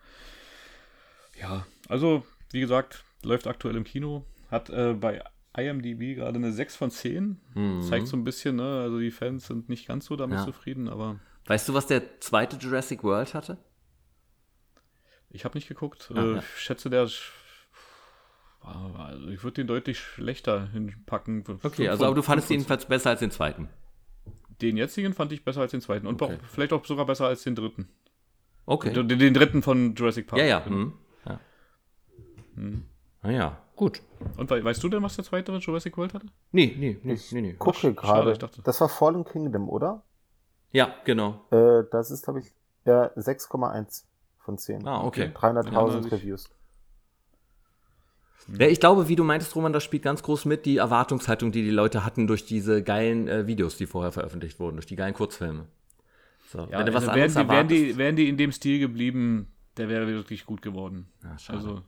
ja, 1.40 1.66
also, 1.88 2.24
wie 2.50 2.60
gesagt, 2.60 3.04
läuft 3.22 3.46
aktuell 3.46 3.76
im 3.76 3.84
Kino, 3.84 4.24
hat 4.50 4.70
äh, 4.70 4.94
bei 4.94 5.22
IMDb 5.56 6.14
gerade 6.16 6.36
eine 6.36 6.52
6 6.52 6.76
von 6.76 6.90
10. 6.90 7.40
Zeigt 7.88 8.06
so 8.08 8.16
ein 8.16 8.24
bisschen, 8.24 8.56
ne? 8.56 8.80
Also 8.82 8.98
die 9.00 9.10
Fans 9.10 9.46
sind 9.46 9.68
nicht 9.68 9.88
ganz 9.88 10.04
so 10.06 10.14
damit 10.16 10.38
Ja. 10.38 10.44
zufrieden, 10.44 10.88
aber 10.88 11.18
Weißt 11.46 11.68
du, 11.68 11.74
was 11.74 11.86
der 11.86 12.20
zweite 12.20 12.56
Jurassic 12.56 13.02
World 13.04 13.32
hatte? 13.34 13.56
Ich 15.30 15.44
habe 15.44 15.56
nicht 15.56 15.68
geguckt. 15.68 16.10
Ah, 16.14 16.20
äh, 16.22 16.32
ja. 16.34 16.38
Ich 16.38 16.60
schätze, 16.60 16.90
der 16.90 17.04
ist- 17.04 17.22
also 18.62 19.28
ich 19.28 19.42
würde 19.44 19.54
den 19.54 19.66
deutlich 19.68 19.98
schlechter 20.00 20.68
hinpacken. 20.70 21.44
Okay, 21.62 21.88
also 21.88 22.04
aber 22.06 22.14
du 22.16 22.22
fandest 22.22 22.50
ihn 22.50 22.54
jedenfalls 22.58 22.86
besser 22.86 23.10
als 23.10 23.20
den 23.20 23.30
zweiten. 23.30 23.68
Den 24.60 24.76
jetzigen 24.76 25.12
fand 25.14 25.30
ich 25.32 25.44
besser 25.44 25.60
als 25.60 25.70
den 25.70 25.80
zweiten 25.80 26.06
und 26.06 26.20
Okay. 26.20 26.34
auch, 26.42 26.46
vielleicht 26.48 26.72
auch 26.72 26.84
sogar 26.84 27.06
besser 27.06 27.26
als 27.26 27.42
den 27.44 27.54
dritten. 27.54 27.88
Okay. 28.64 28.92
Den, 28.92 29.06
den 29.08 29.34
dritten 29.34 29.62
von 29.62 29.94
Jurassic 29.94 30.26
Park. 30.26 30.40
Ja, 30.40 30.46
ja. 30.46 30.58
Genau. 30.60 30.76
Hm. 30.76 30.92
ja. 31.26 31.40
Na 33.22 33.30
ja, 33.30 33.62
gut. 33.76 34.00
Und 34.36 34.50
we 34.50 34.64
weißt 34.64 34.82
du 34.82 34.88
denn, 34.88 35.02
was 35.02 35.16
der 35.16 35.24
zweite 35.24 35.52
Jurassic 35.52 35.96
World 35.96 36.14
hatte? 36.14 36.26
Nee, 36.52 36.74
nee, 36.78 36.98
nee, 37.02 37.18
nee, 37.32 37.40
nee. 37.40 37.52
Gucke 37.54 37.92
gerade. 37.94 38.32
ich 38.32 38.38
Das 38.62 38.80
war 38.80 38.88
Fallen 38.88 39.24
Kingdom, 39.24 39.68
oder? 39.68 40.02
Ja, 40.72 40.94
genau. 41.04 41.44
Äh, 41.50 41.84
das 41.90 42.10
ist, 42.10 42.24
glaube 42.24 42.40
ich, 42.40 42.52
ja, 42.84 43.10
6,1 43.16 44.04
von 44.46 44.56
10. 44.56 44.86
Ah, 44.86 45.04
okay. 45.04 45.30
300.000 45.34 45.72
Ja, 45.72 46.08
Reviews. 46.08 46.48
Ja, 48.58 48.68
ich 48.68 48.78
glaube, 48.78 49.08
wie 49.08 49.16
du 49.16 49.24
meintest, 49.24 49.56
Roman, 49.56 49.72
das 49.72 49.82
spielt 49.82 50.04
ganz 50.04 50.22
groß 50.22 50.44
mit, 50.44 50.66
die 50.66 50.76
Erwartungshaltung, 50.76 51.50
die 51.50 51.64
die 51.64 51.70
Leute 51.70 52.04
hatten 52.04 52.28
durch 52.28 52.46
diese 52.46 52.80
geilen 52.84 53.26
äh, 53.26 53.48
Videos, 53.48 53.76
die 53.76 53.86
vorher 53.86 54.12
veröffentlicht 54.12 54.60
wurden, 54.60 54.76
durch 54.76 54.86
die 54.86 54.94
geilen 54.94 55.14
Kurzfilme. 55.14 55.66
So, 56.52 56.60
Ja, 56.70 56.78
wenn 56.78 56.86
du 56.86 56.94
was 56.94 57.08
also 57.08 57.16
wären, 57.16 57.36
anderes 57.36 57.42
die, 57.42 57.48
wären, 57.48 57.68
die, 57.68 57.96
wären 57.96 58.16
die 58.16 58.28
in 58.28 58.36
dem 58.36 58.52
Stil 58.52 58.78
geblieben, 58.78 59.48
der 59.76 59.88
wäre 59.88 60.06
wirklich 60.06 60.46
gut 60.46 60.62
geworden. 60.62 61.08
Ja, 61.24 61.36
schade. 61.40 61.58
also 61.58 61.82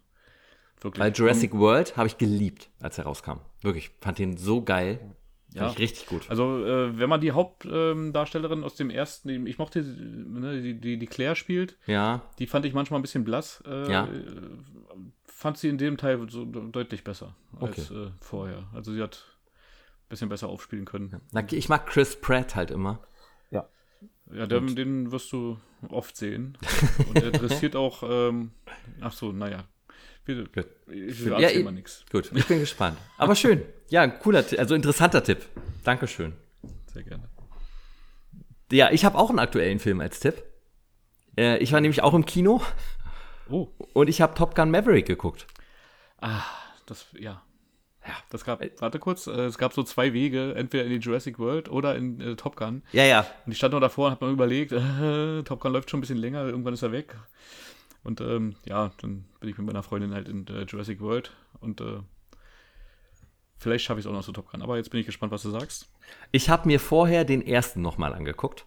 wirklich. 0.80 1.00
weil 1.00 1.12
Jurassic 1.12 1.54
World 1.54 1.96
habe 1.96 2.08
ich 2.08 2.18
geliebt, 2.18 2.70
als 2.80 2.98
er 2.98 3.04
rauskam. 3.04 3.38
Wirklich, 3.62 3.92
fand 4.00 4.18
den 4.18 4.36
so 4.36 4.62
geil. 4.62 4.98
Ja. 5.54 5.68
Richtig 5.68 6.06
gut. 6.06 6.28
Also, 6.28 6.64
äh, 6.64 6.98
wenn 6.98 7.08
man 7.08 7.20
die 7.22 7.32
Hauptdarstellerin 7.32 8.64
aus 8.64 8.74
dem 8.76 8.90
ersten, 8.90 9.46
ich 9.46 9.58
mochte, 9.58 9.82
ne, 9.82 10.60
die, 10.60 10.78
die, 10.78 10.98
die 10.98 11.06
Claire 11.06 11.36
spielt, 11.36 11.78
Ja, 11.86 12.22
die 12.38 12.46
fand 12.46 12.66
ich 12.66 12.74
manchmal 12.74 12.98
ein 12.98 13.02
bisschen 13.02 13.24
blass. 13.24 13.62
Äh, 13.66 13.90
Ja. 13.90 14.08
Fand 15.26 15.56
sie 15.56 15.68
in 15.68 15.78
dem 15.78 15.96
Teil 15.96 16.28
so 16.28 16.44
de- 16.44 16.70
deutlich 16.70 17.04
besser 17.04 17.34
als 17.60 17.90
Okay. 17.90 18.06
äh, 18.06 18.10
vorher. 18.20 18.68
Also, 18.74 18.92
sie 18.92 19.00
hat 19.02 19.24
ein 19.36 20.08
bisschen 20.10 20.28
besser 20.28 20.48
aufspielen 20.48 20.84
können. 20.84 21.20
Na, 21.32 21.44
ich 21.50 21.68
mag 21.68 21.86
Chris 21.86 22.20
Pratt 22.20 22.54
halt 22.56 22.70
immer. 22.70 23.00
Ja. 23.50 23.68
Ja, 24.32 24.46
den, 24.46 24.74
den 24.76 25.12
wirst 25.12 25.32
du 25.32 25.58
oft 25.90 26.16
sehen. 26.16 26.58
Und 27.08 27.16
er 27.22 27.28
interessiert 27.32 27.74
auch, 27.76 28.02
ähm, 28.02 28.50
ach 29.00 29.12
so, 29.12 29.32
naja. 29.32 29.64
Wir, 30.28 30.44
Gut. 30.44 30.66
ich 30.86 31.24
Ja, 31.24 31.62
mal 31.62 31.72
nichts. 31.72 32.04
Gut, 32.12 32.30
ich 32.34 32.46
bin 32.46 32.60
gespannt. 32.60 32.98
Aber 33.16 33.34
schön. 33.34 33.62
Ja, 33.88 34.02
ein 34.02 34.18
cooler, 34.18 34.44
also 34.58 34.74
interessanter 34.74 35.24
Tipp. 35.24 35.46
Dankeschön. 35.84 36.34
Sehr 36.92 37.02
gerne. 37.02 37.30
Ja, 38.70 38.90
ich 38.90 39.06
habe 39.06 39.16
auch 39.16 39.30
einen 39.30 39.38
aktuellen 39.38 39.78
Film 39.78 40.00
als 40.02 40.20
Tipp. 40.20 40.42
Äh, 41.38 41.56
ich 41.58 41.72
war 41.72 41.80
nämlich 41.80 42.02
auch 42.02 42.12
im 42.12 42.26
Kino 42.26 42.60
Oh, 43.48 43.68
und 43.94 44.08
ich 44.08 44.20
habe 44.20 44.34
Top 44.34 44.54
Gun 44.54 44.70
Maverick 44.70 45.06
geguckt. 45.06 45.46
ah, 46.20 46.42
das, 46.84 47.06
ja. 47.18 47.42
Ja, 48.06 48.14
das 48.28 48.44
gab, 48.44 48.62
warte 48.80 48.98
kurz, 48.98 49.26
äh, 49.26 49.30
es 49.46 49.56
gab 49.56 49.72
so 49.72 49.82
zwei 49.82 50.12
Wege, 50.12 50.54
entweder 50.54 50.84
in 50.84 50.90
die 50.90 50.96
Jurassic 50.98 51.38
World 51.38 51.70
oder 51.70 51.96
in 51.96 52.20
äh, 52.20 52.36
Top 52.36 52.56
Gun. 52.56 52.82
Ja, 52.92 53.04
ja. 53.04 53.26
Und 53.46 53.52
ich 53.52 53.58
stand 53.58 53.72
noch 53.72 53.80
davor 53.80 54.08
und 54.08 54.12
habe 54.12 54.26
mir 54.26 54.32
überlegt, 54.32 54.72
Top 55.46 55.60
Gun 55.60 55.72
läuft 55.72 55.88
schon 55.88 55.98
ein 55.98 56.00
bisschen 56.02 56.18
länger, 56.18 56.44
irgendwann 56.44 56.74
ist 56.74 56.82
er 56.82 56.92
weg. 56.92 57.14
Und 58.08 58.22
ähm, 58.22 58.56
ja, 58.64 58.90
dann 59.02 59.26
bin 59.38 59.50
ich 59.50 59.58
mit 59.58 59.66
meiner 59.66 59.82
Freundin 59.82 60.14
halt 60.14 60.30
in 60.30 60.46
äh, 60.46 60.62
Jurassic 60.62 60.98
World 61.02 61.30
und 61.60 61.82
äh, 61.82 61.98
vielleicht 63.58 63.84
schaffe 63.84 64.00
ich 64.00 64.06
es 64.06 64.10
auch 64.10 64.14
noch 64.14 64.24
zu 64.24 64.32
Top 64.32 64.50
Gun. 64.50 64.62
Aber 64.62 64.78
jetzt 64.78 64.88
bin 64.88 64.98
ich 64.98 65.04
gespannt, 65.04 65.30
was 65.30 65.42
du 65.42 65.50
sagst. 65.50 65.90
Ich 66.32 66.48
habe 66.48 66.68
mir 66.68 66.80
vorher 66.80 67.26
den 67.26 67.46
ersten 67.46 67.82
nochmal 67.82 68.14
angeguckt. 68.14 68.64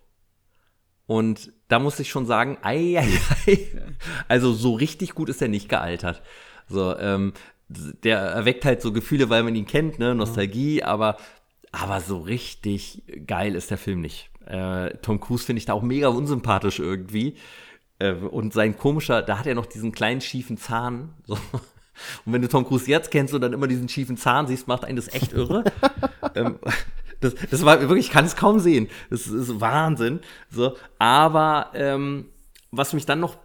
Und 1.07 1.51
da 1.69 1.79
muss 1.79 1.99
ich 1.99 2.11
schon 2.11 2.27
sagen, 2.27 2.59
ei, 2.61 2.99
ei, 2.99 3.19
ei. 3.47 3.67
also 4.27 4.53
so 4.53 4.75
richtig 4.75 5.15
gut 5.15 5.27
ist 5.27 5.41
er 5.41 5.47
nicht 5.47 5.69
gealtert. 5.69 6.21
So, 6.67 6.95
ähm, 6.99 7.33
der 7.67 8.19
erweckt 8.19 8.63
halt 8.63 8.83
so 8.83 8.93
Gefühle, 8.93 9.31
weil 9.31 9.41
man 9.41 9.55
ihn 9.55 9.65
kennt, 9.65 9.97
ne, 9.97 10.13
Nostalgie, 10.13 10.83
aber, 10.83 11.17
aber 11.71 11.99
so 11.99 12.19
richtig 12.19 13.01
geil 13.25 13.55
ist 13.55 13.71
der 13.71 13.79
Film 13.79 14.01
nicht. 14.01 14.29
Äh, 14.45 14.97
Tom 14.97 15.19
Cruise 15.19 15.45
finde 15.45 15.57
ich 15.57 15.65
da 15.65 15.73
auch 15.73 15.81
mega 15.81 16.09
unsympathisch 16.09 16.77
irgendwie. 16.77 17.37
Äh, 18.01 18.13
und 18.13 18.53
sein 18.53 18.77
komischer, 18.77 19.21
da 19.21 19.37
hat 19.37 19.47
er 19.47 19.55
noch 19.55 19.67
diesen 19.67 19.91
kleinen 19.91 20.21
schiefen 20.21 20.57
Zahn. 20.57 21.13
So. 21.25 21.37
Und 22.25 22.33
wenn 22.33 22.41
du 22.41 22.47
Tom 22.47 22.65
Cruise 22.65 22.89
jetzt 22.89 23.11
kennst 23.11 23.33
und 23.33 23.41
dann 23.41 23.53
immer 23.53 23.67
diesen 23.67 23.87
schiefen 23.87 24.17
Zahn 24.17 24.47
siehst, 24.47 24.67
macht 24.67 24.85
einen 24.85 24.95
das 24.95 25.13
echt 25.13 25.33
irre. 25.33 25.63
ähm, 26.35 26.57
das, 27.19 27.35
das 27.51 27.63
war 27.63 27.79
wirklich, 27.79 28.07
ich 28.07 28.11
kann 28.11 28.25
es 28.25 28.35
kaum 28.35 28.59
sehen. 28.59 28.89
Das 29.11 29.27
ist 29.27 29.61
Wahnsinn. 29.61 30.21
So, 30.49 30.75
aber 30.97 31.67
ähm, 31.75 32.25
was 32.71 32.93
mich 32.93 33.05
dann 33.05 33.19
noch 33.19 33.37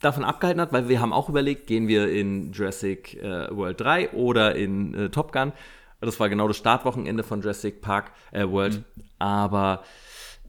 davon 0.00 0.24
abgehalten 0.24 0.60
hat, 0.60 0.72
weil 0.72 0.88
wir 0.88 1.00
haben 1.00 1.12
auch 1.12 1.28
überlegt, 1.28 1.68
gehen 1.68 1.86
wir 1.86 2.10
in 2.10 2.52
Jurassic 2.52 3.14
äh, 3.22 3.54
World 3.54 3.80
3 3.80 4.10
oder 4.10 4.56
in 4.56 4.94
äh, 4.94 5.08
Top 5.10 5.30
Gun. 5.30 5.52
Das 6.00 6.18
war 6.18 6.28
genau 6.28 6.48
das 6.48 6.56
Startwochenende 6.56 7.22
von 7.22 7.40
Jurassic 7.40 7.80
Park 7.80 8.10
äh, 8.32 8.48
World. 8.48 8.82
Aber 9.20 9.84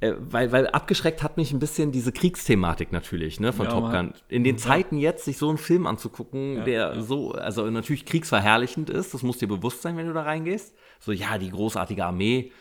äh, 0.03 0.15
weil, 0.19 0.51
weil 0.51 0.67
abgeschreckt 0.67 1.23
hat 1.23 1.37
mich 1.37 1.53
ein 1.53 1.59
bisschen 1.59 1.93
diese 1.93 2.11
Kriegsthematik 2.11 2.91
natürlich, 2.91 3.39
ne, 3.39 3.53
von 3.53 3.67
Ja, 3.67 3.71
Top 3.71 3.89
Gun. 3.89 4.13
In 4.27 4.43
den 4.43 4.57
Zeiten 4.57 4.97
jetzt, 4.97 5.23
sich 5.23 5.37
so 5.37 5.47
einen 5.47 5.57
Film 5.57 5.87
anzugucken, 5.87 6.65
der 6.65 7.01
so, 7.01 7.31
also 7.31 7.69
natürlich 7.69 8.05
kriegsverherrlichend 8.05 8.89
ist, 8.89 9.13
das 9.13 9.23
muss 9.23 9.37
dir 9.37 9.47
bewusst 9.47 9.81
sein, 9.81 9.95
wenn 9.95 10.07
du 10.07 10.13
da 10.13 10.23
reingehst. 10.23 10.75
So, 10.99 11.13
ja, 11.13 11.37
die 11.37 11.51
großartige 11.51 12.03
Armee. 12.03 12.51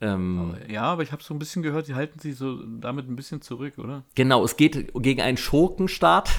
Ähm, 0.00 0.56
Ja, 0.68 0.82
aber 0.82 1.02
ich 1.02 1.12
habe 1.12 1.22
so 1.22 1.32
ein 1.32 1.38
bisschen 1.38 1.62
gehört, 1.62 1.86
die 1.86 1.94
halten 1.94 2.18
sich 2.18 2.36
so 2.36 2.58
damit 2.66 3.08
ein 3.08 3.14
bisschen 3.14 3.40
zurück, 3.40 3.78
oder? 3.78 4.02
Genau, 4.16 4.42
es 4.42 4.56
geht 4.56 4.92
gegen 4.94 5.20
einen 5.20 5.36
Schurkenstaat. 5.36 6.30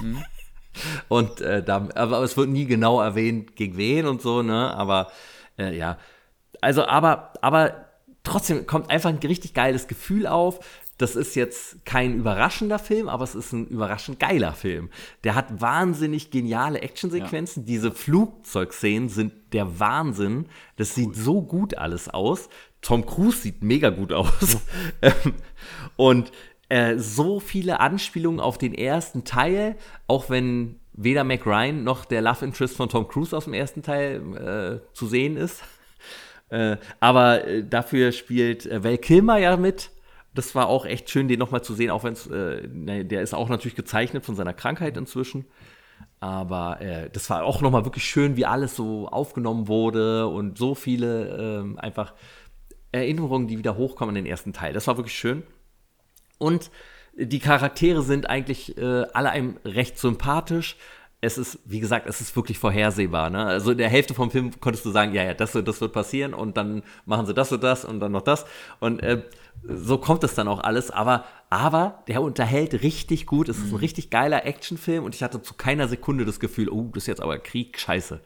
Und 1.08 1.42
äh, 1.42 1.62
da, 1.62 1.86
aber 1.94 2.22
es 2.22 2.38
wird 2.38 2.48
nie 2.48 2.64
genau 2.64 2.98
erwähnt, 2.98 3.56
gegen 3.56 3.76
wen 3.76 4.06
und 4.06 4.22
so, 4.22 4.40
ne? 4.42 4.74
Aber 4.74 5.12
äh, 5.58 5.76
ja. 5.76 5.98
Also, 6.62 6.86
aber, 6.86 7.34
aber 7.42 7.91
trotzdem 8.24 8.66
kommt 8.66 8.90
einfach 8.90 9.10
ein 9.10 9.16
richtig 9.16 9.54
geiles 9.54 9.88
Gefühl 9.88 10.26
auf. 10.26 10.60
Das 10.98 11.16
ist 11.16 11.34
jetzt 11.34 11.84
kein 11.84 12.14
überraschender 12.14 12.78
Film, 12.78 13.08
aber 13.08 13.24
es 13.24 13.34
ist 13.34 13.52
ein 13.52 13.66
überraschend 13.66 14.20
geiler 14.20 14.52
Film. 14.52 14.90
Der 15.24 15.34
hat 15.34 15.60
wahnsinnig 15.60 16.30
geniale 16.30 16.80
Actionsequenzen. 16.82 17.64
Diese 17.64 17.90
Flugzeugszenen 17.90 19.08
sind 19.08 19.32
der 19.52 19.80
Wahnsinn. 19.80 20.46
Das 20.76 20.94
sieht 20.94 21.16
so 21.16 21.42
gut 21.42 21.76
alles 21.76 22.08
aus. 22.08 22.48
Tom 22.82 23.06
Cruise 23.06 23.38
sieht 23.38 23.62
mega 23.62 23.90
gut 23.90 24.12
aus. 24.12 24.58
Ähm, 25.00 25.34
und 25.96 26.30
äh, 26.68 26.96
so 26.98 27.40
viele 27.40 27.80
Anspielungen 27.80 28.38
auf 28.38 28.56
den 28.56 28.72
ersten 28.72 29.24
Teil, 29.24 29.76
auch 30.06 30.30
wenn 30.30 30.78
weder 30.92 31.24
Mac 31.24 31.44
Ryan 31.44 31.82
noch 31.82 32.04
der 32.04 32.22
Love 32.22 32.44
Interest 32.44 32.76
von 32.76 32.88
Tom 32.88 33.08
Cruise 33.08 33.36
aus 33.36 33.44
dem 33.44 33.54
ersten 33.54 33.82
Teil 33.82 34.80
äh, 34.84 34.94
zu 34.94 35.06
sehen 35.06 35.36
ist. 35.36 35.62
Äh, 36.52 36.76
aber 37.00 37.46
äh, 37.46 37.64
dafür 37.64 38.12
spielt 38.12 38.66
äh, 38.66 38.84
Val 38.84 38.98
Kilmer 38.98 39.38
ja 39.38 39.56
mit. 39.56 39.90
Das 40.34 40.54
war 40.54 40.68
auch 40.68 40.84
echt 40.84 41.08
schön, 41.08 41.26
den 41.26 41.38
nochmal 41.38 41.62
zu 41.62 41.72
sehen, 41.72 41.90
auch 41.90 42.04
wenn 42.04 42.12
es, 42.12 42.26
äh, 42.26 42.68
ne, 42.68 43.06
der 43.06 43.22
ist 43.22 43.32
auch 43.32 43.48
natürlich 43.48 43.74
gezeichnet 43.74 44.26
von 44.26 44.36
seiner 44.36 44.52
Krankheit 44.52 44.96
inzwischen. 44.98 45.46
Aber 46.20 46.80
äh, 46.82 47.08
das 47.10 47.30
war 47.30 47.44
auch 47.44 47.62
nochmal 47.62 47.86
wirklich 47.86 48.04
schön, 48.04 48.36
wie 48.36 48.44
alles 48.44 48.76
so 48.76 49.08
aufgenommen 49.08 49.66
wurde 49.66 50.26
und 50.26 50.58
so 50.58 50.74
viele 50.74 51.60
ähm, 51.60 51.78
einfach 51.78 52.12
Erinnerungen, 52.92 53.48
die 53.48 53.56
wieder 53.56 53.78
hochkommen 53.78 54.14
in 54.14 54.24
den 54.24 54.30
ersten 54.30 54.52
Teil. 54.52 54.74
Das 54.74 54.86
war 54.86 54.98
wirklich 54.98 55.16
schön. 55.16 55.44
Und 56.36 56.70
die 57.14 57.38
Charaktere 57.38 58.02
sind 58.02 58.28
eigentlich 58.28 58.76
äh, 58.76 59.04
alle 59.14 59.30
einem 59.30 59.56
recht 59.64 59.98
sympathisch. 59.98 60.76
Es 61.24 61.38
ist, 61.38 61.58
wie 61.64 61.80
gesagt, 61.80 62.06
es 62.06 62.20
ist 62.20 62.34
wirklich 62.36 62.58
vorhersehbar. 62.58 63.30
Ne? 63.30 63.46
Also 63.46 63.70
in 63.70 63.78
der 63.78 63.88
Hälfte 63.88 64.12
vom 64.12 64.30
Film 64.30 64.50
konntest 64.60 64.84
du 64.84 64.90
sagen, 64.90 65.14
ja, 65.14 65.22
ja, 65.22 65.34
das, 65.34 65.52
das 65.52 65.80
wird 65.80 65.92
passieren 65.92 66.34
und 66.34 66.56
dann 66.56 66.82
machen 67.06 67.26
sie 67.26 67.32
das 67.32 67.52
und 67.52 67.62
das 67.62 67.84
und 67.84 68.00
dann 68.00 68.12
noch 68.12 68.22
das. 68.22 68.44
Und 68.80 69.00
äh, 69.02 69.22
so 69.62 69.98
kommt 69.98 70.24
es 70.24 70.34
dann 70.34 70.48
auch 70.48 70.60
alles. 70.60 70.90
Aber, 70.90 71.24
aber 71.48 72.02
der 72.08 72.22
unterhält 72.22 72.82
richtig 72.82 73.26
gut. 73.26 73.48
Es 73.48 73.58
ist 73.58 73.66
ein 73.66 73.70
mhm. 73.70 73.76
richtig 73.76 74.10
geiler 74.10 74.44
Actionfilm 74.44 75.04
und 75.04 75.14
ich 75.14 75.22
hatte 75.22 75.40
zu 75.40 75.54
keiner 75.54 75.88
Sekunde 75.88 76.24
das 76.24 76.40
Gefühl, 76.40 76.68
oh, 76.68 76.90
das 76.92 77.04
ist 77.04 77.06
jetzt 77.06 77.22
aber 77.22 77.38
Krieg, 77.38 77.78
scheiße 77.78 78.20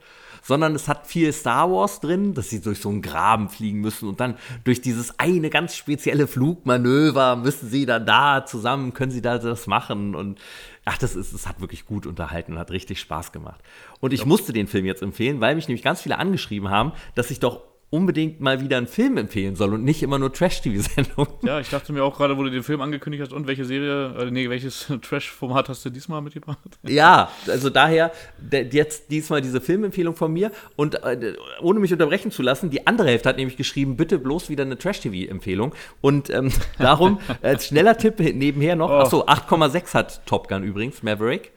sondern 0.47 0.75
es 0.75 0.87
hat 0.87 1.07
viel 1.07 1.33
Star 1.33 1.69
Wars 1.69 1.99
drin, 1.99 2.33
dass 2.33 2.49
sie 2.49 2.61
durch 2.61 2.79
so 2.79 2.87
einen 2.87 3.01
Graben 3.01 3.49
fliegen 3.49 3.81
müssen 3.81 4.07
und 4.07 4.21
dann 4.21 4.35
durch 4.63 4.79
dieses 4.79 5.19
eine 5.19 5.49
ganz 5.49 5.75
spezielle 5.75 6.25
Flugmanöver 6.25 7.35
müssen 7.35 7.69
sie 7.69 7.85
dann 7.85 8.05
da 8.05 8.45
zusammen, 8.45 8.93
können 8.93 9.11
sie 9.11 9.21
da 9.21 9.39
das 9.39 9.67
machen 9.67 10.15
und 10.15 10.39
ach, 10.87 10.97
das 10.97 11.15
ist, 11.15 11.33
es 11.33 11.47
hat 11.47 11.59
wirklich 11.59 11.85
gut 11.85 12.05
unterhalten 12.05 12.53
und 12.53 12.59
hat 12.59 12.71
richtig 12.71 12.99
Spaß 12.99 13.31
gemacht. 13.31 13.61
Und 13.99 14.13
ich 14.13 14.25
musste 14.25 14.53
den 14.53 14.67
Film 14.67 14.85
jetzt 14.85 15.01
empfehlen, 15.01 15.41
weil 15.41 15.55
mich 15.55 15.67
nämlich 15.67 15.83
ganz 15.83 16.01
viele 16.01 16.17
angeschrieben 16.17 16.69
haben, 16.69 16.93
dass 17.13 17.29
ich 17.29 17.39
doch 17.39 17.61
unbedingt 17.89 18.41
mal 18.41 18.59
wieder 18.59 18.77
einen 18.77 18.87
Film 18.87 19.15
empfehlen 19.15 19.55
soll 19.55 19.73
und 19.73 19.83
nicht 19.85 20.03
immer 20.03 20.19
nur 20.19 20.33
Trash-TV-Sendungen. 20.33 21.33
Ja, 21.43 21.61
ich 21.61 21.69
dachte 21.69 21.93
mir 21.93 22.03
auch 22.03 22.17
gerade, 22.17 22.37
wo 22.37 22.43
du 22.43 22.49
den 22.49 22.63
Film 22.63 22.81
angekündigt 22.81 23.23
hast, 23.23 23.31
und 23.31 23.47
welche 23.47 23.63
Serie, 23.63 24.13
äh, 24.17 24.31
nee, 24.31 24.49
welches 24.49 24.91
Trash-Format 25.01 25.69
hast 25.69 25.85
du 25.85 25.89
diesmal 25.89 26.21
mitgebracht? 26.21 26.57
Ja, 26.83 27.31
also 27.47 27.69
daher 27.69 28.11
jetzt 28.51 29.09
diesmal 29.09 29.41
diese 29.41 29.61
Filmempfehlung 29.61 30.15
von 30.17 30.33
mir 30.33 30.51
und 30.75 30.95
äh, 30.95 31.35
ohne 31.61 31.79
mich 31.79 31.93
unterbrechen 31.93 32.31
zu 32.31 32.41
lassen, 32.41 32.69
die 32.69 32.85
andere 32.87 33.07
Hälfte 33.07 33.29
hat 33.29 33.37
nämlich 33.37 33.55
geschrieben, 33.55 33.95
bitte 33.95 34.19
bloß 34.19 34.49
wieder 34.49 34.63
eine 34.63 34.77
Trash-TV-Empfehlung 34.77 35.73
und 36.01 36.29
ähm, 36.29 36.51
darum 36.77 37.19
als 37.41 37.67
schneller 37.67 37.97
Tipp 37.97 38.19
nebenher 38.19 38.75
noch, 38.75 38.89
oh. 38.89 38.95
achso, 38.95 39.25
8,6 39.25 39.93
hat 39.93 40.25
Top 40.25 40.49
Gun 40.49 40.63
übrigens, 40.63 41.03
Maverick, 41.03 41.53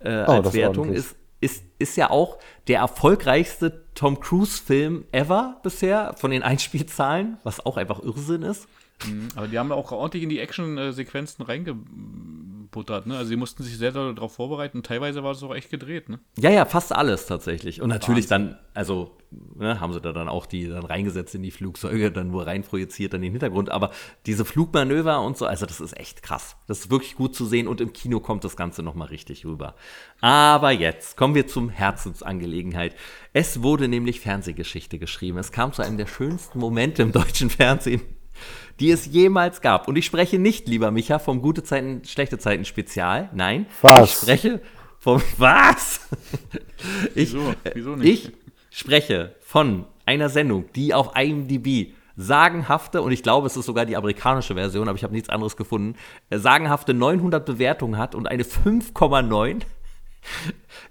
äh, 0.00 0.24
oh, 0.26 0.32
als 0.32 0.52
Wertung, 0.54 0.92
ist 0.92 1.14
ist, 1.40 1.64
ist 1.78 1.96
ja 1.96 2.10
auch 2.10 2.38
der 2.66 2.80
erfolgreichste 2.80 3.84
Tom 3.94 4.20
Cruise-Film 4.20 5.04
ever 5.12 5.60
bisher 5.62 6.14
von 6.16 6.30
den 6.30 6.42
Einspielzahlen, 6.42 7.38
was 7.44 7.64
auch 7.64 7.76
einfach 7.76 8.00
Irrsinn 8.00 8.42
ist. 8.42 8.68
Mhm, 9.06 9.28
aber 9.36 9.48
die 9.48 9.58
haben 9.58 9.70
auch 9.72 9.92
ordentlich 9.92 10.22
in 10.22 10.28
die 10.28 10.40
Action-Sequenzen 10.40 11.44
reingebuttert, 11.44 13.06
ne? 13.06 13.16
Also 13.16 13.28
sie 13.28 13.36
mussten 13.36 13.62
sich 13.62 13.78
sehr 13.78 13.92
darauf 13.92 14.34
vorbereiten. 14.34 14.82
Teilweise 14.82 15.22
war 15.22 15.32
es 15.32 15.42
auch 15.42 15.54
echt 15.54 15.70
gedreht, 15.70 16.08
ne? 16.08 16.18
Ja, 16.38 16.50
ja, 16.50 16.64
fast 16.64 16.92
alles 16.94 17.26
tatsächlich. 17.26 17.80
Und 17.80 17.90
natürlich 17.90 18.28
Wahnsinn. 18.30 18.50
dann, 18.50 18.58
also 18.74 19.16
ne, 19.30 19.78
haben 19.80 19.92
sie 19.92 20.00
da 20.00 20.12
dann 20.12 20.28
auch 20.28 20.46
die 20.46 20.68
dann 20.68 20.84
reingesetzt 20.84 21.34
in 21.34 21.42
die 21.42 21.52
Flugzeuge, 21.52 22.10
dann 22.10 22.30
nur 22.30 22.46
reinprojiziert 22.46 23.14
an 23.14 23.22
den 23.22 23.30
Hintergrund. 23.30 23.70
Aber 23.70 23.92
diese 24.26 24.44
Flugmanöver 24.44 25.20
und 25.20 25.36
so, 25.36 25.46
also 25.46 25.64
das 25.64 25.80
ist 25.80 25.96
echt 25.96 26.22
krass. 26.22 26.56
Das 26.66 26.80
ist 26.80 26.90
wirklich 26.90 27.14
gut 27.14 27.36
zu 27.36 27.46
sehen 27.46 27.68
und 27.68 27.80
im 27.80 27.92
Kino 27.92 28.18
kommt 28.18 28.42
das 28.42 28.56
Ganze 28.56 28.82
nochmal 28.82 29.08
richtig 29.08 29.46
rüber. 29.46 29.76
Aber 30.20 30.72
jetzt 30.72 31.16
kommen 31.16 31.36
wir 31.36 31.46
zum 31.46 31.68
Herzensangelegenheit. 31.68 32.96
Es 33.32 33.62
wurde 33.62 33.86
nämlich 33.86 34.20
Fernsehgeschichte 34.20 34.98
geschrieben. 34.98 35.38
Es 35.38 35.52
kam 35.52 35.72
zu 35.72 35.82
einem 35.82 35.98
der 35.98 36.06
schönsten 36.06 36.58
Momente 36.58 37.02
im 37.02 37.12
deutschen 37.12 37.50
Fernsehen 37.50 38.02
die 38.80 38.90
es 38.90 39.06
jemals 39.06 39.60
gab. 39.60 39.88
Und 39.88 39.96
ich 39.96 40.06
spreche 40.06 40.38
nicht, 40.38 40.68
lieber 40.68 40.90
Micha, 40.90 41.18
vom 41.18 41.42
Gute 41.42 41.62
Zeiten, 41.62 42.02
Schlechte 42.04 42.38
Zeiten 42.38 42.64
Spezial. 42.64 43.30
Nein. 43.34 43.66
Was? 43.82 44.10
Ich 44.10 44.18
spreche 44.18 44.60
vom 44.98 45.22
Was? 45.38 46.08
ich, 47.14 47.32
Wieso? 47.32 47.54
Wieso 47.74 47.96
nicht? 47.96 48.26
Ich 48.26 48.32
spreche 48.70 49.34
von 49.40 49.84
einer 50.06 50.28
Sendung, 50.28 50.66
die 50.74 50.94
auf 50.94 51.16
IMDb 51.16 51.92
sagenhafte, 52.16 53.00
und 53.02 53.12
ich 53.12 53.22
glaube, 53.22 53.46
es 53.46 53.56
ist 53.56 53.66
sogar 53.66 53.86
die 53.86 53.96
amerikanische 53.96 54.54
Version, 54.54 54.88
aber 54.88 54.96
ich 54.96 55.04
habe 55.04 55.14
nichts 55.14 55.28
anderes 55.28 55.56
gefunden, 55.56 55.96
äh, 56.30 56.38
sagenhafte 56.38 56.92
900 56.92 57.46
Bewertungen 57.46 57.96
hat 57.96 58.14
und 58.14 58.26
eine 58.26 58.42
5,9. 58.42 59.62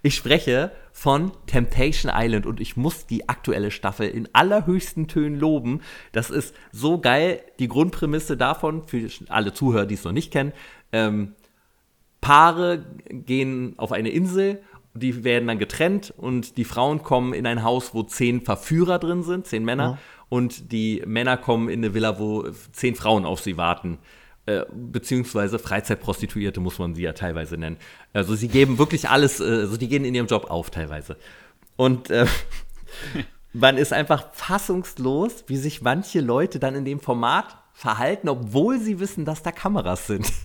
Ich 0.02 0.14
spreche 0.14 0.70
von 0.92 1.32
Temptation 1.46 2.12
Island 2.14 2.46
und 2.46 2.60
ich 2.60 2.76
muss 2.76 3.06
die 3.06 3.28
aktuelle 3.28 3.70
Staffel 3.70 4.08
in 4.08 4.28
allerhöchsten 4.32 5.08
Tönen 5.08 5.38
loben. 5.38 5.80
Das 6.12 6.30
ist 6.30 6.54
so 6.72 6.98
geil. 6.98 7.40
Die 7.58 7.68
Grundprämisse 7.68 8.36
davon, 8.36 8.86
für 8.86 9.08
alle 9.28 9.52
Zuhörer, 9.52 9.86
die 9.86 9.94
es 9.94 10.04
noch 10.04 10.12
nicht 10.12 10.32
kennen, 10.32 10.52
ähm, 10.92 11.34
Paare 12.20 12.84
gehen 13.08 13.74
auf 13.76 13.92
eine 13.92 14.10
Insel, 14.10 14.60
die 14.94 15.24
werden 15.24 15.46
dann 15.46 15.58
getrennt 15.58 16.12
und 16.16 16.56
die 16.56 16.64
Frauen 16.64 17.02
kommen 17.02 17.32
in 17.32 17.46
ein 17.46 17.62
Haus, 17.62 17.94
wo 17.94 18.02
zehn 18.02 18.40
Verführer 18.40 18.98
drin 18.98 19.22
sind, 19.22 19.46
zehn 19.46 19.64
Männer, 19.64 19.84
ja. 19.84 19.98
und 20.28 20.72
die 20.72 21.02
Männer 21.06 21.36
kommen 21.36 21.68
in 21.68 21.80
eine 21.80 21.94
Villa, 21.94 22.18
wo 22.18 22.48
zehn 22.72 22.96
Frauen 22.96 23.24
auf 23.24 23.40
sie 23.40 23.56
warten. 23.56 23.98
Äh, 24.48 24.64
beziehungsweise 24.72 25.58
Freizeitprostituierte 25.58 26.58
muss 26.58 26.78
man 26.78 26.94
sie 26.94 27.02
ja 27.02 27.12
teilweise 27.12 27.58
nennen. 27.58 27.76
Also 28.14 28.34
sie 28.34 28.48
geben 28.48 28.78
wirklich 28.78 29.10
alles, 29.10 29.40
äh, 29.40 29.44
also 29.44 29.76
die 29.76 29.88
gehen 29.88 30.06
in 30.06 30.14
ihrem 30.14 30.26
Job 30.26 30.50
auf 30.50 30.70
teilweise. 30.70 31.18
Und 31.76 32.08
äh, 32.08 32.24
man 33.52 33.76
ist 33.76 33.92
einfach 33.92 34.32
fassungslos, 34.32 35.44
wie 35.48 35.58
sich 35.58 35.82
manche 35.82 36.22
Leute 36.22 36.58
dann 36.58 36.74
in 36.76 36.86
dem 36.86 36.98
Format 36.98 37.58
verhalten, 37.74 38.30
obwohl 38.30 38.80
sie 38.80 39.00
wissen, 39.00 39.26
dass 39.26 39.42
da 39.42 39.52
Kameras 39.52 40.06
sind. 40.06 40.32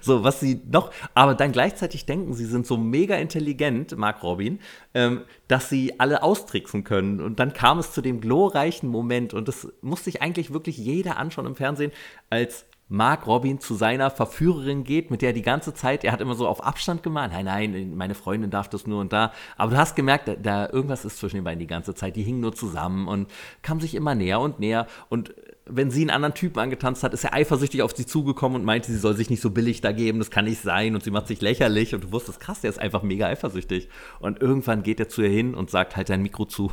So, 0.00 0.24
was 0.24 0.40
sie 0.40 0.60
noch, 0.68 0.90
aber 1.14 1.36
dann 1.36 1.52
gleichzeitig 1.52 2.04
denken, 2.04 2.34
sie 2.34 2.44
sind 2.44 2.66
so 2.66 2.76
mega 2.76 3.14
intelligent, 3.14 3.96
Mark 3.96 4.20
Robin, 4.24 4.58
ähm, 4.94 5.22
dass 5.46 5.68
sie 5.68 5.98
alle 6.00 6.24
austricksen 6.24 6.82
können. 6.82 7.20
Und 7.20 7.38
dann 7.38 7.52
kam 7.52 7.78
es 7.78 7.92
zu 7.92 8.02
dem 8.02 8.20
glorreichen 8.20 8.88
Moment, 8.88 9.32
und 9.32 9.46
das 9.46 9.68
musste 9.80 10.06
sich 10.06 10.22
eigentlich 10.22 10.52
wirklich 10.52 10.76
jeder 10.76 11.18
anschauen 11.18 11.46
im 11.46 11.54
Fernsehen, 11.54 11.92
als 12.30 12.66
Mark 12.92 13.28
Robin 13.28 13.60
zu 13.60 13.76
seiner 13.76 14.10
Verführerin 14.10 14.82
geht, 14.82 15.12
mit 15.12 15.22
der 15.22 15.32
die 15.32 15.42
ganze 15.42 15.72
Zeit, 15.74 16.02
er 16.02 16.10
hat 16.10 16.20
immer 16.20 16.34
so 16.34 16.48
auf 16.48 16.64
Abstand 16.64 17.04
gemacht, 17.04 17.30
nein, 17.32 17.44
nein, 17.44 17.96
meine 17.96 18.16
Freundin 18.16 18.50
darf 18.50 18.68
das 18.68 18.84
nur 18.88 19.00
und 19.00 19.12
da. 19.12 19.32
Aber 19.56 19.70
du 19.70 19.76
hast 19.78 19.94
gemerkt, 19.94 20.26
da, 20.26 20.34
da 20.34 20.68
irgendwas 20.68 21.04
ist 21.04 21.18
zwischen 21.18 21.36
den 21.36 21.44
beiden 21.44 21.60
die 21.60 21.68
ganze 21.68 21.94
Zeit. 21.94 22.16
Die 22.16 22.24
hingen 22.24 22.40
nur 22.40 22.52
zusammen 22.52 23.06
und 23.06 23.30
kamen 23.62 23.80
sich 23.80 23.94
immer 23.94 24.16
näher 24.16 24.40
und 24.40 24.58
näher. 24.58 24.88
Und 25.08 25.32
wenn 25.66 25.92
sie 25.92 26.00
einen 26.00 26.10
anderen 26.10 26.34
Typen 26.34 26.58
angetanzt 26.58 27.04
hat, 27.04 27.14
ist 27.14 27.22
er 27.22 27.32
eifersüchtig 27.32 27.82
auf 27.82 27.94
sie 27.94 28.06
zugekommen 28.06 28.60
und 28.60 28.64
meinte, 28.64 28.90
sie 28.90 28.98
soll 28.98 29.14
sich 29.14 29.30
nicht 29.30 29.40
so 29.40 29.50
billig 29.50 29.80
da 29.80 29.92
geben, 29.92 30.18
das 30.18 30.32
kann 30.32 30.46
nicht 30.46 30.60
sein. 30.60 30.96
Und 30.96 31.04
sie 31.04 31.12
macht 31.12 31.28
sich 31.28 31.40
lächerlich 31.40 31.94
und 31.94 32.02
du 32.02 32.12
wusstest, 32.12 32.40
krass, 32.40 32.60
der 32.60 32.70
ist 32.70 32.80
einfach 32.80 33.04
mega 33.04 33.28
eifersüchtig. 33.28 33.88
Und 34.18 34.42
irgendwann 34.42 34.82
geht 34.82 34.98
er 34.98 35.08
zu 35.08 35.22
ihr 35.22 35.30
hin 35.30 35.54
und 35.54 35.70
sagt, 35.70 35.96
halt 35.96 36.10
dein 36.10 36.22
Mikro 36.22 36.44
zu. 36.44 36.72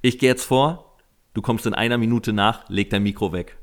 Ich 0.00 0.18
gehe 0.18 0.30
jetzt 0.30 0.46
vor, 0.46 0.96
du 1.34 1.42
kommst 1.42 1.66
in 1.66 1.74
einer 1.74 1.98
Minute 1.98 2.32
nach, 2.32 2.66
leg 2.70 2.88
dein 2.88 3.02
Mikro 3.02 3.34
weg. 3.34 3.58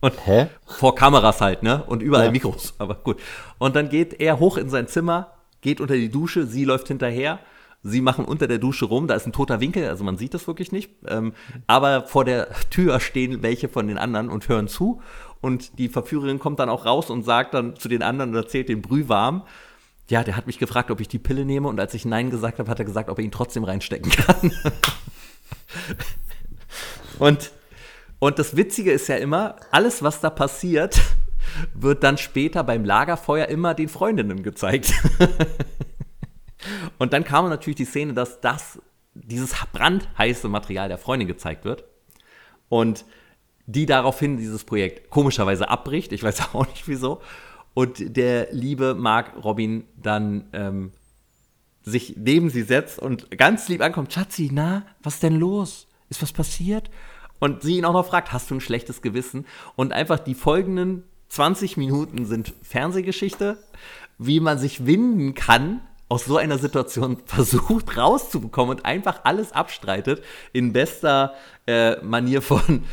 Und 0.00 0.14
Hä? 0.26 0.48
Vor 0.66 0.94
Kameras 0.94 1.40
halt, 1.40 1.62
ne? 1.62 1.84
Und 1.84 2.02
überall 2.02 2.26
ja. 2.26 2.32
Mikros. 2.32 2.74
Aber 2.78 2.94
gut. 2.94 3.18
Und 3.58 3.76
dann 3.76 3.88
geht 3.88 4.20
er 4.20 4.38
hoch 4.38 4.56
in 4.56 4.70
sein 4.70 4.88
Zimmer, 4.88 5.32
geht 5.60 5.80
unter 5.80 5.94
die 5.94 6.10
Dusche, 6.10 6.46
sie 6.46 6.64
läuft 6.64 6.88
hinterher. 6.88 7.38
Sie 7.82 8.02
machen 8.02 8.26
unter 8.26 8.46
der 8.46 8.58
Dusche 8.58 8.84
rum, 8.84 9.06
da 9.06 9.14
ist 9.14 9.26
ein 9.26 9.32
toter 9.32 9.60
Winkel, 9.60 9.88
also 9.88 10.04
man 10.04 10.18
sieht 10.18 10.34
das 10.34 10.46
wirklich 10.46 10.70
nicht. 10.70 10.90
Ähm, 11.06 11.32
aber 11.66 12.06
vor 12.06 12.26
der 12.26 12.48
Tür 12.68 13.00
stehen 13.00 13.42
welche 13.42 13.70
von 13.70 13.88
den 13.88 13.96
anderen 13.96 14.28
und 14.28 14.48
hören 14.48 14.68
zu. 14.68 15.00
Und 15.40 15.78
die 15.78 15.88
Verführerin 15.88 16.38
kommt 16.38 16.58
dann 16.58 16.68
auch 16.68 16.84
raus 16.84 17.08
und 17.08 17.22
sagt 17.22 17.54
dann 17.54 17.76
zu 17.76 17.88
den 17.88 18.02
anderen 18.02 18.30
und 18.30 18.36
erzählt 18.36 18.68
den 18.68 18.82
Brühwarm. 18.82 19.44
Ja, 20.10 20.22
der 20.24 20.36
hat 20.36 20.46
mich 20.46 20.58
gefragt, 20.58 20.90
ob 20.90 21.00
ich 21.00 21.08
die 21.08 21.18
Pille 21.18 21.46
nehme. 21.46 21.68
Und 21.68 21.80
als 21.80 21.94
ich 21.94 22.04
Nein 22.04 22.28
gesagt 22.30 22.58
habe, 22.58 22.70
hat 22.70 22.78
er 22.78 22.84
gesagt, 22.84 23.08
ob 23.08 23.18
er 23.18 23.24
ihn 23.24 23.30
trotzdem 23.30 23.64
reinstecken 23.64 24.12
kann. 24.12 24.52
und 27.18 27.50
und 28.20 28.38
das 28.38 28.54
Witzige 28.56 28.92
ist 28.92 29.08
ja 29.08 29.16
immer, 29.16 29.56
alles, 29.72 30.02
was 30.02 30.20
da 30.20 30.30
passiert, 30.30 31.00
wird 31.74 32.04
dann 32.04 32.18
später 32.18 32.62
beim 32.62 32.84
Lagerfeuer 32.84 33.46
immer 33.46 33.74
den 33.74 33.88
Freundinnen 33.88 34.42
gezeigt. 34.42 34.92
Und 36.98 37.14
dann 37.14 37.24
kam 37.24 37.48
natürlich 37.48 37.78
die 37.78 37.86
Szene, 37.86 38.12
dass 38.12 38.42
das, 38.42 38.78
dieses 39.14 39.54
brandheiße 39.72 40.48
Material 40.48 40.88
der 40.88 40.98
Freundin 40.98 41.26
gezeigt 41.26 41.64
wird. 41.64 41.84
Und 42.68 43.06
die 43.66 43.86
daraufhin 43.86 44.36
dieses 44.36 44.64
Projekt 44.64 45.10
komischerweise 45.10 45.68
abbricht. 45.68 46.12
Ich 46.12 46.22
weiß 46.22 46.40
auch 46.52 46.66
nicht 46.66 46.88
wieso. 46.88 47.22
Und 47.72 48.16
der 48.16 48.52
liebe 48.52 48.94
Mark 48.94 49.42
Robin 49.42 49.84
dann 49.96 50.50
ähm, 50.52 50.92
sich 51.82 52.16
neben 52.18 52.50
sie 52.50 52.62
setzt 52.62 52.98
und 52.98 53.30
ganz 53.30 53.68
lieb 53.68 53.80
ankommt. 53.80 54.12
Schatzi, 54.12 54.50
na, 54.52 54.84
was 55.02 55.14
ist 55.14 55.22
denn 55.22 55.36
los? 55.36 55.86
Ist 56.10 56.20
was 56.20 56.32
passiert? 56.32 56.90
Und 57.40 57.62
sie 57.62 57.78
ihn 57.78 57.84
auch 57.84 57.92
noch 57.92 58.06
fragt, 58.06 58.32
hast 58.32 58.50
du 58.50 58.54
ein 58.54 58.60
schlechtes 58.60 59.02
Gewissen? 59.02 59.46
Und 59.74 59.92
einfach 59.92 60.20
die 60.20 60.34
folgenden 60.34 61.04
20 61.28 61.76
Minuten 61.76 62.26
sind 62.26 62.54
Fernsehgeschichte, 62.62 63.58
wie 64.18 64.40
man 64.40 64.58
sich 64.58 64.86
winden 64.86 65.34
kann, 65.34 65.80
aus 66.08 66.24
so 66.24 66.36
einer 66.36 66.58
Situation 66.58 67.18
versucht 67.24 67.96
rauszubekommen 67.96 68.76
und 68.76 68.84
einfach 68.84 69.20
alles 69.24 69.52
abstreitet 69.52 70.22
in 70.52 70.72
bester 70.72 71.34
äh, 71.66 72.00
Manier 72.02 72.42
von 72.42 72.84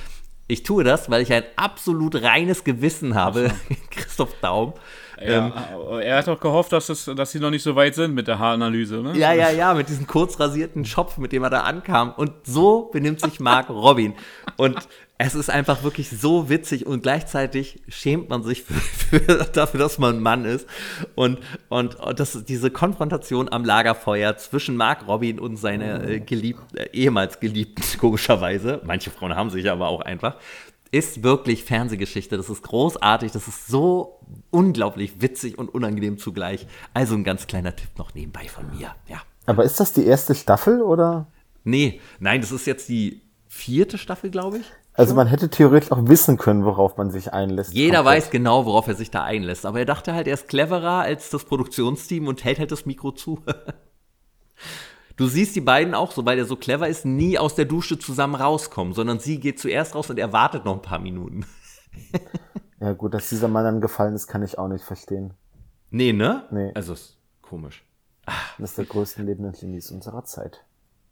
ich 0.49 0.63
tue 0.63 0.83
das, 0.85 1.09
weil 1.09 1.21
ich 1.21 1.33
ein 1.33 1.43
absolut 1.57 2.21
reines 2.23 2.63
Gewissen 2.63 3.15
habe, 3.15 3.51
Christoph 3.91 4.33
Daum. 4.41 4.73
Ja, 5.19 5.47
ähm, 5.47 5.99
er 6.01 6.17
hat 6.17 6.27
doch 6.27 6.39
gehofft, 6.39 6.71
dass, 6.71 6.89
es, 6.89 7.05
dass 7.05 7.31
sie 7.31 7.39
noch 7.39 7.49
nicht 7.49 7.63
so 7.63 7.75
weit 7.75 7.95
sind 7.95 8.13
mit 8.13 8.27
der 8.27 8.39
Haaranalyse, 8.39 8.97
ne? 8.97 9.17
Ja, 9.17 9.33
ja, 9.33 9.49
ja, 9.49 9.73
mit 9.73 9.89
diesem 9.89 10.05
kurz 10.05 10.39
rasierten 10.39 10.85
Schopf, 10.85 11.17
mit 11.17 11.31
dem 11.31 11.43
er 11.43 11.49
da 11.49 11.61
ankam. 11.61 12.13
Und 12.15 12.31
so 12.43 12.89
benimmt 12.91 13.21
sich 13.21 13.39
Mark 13.39 13.69
Robin. 13.71 14.13
Und 14.57 14.77
es 15.19 15.33
ist 15.33 15.49
einfach 15.49 15.81
wirklich 15.83 16.09
so 16.09 16.49
witzig 16.49 16.85
und 16.85 17.01
gleichzeitig 17.01 17.81
schämt 17.87 18.29
man 18.29 18.43
sich 18.43 18.63
für, 18.63 18.73
für, 19.19 19.45
dafür, 19.51 19.79
dass 19.79 19.97
man 19.97 20.17
ein 20.17 20.21
Mann 20.21 20.45
ist. 20.45 20.67
Und, 21.15 21.39
und, 21.69 21.95
und 21.95 22.19
das, 22.19 22.45
diese 22.45 22.69
Konfrontation 22.69 23.49
am 23.51 23.65
Lagerfeuer 23.65 24.37
zwischen 24.37 24.75
Mark 24.75 25.07
Robin 25.07 25.39
und 25.39 25.57
seiner 25.57 26.07
äh, 26.07 26.19
geliebten, 26.19 26.77
äh, 26.77 26.89
ehemals 26.93 27.39
geliebten, 27.39 27.83
komischerweise, 27.99 28.81
manche 28.83 29.09
Frauen 29.09 29.35
haben 29.35 29.49
sich 29.49 29.69
aber 29.69 29.87
auch 29.87 30.01
einfach, 30.01 30.35
ist 30.91 31.23
wirklich 31.23 31.63
Fernsehgeschichte. 31.63 32.37
Das 32.37 32.49
ist 32.49 32.63
großartig. 32.63 33.31
Das 33.31 33.47
ist 33.47 33.67
so 33.67 34.19
unglaublich 34.49 35.21
witzig 35.21 35.57
und 35.57 35.73
unangenehm 35.73 36.17
zugleich. 36.17 36.67
Also 36.93 37.15
ein 37.15 37.23
ganz 37.23 37.47
kleiner 37.47 37.75
Tipp 37.75 37.89
noch 37.97 38.13
nebenbei 38.13 38.47
von 38.47 38.69
mir. 38.69 38.95
Ja. 39.07 39.21
Aber 39.45 39.63
ist 39.63 39.79
das 39.79 39.93
die 39.93 40.05
erste 40.05 40.35
Staffel 40.35 40.81
oder? 40.81 41.27
Nee, 41.63 42.01
nein, 42.19 42.41
das 42.41 42.51
ist 42.51 42.65
jetzt 42.67 42.89
die 42.89 43.21
vierte 43.47 43.97
Staffel, 43.97 44.29
glaube 44.29 44.59
ich. 44.59 44.65
Also 44.93 45.13
man 45.13 45.27
hätte 45.27 45.49
theoretisch 45.49 45.91
auch 45.91 46.07
wissen 46.07 46.37
können, 46.37 46.65
worauf 46.65 46.97
man 46.97 47.11
sich 47.11 47.31
einlässt. 47.31 47.73
Jeder 47.73 47.97
komplett. 47.97 48.23
weiß 48.23 48.29
genau, 48.31 48.65
worauf 48.65 48.87
er 48.87 48.95
sich 48.95 49.11
da 49.11 49.23
einlässt. 49.23 49.65
Aber 49.65 49.79
er 49.79 49.85
dachte 49.85 50.13
halt, 50.13 50.27
er 50.27 50.33
ist 50.33 50.47
cleverer 50.47 51.01
als 51.01 51.29
das 51.29 51.45
Produktionsteam 51.45 52.27
und 52.27 52.43
hält 52.43 52.57
halt 52.57 52.71
das 52.71 52.85
Mikro 52.85 53.11
zu. 53.11 53.39
Du 55.17 55.27
siehst 55.27 55.55
die 55.55 55.61
beiden 55.61 55.95
auch, 55.95 56.11
so 56.11 56.25
weil 56.25 56.37
er 56.37 56.45
so 56.45 56.55
clever 56.55 56.87
ist, 56.87 57.03
nie 57.03 57.39
aus 57.39 57.55
der 57.55 57.65
Dusche 57.65 57.97
zusammen 57.97 58.35
rauskommen, 58.35 58.93
sondern 58.93 59.19
sie 59.19 59.39
geht 59.39 59.59
zuerst 59.59 59.95
raus 59.95 60.11
und 60.11 60.19
er 60.19 60.31
wartet 60.31 60.63
noch 60.63 60.75
ein 60.75 60.81
paar 60.83 60.99
Minuten. 60.99 61.45
ja, 62.79 62.93
gut, 62.93 63.15
dass 63.15 63.29
dieser 63.29 63.47
Mann 63.47 63.63
dann 63.63 63.81
gefallen 63.81 64.13
ist, 64.13 64.27
kann 64.27 64.43
ich 64.43 64.59
auch 64.59 64.67
nicht 64.67 64.85
verstehen. 64.85 65.33
Nee, 65.89 66.13
ne? 66.13 66.45
Nee. 66.51 66.71
Also 66.75 66.93
ist 66.93 67.17
komisch. 67.41 67.83
Das 68.59 68.71
ist 68.71 68.77
der 68.77 68.85
größte 68.85 69.23
lebenden 69.23 69.53
Genies 69.53 69.89
unserer 69.89 70.23
Zeit. 70.23 70.63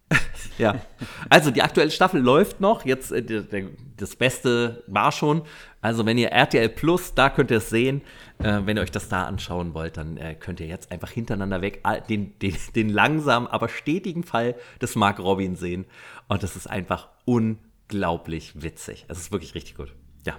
ja. 0.57 0.82
Also 1.30 1.52
die 1.52 1.61
aktuelle 1.61 1.91
Staffel 1.91 2.22
läuft 2.22 2.61
noch. 2.61 2.86
Jetzt 2.86 3.11
äh, 3.11 3.23
der, 3.23 3.69
das 3.98 4.15
Beste 4.15 4.84
war 4.88 5.11
schon. 5.11 5.44
Also 5.82 6.06
wenn 6.06 6.18
ihr 6.18 6.30
RTL 6.30 6.69
Plus, 6.69 7.14
da 7.14 7.30
könnt 7.30 7.52
ihr 7.52 7.57
es 7.57 7.69
sehen. 7.69 8.02
Äh, 8.40 8.61
wenn 8.65 8.77
ihr 8.77 8.84
euch 8.84 8.91
das 8.91 9.10
da 9.10 9.26
anschauen 9.26 9.73
wollt, 9.73 9.98
dann 9.98 10.18
äh, 10.18 10.36
könnt 10.36 10.60
ihr 10.60 10.68
jetzt 10.68 10.91
einfach 10.91 11.10
hintereinander 11.10 11.61
weg 11.61 11.84
den, 12.10 12.38
den, 12.40 12.56
den 12.76 12.90
langsamen, 12.90 13.48
aber 13.48 13.69
stetigen 13.69 14.23
Fall 14.23 14.56
des 14.82 14.95
Mark 14.95 15.19
Robin 15.19 15.56
sehen. 15.56 15.86
Und 16.27 16.44
das 16.44 16.56
ist 16.56 16.68
einfach 16.68 17.10
unglaublich 17.26 18.61
witzig. 18.61 19.06
Es 19.07 19.19
ist 19.19 19.32
wirklich 19.32 19.56
richtig 19.56 19.76
gut. 19.76 19.94
Ja. 20.26 20.38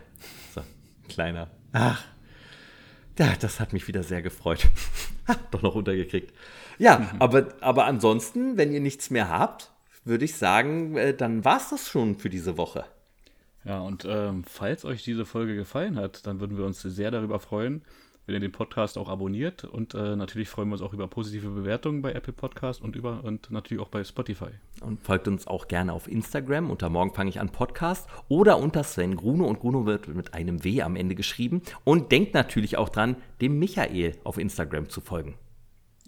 So, 0.55 0.63
kleiner. 1.09 1.51
Ach. 1.73 2.03
Ja, 3.19 3.33
das 3.41 3.61
hat 3.61 3.73
mich 3.73 3.89
wieder 3.89 4.03
sehr 4.03 4.21
gefreut. 4.21 4.69
Doch 5.51 5.63
noch 5.63 5.75
untergekriegt. 5.75 6.35
Ja, 6.79 6.99
mhm. 6.99 7.09
aber, 7.21 7.49
aber 7.61 7.85
ansonsten, 7.85 8.57
wenn 8.57 8.73
ihr 8.73 8.81
nichts 8.81 9.11
mehr 9.11 9.29
habt, 9.29 9.71
würde 10.05 10.25
ich 10.25 10.37
sagen, 10.37 10.97
äh, 10.97 11.15
dann 11.15 11.45
war 11.45 11.59
es 11.59 11.71
das 11.71 11.89
schon 11.89 12.17
für 12.17 12.31
diese 12.31 12.57
Woche. 12.57 12.85
Ja, 13.65 13.81
und 13.81 14.07
ähm, 14.09 14.45
falls 14.45 14.85
euch 14.85 15.03
diese 15.03 15.27
Folge 15.27 15.57
gefallen 15.57 15.97
hat, 15.97 16.27
dann 16.27 16.39
würden 16.39 16.57
wir 16.57 16.65
uns 16.65 16.81
sehr 16.83 17.11
darüber 17.11 17.41
freuen, 17.41 17.83
wenn 18.25 18.37
ihr 18.37 18.41
den 18.41 18.53
Podcast 18.53 18.97
auch 18.97 19.09
abonniert. 19.09 19.65
Und 19.65 19.95
äh, 19.95 20.15
natürlich 20.15 20.49
freuen 20.49 20.69
wir 20.69 20.75
uns 20.75 20.83
auch 20.83 20.93
über 20.93 21.09
positive 21.09 21.49
Bewertungen 21.49 22.01
bei 22.01 22.13
Apple 22.13 22.33
Podcast 22.33 22.81
und 22.81 22.95
über 22.95 23.25
und 23.25 23.51
natürlich 23.51 23.83
auch 23.83 23.89
bei 23.89 24.05
Spotify. 24.05 24.51
Und 24.83 25.03
folgt 25.03 25.27
uns 25.27 25.49
auch 25.49 25.67
gerne 25.67 25.93
auf 25.93 26.07
Instagram 26.07 26.71
unter 26.71 26.91
Morgen 26.91 27.13
fange 27.13 27.31
ich 27.31 27.41
an 27.41 27.51
Podcast 27.51 28.09
oder 28.29 28.59
unter 28.59 28.85
Sven 28.85 29.17
Gruno 29.17 29.47
und 29.47 29.59
Gruno 29.59 29.85
wird 29.85 30.07
mit 30.07 30.33
einem 30.33 30.63
W 30.63 30.83
am 30.83 30.95
Ende 30.95 31.17
geschrieben. 31.17 31.63
Und 31.83 32.13
denkt 32.13 32.35
natürlich 32.35 32.77
auch 32.77 32.89
dran, 32.89 33.17
dem 33.41 33.59
Michael 33.59 34.13
auf 34.23 34.39
Instagram 34.39 34.89
zu 34.89 35.01
folgen 35.01 35.35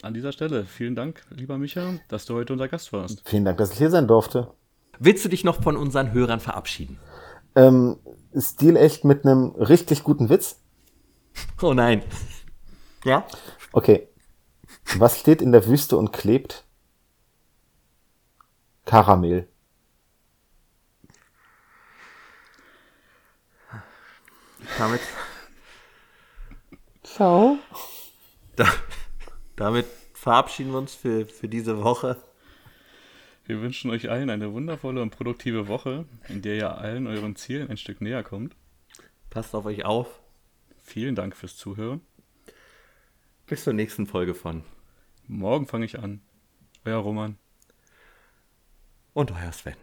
an 0.02 0.14
dieser 0.14 0.32
Stelle 0.32 0.64
vielen 0.64 0.94
Dank, 0.94 1.24
lieber 1.30 1.58
Micha, 1.58 1.94
dass 2.08 2.26
du 2.26 2.34
heute 2.34 2.52
unser 2.52 2.68
Gast 2.68 2.92
warst. 2.92 3.22
Vielen 3.24 3.44
Dank, 3.44 3.58
dass 3.58 3.72
ich 3.72 3.78
hier 3.78 3.90
sein 3.90 4.06
durfte. 4.08 4.52
Willst 4.98 5.24
du 5.24 5.28
dich 5.28 5.44
noch 5.44 5.62
von 5.62 5.76
unseren 5.76 6.12
Hörern 6.12 6.40
verabschieden? 6.40 6.98
Ähm, 7.54 7.98
Stil 8.36 8.76
echt 8.76 9.04
mit 9.04 9.24
einem 9.24 9.50
richtig 9.50 10.04
guten 10.04 10.28
Witz? 10.28 10.60
Oh 11.62 11.74
nein. 11.74 12.02
Ja? 13.04 13.26
Okay. 13.72 14.08
Was 14.96 15.18
steht 15.18 15.42
in 15.42 15.52
der 15.52 15.66
Wüste 15.66 15.96
und 15.96 16.12
klebt? 16.12 16.64
Karamell. 18.84 19.48
Damit. 24.78 25.00
Ciao. 27.02 27.58
Da, 28.56 28.66
damit 29.58 29.86
verabschieden 30.14 30.70
wir 30.70 30.78
uns 30.78 30.94
für, 30.94 31.26
für 31.26 31.48
diese 31.48 31.82
Woche. 31.82 32.16
Wir 33.44 33.60
wünschen 33.60 33.90
euch 33.90 34.08
allen 34.08 34.30
eine 34.30 34.52
wundervolle 34.52 35.02
und 35.02 35.10
produktive 35.10 35.68
Woche, 35.68 36.04
in 36.28 36.42
der 36.42 36.56
ihr 36.56 36.78
allen 36.78 37.06
euren 37.06 37.34
Zielen 37.34 37.68
ein 37.68 37.76
Stück 37.76 38.00
näher 38.00 38.22
kommt. 38.22 38.54
Passt 39.30 39.54
auf 39.54 39.64
euch 39.64 39.84
auf. 39.84 40.20
Vielen 40.82 41.14
Dank 41.14 41.36
fürs 41.36 41.56
Zuhören. 41.56 42.00
Bis 43.46 43.64
zur 43.64 43.72
nächsten 43.72 44.06
Folge 44.06 44.34
von 44.34 44.62
Morgen 45.26 45.66
fange 45.66 45.86
ich 45.86 45.98
an. 45.98 46.20
Euer 46.84 46.98
Roman. 46.98 47.36
Und 49.12 49.32
euer 49.32 49.52
Sven. 49.52 49.76